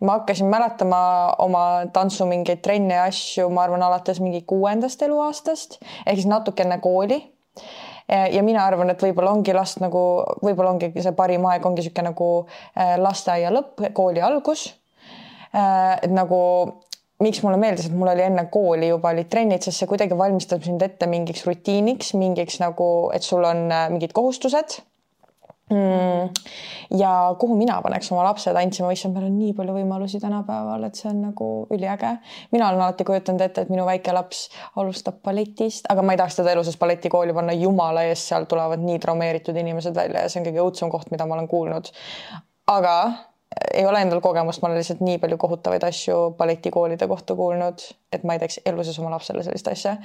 ma 0.00 0.18
hakkasin 0.18 0.46
mäletama 0.50 1.02
oma 1.38 1.64
tantsu 1.92 2.26
mingeid 2.26 2.62
trenne 2.62 2.94
ja 2.94 3.04
asju, 3.10 3.48
ma 3.50 3.62
arvan, 3.62 3.82
alates 3.82 4.20
mingi 4.20 4.42
kuuendast 4.46 5.02
eluaastast 5.02 5.78
ehk 6.06 6.18
siis 6.18 6.26
natuke 6.26 6.62
enne 6.62 6.78
kooli 6.82 7.20
ja 8.08 8.42
mina 8.42 8.64
arvan, 8.66 8.90
et 8.90 9.02
võib-olla 9.02 9.32
ongi 9.32 9.54
last 9.54 9.80
nagu, 9.82 10.02
võib-olla 10.42 10.74
ongi 10.74 10.92
see 10.96 11.14
parim 11.16 11.46
aeg 11.46 11.66
ongi 11.66 11.82
niisugune 11.82 12.10
nagu 12.10 12.28
äh, 12.42 12.96
lasteaia 13.00 13.52
lõpp, 13.54 13.84
kooli 13.94 14.22
algus. 14.24 14.66
Äh, 15.54 16.00
et 16.02 16.12
nagu 16.12 16.40
miks 17.22 17.42
mulle 17.44 17.58
meeldis, 17.60 17.88
et 17.88 17.96
mul 17.96 18.12
oli 18.12 18.24
enne 18.26 18.46
kooli 18.52 18.90
juba 18.90 19.12
olid 19.14 19.30
trennid, 19.32 19.64
sest 19.64 19.82
see 19.82 19.90
kuidagi 19.90 20.18
valmistab 20.18 20.64
sind 20.66 20.82
ette 20.82 21.08
mingiks 21.10 21.46
rutiiniks, 21.48 22.14
mingiks 22.18 22.58
nagu, 22.62 22.88
et 23.14 23.26
sul 23.26 23.44
on 23.48 23.68
äh, 23.70 23.88
mingid 23.92 24.14
kohustused 24.16 24.80
mm.. 25.72 26.28
ja 26.98 27.12
kuhu 27.38 27.56
mina 27.56 27.78
paneks 27.82 28.12
oma 28.12 28.24
lapse 28.26 28.52
tantsima, 28.54 28.92
issand, 28.92 29.16
meil 29.16 29.28
on 29.28 29.38
nii 29.38 29.54
palju 29.56 29.76
võimalusi 29.76 30.20
tänapäeval, 30.22 30.86
et 30.88 30.98
see 30.98 31.08
on 31.10 31.22
nagu 31.28 31.48
üliäge. 31.74 32.14
mina 32.52 32.68
olen 32.68 32.84
alati 32.84 33.06
kujutanud 33.08 33.44
ette, 33.46 33.64
et 33.66 33.72
minu 33.72 33.86
väike 33.88 34.14
laps 34.14 34.44
alustab 34.76 35.22
balletist, 35.24 35.88
aga 35.92 36.04
ma 36.04 36.14
ei 36.14 36.20
tahaks 36.20 36.40
teda 36.40 36.54
elu 36.54 36.64
sees 36.66 36.78
balletikooli 36.80 37.36
panna, 37.36 37.56
jumala 37.56 38.06
eest, 38.10 38.28
seal 38.30 38.48
tulevad 38.50 38.82
nii 38.84 39.00
traumeeritud 39.02 39.58
inimesed 39.64 39.96
välja 39.96 40.24
ja 40.24 40.32
see 40.32 40.42
on 40.42 40.48
kõige 40.50 40.64
õudsem 40.66 40.92
koht, 40.92 41.12
mida 41.14 41.26
ma 41.26 41.38
olen 41.38 41.50
kuulnud. 41.50 41.92
aga 42.72 42.96
ei 43.72 43.86
ole 43.86 44.02
endal 44.04 44.20
kogemust, 44.24 44.62
ma 44.62 44.68
olen 44.68 44.80
lihtsalt 44.80 45.02
nii 45.04 45.18
palju 45.22 45.38
kohutavaid 45.40 45.84
asju 45.88 46.20
balletikoolide 46.38 47.08
kohta 47.08 47.36
kuulnud, 47.38 47.84
et 48.12 48.24
ma 48.24 48.36
ei 48.36 48.42
teeks 48.42 48.60
elu 48.66 48.84
sees 48.84 48.98
oma 49.02 49.12
lapsele 49.14 49.44
sellist 49.46 49.68
asja. 49.72 49.96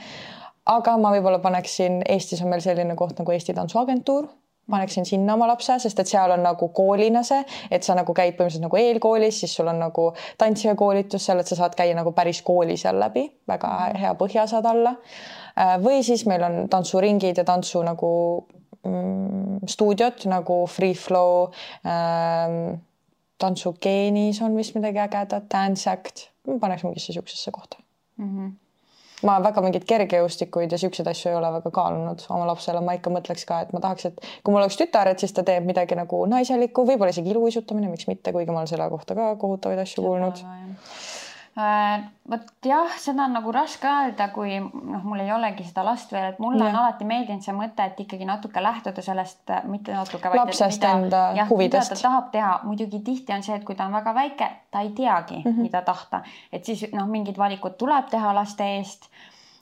aga 0.67 0.97
ma 0.99 1.13
võib-olla 1.15 1.39
paneksin, 1.39 2.01
Eestis 2.09 2.41
on 2.43 2.51
meil 2.51 2.61
selline 2.63 2.95
koht 2.99 3.19
nagu 3.19 3.31
Eesti 3.31 3.55
Tantsuagentuur, 3.55 4.27
paneksin 4.69 5.05
sinna 5.05 5.33
oma 5.33 5.47
lapse, 5.47 5.77
sest 5.79 5.99
et 5.99 6.09
seal 6.09 6.31
on 6.35 6.43
nagu 6.43 6.69
koolina 6.75 7.23
see, 7.23 7.39
et 7.71 7.83
sa 7.87 7.95
nagu 7.95 8.13
käid 8.13 8.35
põhimõtteliselt 8.35 8.65
nagu 8.65 8.79
eelkoolis, 8.79 9.39
siis 9.43 9.55
sul 9.55 9.69
on 9.71 9.79
nagu 9.79 10.09
tantsijakoolitus 10.41 11.29
seal, 11.29 11.39
et 11.39 11.47
sa 11.47 11.59
saad 11.59 11.77
käia 11.77 11.95
nagu 11.95 12.11
päris 12.15 12.41
kooli 12.45 12.77
seal 12.79 12.99
läbi, 12.99 13.27
väga 13.47 13.73
hea 14.01 14.13
põhja 14.19 14.47
saad 14.51 14.67
alla. 14.67 14.97
või 15.83 16.03
siis 16.03 16.25
meil 16.29 16.43
on 16.43 16.67
tantsuringid 16.69 17.39
ja 17.39 17.47
tantsu 17.47 17.81
nagu 17.85 18.11
mm, 18.83 19.63
stuudiod 19.67 20.27
nagu 20.29 20.65
Free 20.67 20.93
Flow 20.93 21.47
ähm, 21.85 22.77
tantsugeenis 23.37 24.41
on 24.41 24.55
vist 24.57 24.75
midagi 24.77 25.01
ägedat, 25.03 25.49
Dance 25.51 25.89
Act, 25.89 26.29
ma 26.47 26.59
paneks 26.61 26.85
mingisse 26.87 27.13
siuksesse 27.13 27.51
kohta. 27.51 27.83
Mm. 28.17 28.31
-hmm 28.31 28.55
ma 29.25 29.39
väga 29.41 29.61
mingeid 29.65 29.85
kergejõustikuid 29.89 30.71
ja 30.71 30.77
siukseid 30.77 31.07
asju 31.09 31.31
ei 31.31 31.35
ole 31.39 31.49
väga 31.55 31.71
kaalunud. 31.73 32.25
Oma 32.29 32.47
lapsele, 32.51 32.81
ma 32.85 32.93
ikka 32.97 33.09
mõtleks 33.09 33.47
ka, 33.49 33.61
et 33.65 33.71
ma 33.73 33.81
tahaks, 33.81 34.05
et 34.11 34.19
kui 34.43 34.53
mul 34.53 34.61
oleks 34.61 34.77
tütar, 34.77 35.09
et 35.09 35.23
siis 35.23 35.33
ta 35.33 35.43
teeb 35.47 35.65
midagi 35.65 35.97
nagu 35.97 36.19
naiselikku, 36.29 36.85
võib-olla 36.85 37.15
isegi 37.15 37.33
iluuisutamine, 37.33 37.89
miks 37.89 38.05
mitte, 38.11 38.33
kuigi 38.35 38.51
ma 38.51 38.61
olen 38.61 38.69
selle 38.69 38.89
kohta 38.93 39.17
ka 39.17 39.31
kohutavaid 39.41 39.81
asju 39.81 40.03
kuulnud 40.05 40.43
vot 41.57 42.65
jah, 42.65 42.91
seda 43.01 43.23
on 43.25 43.33
nagu 43.33 43.51
raske 43.55 43.89
öelda, 43.89 44.27
kui 44.33 44.59
noh, 44.61 45.01
mul 45.07 45.23
ei 45.23 45.31
olegi 45.33 45.65
seda 45.65 45.81
last 45.87 46.11
veel, 46.13 46.27
et 46.33 46.41
mulle 46.43 46.61
ja. 46.61 46.69
on 46.69 46.79
alati 46.83 47.07
meeldinud 47.09 47.41
see 47.41 47.55
mõte, 47.57 47.87
et 47.87 47.97
ikkagi 48.03 48.27
natuke 48.29 48.61
lähtuda 48.61 49.01
sellest, 49.01 49.41
mitte 49.65 49.95
natuke, 49.95 50.29
vaid 50.29 50.43
lapsest 50.43 50.83
mida, 50.83 50.91
enda 50.99 51.21
jah, 51.39 51.49
huvidest. 51.49 51.95
ta 51.95 51.99
tahab 52.03 52.29
teha, 52.35 52.51
muidugi 52.67 53.01
tihti 53.05 53.33
on 53.33 53.45
see, 53.47 53.57
et 53.57 53.65
kui 53.65 53.77
ta 53.79 53.87
on 53.89 53.97
väga 53.97 54.13
väike, 54.17 54.51
ta 54.71 54.85
ei 54.85 54.91
teagi 54.97 55.39
mm, 55.39 55.49
-hmm. 55.49 55.65
mida 55.65 55.81
tahta, 55.87 56.21
et 56.53 56.65
siis 56.65 56.85
noh, 56.93 57.09
mingid 57.09 57.41
valikud 57.41 57.77
tuleb 57.81 58.11
teha 58.13 58.35
laste 58.37 58.69
eest 58.77 59.09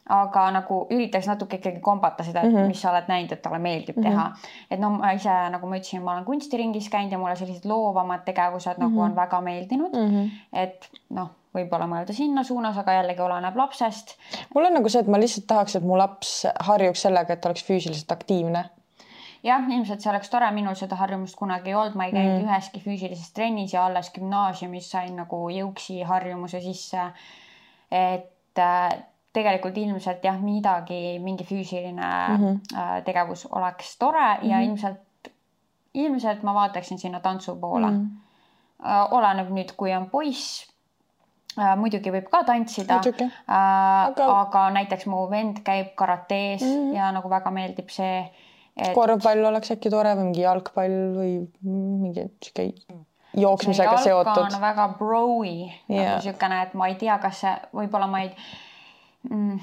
aga 0.09 0.43
nagu 0.53 0.79
üritaks 0.93 1.27
natuke 1.27 1.57
ikkagi 1.57 1.79
kombata 1.81 2.23
seda, 2.23 2.43
mm 2.43 2.53
-hmm. 2.53 2.67
mis 2.67 2.81
sa 2.81 2.91
oled 2.91 3.07
näinud, 3.07 3.31
et 3.31 3.41
talle 3.41 3.59
meeldib 3.59 3.97
mm 3.97 4.03
-hmm. 4.03 4.09
teha. 4.09 4.31
et 4.71 4.79
no 4.79 4.89
ma 4.89 5.11
ise, 5.11 5.33
nagu 5.49 5.67
ma 5.67 5.77
ütlesin, 5.77 6.03
ma 6.03 6.13
olen 6.13 6.25
kunstiringis 6.25 6.89
käinud 6.89 7.11
ja 7.11 7.17
mulle 7.17 7.35
sellised 7.35 7.65
loovamad 7.65 8.21
tegevused 8.25 8.77
mm 8.77 8.83
-hmm. 8.83 8.89
nagu 8.89 9.01
on 9.01 9.15
väga 9.15 9.41
meeldinud 9.41 9.93
mm. 9.93 10.09
-hmm. 10.09 10.29
et 10.53 10.89
noh 11.09 11.29
võib-olla 11.55 11.87
mõelda 11.87 12.13
sinna 12.13 12.43
suunas, 12.43 12.77
aga 12.77 12.93
jällegi 12.93 13.21
oleneb 13.21 13.55
lapsest. 13.55 14.17
mul 14.55 14.65
on 14.65 14.73
nagu 14.73 14.89
see, 14.89 15.01
et 15.01 15.07
ma 15.07 15.19
lihtsalt 15.19 15.47
tahaks, 15.47 15.75
et 15.75 15.83
mu 15.83 15.97
laps 15.97 16.47
harjuks 16.59 17.01
sellega, 17.01 17.33
et 17.33 17.41
ta 17.41 17.49
oleks 17.49 17.63
füüsiliselt 17.63 18.11
aktiivne 18.11 18.65
jah, 19.45 19.65
ilmselt 19.69 20.01
see 20.01 20.11
oleks 20.11 20.29
tore, 20.29 20.51
minul 20.51 20.75
seda 20.75 20.97
harjumust 20.99 21.35
kunagi 21.39 21.69
ei 21.69 21.75
olnud, 21.75 21.95
ma 21.95 22.05
ei 22.05 22.13
käinud 22.15 22.41
mm. 22.41 22.47
üheski 22.47 22.81
füüsilises 22.83 23.33
trennis 23.33 23.73
ja 23.73 23.85
alles 23.85 24.11
gümnaasiumis 24.15 24.91
sain 24.91 25.15
nagu 25.15 25.41
jõuksi 25.53 26.01
harjumuse 26.03 26.61
sisse. 26.61 27.11
et 27.91 28.59
äh, 28.59 28.89
tegelikult 29.35 29.77
ilmselt 29.77 30.23
jah, 30.23 30.37
midagi, 30.41 31.19
mingi 31.23 31.43
füüsiline 31.43 32.11
mm 32.27 32.45
-hmm. 32.45 33.01
tegevus 33.05 33.47
oleks 33.51 33.97
tore 33.99 34.27
mm 34.27 34.41
-hmm. 34.41 34.49
ja 34.51 34.59
ilmselt, 34.59 35.33
ilmselt 35.93 36.43
ma 36.43 36.53
vaataksin 36.53 36.99
sinna 36.99 37.19
tantsu 37.19 37.55
poole 37.55 37.91
mm. 37.91 37.99
-hmm. 37.99 39.11
oleneb 39.11 39.49
nüüd, 39.49 39.75
kui 39.77 39.95
on 39.95 40.09
poiss 40.09 40.75
Äh, 41.55 41.71
muidugi 41.79 42.11
võib 42.11 42.25
ka 42.31 42.41
tantsida, 42.43 42.97
äh, 42.99 43.29
aga... 43.55 44.25
aga 44.41 44.63
näiteks 44.75 45.05
mu 45.07 45.21
vend 45.31 45.61
käib 45.63 45.93
karates 45.95 46.65
mm 46.65 46.71
-hmm. 46.73 46.95
ja 46.97 47.11
nagu 47.15 47.31
väga 47.31 47.51
meeldib 47.55 47.93
see 47.95 48.17
et.... 48.75 48.91
korvpall 48.97 49.45
oleks 49.51 49.71
äkki 49.71 49.91
tore 49.93 50.11
või 50.17 50.25
mingi 50.27 50.43
jalgpall 50.43 50.97
või 51.15 51.31
mingi 51.63 52.25
sihuke 52.43 52.65
jooksmisega 53.39 53.95
seotud. 54.03 54.59
väga 54.59 54.89
bro'i 54.99 55.55
yeah. 55.63 56.09
nagu 56.09 56.25
siukene, 56.27 56.61
et 56.61 56.73
ma 56.73 56.89
ei 56.91 56.99
tea, 56.99 57.15
kas 57.23 57.39
see 57.45 57.55
võib-olla 57.71 58.11
ma 58.11 58.25
ei 58.25 58.33
mm, 59.29 59.59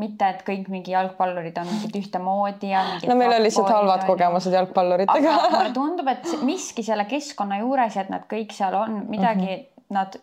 mitte, 0.00 0.28
et 0.30 0.42
kõik 0.46 0.70
mingi 0.70 0.94
jalgpallurid 0.94 1.56
on 1.58 1.68
mingid 1.68 1.96
ühtemoodi 1.98 2.70
ja. 2.70 2.84
no 3.08 3.16
meil 3.18 3.34
on 3.34 3.42
lihtsalt 3.42 3.70
halvad 3.72 4.06
kogemused 4.06 4.54
jalgpalluritega. 4.54 5.36
mulle 5.50 5.74
tundub, 5.76 6.10
et 6.12 6.32
miski 6.46 6.84
selle 6.86 7.06
keskkonna 7.10 7.60
juures 7.64 7.98
et 8.00 8.10
nad 8.12 8.26
kõik 8.30 8.54
seal 8.56 8.76
on 8.78 9.04
midagi 9.10 9.46
mm, 9.46 9.62
-hmm. 9.62 9.94
nad 9.98 10.20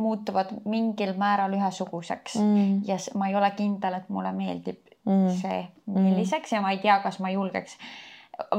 muutuvad 0.00 0.52
mingil 0.64 1.14
määral 1.18 1.54
ühesuguseks 1.54 2.36
mm. 2.40 2.82
ja 2.86 2.96
ma 3.14 3.28
ei 3.28 3.34
ole 3.36 3.50
kindel, 3.56 3.94
et 3.98 4.08
mulle 4.08 4.32
meeldib 4.32 4.78
mm. 5.04 5.28
see 5.40 5.64
milliseks 5.86 6.52
mm. 6.52 6.56
ja 6.56 6.62
ma 6.62 6.70
ei 6.70 6.78
tea, 6.82 7.00
kas 7.02 7.18
ma 7.20 7.30
julgeks 7.30 7.76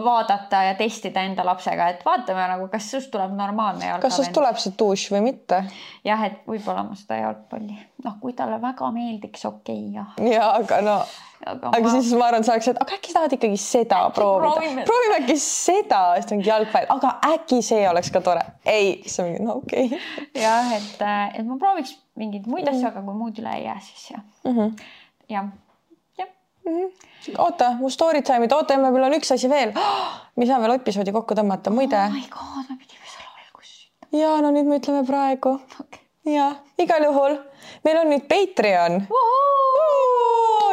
vaadata 0.04 0.64
ja 0.64 0.76
testida 0.76 1.24
enda 1.26 1.46
lapsega, 1.46 1.88
et 1.94 2.06
vaatame 2.06 2.44
nagu, 2.54 2.68
kas 2.72 2.90
sinust 2.92 3.12
tuleb 3.14 3.34
normaalne 3.38 3.88
jalkavend. 3.88 4.06
kas 4.06 4.18
sinust 4.20 4.36
tuleb 4.36 4.60
see 4.62 4.76
dušš 4.80 5.08
või 5.16 5.24
mitte? 5.30 5.64
jah, 6.08 6.24
et 6.28 6.40
võib-olla 6.50 6.86
ma 6.88 6.98
seda 7.00 7.20
jalgpalli, 7.22 7.78
noh, 8.06 8.16
kui 8.22 8.36
talle 8.38 8.60
väga 8.62 8.92
meeldiks, 8.96 9.46
okei 9.50 9.88
okay, 9.90 9.98
jah. 9.98 10.14
ja 10.36 10.52
aga 10.60 10.82
no, 10.86 10.98
aga, 11.46 11.72
aga 11.72 11.82
ma... 11.86 11.96
siis 11.96 12.12
ma 12.20 12.28
arvan, 12.30 12.46
sa 12.48 12.56
oleks, 12.56 12.70
et 12.74 12.84
aga 12.86 13.00
äkki 13.00 13.16
tahad 13.18 13.36
ikkagi 13.38 13.64
seda 13.64 14.04
äkki 14.06 14.20
proovida, 14.20 14.54
proovime, 14.54 14.86
proovime 14.92 15.18
äkki 15.24 15.40
seda, 15.46 16.04
siis 16.20 16.36
mingi 16.36 16.52
jalgpall, 16.52 16.92
aga 16.98 17.16
äkki 17.32 17.64
see 17.66 17.82
oleks 17.90 18.14
ka 18.14 18.24
tore. 18.26 18.46
ei, 18.66 18.94
siis 19.06 19.20
on 19.24 19.32
mingi 19.32 19.48
no 19.48 19.58
okei 19.64 19.90
okay.. 19.90 20.30
jah, 20.46 20.72
et, 20.78 21.04
et 21.40 21.48
ma 21.48 21.60
prooviks 21.62 21.98
mingeid 22.20 22.48
muid 22.52 22.68
asju 22.68 22.80
mm, 22.80 22.88
-hmm. 22.88 22.94
aga 22.94 23.06
kui 23.10 23.20
muud 23.24 23.44
üle 23.44 23.58
ei 23.58 23.68
jää, 23.70 23.82
siis 23.90 24.08
jah 24.14 24.24
mm 24.46 24.58
-hmm.. 24.58 24.88
jah 25.30 25.52
mm. 26.66 26.72
-hmm. 26.72 27.38
oota, 27.38 27.72
mu 27.80 27.89
story 27.89 28.22
time'id, 28.22 28.51
oota, 28.51 28.78
meil 28.78 29.03
on 29.03 29.20
üks 29.20 29.32
asi 29.34 29.49
veel 29.49 29.74
oh,. 29.76 30.12
me 30.36 30.43
ei 30.45 30.51
saa 30.51 30.62
veel 30.62 30.78
episoodi 30.80 31.12
kokku 31.12 31.38
tõmmata, 31.38 31.74
muide. 31.74 31.97
oh 31.97 32.14
my 32.14 32.28
god, 32.30 32.70
me 32.70 32.78
pidime 32.84 33.07
selle 33.16 33.30
alguses 33.45 33.88
ütlema. 33.88 34.24
ja 34.24 34.36
no 34.41 34.51
nüüd 34.55 34.70
me 34.70 34.82
ütleme 34.82 35.05
praegu 35.07 35.57
okay.. 35.80 36.03
ja 36.36 36.51
igal 36.78 37.09
juhul 37.09 37.39
meil 37.86 38.01
on 38.03 38.14
nüüd 38.14 38.28
Patreon. 38.30 39.01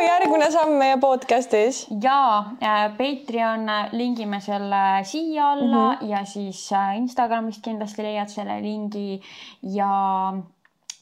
järgmine 0.09 0.51
samm 0.51 0.76
meie 0.80 0.97
podcast'is. 1.03 1.86
ja 2.03 2.20
äh, 2.62 2.84
Patreon 2.99 3.68
äh, 3.68 3.89
lingime 3.93 4.41
selle 4.41 5.05
siia 5.05 5.53
alla 5.53 5.93
mm 5.93 5.99
-hmm. 5.99 6.11
ja 6.11 6.24
siis 6.24 6.72
äh, 6.72 6.97
Instagramist 6.97 7.62
kindlasti 7.64 8.03
leiad 8.03 8.28
selle 8.28 8.62
lingi 8.62 9.20
ja 9.62 10.32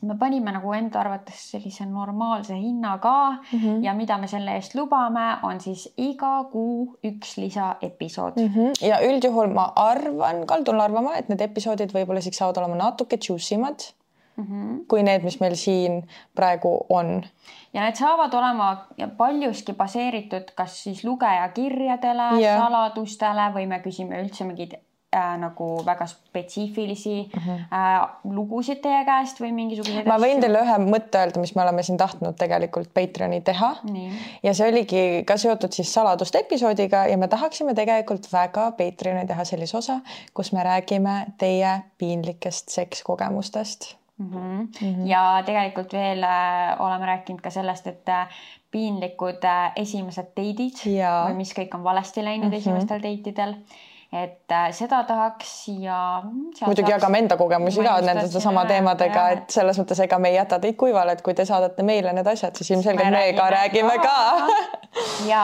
me 0.06 0.16
panime 0.20 0.52
nagu 0.54 0.72
enda 0.76 1.00
arvates 1.00 1.42
sellise 1.50 1.86
normaalse 1.90 2.54
hinna 2.54 2.96
ka 2.98 3.16
mm 3.30 3.58
-hmm. 3.58 3.84
ja 3.84 3.94
mida 3.94 4.18
me 4.18 4.28
selle 4.28 4.54
eest 4.54 4.74
lubame, 4.74 5.26
on 5.42 5.60
siis 5.60 5.88
iga 5.96 6.44
kuu 6.52 6.98
üks 7.04 7.36
lisaepisood 7.36 8.32
mm. 8.36 8.48
-hmm. 8.54 8.86
ja 8.88 9.00
üldjuhul 9.10 9.52
ma 9.54 9.72
arvan, 9.76 10.46
kaldun 10.46 10.80
arvama, 10.80 11.14
et 11.16 11.28
need 11.28 11.40
episoodid 11.40 11.92
võib-olla 11.92 12.20
siis 12.20 12.36
saavad 12.36 12.56
olema 12.56 12.76
natuke 12.76 13.18
juicy 13.28 13.54
imad 13.54 13.88
mm 14.36 14.44
-hmm. 14.44 14.84
kui 14.88 15.02
need, 15.02 15.22
mis 15.22 15.40
meil 15.40 15.54
siin 15.54 16.08
praegu 16.34 16.86
on. 16.88 17.24
ja 17.74 17.82
need 17.82 17.94
saavad 17.94 18.34
olema 18.34 18.86
paljuski 19.16 19.72
baseeritud 19.72 20.50
kas 20.54 20.82
siis 20.82 21.04
lugeja 21.04 21.48
kirjadele 21.48 22.40
yeah., 22.40 22.62
saladustele 22.62 23.52
või 23.54 23.66
me 23.66 23.78
küsime 23.78 24.22
üldse 24.22 24.44
mingeid 24.44 24.78
äh, 25.14 25.36
nagu 25.38 25.82
väga 25.86 26.06
spetsiifilisi 26.06 27.30
mm 27.36 27.42
-hmm. 27.42 27.58
äh, 27.78 28.08
lugusid 28.24 28.80
teie 28.82 29.04
käest 29.04 29.40
või 29.40 29.52
mingisuguseid 29.52 30.06
ma 30.06 30.18
võin 30.18 30.40
teile 30.40 30.62
ühe 30.62 30.78
mõtte 30.84 31.18
öelda, 31.18 31.40
mis 31.40 31.54
me 31.54 31.62
oleme 31.62 31.82
siin 31.82 31.98
tahtnud 31.98 32.36
tegelikult 32.38 32.94
Patreoni 32.94 33.40
teha. 33.40 33.74
ja 34.42 34.54
see 34.54 34.68
oligi 34.68 35.24
ka 35.26 35.36
seotud 35.36 35.72
siis 35.72 35.94
saladuste 35.94 36.38
episoodiga 36.38 37.06
ja 37.06 37.16
me 37.16 37.28
tahaksime 37.28 37.74
tegelikult 37.74 38.32
väga 38.32 38.70
Patreoni 38.72 39.26
teha 39.26 39.44
sellise 39.44 39.76
osa, 39.76 40.00
kus 40.34 40.52
me 40.52 40.64
räägime 40.64 41.26
teie 41.38 41.82
piinlikest 41.98 42.68
sekskogemustest 42.68 43.96
mm. 44.18 44.30
-hmm. 44.32 44.84
Mm 44.86 44.94
-hmm. 44.94 45.06
ja 45.06 45.42
tegelikult 45.46 45.92
veel 45.92 46.22
äh, 46.22 46.80
oleme 46.80 47.06
rääkinud 47.06 47.40
ka 47.40 47.50
sellest, 47.50 47.86
et 47.86 48.08
äh, 48.08 48.28
piinlikud 48.70 49.44
äh, 49.44 49.72
esimesed 49.76 50.26
date'id 50.36 50.78
või 51.26 51.34
mis 51.34 51.52
kõik 51.58 51.74
on 51.74 51.84
valesti 51.84 52.24
läinud 52.24 52.46
mm 52.46 52.52
-hmm. 52.52 52.56
esimestel 52.56 53.02
date 53.02 53.30
idel 53.30 53.54
et 54.12 54.52
äh, 54.52 54.68
seda 54.72 55.02
tahaks 55.04 55.52
ja. 55.82 56.22
muidugi 56.66 56.92
jagame 56.92 57.18
enda 57.24 57.36
kogemusi 57.36 57.82
ka 57.84 57.96
nende 58.06 58.40
sama 58.40 58.64
teemadega, 58.68 59.24
et 59.34 59.56
selles 59.56 59.80
mõttes, 59.80 60.00
ega 60.04 60.18
me 60.22 60.30
ei 60.30 60.38
jäta 60.38 60.60
teid 60.62 60.78
kuivale, 60.78 61.16
et 61.16 61.24
kui 61.26 61.34
te 61.34 61.46
saadate 61.48 61.82
meile 61.86 62.12
need 62.16 62.30
asjad, 62.30 62.54
siis 62.56 62.70
ilmselgelt 62.76 63.10
me, 63.10 63.24
ka 63.36 63.48
räägime 63.52 63.98
ka 64.02 64.16
ja 65.32 65.42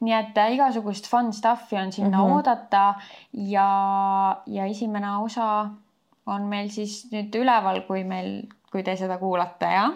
nii 0.00 0.16
et 0.16 0.40
äh, 0.40 0.54
igasugust 0.56 1.10
fun 1.10 1.32
stuff'i 1.36 1.78
on 1.80 1.92
sinna 1.92 2.18
mm 2.18 2.24
-hmm. 2.24 2.36
oodata 2.36 2.94
ja, 3.32 3.68
ja 4.46 4.64
esimene 4.64 5.16
osa 5.24 5.68
on 6.26 6.42
meil 6.42 6.68
siis 6.68 7.08
nüüd 7.12 7.34
üleval, 7.34 7.82
kui 7.86 8.04
meil, 8.04 8.42
kui 8.72 8.82
te 8.82 8.96
seda 8.96 9.18
kuulate, 9.18 9.66
jah 9.66 9.92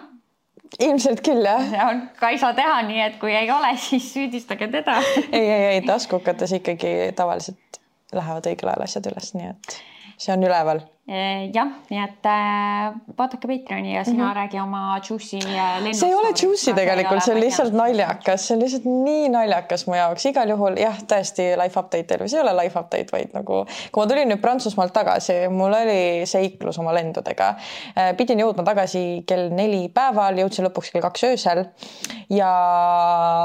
ilmselt 0.79 1.21
küll 1.21 1.45
jah. 1.45 1.61
see 1.69 1.85
on 1.85 2.01
ka 2.19 2.29
ei 2.33 2.37
saa 2.37 2.53
teha 2.53 2.81
nii, 2.81 3.01
et 3.01 3.19
kui 3.21 3.35
ei 3.35 3.51
ole, 3.51 3.75
siis 3.77 4.13
süüdistage 4.13 4.67
teda 4.71 4.97
ei, 5.37 5.45
ei, 5.49 5.65
ei 5.75 5.81
taskukates 5.81 6.51
ikkagi 6.59 7.13
tavaliselt 7.15 7.82
lähevad 8.17 8.49
õigel 8.51 8.71
ajal 8.71 8.85
asjad 8.85 9.09
üles, 9.11 9.33
nii 9.37 9.49
et 9.51 9.77
see 10.17 10.33
on 10.35 10.45
üleval. 10.47 10.83
Eh, 11.03 11.49
jah, 11.51 11.67
nii 11.91 11.99
et 11.99 12.27
äh, 12.31 12.93
vaadake 13.17 13.43
Patreoni 13.49 13.91
ja 13.91 14.05
sina 14.07 14.23
mm 14.23 14.29
-hmm. 14.29 14.35
räägi 14.35 14.59
oma 14.61 15.01
juicy 15.09 15.37
äh, 15.37 15.83
lennust. 15.83 15.99
see 15.99 16.07
ei 16.09 16.15
ole 16.15 16.31
juicy 16.43 16.73
tegelikult, 16.73 17.23
see 17.23 17.35
on 17.35 17.41
lihtsalt 17.41 17.73
naljakas, 17.73 18.47
see 18.47 18.55
on 18.55 18.61
lihtsalt 18.61 18.85
nii 18.85 19.29
naljakas 19.29 19.83
mu 19.87 19.95
jaoks, 19.95 20.25
igal 20.25 20.49
juhul 20.49 20.79
jah, 20.79 21.01
tõesti 21.11 21.49
life 21.63 21.79
update 21.79 22.19
või 22.21 22.29
see 22.29 22.39
ei 22.39 22.45
ole 22.47 22.63
life 22.63 22.79
update, 22.79 23.11
vaid 23.11 23.35
nagu 23.35 23.65
kui 23.91 24.03
ma 24.03 24.07
tulin 24.07 24.31
nüüd 24.31 24.41
Prantsusmaalt 24.41 24.93
tagasi, 24.93 25.37
mul 25.49 25.75
oli 25.81 26.23
seiklus 26.25 26.79
oma 26.79 26.95
lendudega. 26.95 27.51
Äh, 27.97 28.15
pidin 28.15 28.39
jõudma 28.39 28.63
tagasi 28.63 29.23
kell 29.27 29.51
neli 29.51 29.89
päeval, 29.89 30.39
jõudsin 30.39 30.69
lõpuks 30.69 30.95
kell 30.95 31.03
kaks 31.03 31.23
öösel 31.33 31.65
ja 32.29 32.55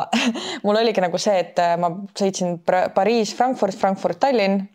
mul 0.65 0.77
oligi 0.77 1.01
nagu 1.01 1.19
see, 1.19 1.39
et 1.43 1.59
ma 1.79 1.91
sõitsin 2.15 2.61
Pariis, 2.95 3.35
Frankfurt, 3.35 3.75
Frankfurt, 3.75 4.21
Tallinn 4.21 4.69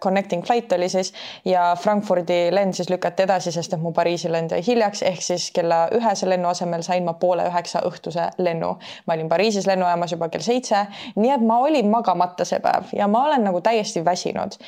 connecting 0.00 0.44
flight 0.44 0.72
oli 0.72 0.88
siis 0.88 1.12
ja 1.44 1.76
Frankfurdi 1.78 2.48
lend 2.50 2.74
siis 2.74 2.90
lükati 2.90 3.22
edasi, 3.22 3.52
sest 3.52 3.76
et 3.76 3.82
mu 3.82 3.92
Pariisi 3.94 4.30
lend 4.32 4.50
jäi 4.50 4.62
hiljaks, 4.66 5.02
ehk 5.06 5.22
siis 5.22 5.50
kella 5.54 5.86
ühese 5.94 6.28
lennu 6.28 6.48
asemel 6.50 6.82
sain 6.86 7.04
ma 7.06 7.14
poole 7.20 7.46
üheksa 7.48 7.82
õhtuse 7.86 8.28
lennu. 8.38 8.72
ma 9.06 9.14
olin 9.14 9.28
Pariisis 9.28 9.66
lennujaamas 9.66 10.12
juba 10.16 10.28
kell 10.32 10.42
seitse, 10.42 10.86
nii 11.16 11.30
et 11.36 11.46
ma 11.46 11.60
olin 11.62 11.90
magamata 11.90 12.44
see 12.48 12.60
päev 12.64 12.90
ja 12.96 13.08
ma 13.08 13.24
olen 13.28 13.46
nagu 13.46 13.60
täiesti 13.60 14.04
väsinud. 14.04 14.58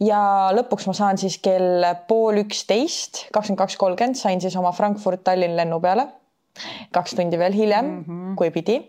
ja 0.00 0.22
lõpuks 0.56 0.88
ma 0.88 0.96
saan 0.96 1.18
siis 1.18 1.38
kell 1.38 1.84
pool 2.08 2.42
üksteist, 2.46 3.26
kakskümmend 3.32 3.62
kaks 3.64 3.76
kolmkümmend 3.76 4.16
sain 4.16 4.40
siis 4.40 4.56
oma 4.56 4.72
Frankfurt-Tallinn 4.72 5.56
lennu 5.56 5.80
peale. 5.80 6.08
kaks 6.92 7.14
tundi 7.16 7.38
veel 7.38 7.52
hiljem 7.52 7.84
mm, 7.84 8.04
-hmm. 8.08 8.34
kui 8.36 8.50
pidi 8.50 8.80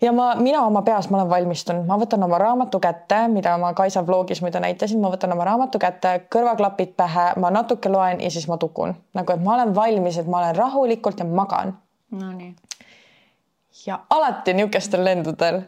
ja 0.00 0.12
ma, 0.12 0.34
mina 0.34 0.62
oma 0.66 0.82
peas, 0.82 1.10
ma 1.10 1.20
olen 1.20 1.30
valmistunud, 1.30 1.86
ma 1.86 1.98
võtan 2.00 2.22
oma 2.24 2.38
raamatu 2.40 2.80
kätte, 2.82 3.20
mida 3.32 3.56
ma 3.60 3.72
Kaisa 3.76 4.02
vlogis 4.06 4.42
muidu 4.44 4.62
näitasin, 4.62 5.00
ma 5.00 5.10
võtan 5.12 5.32
oma 5.34 5.44
raamatu 5.48 5.80
kätte, 5.82 6.14
kõrvaklapid 6.32 6.94
pähe, 6.96 7.26
ma 7.40 7.50
natuke 7.54 7.92
loen 7.92 8.20
ja 8.20 8.30
siis 8.30 8.48
ma 8.50 8.58
tukun 8.60 8.94
nagu, 9.14 9.34
et 9.34 9.44
ma 9.44 9.54
olen 9.58 9.74
valmis, 9.74 10.18
et 10.20 10.30
ma 10.30 10.42
olen 10.44 10.56
rahulikult 10.56 11.20
ja 11.20 11.28
magan. 11.28 11.76
Nonii. 12.10 12.54
ja 13.86 14.00
alati 14.10 14.54
niisugustel 14.54 15.04
lendudel 15.04 15.60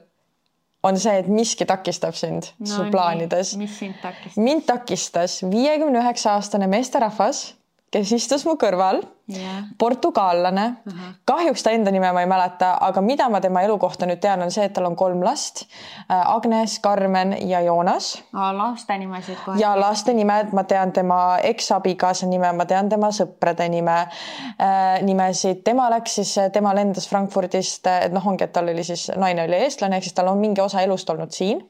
on 0.83 0.99
see, 0.99 1.15
et 1.21 1.29
miski 1.31 1.67
takistab 1.69 2.17
sind 2.19 2.49
no, 2.59 2.67
su 2.67 2.87
plaanides. 2.91 3.55
mis 3.57 3.79
sind 3.79 4.01
takistas? 4.03 4.37
mind 4.43 4.67
takistas 4.67 5.37
viiekümne 5.51 6.01
üheksa 6.03 6.35
aastane 6.39 6.67
meesterahvas 6.67 7.45
kes 7.93 8.13
istus 8.17 8.45
mu 8.49 8.55
kõrval 8.61 9.03
yeah., 9.29 9.67
portugaallane 9.79 10.65
uh. 10.69 10.93
-huh. 10.93 11.15
kahjuks 11.29 11.63
ta 11.63 11.71
enda 11.71 11.91
nime 11.93 12.13
ma 12.13 12.21
ei 12.21 12.27
mäleta, 12.27 12.73
aga 12.81 13.01
mida 13.01 13.29
ma 13.29 13.41
tema 13.41 13.63
elu 13.63 13.77
kohta 13.79 14.07
nüüd 14.09 14.21
tean, 14.21 14.43
on 14.43 14.51
see, 14.51 14.65
et 14.65 14.73
tal 14.73 14.89
on 14.89 14.97
kolm 14.97 15.25
last. 15.25 15.65
Äh, 16.11 16.35
Agnes, 16.35 16.81
Carmen 16.81 17.37
ja 17.49 17.61
Joonas. 17.61 18.23
laste 18.33 18.99
nimesid 18.99 19.37
kohe. 19.45 19.59
ja 19.61 19.75
laste 19.81 20.13
nimed, 20.13 20.53
ma 20.53 20.65
tean 20.65 20.93
tema 20.93 21.39
eksabikaasa 21.43 22.27
nime, 22.27 22.53
ma 22.53 22.65
tean 22.65 22.89
tema 22.89 23.11
sõprade 23.13 23.69
nime 23.69 23.99
äh,, 24.01 25.03
nimesid. 25.03 25.63
tema 25.65 25.91
läks 25.91 26.15
siis, 26.15 26.37
tema 26.53 26.75
lendas 26.75 27.09
Frankfurdist, 27.09 27.87
et 27.87 28.13
noh, 28.13 28.27
ongi, 28.27 28.45
et 28.45 28.53
tal 28.53 28.69
oli 28.69 28.85
siis, 28.85 29.11
naine 29.17 29.45
oli 29.45 29.61
eestlane, 29.67 29.97
ehk 29.97 30.09
siis 30.09 30.17
tal 30.17 30.29
on 30.33 30.39
mingi 30.39 30.61
osa 30.61 30.81
elust 30.81 31.11
olnud 31.11 31.31
siin 31.31 31.61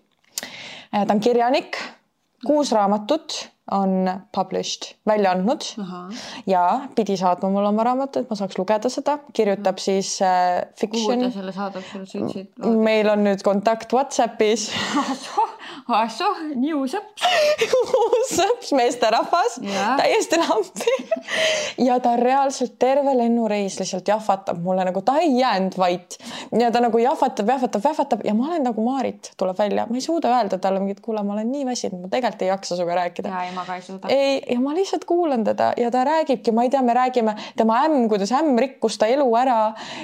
äh,. 0.94 1.06
ta 1.06 1.14
on 1.14 1.20
kirjanik, 1.20 1.76
kuus 2.46 2.72
raamatut 2.72 3.51
on 3.70 4.10
published, 4.34 4.94
välja 5.06 5.30
andnud 5.30 5.62
Aha. 5.78 6.08
ja 6.46 6.80
pidi 6.96 7.16
saatma 7.16 7.50
mulle 7.50 7.68
oma 7.68 7.84
raamatu, 7.86 8.22
et 8.22 8.30
ma 8.30 8.36
saaks 8.36 8.58
lugeda 8.58 8.90
seda, 8.90 9.18
kirjutab 9.32 9.78
siis 9.78 10.16
äh, 10.22 10.64
fiction. 10.78 11.20
kuhu 11.22 11.28
ta 11.28 11.36
selle 11.36 11.54
saadab 11.54 11.86
sulle, 11.86 12.06
sa 12.06 12.18
ütlesid? 12.18 12.50
meil 12.82 13.10
on 13.12 13.22
nüüd 13.28 13.44
kontakt 13.46 13.94
Whatsapis 13.94 14.66
ahsoh, 15.88 16.42
niusõps 16.54 17.26
sõps 18.32 18.72
meesterahvas, 18.76 19.58
täiesti 19.98 20.38
lampi 20.40 20.96
ja 21.86 21.98
ta 22.02 22.14
reaalselt 22.16 22.78
terve 22.80 23.14
lennureis 23.16 23.78
lihtsalt 23.80 24.08
jahvatab 24.08 24.60
mulle 24.62 24.84
nagu 24.88 25.02
ta 25.04 25.18
ei 25.22 25.34
jäänud 25.38 25.76
vait 25.78 26.16
ja 26.58 26.70
ta 26.72 26.82
nagu 26.84 26.98
jahvatab, 26.98 27.48
jahvatab, 27.48 27.84
jahvatab 27.84 28.24
ja 28.24 28.34
ma 28.34 28.48
olen 28.50 28.66
nagu 28.68 28.84
Maarit, 28.84 29.32
tuleb 29.38 29.58
välja, 29.58 29.86
ma 29.90 29.98
ei 29.98 30.04
suuda 30.04 30.32
öelda 30.36 30.58
talle 30.62 30.80
mingit, 30.82 31.00
kuule, 31.04 31.22
ma 31.26 31.36
olen 31.36 31.50
nii 31.52 31.66
väsinud, 31.66 32.02
ma 32.02 32.10
tegelikult 32.12 32.42
ei 32.42 32.50
jaksa 32.50 32.76
sinuga 32.76 32.98
rääkida. 33.02 33.32
ja, 33.32 33.44
ja 33.48 33.52
ma 33.56 33.64
ka 33.66 33.76
ei 33.78 33.84
suuda. 33.86 34.10
ei, 34.12 34.40
ja 34.50 34.58
ma 34.60 34.74
lihtsalt 34.76 35.04
kuulan 35.08 35.44
teda 35.44 35.72
ja 35.76 35.90
ta 35.90 36.04
räägibki, 36.08 36.52
ma 36.52 36.66
ei 36.66 36.72
tea, 36.72 36.82
me 36.82 36.94
räägime 36.96 37.36
tema 37.56 37.82
ämm, 37.86 38.08
kuidas 38.12 38.32
ämm 38.36 38.58
rikkus 38.58 38.98
ta 38.98 39.06
elu 39.10 39.28
ära 39.38 39.58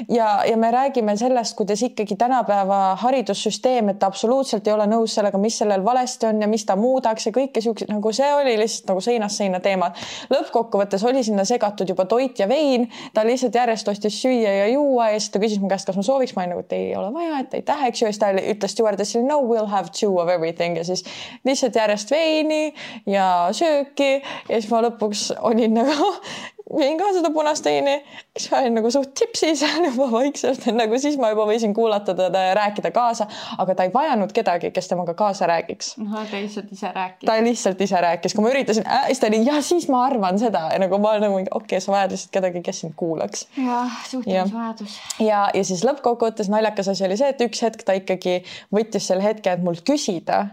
ja, 0.09 0.29
ja 0.49 0.57
me 0.57 0.71
räägime 0.71 1.17
sellest, 1.17 1.57
kuidas 1.59 1.83
ikkagi 1.83 2.17
tänapäeva 2.17 2.97
haridussüsteem, 3.03 3.93
et 3.93 3.99
ta 3.99 4.11
absoluutselt 4.11 4.67
ei 4.67 4.75
ole 4.75 4.87
nõus 4.91 5.15
sellega, 5.19 5.39
mis 5.39 5.58
sellel 5.59 5.85
valesti 5.85 6.27
on 6.27 6.43
ja 6.43 6.49
mis 6.49 6.65
ta 6.67 6.77
muudaks 6.77 7.29
ja 7.29 7.33
kõike 7.35 7.63
siukseid 7.65 7.91
nagu 7.93 8.13
see 8.15 8.29
oli 8.35 8.57
lihtsalt 8.61 8.93
nagu 8.93 9.03
seinast 9.05 9.41
seina 9.43 9.61
teemad. 9.65 9.99
lõppkokkuvõttes 10.33 11.05
oli 11.09 11.25
sinna 11.27 11.45
segatud 11.49 11.89
juba 11.89 12.05
toit 12.09 12.39
ja 12.39 12.49
vein, 12.49 12.89
ta 13.15 13.25
lihtsalt 13.27 13.55
järjest 13.55 13.89
ostis 13.89 14.21
süüa 14.23 14.55
ja 14.61 14.67
juua 14.73 15.11
ja 15.13 15.21
siis 15.21 15.31
ta 15.35 15.43
küsis 15.43 15.61
mu 15.63 15.71
käest, 15.71 15.87
kas 15.89 15.99
ma 15.99 16.07
sooviks, 16.07 16.35
ma 16.37 16.45
olin 16.45 16.55
nagu, 16.57 16.65
et 16.67 16.77
ei 16.77 16.93
ole 16.97 17.13
vaja, 17.15 17.43
et 17.43 17.59
aitäh, 17.61 17.85
eks 17.91 18.03
ju, 18.03 18.09
ja 18.09 18.15
siis 18.15 18.23
ta 18.23 18.33
ütles 18.39 18.77
stjuardessile 18.77 19.27
no 19.27 19.41
we'll 19.45 19.71
have 19.71 19.93
two 20.01 20.19
of 20.21 20.29
everything. 20.29 20.77
Ja 20.79 20.85
siis 20.85 21.05
lihtsalt 21.45 21.77
järjest 21.77 22.11
veini 22.11 22.75
ja 23.07 23.49
sööki 23.53 24.19
ja 24.19 24.55
siis 24.61 24.71
ma 24.73 24.83
lõpuks 24.87 25.29
olin 25.41 25.79
nagu 25.81 26.13
jõin 26.69 26.99
ka 27.01 27.09
seda 27.17 27.31
punast 27.33 27.65
veini, 27.65 27.99
siis 28.37 28.51
ma 28.53 28.61
olin 28.63 28.77
nagu 28.79 28.91
suht 28.93 29.15
tipsi 29.19 29.55
seal 29.59 29.87
juba 29.89 30.09
vaikselt, 30.13 30.67
nagu 30.77 30.99
siis 31.01 31.17
ma 31.21 31.31
juba 31.33 31.47
võisin 31.49 31.75
kuulata 31.77 32.15
teda 32.19 32.43
ja 32.49 32.55
rääkida 32.59 32.93
kaasa, 32.95 33.29
aga 33.59 33.77
ta 33.79 33.87
ei 33.87 33.93
vajanud 33.95 34.33
kedagi, 34.37 34.71
kes 34.75 34.91
temaga 34.91 35.15
kaasa 35.19 35.49
räägiks. 35.51 35.95
ahah, 36.05 36.29
ta 36.31 36.43
lihtsalt 36.43 36.73
ise 36.77 36.93
rääkis. 36.95 37.27
ta 37.27 37.39
lihtsalt 37.45 37.81
ise 37.89 38.05
rääkis, 38.05 38.37
kui 38.37 38.45
ma 38.45 38.53
üritasin 38.53 38.87
äh,, 38.87 39.09
siis 39.09 39.23
ta 39.23 39.31
oli 39.31 39.43
ja 39.47 39.63
siis 39.65 39.89
ma 39.93 40.05
arvan 40.05 40.39
seda 40.41 40.69
ja 40.73 40.79
nagu 40.83 41.01
ma 41.03 41.17
nagu 41.23 41.41
okei 41.41 41.57
okay,, 41.63 41.81
sa 41.85 41.95
vajad 41.95 42.17
lihtsalt 42.17 42.37
kedagi, 42.39 42.63
kes 42.69 42.85
sind 42.85 42.97
kuulaks. 42.97 43.47
jah, 43.57 43.99
suhtlemisvajadus. 44.11 45.01
ja, 45.25 45.49
ja 45.55 45.65
siis 45.65 45.85
lõppkokkuvõttes 45.89 46.53
naljakas 46.53 46.93
asi 46.95 47.09
oli 47.09 47.17
see, 47.21 47.33
et 47.33 47.45
üks 47.49 47.65
hetk 47.65 47.85
ta 47.87 47.97
ikkagi 47.99 48.41
võttis 48.75 49.09
selle 49.09 49.25
hetke, 49.25 49.53
et 49.53 49.65
mult 49.65 49.85
küsida 49.89 50.45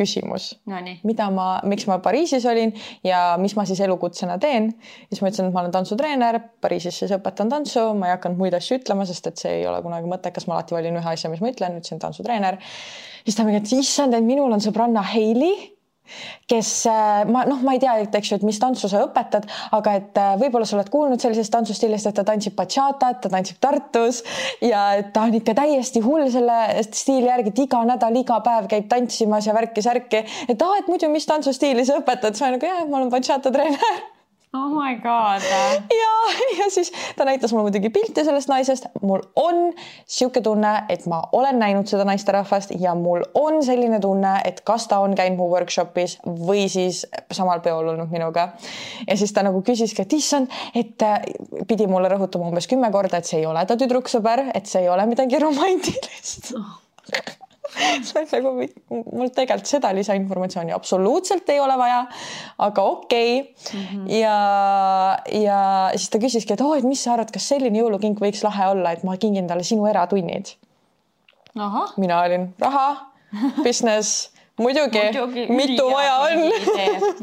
küsimus 0.00 0.50
no,, 0.70 0.80
mida 1.06 1.28
ma, 1.34 1.48
miks 1.68 1.86
ma 1.90 2.00
Pariisis 2.02 2.46
olin 2.48 2.72
ja 3.06 3.36
mis 3.40 3.54
ma 3.58 3.66
siis 3.68 3.82
elukutsena 3.84 4.38
teen. 4.42 4.70
siis 5.08 5.20
ma 5.22 5.30
ütlesin, 5.30 5.50
et 5.50 5.56
ma 5.56 5.64
olen 5.64 5.74
tantsutreener, 5.76 6.40
Pariisis 6.64 7.02
siis 7.02 7.14
õpetan 7.16 7.52
tantsu, 7.52 7.90
ma 7.98 8.10
ei 8.10 8.16
hakanud 8.16 8.40
muid 8.40 8.56
asju 8.56 8.80
ütlema, 8.80 9.06
sest 9.08 9.30
et 9.30 9.42
see 9.42 9.60
ei 9.60 9.66
ole 9.68 9.82
kunagi 9.84 10.10
mõttekas, 10.10 10.48
ma 10.48 10.58
alati 10.58 10.76
valin 10.76 11.00
ühe 11.00 11.12
asja, 11.14 11.32
mis 11.32 11.42
ma 11.44 11.52
ütlen, 11.52 11.78
ütlesin 11.80 12.02
tantsutreener. 12.02 12.60
siis 13.24 13.36
ta 13.36 13.46
mingi, 13.46 13.62
et 13.62 13.76
issand, 13.80 14.16
et 14.16 14.26
minul 14.26 14.52
on 14.52 14.64
sõbranna 14.64 15.04
Heili 15.14 15.52
kes 16.50 16.70
äh, 16.90 17.24
ma 17.30 17.44
noh, 17.48 17.62
ma 17.66 17.74
ei 17.76 17.82
tea, 17.82 17.96
et 18.04 18.14
eks 18.14 18.32
ju, 18.32 18.38
et 18.40 18.46
mis 18.46 18.58
tantsu 18.60 18.90
sa 18.90 19.02
õpetad, 19.06 19.48
aga 19.76 19.96
et 20.00 20.20
äh, 20.20 20.34
võib-olla 20.40 20.68
sa 20.68 20.78
oled 20.78 20.92
kuulnud 20.92 21.22
sellisest 21.22 21.52
tantsustiilist, 21.54 22.10
et 22.10 22.18
ta 22.20 22.26
tantsib 22.26 22.56
bachatat, 22.58 23.20
ta 23.24 23.32
tantsib 23.32 23.60
Tartus 23.62 24.22
ja 24.64 24.84
ta 25.14 25.26
on 25.26 25.36
ikka 25.40 25.56
täiesti 25.58 26.04
hull 26.04 26.28
selle 26.32 26.84
stiili 26.90 27.30
järgi, 27.30 27.54
et 27.54 27.64
iga 27.66 27.82
nädal, 27.88 28.20
iga 28.20 28.40
päev 28.44 28.70
käib 28.70 28.88
tantsimas 28.90 29.48
ja 29.48 29.56
värki-särki. 29.56 30.24
et 30.48 30.62
aa, 30.62 30.80
et 30.80 30.88
muidu, 30.90 31.10
mis 31.12 31.28
tantsustiili 31.28 31.86
sa 31.86 32.00
õpetad, 32.00 32.34
siis 32.34 32.46
ma 32.46 32.50
olen 32.50 32.58
nagu 32.60 32.72
jah, 32.72 32.88
ma 32.88 33.02
olen 33.02 33.12
bachata 33.12 33.54
treener 33.54 34.02
oh 34.54 34.68
my 34.68 34.94
god. 34.94 35.42
ja, 36.02 36.14
ja 36.58 36.70
siis 36.70 36.92
ta 37.16 37.24
näitas 37.24 37.52
mulle 37.52 37.62
muidugi 37.62 37.90
pilti 37.90 38.24
sellest 38.24 38.48
naisest. 38.48 38.86
mul 39.02 39.22
on 39.36 39.72
sihuke 40.06 40.40
tunne, 40.40 40.72
et 40.88 41.06
ma 41.06 41.22
olen 41.32 41.58
näinud 41.58 41.86
seda 41.90 42.04
naisterahvast 42.04 42.74
ja 42.78 42.94
mul 42.94 43.24
on 43.34 43.62
selline 43.64 44.00
tunne, 44.00 44.34
et 44.44 44.60
kas 44.66 44.88
ta 44.88 44.98
on 44.98 45.14
käinud 45.14 45.38
mu 45.38 45.48
workshop'is 45.52 46.18
või 46.26 46.66
siis 46.68 47.04
samal 47.32 47.62
peol 47.64 47.92
olnud 47.94 48.10
minuga. 48.10 48.50
ja 49.06 49.16
siis 49.16 49.32
ta 49.32 49.44
nagu 49.46 49.62
küsiski, 49.62 50.02
et 50.02 50.12
issand, 50.12 50.50
et 50.74 51.02
äh, 51.02 51.20
pidi 51.68 51.86
mulle 51.86 52.10
rõhutama 52.12 52.50
umbes 52.50 52.68
kümme 52.70 52.90
korda, 52.92 53.20
et 53.20 53.30
see 53.30 53.40
ei 53.42 53.46
ole 53.46 53.66
ta 53.66 53.78
tüdruksõber, 53.78 54.50
et 54.54 54.66
see 54.66 54.82
ei 54.84 54.90
ole 54.92 55.06
midagi 55.06 55.38
romantilist 55.38 56.54
oh 56.58 57.39
see 58.06 58.20
on 58.20 58.28
nagu 58.32 58.52
mul 59.12 59.30
tegelikult 59.34 59.70
seda 59.70 59.92
lisainformatsiooni 59.96 60.74
absoluutselt 60.74 61.48
ei 61.52 61.60
ole 61.60 61.76
vaja, 61.78 62.00
aga 62.66 62.86
okei 62.94 63.36
okay. 63.40 63.80
mm. 63.80 63.86
-hmm. 63.86 64.10
ja, 64.20 64.38
ja 65.42 65.60
siis 65.96 66.10
ta 66.10 66.22
küsiski, 66.22 66.54
et 66.54 66.64
oo 66.64 66.72
oh,, 66.72 66.78
et 66.78 66.88
mis 66.88 67.04
sa 67.04 67.14
arvad, 67.14 67.30
kas 67.34 67.48
selline 67.52 67.78
jõulukink 67.78 68.20
võiks 68.22 68.42
lahe 68.46 68.72
olla, 68.74 68.92
et 68.92 69.04
ma 69.06 69.16
kingin 69.16 69.46
talle 69.50 69.66
sinu 69.66 69.86
eratunnid. 69.86 70.54
mina 71.96 72.20
olin 72.24 72.50
raha, 72.58 72.88
business 73.64 74.30
muidugi, 74.60 75.02
mitu 75.50 75.86
vaja 75.90 76.16
on 76.26 76.44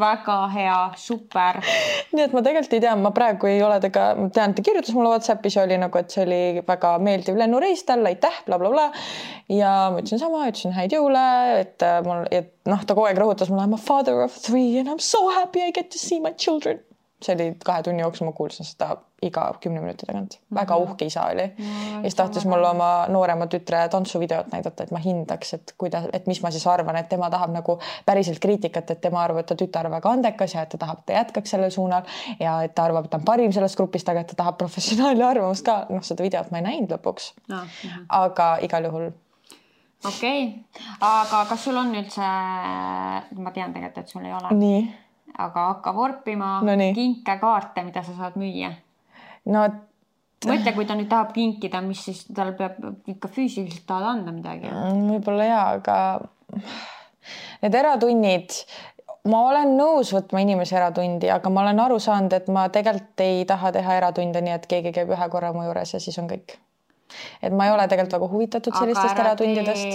väga 0.02 0.38
hea, 0.54 0.78
super. 1.00 1.62
nii 2.16 2.26
et 2.26 2.36
ma 2.36 2.44
tegelikult 2.46 2.78
ei 2.78 2.84
tea, 2.84 2.96
ma 3.00 3.14
praegu 3.16 3.50
ei 3.52 3.62
ole 3.66 3.80
temaga, 3.84 4.08
ma 4.20 4.30
tean, 4.34 4.56
ta 4.58 4.66
kirjutas 4.66 4.96
mulle 4.98 5.14
Whatsappis 5.14 5.58
ja 5.58 5.66
oli 5.68 5.80
nagu, 5.82 6.02
et 6.02 6.14
see 6.14 6.26
oli 6.26 6.42
väga 6.68 6.96
meeldiv 7.04 7.40
lennureis 7.40 7.86
talle, 7.88 8.14
aitäh 8.14 8.42
bla, 8.46 8.58
bla, 8.58 8.72
blablabla. 8.74 9.06
ja 9.54 9.74
ma 9.94 10.02
ütlesin 10.02 10.22
sama, 10.22 10.48
ütlesin 10.50 10.76
häid 10.78 10.98
jõule, 10.98 11.24
et 11.62 11.86
äh, 11.86 12.00
mul, 12.06 12.26
et 12.32 12.54
noh, 12.70 12.84
ta 12.84 12.98
kogu 12.98 13.10
aeg 13.10 13.22
rõhutas 13.22 13.52
mulle 13.54 13.66
I 13.68 13.70
am 13.70 13.78
a 13.78 13.82
father 13.82 14.22
of 14.24 14.36
three 14.42 14.78
and 14.78 14.90
I 14.90 14.98
am 14.98 15.04
so 15.04 15.28
happy 15.30 15.64
I 15.64 15.72
get 15.72 15.92
to 15.92 16.02
see 16.02 16.20
my 16.24 16.34
children 16.34 16.82
see 17.22 17.36
oli 17.36 17.46
kahe 17.66 17.84
tunni 17.84 18.02
jooksul, 18.02 18.28
ma 18.28 18.32
kuulsin 18.38 18.66
seda 18.66 18.92
iga 19.26 19.48
kümne 19.62 19.82
minuti 19.82 20.06
tagant 20.06 20.34
mm. 20.34 20.38
-hmm. 20.38 20.60
väga 20.60 20.76
uhke 20.76 21.06
isa 21.06 21.24
oli 21.26 21.48
no,. 21.58 21.96
ja 21.96 22.02
siis 22.02 22.16
tahtis 22.16 22.46
mulle 22.46 22.70
oma 22.70 23.06
noorema 23.08 23.46
tütre 23.46 23.90
tantsuvideot 23.90 24.52
näidata, 24.52 24.84
et 24.84 24.92
ma 24.92 25.00
hindaks, 25.00 25.54
et 25.54 25.74
kuidas, 25.78 26.06
et 26.14 26.28
mis 26.28 26.42
ma 26.44 26.52
siis 26.52 26.68
arvan, 26.68 26.96
et 26.96 27.10
tema 27.10 27.30
tahab 27.30 27.52
nagu 27.52 27.80
päriselt 28.06 28.40
kriitikat, 28.40 28.92
et 28.92 29.02
tema 29.02 29.24
arvab, 29.24 29.40
et 29.40 29.46
ta 29.46 29.56
tütar 29.56 29.86
on 29.86 29.92
väga 29.92 30.12
andekas 30.12 30.54
ja 30.54 30.62
et 30.62 30.70
ta 30.70 30.78
tahab, 30.78 31.00
et 31.00 31.06
ta 31.06 31.14
jätkaks 31.14 31.50
sellel 31.50 31.72
suunal 31.72 32.04
ja 32.40 32.62
et 32.64 32.76
ta 32.76 32.84
arvab, 32.84 33.06
et 33.06 33.12
ta 33.12 33.18
on 33.18 33.26
parim 33.26 33.52
sellest 33.52 33.78
grupist, 33.78 34.10
aga 34.10 34.20
et 34.20 34.28
ta 34.28 34.36
tahab 34.44 34.58
professionaali 34.58 35.24
arvamust 35.32 35.66
ka. 35.66 35.86
noh, 35.90 36.04
seda 36.04 36.24
videot 36.24 36.52
ma 36.52 36.62
ei 36.62 36.68
näinud 36.70 36.94
lõpuks 36.98 37.34
no,. 37.48 37.56
Mm 37.58 37.90
-hmm. 37.90 38.06
aga 38.10 38.58
igal 38.62 38.84
juhul 38.84 39.10
okei 40.06 40.44
okay., 40.44 40.86
aga 41.02 41.46
kas 41.50 41.64
sul 41.64 41.78
on 41.78 41.96
üldse, 41.96 42.22
ma 43.42 43.52
tean 43.52 43.74
tegelikult, 43.74 43.98
et 43.98 44.08
sul 44.08 44.26
ei 44.26 44.34
ole. 44.34 44.54
nii 44.54 45.07
aga 45.38 45.68
hakka 45.74 45.94
vorpima 45.96 46.58
no 46.66 46.78
kinkekaarte, 46.96 47.84
mida 47.88 48.04
sa 48.04 48.16
saad 48.18 48.40
müüa. 48.40 48.72
no 49.54 49.68
mõtle, 50.46 50.74
kui 50.76 50.86
ta 50.86 50.98
nüüd 50.98 51.10
tahab 51.12 51.34
kinkida, 51.36 51.82
mis 51.86 52.04
siis 52.10 52.26
tal 52.36 52.54
peab 52.58 52.78
ikka 53.10 53.30
füüsiliselt 53.34 53.88
talle 53.90 54.12
anda 54.12 54.34
midagi. 54.34 54.70
Mm, 54.70 55.08
võib-olla 55.16 55.48
ja, 55.48 55.64
aga 55.78 55.98
need 57.64 57.80
eratunnid, 57.80 58.60
ma 59.32 59.42
olen 59.50 59.74
nõus 59.80 60.14
võtma 60.16 60.44
inimese 60.44 60.78
eratundi, 60.78 61.32
aga 61.34 61.52
ma 61.54 61.66
olen 61.66 61.82
aru 61.88 61.98
saanud, 62.04 62.38
et 62.38 62.48
ma 62.54 62.68
tegelikult 62.74 63.26
ei 63.26 63.44
taha 63.50 63.74
teha 63.76 63.98
eratunde 64.02 64.44
nii, 64.46 64.56
et 64.60 64.70
keegi 64.70 64.94
käib 64.96 65.12
ühe 65.16 65.30
korra 65.34 65.54
mu 65.56 65.66
juures 65.68 65.98
ja 65.98 66.04
siis 66.04 66.18
on 66.22 66.30
kõik 66.32 66.58
et 67.42 67.54
ma 67.56 67.68
ei 67.68 67.72
ole 67.72 67.86
tegelikult 67.88 68.18
väga 68.18 68.28
huvitatud 68.34 68.76
sellistest 68.76 69.20
eratundidest. 69.24 69.94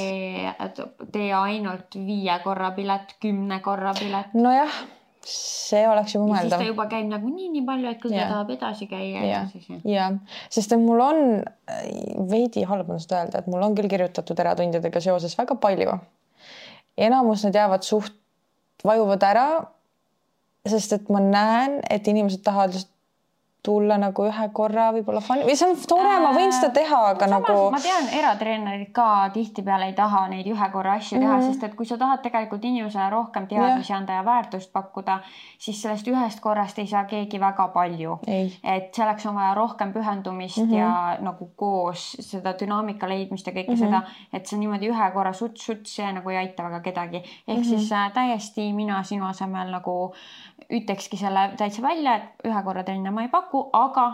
tee 1.12 1.28
ainult 1.36 1.98
viie 2.06 2.39
korra 2.44 2.73
pilet, 2.73 3.16
kümne 3.20 3.60
korra 3.60 3.93
pilet. 3.98 4.32
nojah 4.35 4.81
see 5.28 5.82
oleks 5.89 6.15
juba 6.16 6.27
mõeldav. 6.27 6.59
siis 6.59 6.65
ta 6.65 6.69
juba 6.69 6.86
käib 6.90 7.11
nagunii 7.11 7.49
nii 7.53 7.65
palju, 7.66 7.90
et 7.93 8.01
küll 8.03 8.15
ta 8.16 8.28
tahab 8.31 8.51
edasi 8.55 8.89
käia 8.90 9.27
ja 9.27 9.43
siis. 9.53 9.69
ja, 9.89 10.09
sest 10.53 10.74
et 10.74 10.82
mul 10.82 11.03
on 11.05 11.20
veidi 12.31 12.65
halb 12.69 12.90
on 12.90 13.03
seda 13.03 13.23
öelda, 13.23 13.43
et 13.43 13.51
mul 13.53 13.62
on 13.62 13.77
küll 13.78 13.90
kirjutatud 13.93 14.43
eratundidega 14.44 15.05
seoses 15.05 15.36
väga 15.39 15.57
palju. 15.62 15.99
enamus 17.09 17.47
need 17.47 17.61
jäävad 17.61 17.86
suht, 17.86 18.16
vajuvad 18.85 19.28
ära. 19.31 19.47
sest 20.69 20.93
et 20.99 21.09
ma 21.11 21.23
näen, 21.23 21.81
et 21.90 22.09
inimesed 22.09 22.43
tahavad 22.43 22.74
lihtsalt 22.74 22.91
tulla 23.62 23.94
nagu 23.98 24.24
ühe 24.26 24.47
korra 24.52 24.89
võib-olla 24.94 25.20
fun 25.22 25.44
või 25.47 25.55
see 25.59 25.68
on 25.70 25.76
tore, 25.89 26.14
ma 26.22 26.32
võin 26.34 26.51
seda 26.55 26.72
teha, 26.74 26.98
aga 27.12 27.28
samas, 27.30 27.47
nagu. 27.47 27.66
ma 27.70 27.78
tean, 27.82 28.09
eratreenerid 28.18 28.90
ka 28.97 29.06
tihtipeale 29.34 29.86
ei 29.93 29.94
taha 29.94 30.24
neid 30.32 30.48
ühe 30.51 30.68
korra 30.72 30.97
asju 30.98 31.20
teha 31.20 31.28
mm, 31.30 31.43
-hmm. 31.44 31.52
sest 31.52 31.66
et 31.68 31.76
kui 31.78 31.86
sa 31.86 31.98
tahad 32.01 32.24
tegelikult 32.24 32.64
inimesele 32.64 33.06
rohkem 33.14 33.47
teadmisi 33.47 33.93
yeah. 33.93 34.01
anda 34.01 34.16
ja 34.18 34.24
väärtust 34.26 34.72
pakkuda, 34.72 35.20
siis 35.59 35.82
sellest 35.82 36.10
ühest 36.10 36.43
korrast 36.43 36.78
ei 36.82 36.90
saa 36.90 37.05
keegi 37.05 37.40
väga 37.40 37.68
palju. 37.68 38.18
et 38.26 38.94
selleks 38.94 39.26
on 39.26 39.34
vaja 39.34 39.55
rohkem 39.55 39.93
pühendumist 39.93 40.59
mm 40.59 40.70
-hmm. 40.70 40.78
ja 40.78 41.18
nagu 41.20 41.51
koos 41.56 42.16
seda 42.20 42.55
dünaamika 42.60 43.09
leidmist 43.09 43.47
ja 43.47 43.52
kõike 43.52 43.70
mm 43.70 43.74
-hmm. 43.74 43.84
seda, 43.84 44.02
et 44.32 44.47
see 44.47 44.59
niimoodi 44.59 44.90
ühe 44.90 45.10
korra 45.14 45.32
suts-suts, 45.32 45.94
see 45.97 46.12
nagu 46.12 46.30
ei 46.30 46.36
aita 46.36 46.62
väga 46.62 46.80
kedagi. 46.80 47.16
ehk 47.16 47.59
mm 47.59 47.62
-hmm. 47.62 47.64
siis 47.64 47.93
äh, 47.93 48.12
täiesti 48.12 48.72
mina 48.72 49.02
sinu 49.02 49.26
asemel 49.26 49.70
nagu 49.70 50.14
ütlekski 50.70 51.18
selle 51.20 51.51
täitsa 51.59 51.82
välja, 51.82 52.14
et 52.16 52.48
ühe 52.48 52.62
korra 52.64 52.84
trenne 52.86 53.10
ma 53.10 53.22
ei 53.22 53.30
paku, 53.32 53.51
aga 53.72 54.12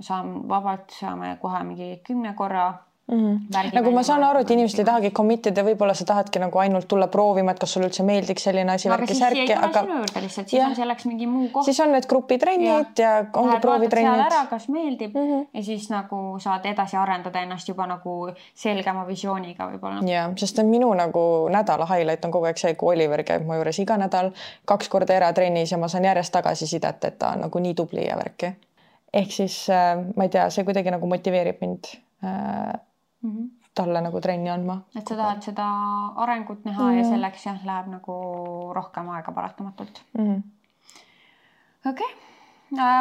saan 0.00 0.48
vabalt, 0.48 0.90
saame 1.00 1.36
kohe 1.40 1.62
mingi 1.64 2.00
kümne 2.04 2.34
korra 2.34 2.74
Mm 3.12 3.38
-hmm. 3.50 3.74
nagu 3.74 3.90
ma 3.90 4.02
saan 4.02 4.24
aru, 4.24 4.38
et 4.38 4.50
inimesed 4.50 4.78
ei 4.78 4.84
tahagi 4.84 5.10
commit 5.10 5.46
ida, 5.46 5.62
võib-olla 5.62 5.94
sa 5.94 6.04
tahadki 6.04 6.38
nagu 6.38 6.58
ainult 6.58 6.88
tulla 6.88 7.06
proovima, 7.06 7.50
et 7.50 7.58
kas 7.58 7.72
sulle 7.72 7.86
üldse 7.86 8.02
meeldiks 8.02 8.42
selline 8.42 8.72
asi, 8.72 8.88
värki, 8.88 9.14
särki, 9.14 9.52
aga. 9.52 9.82
lihtsalt, 10.22 10.48
siis 10.48 10.52
ja. 10.52 10.66
on 10.66 10.74
selleks 10.74 11.06
mingi 11.06 11.26
muu 11.26 11.48
koht. 11.52 11.64
siis 11.64 11.80
on 11.80 11.92
need 11.92 12.06
grupitrennid 12.06 12.98
ja, 12.98 13.10
ja 13.10 13.24
ongi 13.34 13.60
proovitrennid. 13.60 14.24
ära, 14.26 14.46
kas 14.50 14.68
meeldib 14.68 15.14
mm 15.14 15.22
-hmm. 15.22 15.46
ja 15.54 15.62
siis 15.62 15.90
nagu 15.90 16.38
saad 16.38 16.66
edasi 16.66 16.96
arendada 16.96 17.40
ennast 17.40 17.68
juba 17.68 17.86
nagu 17.86 18.32
selgema 18.54 19.06
visiooniga 19.06 19.70
võib-olla. 19.70 20.10
ja, 20.10 20.30
sest 20.36 20.58
minu 20.62 20.94
nagu 20.94 21.48
nädala 21.48 21.86
highlight 21.86 22.24
on 22.24 22.30
kogu 22.30 22.44
aeg 22.44 22.58
see, 22.58 22.74
kui 22.74 22.94
Oliver 22.94 23.22
käib 23.22 23.46
mu 23.46 23.54
juures 23.54 23.78
iga 23.78 23.96
nädal 23.96 24.30
kaks 24.64 24.88
korda 24.88 25.14
eratrennis 25.14 25.72
ja 25.72 25.78
ma 25.78 25.88
saan 25.88 26.04
järjest 26.04 26.32
tagasisidet, 26.32 27.04
et 27.04 27.18
ta 27.18 27.28
on 27.28 27.40
nagu 27.40 27.58
nii 27.58 27.74
tubli 27.74 28.08
ja 28.08 28.16
värki. 28.16 28.56
Ehk 29.20 29.32
siis 29.32 29.60
äh, 29.72 29.94
ma 30.16 30.26
ei 30.26 30.32
tea, 30.32 30.48
see 30.50 30.66
kuidagi 30.68 30.92
nagu 30.94 31.08
motiveerib 31.10 31.62
mind 31.64 31.92
mm 32.22 33.30
-hmm. 33.30 33.48
talle 33.74 34.00
nagu 34.00 34.20
trenni 34.20 34.50
andma. 34.50 34.80
et 34.98 35.08
sa 35.08 35.16
tahad 35.16 35.42
seda 35.42 35.66
arengut 36.16 36.64
näha 36.64 36.82
mm 36.82 36.90
-hmm. 36.90 36.98
ja 36.98 37.04
selleks 37.10 37.46
jah, 37.46 37.64
läheb 37.64 37.90
nagu 37.96 38.14
rohkem 38.74 39.08
aega 39.08 39.32
paratamatult 39.32 40.02
mm 40.18 40.26
-hmm.. 40.26 40.42
okei 41.90 42.12
okay., 42.12 42.26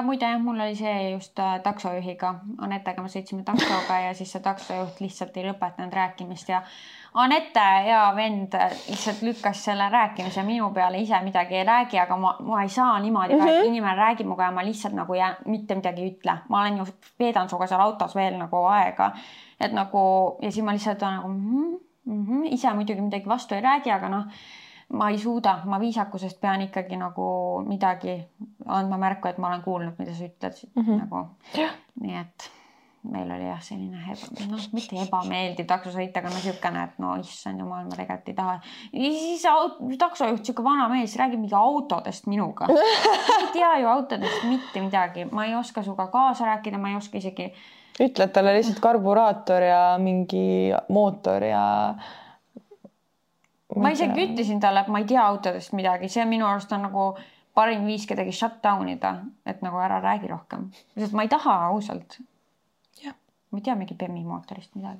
muide 0.03 0.37
mul 0.37 0.59
oli 0.59 0.75
see 0.75 1.11
just 1.11 1.39
äh, 1.39 1.59
taksojuhiga, 1.63 2.35
Anetega 2.61 3.01
me 3.01 3.09
sõitsime 3.09 3.43
taksoga 3.43 3.99
ja 4.03 4.13
siis 4.13 4.31
see 4.31 4.43
taksojuht 4.43 4.99
lihtsalt 5.01 5.37
ei 5.37 5.47
lõpetanud 5.47 5.93
rääkimist 5.93 6.49
ja 6.49 6.61
Anette, 7.15 7.63
hea 7.85 8.01
vend, 8.15 8.57
lihtsalt 8.89 9.21
lükkas 9.23 9.61
selle 9.65 9.87
rääkimise 9.89 10.43
minu 10.43 10.67
peale, 10.75 10.99
ise 10.99 11.21
midagi 11.23 11.55
ei 11.55 11.63
räägi, 11.63 11.99
aga 12.01 12.17
ma, 12.19 12.33
ma 12.43 12.61
ei 12.63 12.69
saa 12.69 12.99
niimoodi 12.99 13.33
mm, 13.33 13.41
-hmm. 13.41 13.61
et 13.61 13.69
inimene 13.69 13.95
räägib 13.95 14.27
minuga 14.27 14.43
ja 14.43 14.51
ma 14.51 14.65
lihtsalt 14.65 14.93
nagu 14.93 15.13
jään, 15.13 15.35
mitte 15.45 15.75
midagi 15.75 16.01
ei 16.01 16.11
ütle. 16.11 16.37
ma 16.49 16.61
olen 16.61 16.77
ju, 16.77 16.85
veedan 17.19 17.49
sinuga 17.49 17.67
seal 17.67 17.81
autos 17.81 18.15
veel 18.15 18.37
nagu 18.37 18.65
aega. 18.65 19.11
et 19.59 19.71
nagu 19.71 20.37
ja 20.41 20.51
siis 20.51 20.65
ma 20.65 20.73
lihtsalt 20.73 21.01
nagu 21.01 21.27
mm 21.27 21.39
-hmm, 21.39 21.79
mm 22.05 22.25
-hmm. 22.25 22.53
ise 22.53 22.73
muidugi 22.73 23.01
midagi 23.01 23.25
vastu 23.25 23.55
ei 23.55 23.61
räägi, 23.61 23.91
aga 23.91 24.09
noh 24.09 24.25
ma 24.93 25.09
ei 25.09 25.17
suuda, 25.17 25.59
ma 25.65 25.79
viisakusest 25.81 26.39
pean 26.41 26.61
ikkagi 26.67 26.97
nagu 26.97 27.25
midagi 27.67 28.19
andma 28.65 28.99
märku, 29.01 29.27
et 29.27 29.39
ma 29.41 29.47
olen 29.47 29.63
kuulnud, 29.65 29.97
mida 29.99 30.13
sa 30.13 30.27
ütled 30.27 30.61
mm 30.75 30.83
-hmm. 30.83 30.99
nagu. 31.01 31.25
nii 32.01 32.17
et 32.19 32.51
meil 33.11 33.31
oli 33.31 33.45
jah, 33.47 33.61
selline 33.61 34.15
noh, 34.49 34.65
mitte 34.73 34.97
ebameeldiv 35.03 35.67
taksosõit, 35.69 36.15
aga 36.17 36.31
no 36.31 36.39
niisugune, 36.39 36.83
et 36.83 36.99
no 37.03 37.13
issand 37.21 37.61
jumal, 37.61 37.85
ma 37.85 37.99
tegelikult 37.99 38.31
ei 38.31 38.37
taha. 38.39 38.55
ja 38.93 39.11
siis 39.11 39.45
taksojuht, 40.01 40.41
niisugune 40.41 40.69
vana 40.69 40.89
mees 40.89 41.15
räägib 41.19 41.39
mingi 41.43 41.55
autodest 41.55 42.27
minuga. 42.31 42.67
ma 42.67 43.39
ei 43.39 43.49
tea 43.53 43.71
ju 43.81 43.87
autodest 43.87 44.43
mitte 44.49 44.81
midagi, 44.81 45.25
ma 45.31 45.45
ei 45.45 45.55
oska 45.55 45.83
sinuga 45.83 46.07
kaasa 46.13 46.45
rääkida, 46.45 46.81
ma 46.81 46.89
ei 46.89 46.95
oska 46.95 47.17
isegi. 47.17 47.51
ütled 48.01 48.33
talle 48.35 48.53
lihtsalt 48.57 48.79
karburaator 48.83 49.61
ja 49.63 49.81
mingi 50.01 50.73
mootor 50.89 51.43
ja 51.43 51.65
ma 53.81 53.91
isegi 53.93 54.27
ütlesin 54.29 54.59
talle, 54.63 54.85
et 54.85 54.91
ma 54.91 55.01
ei 55.01 55.07
tea 55.09 55.23
autodest 55.23 55.73
midagi, 55.77 56.09
see 56.11 56.25
minu 56.29 56.47
arust 56.47 56.71
on 56.75 56.85
nagu 56.87 57.09
parim 57.55 57.85
viis 57.87 58.05
kedagi 58.07 58.33
shut 58.35 58.61
down 58.63 58.89
ida, 58.91 59.15
et 59.47 59.61
nagu 59.65 59.79
ära 59.81 60.01
räägi 60.03 60.31
rohkem, 60.31 60.69
sest 60.97 61.15
ma 61.15 61.25
ei 61.25 61.31
taha 61.31 61.57
ausalt. 61.71 62.19
ma 63.05 63.59
ei 63.59 63.63
tea 63.63 63.75
mingi 63.79 63.95
Bemmi 63.95 64.23
mootorist 64.27 64.73
midagi. 64.75 64.99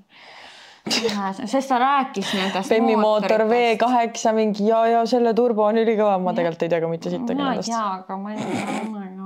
Sest 0.85 1.67
ta 1.67 1.79
rääkis 1.81 2.29
nendest. 2.37 2.69
Bemmi 2.69 2.95
mootor 2.95 3.47
V 3.49 3.75
kaheksa 3.81 4.31
mingi 4.37 4.67
ja, 4.67 4.83
ja 4.87 5.05
selle 5.09 5.33
turbo 5.33 5.65
on 5.65 5.81
ülikõva, 5.81 6.19
ma 6.21 6.33
tegelikult 6.37 6.67
ei 6.67 6.71
tea 6.71 6.81
ka 6.83 6.91
mitte 6.91 7.11
sittagi 7.11 7.41
nendest. 7.41 7.73
ma 7.73 7.73
ei 7.73 7.73
tea, 7.73 7.87
aga 7.97 8.17
ma 8.21 8.35
ei 8.35 9.17
tea 9.17 9.25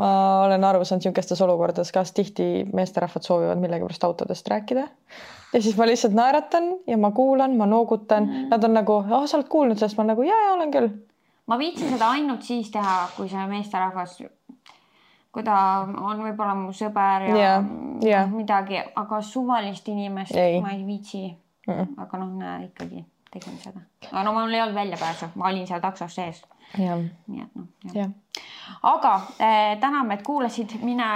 ma 0.00 0.10
olen 0.46 0.64
aru 0.64 0.84
saanud 0.86 1.02
niisugustes 1.02 1.42
olukordades, 1.44 1.90
kas 1.92 2.14
tihti 2.16 2.46
meesterahvad 2.72 3.26
soovivad 3.26 3.60
millegipärast 3.60 4.06
autodest 4.06 4.48
rääkida 4.48 4.86
ja 5.52 5.62
siis 5.62 5.76
ma 5.76 5.86
lihtsalt 5.86 6.14
naeratan 6.14 6.64
ja 6.86 6.98
ma 6.98 7.10
kuulan, 7.10 7.56
ma 7.56 7.66
noogutan 7.66 8.24
mm, 8.24 8.32
-hmm. 8.32 8.48
nad 8.50 8.64
on 8.64 8.74
nagu, 8.74 9.04
ah, 9.10 9.26
sa 9.26 9.36
oled 9.36 9.48
kuulnud 9.48 9.78
sellest, 9.78 9.98
ma 9.98 10.04
nagu 10.04 10.22
ja, 10.22 10.36
ja 10.46 10.52
olen 10.52 10.70
küll. 10.70 10.88
ma 11.46 11.58
viitsin 11.58 11.90
seda 11.90 12.10
ainult 12.10 12.42
siis 12.42 12.70
teha, 12.70 13.08
kui 13.16 13.28
see 13.28 13.46
meesterahvas, 13.46 14.22
kui 15.32 15.42
ta 15.42 15.56
on 16.00 16.22
võib-olla 16.22 16.54
mu 16.54 16.72
sõber 16.72 17.28
ja 17.28 17.36
yeah, 17.36 17.64
yeah. 18.04 18.30
No, 18.30 18.36
midagi, 18.36 18.82
aga 18.94 19.22
suvalist 19.22 19.88
inimest 19.88 20.36
ei. 20.36 20.60
ma 20.60 20.70
ei 20.70 20.86
viitsi 20.86 21.24
mm. 21.66 21.74
-mm. 21.74 21.94
aga 21.96 22.18
noh, 22.18 22.36
näe 22.38 22.64
ikkagi 22.64 23.04
tegin 23.30 23.58
seda, 23.58 23.80
aga 24.12 24.22
no 24.22 24.32
mul 24.32 24.54
ei 24.54 24.62
olnud 24.62 24.74
väljapääsu, 24.74 25.26
ma 25.34 25.48
olin 25.48 25.66
seal 25.66 25.80
taksos 25.80 26.14
sees 26.14 26.42
nii 26.78 27.42
et 27.42 27.54
noh, 27.58 27.68
jah 27.94 28.10
aga 28.82 29.14
äh, 29.38 29.80
täname, 29.80 30.14
et 30.14 30.22
kuulasid, 30.26 30.76
mine 30.84 31.08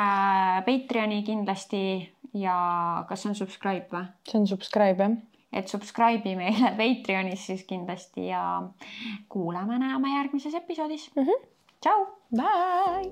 Patreoni 0.66 1.22
kindlasti 1.26 1.84
ja 2.34 2.56
kas 3.08 3.22
see 3.22 3.30
on 3.32 3.38
subscribe 3.38 3.86
või? 3.92 4.04
see 4.28 4.40
on 4.40 4.48
subscribe 4.50 5.06
jah. 5.06 5.16
et 5.54 5.70
subscribe'i 5.70 6.36
meile 6.38 6.74
Patreonis 6.80 7.46
siis 7.50 7.64
kindlasti 7.68 8.28
ja 8.32 8.44
kuulame-näeme 9.32 10.08
järgmises 10.18 10.54
episoodis 10.60 11.10
mm. 11.14 11.22
-hmm. 11.22 11.38
tšau. 11.80 12.00
Bye. 12.34 13.10